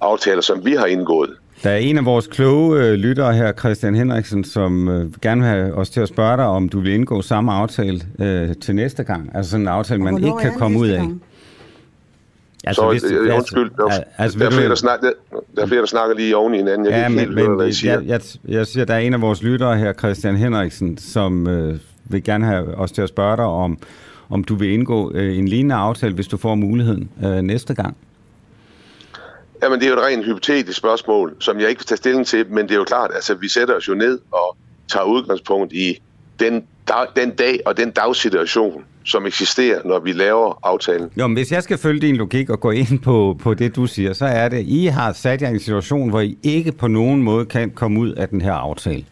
aftaler, 0.01 0.41
som 0.41 0.65
vi 0.65 0.71
har 0.73 0.85
indgået. 0.85 1.30
Der 1.63 1.69
er 1.69 1.77
en 1.77 1.97
af 1.97 2.05
vores 2.05 2.27
kloge 2.27 2.84
øh, 2.84 2.93
lyttere 2.93 3.34
her, 3.34 3.51
Christian 3.51 3.95
Henriksen, 3.95 4.43
som 4.43 4.89
øh, 4.89 5.13
gerne 5.21 5.41
vil 5.41 5.49
have 5.49 5.73
os 5.73 5.89
til 5.89 6.01
at 6.01 6.07
spørge 6.07 6.38
dig, 6.38 6.45
om 6.45 6.69
du 6.69 6.80
vil 6.80 6.93
indgå 6.93 7.21
samme 7.21 7.51
aftale 7.51 8.01
øh, 8.19 8.55
til 8.61 8.76
næste 8.76 9.03
gang. 9.03 9.31
Altså 9.35 9.51
sådan 9.51 9.61
en 9.61 9.67
aftale, 9.67 10.01
man 10.01 10.17
ikke 10.17 10.38
kan 10.41 10.53
komme 10.57 10.80
ud 10.80 10.88
af. 10.88 11.03
Altså, 12.63 12.81
så, 12.81 12.89
hvis, 12.91 13.03
øh, 13.03 13.35
undskyld, 13.35 13.71
altså, 13.80 14.03
altså, 14.17 14.39
der, 14.39 14.45
er 14.45 14.51
flere, 14.51 14.69
der, 14.69 14.76
snak, 14.76 15.01
der, 15.01 15.11
der 15.55 15.61
er 15.61 15.67
flere, 15.67 15.80
der 15.80 15.88
snakker 15.88 16.15
lige 16.15 16.38
oven 16.38 16.53
i 16.53 16.57
hinanden. 16.57 16.85
Jeg 16.85 16.93
ja, 16.93 17.01
kan 17.01 17.11
ikke 17.11 17.26
men, 17.26 17.38
helt 17.38 17.47
høre, 17.47 17.55
hvad 17.55 17.67
I 17.67 17.73
siger. 17.73 17.93
jeg, 17.93 18.07
jeg, 18.07 18.21
jeg 18.47 18.67
siger, 18.67 18.85
der 18.85 18.93
er 18.93 18.99
en 18.99 19.13
af 19.13 19.21
vores 19.21 19.43
lyttere 19.43 19.77
her, 19.77 19.93
Christian 19.93 20.35
Henriksen, 20.35 20.97
som 20.97 21.47
øh, 21.47 21.80
vil 22.05 22.23
gerne 22.23 22.45
have 22.45 22.76
os 22.76 22.91
til 22.91 23.01
at 23.01 23.09
spørge 23.09 23.38
dig 23.38 23.45
om, 23.45 23.77
om 24.30 24.43
du 24.43 24.55
vil 24.55 24.71
indgå 24.71 25.11
øh, 25.13 25.38
en 25.38 25.47
lignende 25.47 25.76
aftale, 25.76 26.13
hvis 26.13 26.27
du 26.27 26.38
får 26.38 26.55
muligheden 26.55 27.09
øh, 27.23 27.41
næste 27.41 27.73
gang. 27.73 27.97
Jamen, 29.64 29.80
det 29.80 29.86
er 29.86 29.90
jo 29.90 29.98
et 29.98 30.06
rent 30.06 30.26
hypotetisk 30.26 30.77
spørgsmål, 30.77 31.36
som 31.40 31.60
jeg 31.60 31.69
ikke 31.69 31.80
vil 31.80 31.86
tage 31.86 31.98
stilling 31.98 32.27
til, 32.27 32.45
men 32.52 32.65
det 32.65 32.72
er 32.72 32.76
jo 32.76 32.84
klart, 32.84 33.11
altså, 33.14 33.34
vi 33.34 33.49
sætter 33.49 33.76
os 33.76 33.88
jo 33.88 33.94
ned 33.94 34.19
og 34.31 34.57
tager 34.91 35.03
udgangspunkt 35.03 35.73
i 35.73 35.98
den, 36.40 36.64
dag, 36.88 37.06
den 37.15 37.30
dag 37.30 37.60
og 37.65 37.77
den 37.77 37.91
dagsituation, 37.91 38.84
som 39.03 39.26
eksisterer, 39.26 39.81
når 39.86 39.99
vi 39.99 40.11
laver 40.11 40.60
aftalen. 40.64 41.10
Jo, 41.18 41.27
men 41.27 41.38
hvis 41.38 41.52
jeg 41.52 41.64
skal 41.64 41.77
følge 41.77 42.02
din 42.02 42.15
logik 42.15 42.49
og 42.49 42.60
gå 42.60 42.72
ind 42.72 42.99
på, 42.99 43.38
på 43.44 43.53
det, 43.53 43.76
du 43.76 43.86
siger, 43.86 44.14
så 44.14 44.26
er 44.26 44.49
det, 44.49 44.65
I 44.68 44.86
har 44.86 45.14
sat 45.14 45.41
jer 45.41 45.49
i 45.49 45.53
en 45.53 45.60
situation, 45.60 46.10
hvor 46.10 46.22
I 46.22 46.38
ikke 46.44 46.72
på 46.72 46.88
nogen 46.88 47.23
måde 47.23 47.45
kan 47.45 47.69
komme 47.69 47.99
ud 47.99 48.11
af 48.11 48.30
den 48.30 48.41
her 48.41 48.53
aftale. 48.53 49.06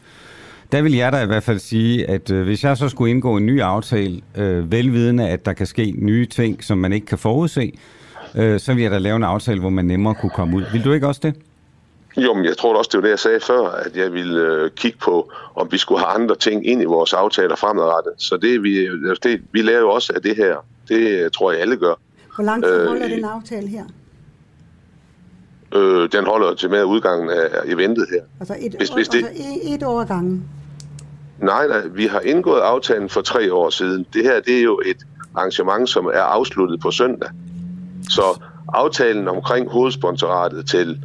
Der 0.71 0.81
vil 0.81 0.93
jeg 0.95 1.11
da 1.11 1.21
i 1.23 1.25
hvert 1.25 1.43
fald 1.43 1.59
sige, 1.59 2.09
at 2.09 2.31
øh, 2.31 2.43
hvis 2.43 2.63
jeg 2.63 2.77
så 2.77 2.89
skulle 2.89 3.11
indgå 3.11 3.37
en 3.37 3.45
ny 3.45 3.61
aftale, 3.61 4.21
øh, 4.37 4.71
velvidende, 4.71 5.29
at 5.29 5.45
der 5.45 5.53
kan 5.53 5.65
ske 5.65 5.93
nye 5.97 6.25
ting, 6.25 6.63
som 6.63 6.77
man 6.77 6.93
ikke 6.93 7.05
kan 7.05 7.17
forudse, 7.17 7.71
øh, 8.37 8.59
så 8.59 8.73
vil 8.73 8.81
jeg 8.83 8.91
da 8.91 8.97
lave 8.97 9.15
en 9.15 9.23
aftale, 9.23 9.59
hvor 9.59 9.69
man 9.69 9.85
nemmere 9.85 10.15
kunne 10.15 10.29
komme 10.29 10.57
ud. 10.57 10.63
Vil 10.71 10.83
du 10.83 10.91
ikke 10.91 11.07
også 11.07 11.21
det? 11.23 11.35
Jo, 12.17 12.33
men 12.33 12.45
jeg 12.45 12.57
tror 12.57 12.77
også, 12.77 12.89
det 12.91 12.97
var 12.97 13.01
det, 13.01 13.09
jeg 13.09 13.19
sagde 13.19 13.39
før, 13.39 13.69
at 13.69 13.95
jeg 13.97 14.13
ville 14.13 14.41
øh, 14.41 14.71
kigge 14.71 14.97
på, 14.97 15.31
om 15.55 15.67
vi 15.71 15.77
skulle 15.77 15.99
have 16.05 16.09
andre 16.21 16.35
ting 16.35 16.67
ind 16.67 16.81
i 16.81 16.85
vores 16.85 17.13
aftaler 17.13 17.55
fremadrettet. 17.55 18.13
Så 18.17 18.37
det, 18.37 18.63
vi, 18.63 18.87
det, 19.23 19.41
vi 19.51 19.61
lærer 19.61 19.79
jo 19.79 19.89
også 19.89 20.13
af 20.15 20.21
det 20.21 20.35
her. 20.35 20.55
Det 20.87 20.95
øh, 21.23 21.31
tror 21.31 21.51
jeg, 21.51 21.61
alle 21.61 21.77
gør. 21.77 21.93
Hvor 22.35 22.43
lang 22.43 22.63
tid 22.63 22.73
Øh, 22.81 22.87
holder 22.87 23.07
den 23.07 23.25
aftale 23.25 23.67
her? 23.67 23.83
Øh, 25.75 26.09
den 26.11 26.25
holder 26.25 26.53
til 26.55 26.69
med 26.69 26.83
udgangen 26.83 27.29
af 27.29 27.47
eventet 27.65 28.05
her. 28.11 28.21
Altså 28.39 28.55
et, 28.59 28.75
Hvis- 28.77 28.89
år, 28.89 28.95
hvis 28.95 29.07
det- 29.07 29.17
altså 29.25 29.43
et, 29.63 29.83
år 29.83 30.03
gangen. 30.03 30.43
Nej, 31.39 31.67
nej, 31.67 31.81
vi 31.93 32.05
har 32.05 32.19
indgået 32.19 32.59
aftalen 32.61 33.09
for 33.09 33.21
tre 33.21 33.53
år 33.53 33.69
siden. 33.69 34.05
Det 34.13 34.23
her, 34.23 34.39
det 34.39 34.57
er 34.57 34.61
jo 34.63 34.81
et 34.85 34.97
arrangement, 35.35 35.89
som 35.89 36.05
er 36.05 36.21
afsluttet 36.21 36.79
på 36.79 36.91
søndag. 36.91 37.29
Så 38.09 38.41
aftalen 38.73 39.27
omkring 39.27 39.69
hovedsponsoratet 39.69 40.67
til 40.67 40.99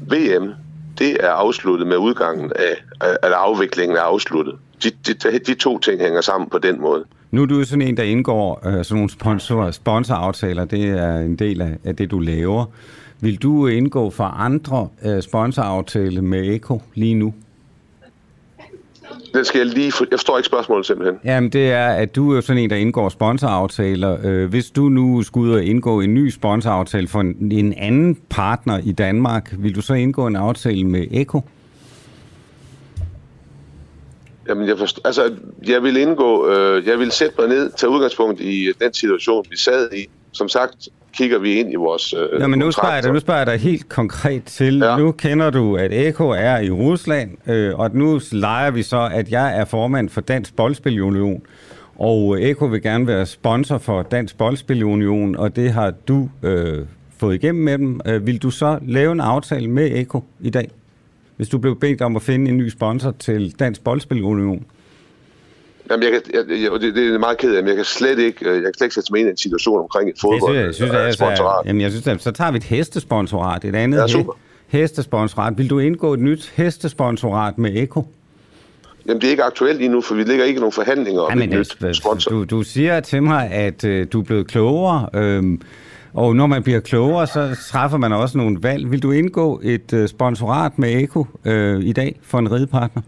VM, 0.00 0.52
det 0.98 1.16
er 1.20 1.30
afsluttet 1.30 1.86
med 1.86 1.96
udgangen 1.96 2.52
af, 2.56 2.76
eller 3.24 3.36
afviklingen 3.36 3.96
er 3.96 4.02
afsluttet. 4.02 4.54
De, 4.82 4.90
de, 5.06 5.38
de 5.38 5.54
to 5.54 5.78
ting 5.78 6.00
hænger 6.00 6.20
sammen 6.20 6.50
på 6.50 6.58
den 6.58 6.80
måde. 6.80 7.04
Nu 7.30 7.42
er 7.42 7.46
du 7.46 7.58
jo 7.58 7.64
sådan 7.64 7.82
en, 7.82 7.96
der 7.96 8.02
indgår 8.02 8.66
øh, 8.66 8.84
sådan 8.84 8.96
nogle 8.96 9.10
sponsor, 9.10 9.70
sponsoraftaler. 9.70 10.64
Det 10.64 10.84
er 10.84 11.18
en 11.18 11.36
del 11.36 11.60
af, 11.60 11.78
af 11.84 11.96
det, 11.96 12.10
du 12.10 12.18
laver. 12.18 12.64
Vil 13.20 13.42
du 13.42 13.66
indgå 13.66 14.10
for 14.10 14.24
andre 14.24 14.88
øh, 15.04 15.22
sponsoraftaler 15.22 16.22
med 16.22 16.54
Eko 16.54 16.82
lige 16.94 17.14
nu? 17.14 17.34
Den 19.34 19.44
skal 19.44 19.58
jeg 19.58 19.66
lige... 19.66 19.92
For, 19.92 20.06
jeg 20.10 20.18
forstår 20.18 20.38
ikke 20.38 20.46
spørgsmålet 20.46 20.86
simpelthen. 20.86 21.18
Jamen, 21.24 21.50
det 21.50 21.72
er, 21.72 21.86
at 21.86 22.16
du 22.16 22.36
er 22.36 22.40
sådan 22.40 22.62
en, 22.62 22.70
der 22.70 22.76
indgår 22.76 23.08
sponsoraftaler. 23.08 24.18
Øh, 24.24 24.48
hvis 24.48 24.70
du 24.70 24.88
nu 24.88 25.22
skulle 25.22 25.52
ud 25.52 25.56
og 25.56 25.64
indgå 25.64 26.00
en 26.00 26.14
ny 26.14 26.30
sponsoraftale 26.30 27.08
for 27.08 27.20
en, 27.20 27.52
en 27.52 27.74
anden 27.76 28.18
partner 28.30 28.80
i 28.84 28.92
Danmark, 28.92 29.54
vil 29.58 29.74
du 29.74 29.80
så 29.80 29.94
indgå 29.94 30.26
en 30.26 30.36
aftale 30.36 30.84
med 30.84 31.06
Eko? 31.10 31.40
Jamen, 34.48 34.68
jeg, 34.68 34.78
forstår, 34.78 35.02
altså, 35.04 35.34
jeg 35.66 35.82
vil 35.82 35.96
indgå... 35.96 36.48
Øh, 36.48 36.86
jeg 36.86 36.98
vil 36.98 37.10
sætte 37.10 37.34
mig 37.38 37.48
ned, 37.48 37.70
tage 37.76 37.90
udgangspunkt 37.90 38.40
i 38.40 38.72
den 38.80 38.94
situation, 38.94 39.44
vi 39.50 39.56
sad 39.56 39.92
i. 39.92 40.08
Som 40.38 40.48
sagt, 40.48 40.88
kigger 41.12 41.38
vi 41.38 41.54
ind 41.54 41.72
i 41.72 41.76
vores 41.76 42.12
øh, 42.12 42.40
Jamen, 42.40 42.58
nu 42.58 42.70
spørger, 42.70 42.94
jeg 42.94 43.02
dig, 43.02 43.12
nu 43.12 43.20
spørger 43.20 43.40
jeg 43.40 43.46
dig 43.46 43.56
helt 43.58 43.88
konkret 43.88 44.44
til. 44.44 44.78
Ja. 44.78 44.96
Nu 44.96 45.12
kender 45.12 45.50
du, 45.50 45.76
at 45.76 45.92
Eko 45.92 46.28
er 46.28 46.58
i 46.58 46.70
Rusland, 46.70 47.48
øh, 47.48 47.78
og 47.78 47.90
nu 47.94 48.20
leger 48.32 48.70
vi 48.70 48.82
så, 48.82 49.10
at 49.12 49.30
jeg 49.30 49.58
er 49.58 49.64
formand 49.64 50.08
for 50.08 50.20
Dansk 50.20 50.56
Boldspilunion, 50.56 51.42
og 51.98 52.42
Eko 52.42 52.64
vil 52.64 52.82
gerne 52.82 53.06
være 53.06 53.26
sponsor 53.26 53.78
for 53.78 54.02
Dansk 54.02 54.38
Boldspilunion, 54.38 55.36
og 55.36 55.56
det 55.56 55.72
har 55.72 55.90
du 56.08 56.28
øh, 56.42 56.78
fået 57.18 57.34
igennem 57.34 57.64
med 57.64 57.78
dem. 57.78 58.00
Øh, 58.06 58.26
vil 58.26 58.42
du 58.42 58.50
så 58.50 58.78
lave 58.82 59.12
en 59.12 59.20
aftale 59.20 59.68
med 59.68 59.90
Eko 59.94 60.24
i 60.40 60.50
dag, 60.50 60.70
hvis 61.36 61.48
du 61.48 61.58
blev 61.58 61.80
bedt 61.80 62.02
om 62.02 62.16
at 62.16 62.22
finde 62.22 62.50
en 62.50 62.56
ny 62.56 62.68
sponsor 62.68 63.10
til 63.18 63.54
Dansk 63.58 63.84
Boldspilunion? 63.84 64.66
Jamen, 65.90 66.02
jeg, 66.02 66.12
kan, 66.12 66.20
jeg, 66.34 66.62
jeg, 66.62 66.80
det, 66.80 66.94
det 66.94 67.14
er 67.14 67.18
meget 67.18 67.38
ked 67.38 67.54
af, 67.54 67.62
men 67.62 67.68
jeg 67.68 67.76
kan 67.76 67.84
slet 67.84 68.18
ikke, 68.18 68.48
øh, 68.48 68.54
jeg 68.54 68.62
kan 68.62 68.74
slet 68.76 68.84
ikke 68.86 68.94
sætte 68.94 69.12
mig 69.12 69.18
ind 69.20 69.28
i 69.28 69.30
en 69.30 69.36
situation 69.36 69.80
omkring 69.80 70.08
et 70.08 70.14
Det 70.14 70.20
fodbold. 70.20 70.40
synes 70.42 70.56
jeg, 70.56 70.66
jeg 70.66 70.74
synes, 70.74 70.90
øh, 70.90 70.94
jeg, 70.94 71.04
altså, 71.04 71.18
sponsorat. 71.24 71.66
jamen, 71.66 71.80
jeg 71.82 71.90
synes, 71.90 72.06
at, 72.06 72.22
så 72.22 72.30
tager 72.30 72.50
vi 72.50 72.56
et 72.56 72.64
hestesponsorat, 72.64 73.64
et 73.64 73.74
andet 73.74 73.98
Ja, 73.98 74.06
super. 74.06 74.32
hestesponsorat. 74.68 75.58
Vil 75.58 75.70
du 75.70 75.78
indgå 75.78 76.14
et 76.14 76.20
nyt 76.20 76.52
hestesponsorat 76.56 77.58
med 77.58 77.76
Eko? 77.76 78.06
Jamen, 79.06 79.20
det 79.20 79.26
er 79.26 79.30
ikke 79.30 79.42
aktuelt 79.44 79.78
lige 79.78 79.88
nu, 79.88 80.00
for 80.00 80.14
vi 80.14 80.22
ligger 80.22 80.44
ikke 80.44 80.56
i 80.56 80.60
nogen 80.60 80.72
forhandlinger 80.72 81.20
om 81.20 81.30
Jamen, 81.30 81.42
et 81.52 81.58
nyt 81.58 81.76
altså, 81.84 82.00
sponsor. 82.00 82.30
Du, 82.30 82.44
du 82.44 82.62
siger 82.62 83.00
til 83.00 83.22
mig, 83.22 83.50
at 83.50 83.84
øh, 83.84 84.06
du 84.12 84.20
er 84.20 84.24
blevet 84.24 84.46
klogere, 84.46 85.08
øhm, 85.14 85.60
og 86.14 86.36
når 86.36 86.46
man 86.46 86.62
bliver 86.62 86.80
klogere, 86.80 87.26
så 87.26 87.56
træffer 87.70 87.98
man 87.98 88.12
også 88.12 88.38
nogle 88.38 88.58
valg. 88.62 88.90
Vil 88.90 89.02
du 89.02 89.12
indgå 89.12 89.60
et 89.64 89.92
øh, 89.92 90.08
sponsorat 90.08 90.78
med 90.78 91.02
Eko 91.02 91.26
øh, 91.44 91.80
i 91.80 91.92
dag 91.92 92.18
for 92.22 92.38
en 92.38 92.52
ridepartner? 92.52 93.02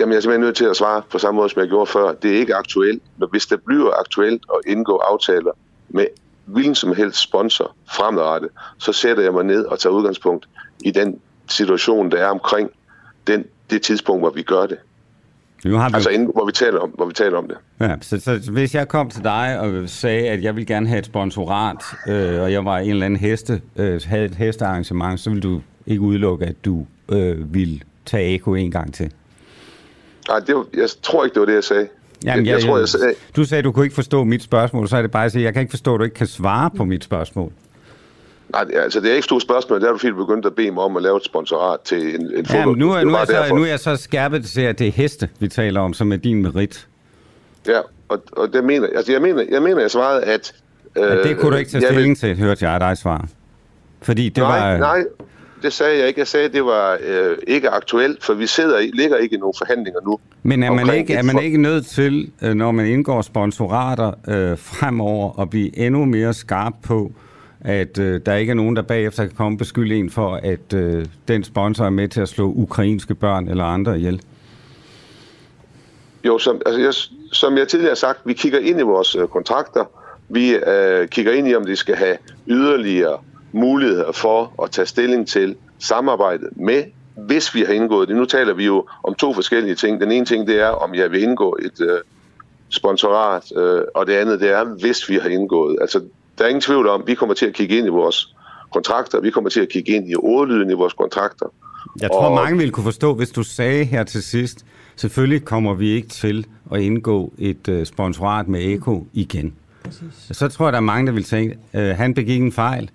Jamen, 0.00 0.12
jeg 0.12 0.16
er 0.16 0.20
simpelthen 0.20 0.40
nødt 0.40 0.56
til 0.56 0.64
at 0.64 0.76
svare 0.76 1.02
på 1.10 1.18
samme 1.18 1.36
måde, 1.36 1.48
som 1.48 1.60
jeg 1.60 1.68
gjorde 1.68 1.90
før. 1.90 2.12
Det 2.12 2.30
er 2.34 2.38
ikke 2.38 2.54
aktuelt. 2.54 3.02
Men 3.16 3.28
hvis 3.30 3.46
det 3.46 3.62
bliver 3.62 4.00
aktuelt 4.00 4.42
at 4.54 4.72
indgå 4.72 4.96
aftaler 4.96 5.52
med 5.88 6.06
hvilken 6.44 6.74
som 6.74 6.92
helst 6.96 7.22
sponsor 7.22 7.74
fremadrettet, 7.92 8.50
så 8.78 8.92
sætter 8.92 9.22
jeg 9.22 9.32
mig 9.32 9.44
ned 9.44 9.64
og 9.64 9.78
tager 9.78 9.94
udgangspunkt 9.94 10.48
i 10.84 10.90
den 10.90 11.18
situation, 11.48 12.10
der 12.10 12.16
er 12.16 12.26
omkring 12.26 12.70
den, 13.26 13.44
det 13.70 13.82
tidspunkt, 13.82 14.22
hvor 14.22 14.30
vi 14.30 14.42
gør 14.42 14.66
det. 14.66 14.78
Nu 15.64 15.76
har 15.76 15.88
vi 15.88 15.94
Altså, 15.94 16.10
inden, 16.10 16.30
hvor, 16.34 16.46
vi 16.46 16.52
taler 16.52 16.78
om, 16.78 16.90
hvor 16.90 17.06
vi 17.06 17.12
taler 17.12 17.38
om 17.38 17.48
det. 17.48 17.56
Ja, 17.80 17.94
så, 18.00 18.20
så 18.20 18.50
hvis 18.52 18.74
jeg 18.74 18.88
kom 18.88 19.10
til 19.10 19.24
dig 19.24 19.60
og 19.60 19.88
sagde, 19.88 20.28
at 20.28 20.42
jeg 20.42 20.56
vil 20.56 20.66
gerne 20.66 20.88
have 20.88 20.98
et 20.98 21.06
sponsorat, 21.06 21.76
øh, 22.08 22.42
og 22.42 22.52
jeg 22.52 22.64
var 22.64 22.78
en 22.78 22.90
eller 22.90 23.06
anden 23.06 23.20
heste, 23.20 23.62
øh, 23.76 24.00
havde 24.06 24.24
et 24.24 24.34
hestearrangement, 24.34 25.20
så 25.20 25.30
vil 25.30 25.42
du 25.42 25.60
ikke 25.86 26.00
udelukke, 26.02 26.46
at 26.46 26.64
du 26.64 26.86
øh, 27.08 27.54
vil 27.54 27.84
tage 28.06 28.34
Eko 28.34 28.54
en 28.54 28.70
gang 28.70 28.94
til? 28.94 29.12
Nej, 30.28 30.38
det 30.38 30.54
var, 30.54 30.64
jeg 30.74 30.88
tror 31.02 31.24
ikke, 31.24 31.34
det 31.34 31.40
var 31.40 31.46
det, 31.46 31.54
jeg 31.54 31.64
sagde. 31.64 31.88
Jamen, 32.24 32.46
jeg, 32.46 32.54
jeg, 32.54 32.62
tror, 32.62 32.78
jeg 32.78 32.88
sagde, 32.88 33.14
Du 33.36 33.44
sagde, 33.44 33.62
du 33.62 33.72
kunne 33.72 33.84
ikke 33.86 33.94
forstå 33.94 34.24
mit 34.24 34.42
spørgsmål, 34.42 34.88
så 34.88 34.96
er 34.96 35.02
det 35.02 35.10
bare 35.10 35.24
at 35.24 35.32
sige, 35.32 35.44
jeg 35.44 35.52
kan 35.52 35.60
ikke 35.62 35.70
forstå, 35.70 35.94
at 35.94 35.98
du 35.98 36.04
ikke 36.04 36.16
kan 36.16 36.26
svare 36.26 36.70
på 36.76 36.84
mit 36.84 37.04
spørgsmål. 37.04 37.52
nej, 38.48 38.64
det 38.64 38.74
altså, 38.76 39.00
det 39.00 39.10
er 39.10 39.14
ikke 39.14 39.24
stort 39.24 39.42
spørgsmål. 39.42 39.80
Der 39.80 39.88
er 39.88 39.92
du 39.92 39.98
fordi, 39.98 40.10
du 40.12 40.26
begyndte 40.26 40.46
at 40.46 40.54
bede 40.54 40.70
mig 40.70 40.82
om 40.82 40.96
at 40.96 41.02
lave 41.02 41.16
et 41.16 41.24
sponsorat 41.24 41.80
til 41.80 42.14
en, 42.14 42.20
en 42.20 42.46
Ja, 42.50 42.58
fodbold. 42.60 42.76
nu, 42.78 42.90
er, 42.92 42.96
Det 42.98 43.06
nu, 43.06 43.14
er 43.14 43.24
så, 43.24 43.32
derfor. 43.32 43.56
nu 43.56 43.62
er 43.62 43.66
jeg 43.66 43.80
så 43.80 43.96
skærpet 43.96 44.44
til, 44.44 44.60
at 44.60 44.78
det 44.78 44.86
er 44.88 44.92
heste, 44.92 45.28
vi 45.40 45.48
taler 45.48 45.80
om, 45.80 45.92
som 45.94 46.12
er 46.12 46.16
din 46.16 46.42
merit. 46.42 46.86
Ja, 47.66 47.78
og, 48.08 48.22
og 48.32 48.52
det 48.52 48.64
mener, 48.64 48.86
altså, 48.96 49.12
jeg 49.12 49.22
mener, 49.22 49.44
jeg 49.50 49.62
mener, 49.62 49.80
jeg 49.80 49.90
svarede, 49.90 50.22
at... 50.24 50.52
Øh, 50.96 51.24
det 51.24 51.38
kunne 51.38 51.52
du 51.52 51.56
ikke 51.56 51.70
tage 51.70 51.82
jeg 51.82 51.88
vil- 51.88 51.94
stilling 51.96 52.18
til, 52.18 52.36
hørte 52.36 52.68
jeg 52.70 52.80
dig 52.80 52.98
svare. 52.98 53.26
Fordi 54.02 54.28
det 54.28 54.42
nej, 54.42 54.70
var... 54.72 54.78
nej, 54.78 55.04
det 55.62 55.72
sagde 55.72 55.98
jeg 55.98 56.08
ikke. 56.08 56.20
Jeg 56.20 56.26
sagde, 56.26 56.46
at 56.46 56.52
det 56.52 56.64
var 56.64 56.98
øh, 57.06 57.36
ikke 57.46 57.70
aktuelt, 57.70 58.24
for 58.24 58.34
vi 58.34 58.46
sidder 58.46 58.78
i, 58.78 58.90
ligger 58.94 59.16
ikke 59.16 59.36
i 59.36 59.38
nogen 59.38 59.54
forhandlinger 59.58 60.00
nu. 60.06 60.18
Men 60.42 60.62
er 60.62 60.72
man, 60.72 60.94
ikke, 60.94 61.14
er 61.14 61.22
man 61.22 61.42
ikke 61.42 61.58
nødt 61.58 61.86
til, 61.86 62.30
øh, 62.42 62.54
når 62.54 62.70
man 62.70 62.86
indgår 62.86 63.22
sponsorater 63.22 64.12
øh, 64.28 64.58
fremover, 64.58 65.40
at 65.40 65.50
blive 65.50 65.78
endnu 65.78 66.04
mere 66.04 66.34
skarp 66.34 66.72
på, 66.82 67.12
at 67.60 67.98
øh, 67.98 68.20
der 68.26 68.34
ikke 68.34 68.50
er 68.50 68.54
nogen, 68.54 68.76
der 68.76 68.82
bagefter 68.82 69.26
kan 69.26 69.34
komme 69.36 69.54
og 69.54 69.58
beskylde 69.58 69.94
en 69.94 70.10
for, 70.10 70.40
at 70.42 70.74
øh, 70.74 71.06
den 71.28 71.44
sponsor 71.44 71.84
er 71.84 71.90
med 71.90 72.08
til 72.08 72.20
at 72.20 72.28
slå 72.28 72.52
ukrainske 72.52 73.14
børn 73.14 73.48
eller 73.48 73.64
andre 73.64 73.98
ihjel? 73.98 74.22
Jo, 76.24 76.38
som, 76.38 76.60
altså 76.66 76.80
jeg, 76.80 76.94
som 77.32 77.58
jeg 77.58 77.68
tidligere 77.68 77.90
har 77.90 77.94
sagt, 77.96 78.20
vi 78.24 78.32
kigger 78.32 78.58
ind 78.58 78.80
i 78.80 78.82
vores 78.82 79.14
øh, 79.14 79.28
kontrakter. 79.28 79.84
Vi 80.28 80.54
øh, 80.54 81.08
kigger 81.08 81.32
ind 81.32 81.48
i, 81.48 81.54
om 81.54 81.66
de 81.66 81.76
skal 81.76 81.94
have 81.94 82.16
yderligere 82.46 83.18
muligheder 83.52 84.12
for 84.12 84.62
at 84.62 84.70
tage 84.70 84.86
stilling 84.86 85.28
til 85.28 85.56
samarbejdet 85.78 86.48
med, 86.56 86.84
hvis 87.16 87.54
vi 87.54 87.60
har 87.60 87.72
indgået 87.72 88.08
det. 88.08 88.16
Nu 88.16 88.24
taler 88.24 88.54
vi 88.54 88.66
jo 88.66 88.86
om 89.02 89.14
to 89.14 89.34
forskellige 89.34 89.74
ting. 89.74 90.00
Den 90.00 90.12
ene 90.12 90.26
ting, 90.26 90.46
det 90.46 90.60
er, 90.60 90.68
om 90.68 90.94
jeg 90.94 91.10
vil 91.10 91.22
indgå 91.22 91.58
et 91.62 91.80
øh, 91.80 91.98
sponsorat, 92.68 93.52
øh, 93.56 93.82
og 93.94 94.06
det 94.06 94.12
andet, 94.12 94.40
det 94.40 94.50
er, 94.50 94.64
hvis 94.64 95.08
vi 95.08 95.14
har 95.14 95.28
indgået. 95.28 95.78
Altså, 95.80 96.00
der 96.38 96.44
er 96.44 96.48
ingen 96.48 96.60
tvivl 96.60 96.88
om, 96.88 97.02
vi 97.06 97.14
kommer 97.14 97.34
til 97.34 97.46
at 97.46 97.54
kigge 97.54 97.78
ind 97.78 97.86
i 97.86 97.90
vores 97.90 98.34
kontrakter, 98.72 99.20
vi 99.20 99.30
kommer 99.30 99.50
til 99.50 99.60
at 99.60 99.68
kigge 99.68 99.92
ind 99.92 100.10
i 100.10 100.14
ordlyden 100.14 100.70
i 100.70 100.74
vores 100.74 100.92
kontrakter. 100.92 101.46
Jeg 102.00 102.10
tror, 102.10 102.34
mange 102.34 102.58
ville 102.58 102.72
kunne 102.72 102.84
forstå, 102.84 103.14
hvis 103.14 103.30
du 103.30 103.42
sagde 103.42 103.84
her 103.84 104.04
til 104.04 104.22
sidst, 104.22 104.64
selvfølgelig 104.96 105.44
kommer 105.44 105.74
vi 105.74 105.90
ikke 105.90 106.08
til 106.08 106.46
at 106.72 106.80
indgå 106.80 107.32
et 107.38 107.68
øh, 107.68 107.86
sponsorat 107.86 108.48
med 108.48 108.60
Eko 108.60 109.06
igen. 109.12 109.54
Præcis. 109.84 110.36
Så 110.36 110.48
tror 110.48 110.66
jeg, 110.66 110.72
der 110.72 110.78
er 110.78 110.82
mange, 110.82 111.06
der 111.06 111.12
vil 111.12 111.24
tænke, 111.24 111.58
øh, 111.74 111.96
han 111.96 112.14
begik 112.14 112.40
en 112.40 112.52
fejl, 112.52 112.90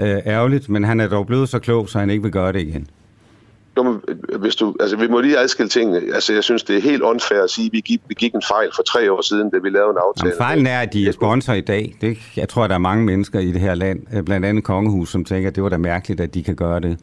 øh, 0.00 0.16
ærgerligt, 0.26 0.68
men 0.68 0.84
han 0.84 1.00
er 1.00 1.08
dog 1.08 1.26
blevet 1.26 1.48
så 1.48 1.58
klog, 1.58 1.88
så 1.88 1.98
han 1.98 2.10
ikke 2.10 2.22
vil 2.22 2.32
gøre 2.32 2.52
det 2.52 2.60
igen. 2.60 2.86
Jo, 3.76 3.82
men 3.82 4.00
hvis 4.38 4.56
du, 4.56 4.76
altså, 4.80 4.96
vi 4.96 5.08
må 5.08 5.20
lige 5.20 5.38
adskille 5.38 5.68
tingene. 5.68 6.02
Altså, 6.14 6.32
jeg 6.32 6.44
synes, 6.44 6.62
det 6.62 6.76
er 6.76 6.80
helt 6.80 7.02
unfair 7.02 7.42
at 7.42 7.50
sige, 7.50 7.66
at 7.66 7.72
vi 7.72 7.80
gik, 7.80 8.00
vi 8.08 8.14
gik 8.14 8.34
en 8.34 8.42
fejl 8.48 8.68
for 8.76 8.82
tre 8.82 9.12
år 9.12 9.20
siden, 9.20 9.50
da 9.50 9.56
vi 9.62 9.70
lavede 9.70 9.90
en 9.90 9.96
aftale. 10.08 10.28
Jamen, 10.28 10.38
fejlen 10.38 10.66
er, 10.66 10.80
at 10.80 10.92
de 10.92 11.08
er 11.08 11.12
sponsor 11.12 11.52
i 11.52 11.60
dag. 11.60 11.94
Det, 12.00 12.18
jeg 12.36 12.48
tror, 12.48 12.66
der 12.66 12.74
er 12.74 12.78
mange 12.78 13.04
mennesker 13.04 13.40
i 13.40 13.52
det 13.52 13.60
her 13.60 13.74
land, 13.74 14.00
øh, 14.14 14.22
blandt 14.22 14.46
andet 14.46 14.64
Kongehus, 14.64 15.10
som 15.10 15.24
tænker, 15.24 15.48
at 15.48 15.54
det 15.54 15.62
var 15.62 15.68
da 15.68 15.76
mærkeligt, 15.76 16.20
at 16.20 16.34
de 16.34 16.42
kan 16.44 16.54
gøre 16.54 16.80
det. 16.80 16.98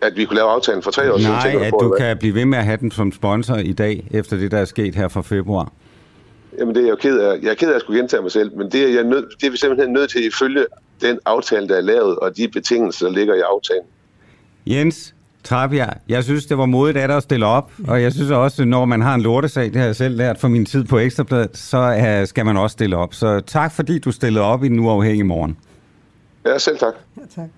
At 0.00 0.16
vi 0.16 0.24
kunne 0.24 0.36
lave 0.36 0.50
aftalen 0.50 0.82
for 0.82 0.90
tre 0.90 1.12
år 1.12 1.18
siden. 1.18 1.32
Nej, 1.32 1.66
at 1.66 1.72
på, 1.72 1.78
du 1.82 1.94
kan 1.98 2.18
blive 2.18 2.34
ved 2.34 2.44
med 2.44 2.58
at 2.58 2.64
have 2.64 2.76
den 2.76 2.90
som 2.90 3.12
sponsor 3.12 3.56
i 3.56 3.72
dag, 3.72 4.08
efter 4.10 4.36
det, 4.36 4.50
der 4.50 4.58
er 4.58 4.64
sket 4.64 4.94
her 4.94 5.08
fra 5.08 5.22
februar. 5.22 5.72
Jamen, 6.58 6.74
det 6.74 6.80
er 6.80 6.84
jeg 6.84 6.90
jo 6.90 6.96
ked 6.96 7.18
af. 7.18 7.38
Jeg 7.42 7.50
er 7.50 7.54
ked 7.54 7.70
af 7.70 7.74
at 7.74 7.80
skulle 7.80 8.00
gentage 8.00 8.22
mig 8.22 8.30
selv, 8.30 8.56
men 8.56 8.70
det 8.70 8.82
er, 8.82 8.88
jeg 8.88 9.04
nød, 9.04 9.26
det 9.40 9.46
er 9.46 9.50
vi 9.50 9.56
simpelthen 9.56 9.92
nødt 9.92 10.10
til 10.10 10.26
ifølge 10.26 10.66
den 11.00 11.18
aftale, 11.24 11.68
der 11.68 11.76
er 11.76 11.80
lavet, 11.80 12.16
og 12.16 12.36
de 12.36 12.48
betingelser, 12.48 13.06
der 13.06 13.12
ligger 13.12 13.34
i 13.34 13.40
aftalen. 13.40 13.86
Jens 14.66 15.14
Trapia, 15.44 15.88
jeg 16.08 16.24
synes, 16.24 16.46
det 16.46 16.58
var 16.58 16.66
modigt 16.66 16.98
af 16.98 17.08
dig 17.08 17.16
at 17.16 17.22
stille 17.22 17.46
op, 17.46 17.72
og 17.88 18.02
jeg 18.02 18.12
synes 18.12 18.30
også, 18.30 18.64
når 18.64 18.84
man 18.84 19.02
har 19.02 19.14
en 19.14 19.20
lortesag, 19.20 19.64
det 19.64 19.76
har 19.76 19.84
jeg 19.84 19.96
selv 19.96 20.16
lært 20.16 20.38
fra 20.38 20.48
min 20.48 20.66
tid 20.66 20.84
på 20.84 20.98
Ekstrabladet, 20.98 21.56
så 21.56 22.20
uh, 22.20 22.28
skal 22.28 22.44
man 22.44 22.56
også 22.56 22.74
stille 22.74 22.96
op. 22.96 23.14
Så 23.14 23.40
tak, 23.40 23.72
fordi 23.72 23.98
du 23.98 24.12
stillede 24.12 24.44
op 24.44 24.64
i 24.64 24.68
den 24.68 24.78
uafhængige 24.78 25.24
morgen. 25.24 25.56
Ja, 26.46 26.58
selv 26.58 26.78
tak. 26.78 26.94
Ja, 27.16 27.42
tak. 27.42 27.48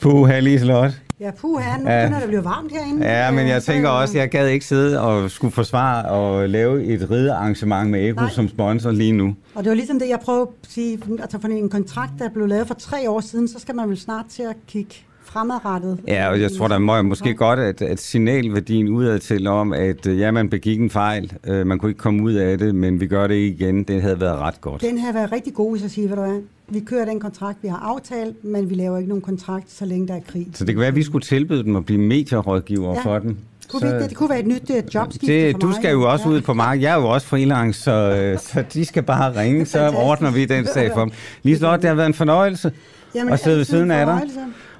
Puh, 0.00 0.28
Liselotte. 0.40 0.94
Ja, 1.22 1.30
puha, 1.30 1.78
nu 1.78 1.88
Ja. 1.90 2.00
begynder 2.00 2.16
det 2.18 2.22
at 2.22 2.28
blive 2.28 2.44
varmt 2.44 2.72
herinde. 2.72 3.06
Ja, 3.06 3.30
men 3.30 3.40
Øh, 3.40 3.48
jeg 3.48 3.62
så- 3.62 3.72
tænker 3.72 3.88
også, 3.88 4.18
jeg 4.18 4.28
gad 4.28 4.48
ikke 4.48 4.64
sidde 4.66 5.00
og 5.00 5.30
skulle 5.30 5.52
forsvare 5.52 6.04
og 6.04 6.48
lave 6.48 6.84
et 6.84 7.10
ridearrangement 7.10 7.90
med 7.90 8.08
Eko 8.08 8.20
Nej. 8.20 8.30
som 8.30 8.48
sponsor 8.48 8.90
lige 8.90 9.12
nu. 9.12 9.34
Og 9.54 9.64
det 9.64 9.70
var 9.70 9.74
ligesom 9.76 9.98
det, 9.98 10.08
jeg 10.08 10.18
prøvede 10.24 10.42
at 10.62 10.68
sige, 10.70 10.98
altså 11.20 11.38
for 11.40 11.48
en 11.48 11.68
kontrakt, 11.68 12.12
der 12.18 12.28
blev 12.30 12.46
lavet 12.46 12.66
for 12.66 12.74
tre 12.74 13.10
år 13.10 13.20
siden, 13.20 13.48
så 13.48 13.58
skal 13.58 13.74
man 13.74 13.88
vel 13.88 13.98
snart 14.00 14.24
til 14.30 14.42
at 14.42 14.56
kigge 14.68 14.94
fremadrettet. 15.24 15.98
Ja, 16.08 16.28
og 16.30 16.40
jeg 16.40 16.50
tror, 16.58 16.68
der 16.68 16.78
må 16.78 17.02
måske 17.02 17.34
godt, 17.34 17.58
at, 17.58 17.82
at 17.82 18.00
signalværdien 18.00 18.88
udad 18.88 19.18
til 19.18 19.46
om, 19.46 19.72
at 19.72 20.06
øh, 20.06 20.18
ja, 20.18 20.30
man 20.30 20.48
begik 20.50 20.80
en 20.80 20.90
fejl, 20.90 21.32
øh, 21.46 21.66
man 21.66 21.78
kunne 21.78 21.90
ikke 21.90 21.98
komme 22.00 22.22
ud 22.22 22.32
af 22.32 22.58
det, 22.58 22.74
men 22.74 23.00
vi 23.00 23.06
gør 23.06 23.26
det 23.26 23.34
igen, 23.36 23.82
det 23.82 24.02
havde 24.02 24.20
været 24.20 24.38
ret 24.38 24.60
godt. 24.60 24.82
Den 24.82 24.98
har 24.98 25.12
været 25.12 25.32
rigtig 25.32 25.54
god, 25.54 25.70
hvis 25.72 25.82
jeg 25.82 25.90
siger, 25.90 26.08
hvad 26.08 26.16
du 26.16 26.22
er. 26.22 26.40
Vi 26.72 26.80
kører 26.80 27.04
den 27.04 27.20
kontrakt, 27.20 27.58
vi 27.62 27.68
har 27.68 27.76
aftalt, 27.76 28.44
men 28.44 28.70
vi 28.70 28.74
laver 28.74 28.96
ikke 28.98 29.08
nogen 29.08 29.22
kontrakt, 29.22 29.72
så 29.72 29.84
længe 29.84 30.08
der 30.08 30.14
er 30.14 30.20
krig. 30.28 30.46
Så 30.54 30.64
det 30.64 30.74
kan 30.74 30.80
være, 30.80 30.88
at 30.88 30.96
vi 30.96 31.02
skulle 31.02 31.22
tilbyde 31.24 31.64
dem 31.64 31.76
at 31.76 31.84
blive 31.86 32.00
medierådgiver 32.00 32.94
Ja. 32.94 33.00
for 33.00 33.18
den. 33.18 33.38
Kunne 33.70 33.80
vi, 33.82 33.86
ikke 33.88 34.00
det, 34.00 34.08
det 34.08 34.16
kunne 34.18 34.30
være 34.30 34.40
et 34.40 34.46
nyt 34.46 34.70
uh, 34.70 34.94
jobskifte 34.94 35.26
det, 35.46 35.52
for 35.52 35.58
du 35.58 35.66
mig. 35.66 35.76
skal 35.76 35.90
jo 35.92 36.10
også 36.12 36.28
ud 36.28 36.40
på 36.40 36.54
markedet. 36.54 36.82
Jeg 36.84 36.92
er 36.96 37.00
jo 37.00 37.08
også 37.08 37.26
freelance, 37.26 37.80
så, 37.82 37.92
øh, 37.92 38.38
så 38.38 38.64
de 38.74 38.84
skal 38.84 39.02
bare 39.02 39.40
ringe, 39.40 39.66
så 39.66 39.92
ordner 39.96 40.30
vi 40.30 40.44
den 40.44 40.66
sag 40.66 40.90
for 40.94 41.00
dem. 41.00 41.10
Liselotte, 41.42 41.82
det 41.82 41.88
har 41.88 41.94
været 41.94 42.06
en 42.06 42.14
fornøjelse 42.14 42.72
Jamen, 43.14 43.32
at 43.32 43.40
sidde 43.40 43.56
ved 43.56 43.64
siden 43.64 43.84
en 43.84 43.90
af 43.90 44.06
dig. 44.06 44.20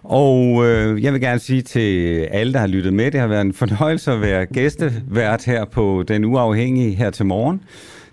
Og 0.02 0.64
øh, 0.66 1.02
jeg 1.02 1.12
vil 1.12 1.20
gerne 1.20 1.38
sige 1.40 1.62
til 1.62 2.18
alle, 2.30 2.52
der 2.52 2.58
har 2.58 2.66
lyttet 2.66 2.92
med, 2.94 3.10
det 3.10 3.20
har 3.20 3.26
været 3.26 3.40
en 3.40 3.52
fornøjelse 3.54 4.12
at 4.12 4.20
være 4.20 4.46
gæstevært 4.46 5.44
her 5.44 5.64
på 5.64 6.04
Den 6.08 6.24
Uafhængige 6.24 6.94
her 6.94 7.10
til 7.10 7.26
morgen. 7.26 7.60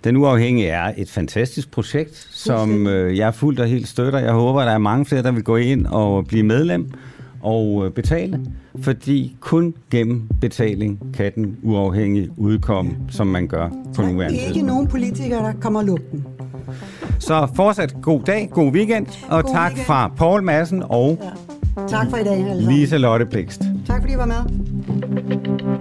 Den 0.04 0.18
Uafhængige 0.18 0.68
er 0.68 0.94
et 0.98 1.10
fantastisk 1.10 1.72
projekt, 1.72 2.28
som 2.32 2.88
øh, 2.88 3.18
jeg 3.18 3.34
fuldt 3.34 3.60
og 3.60 3.68
helt 3.68 3.88
støtter. 3.88 4.20
Jeg 4.20 4.32
håber, 4.34 4.62
der 4.62 4.72
er 4.72 4.78
mange 4.78 5.06
flere, 5.06 5.24
der 5.24 5.32
vil 5.32 5.44
gå 5.44 5.56
ind 5.56 5.86
og 5.86 6.26
blive 6.28 6.44
medlem 6.44 6.92
og 7.42 7.86
øh, 7.86 7.92
betale, 7.92 8.40
fordi 8.82 9.36
kun 9.40 9.74
gennem 9.92 10.22
betaling 10.42 11.00
kan 11.14 11.32
den 11.36 11.58
uafhængige 11.64 12.30
udkomme, 12.38 12.92
som 13.10 13.28
man 13.28 13.48
gør 13.48 13.70
på 13.96 14.02
nuværende 14.02 14.36
Ikke 14.38 14.46
tidspunkt. 14.48 14.68
nogen 14.68 14.88
politikere, 14.88 15.40
der 15.44 15.54
kommer 15.62 15.80
og 15.80 15.86
lukke 15.86 16.06
den. 16.12 16.26
Så 17.20 17.48
fortsat 17.56 17.96
god 18.02 18.22
dag, 18.24 18.50
god 18.52 18.72
weekend, 18.74 19.08
og 19.30 19.44
God 19.44 19.54
tak 19.54 19.70
weekend. 19.72 19.86
fra 19.86 20.08
Paul 20.18 20.44
Madsen 20.44 20.84
og 20.86 21.20
Tak 21.88 22.10
for 22.10 22.18
i 22.18 22.24
dag, 22.24 22.38
sammen. 22.48 22.74
Lise 22.74 22.98
Lotte 22.98 23.26
Blikst. 23.26 23.62
Tak 23.88 24.02
fordi 24.02 24.14
I 24.14 24.18
var 24.18 24.26
med. 24.26 25.80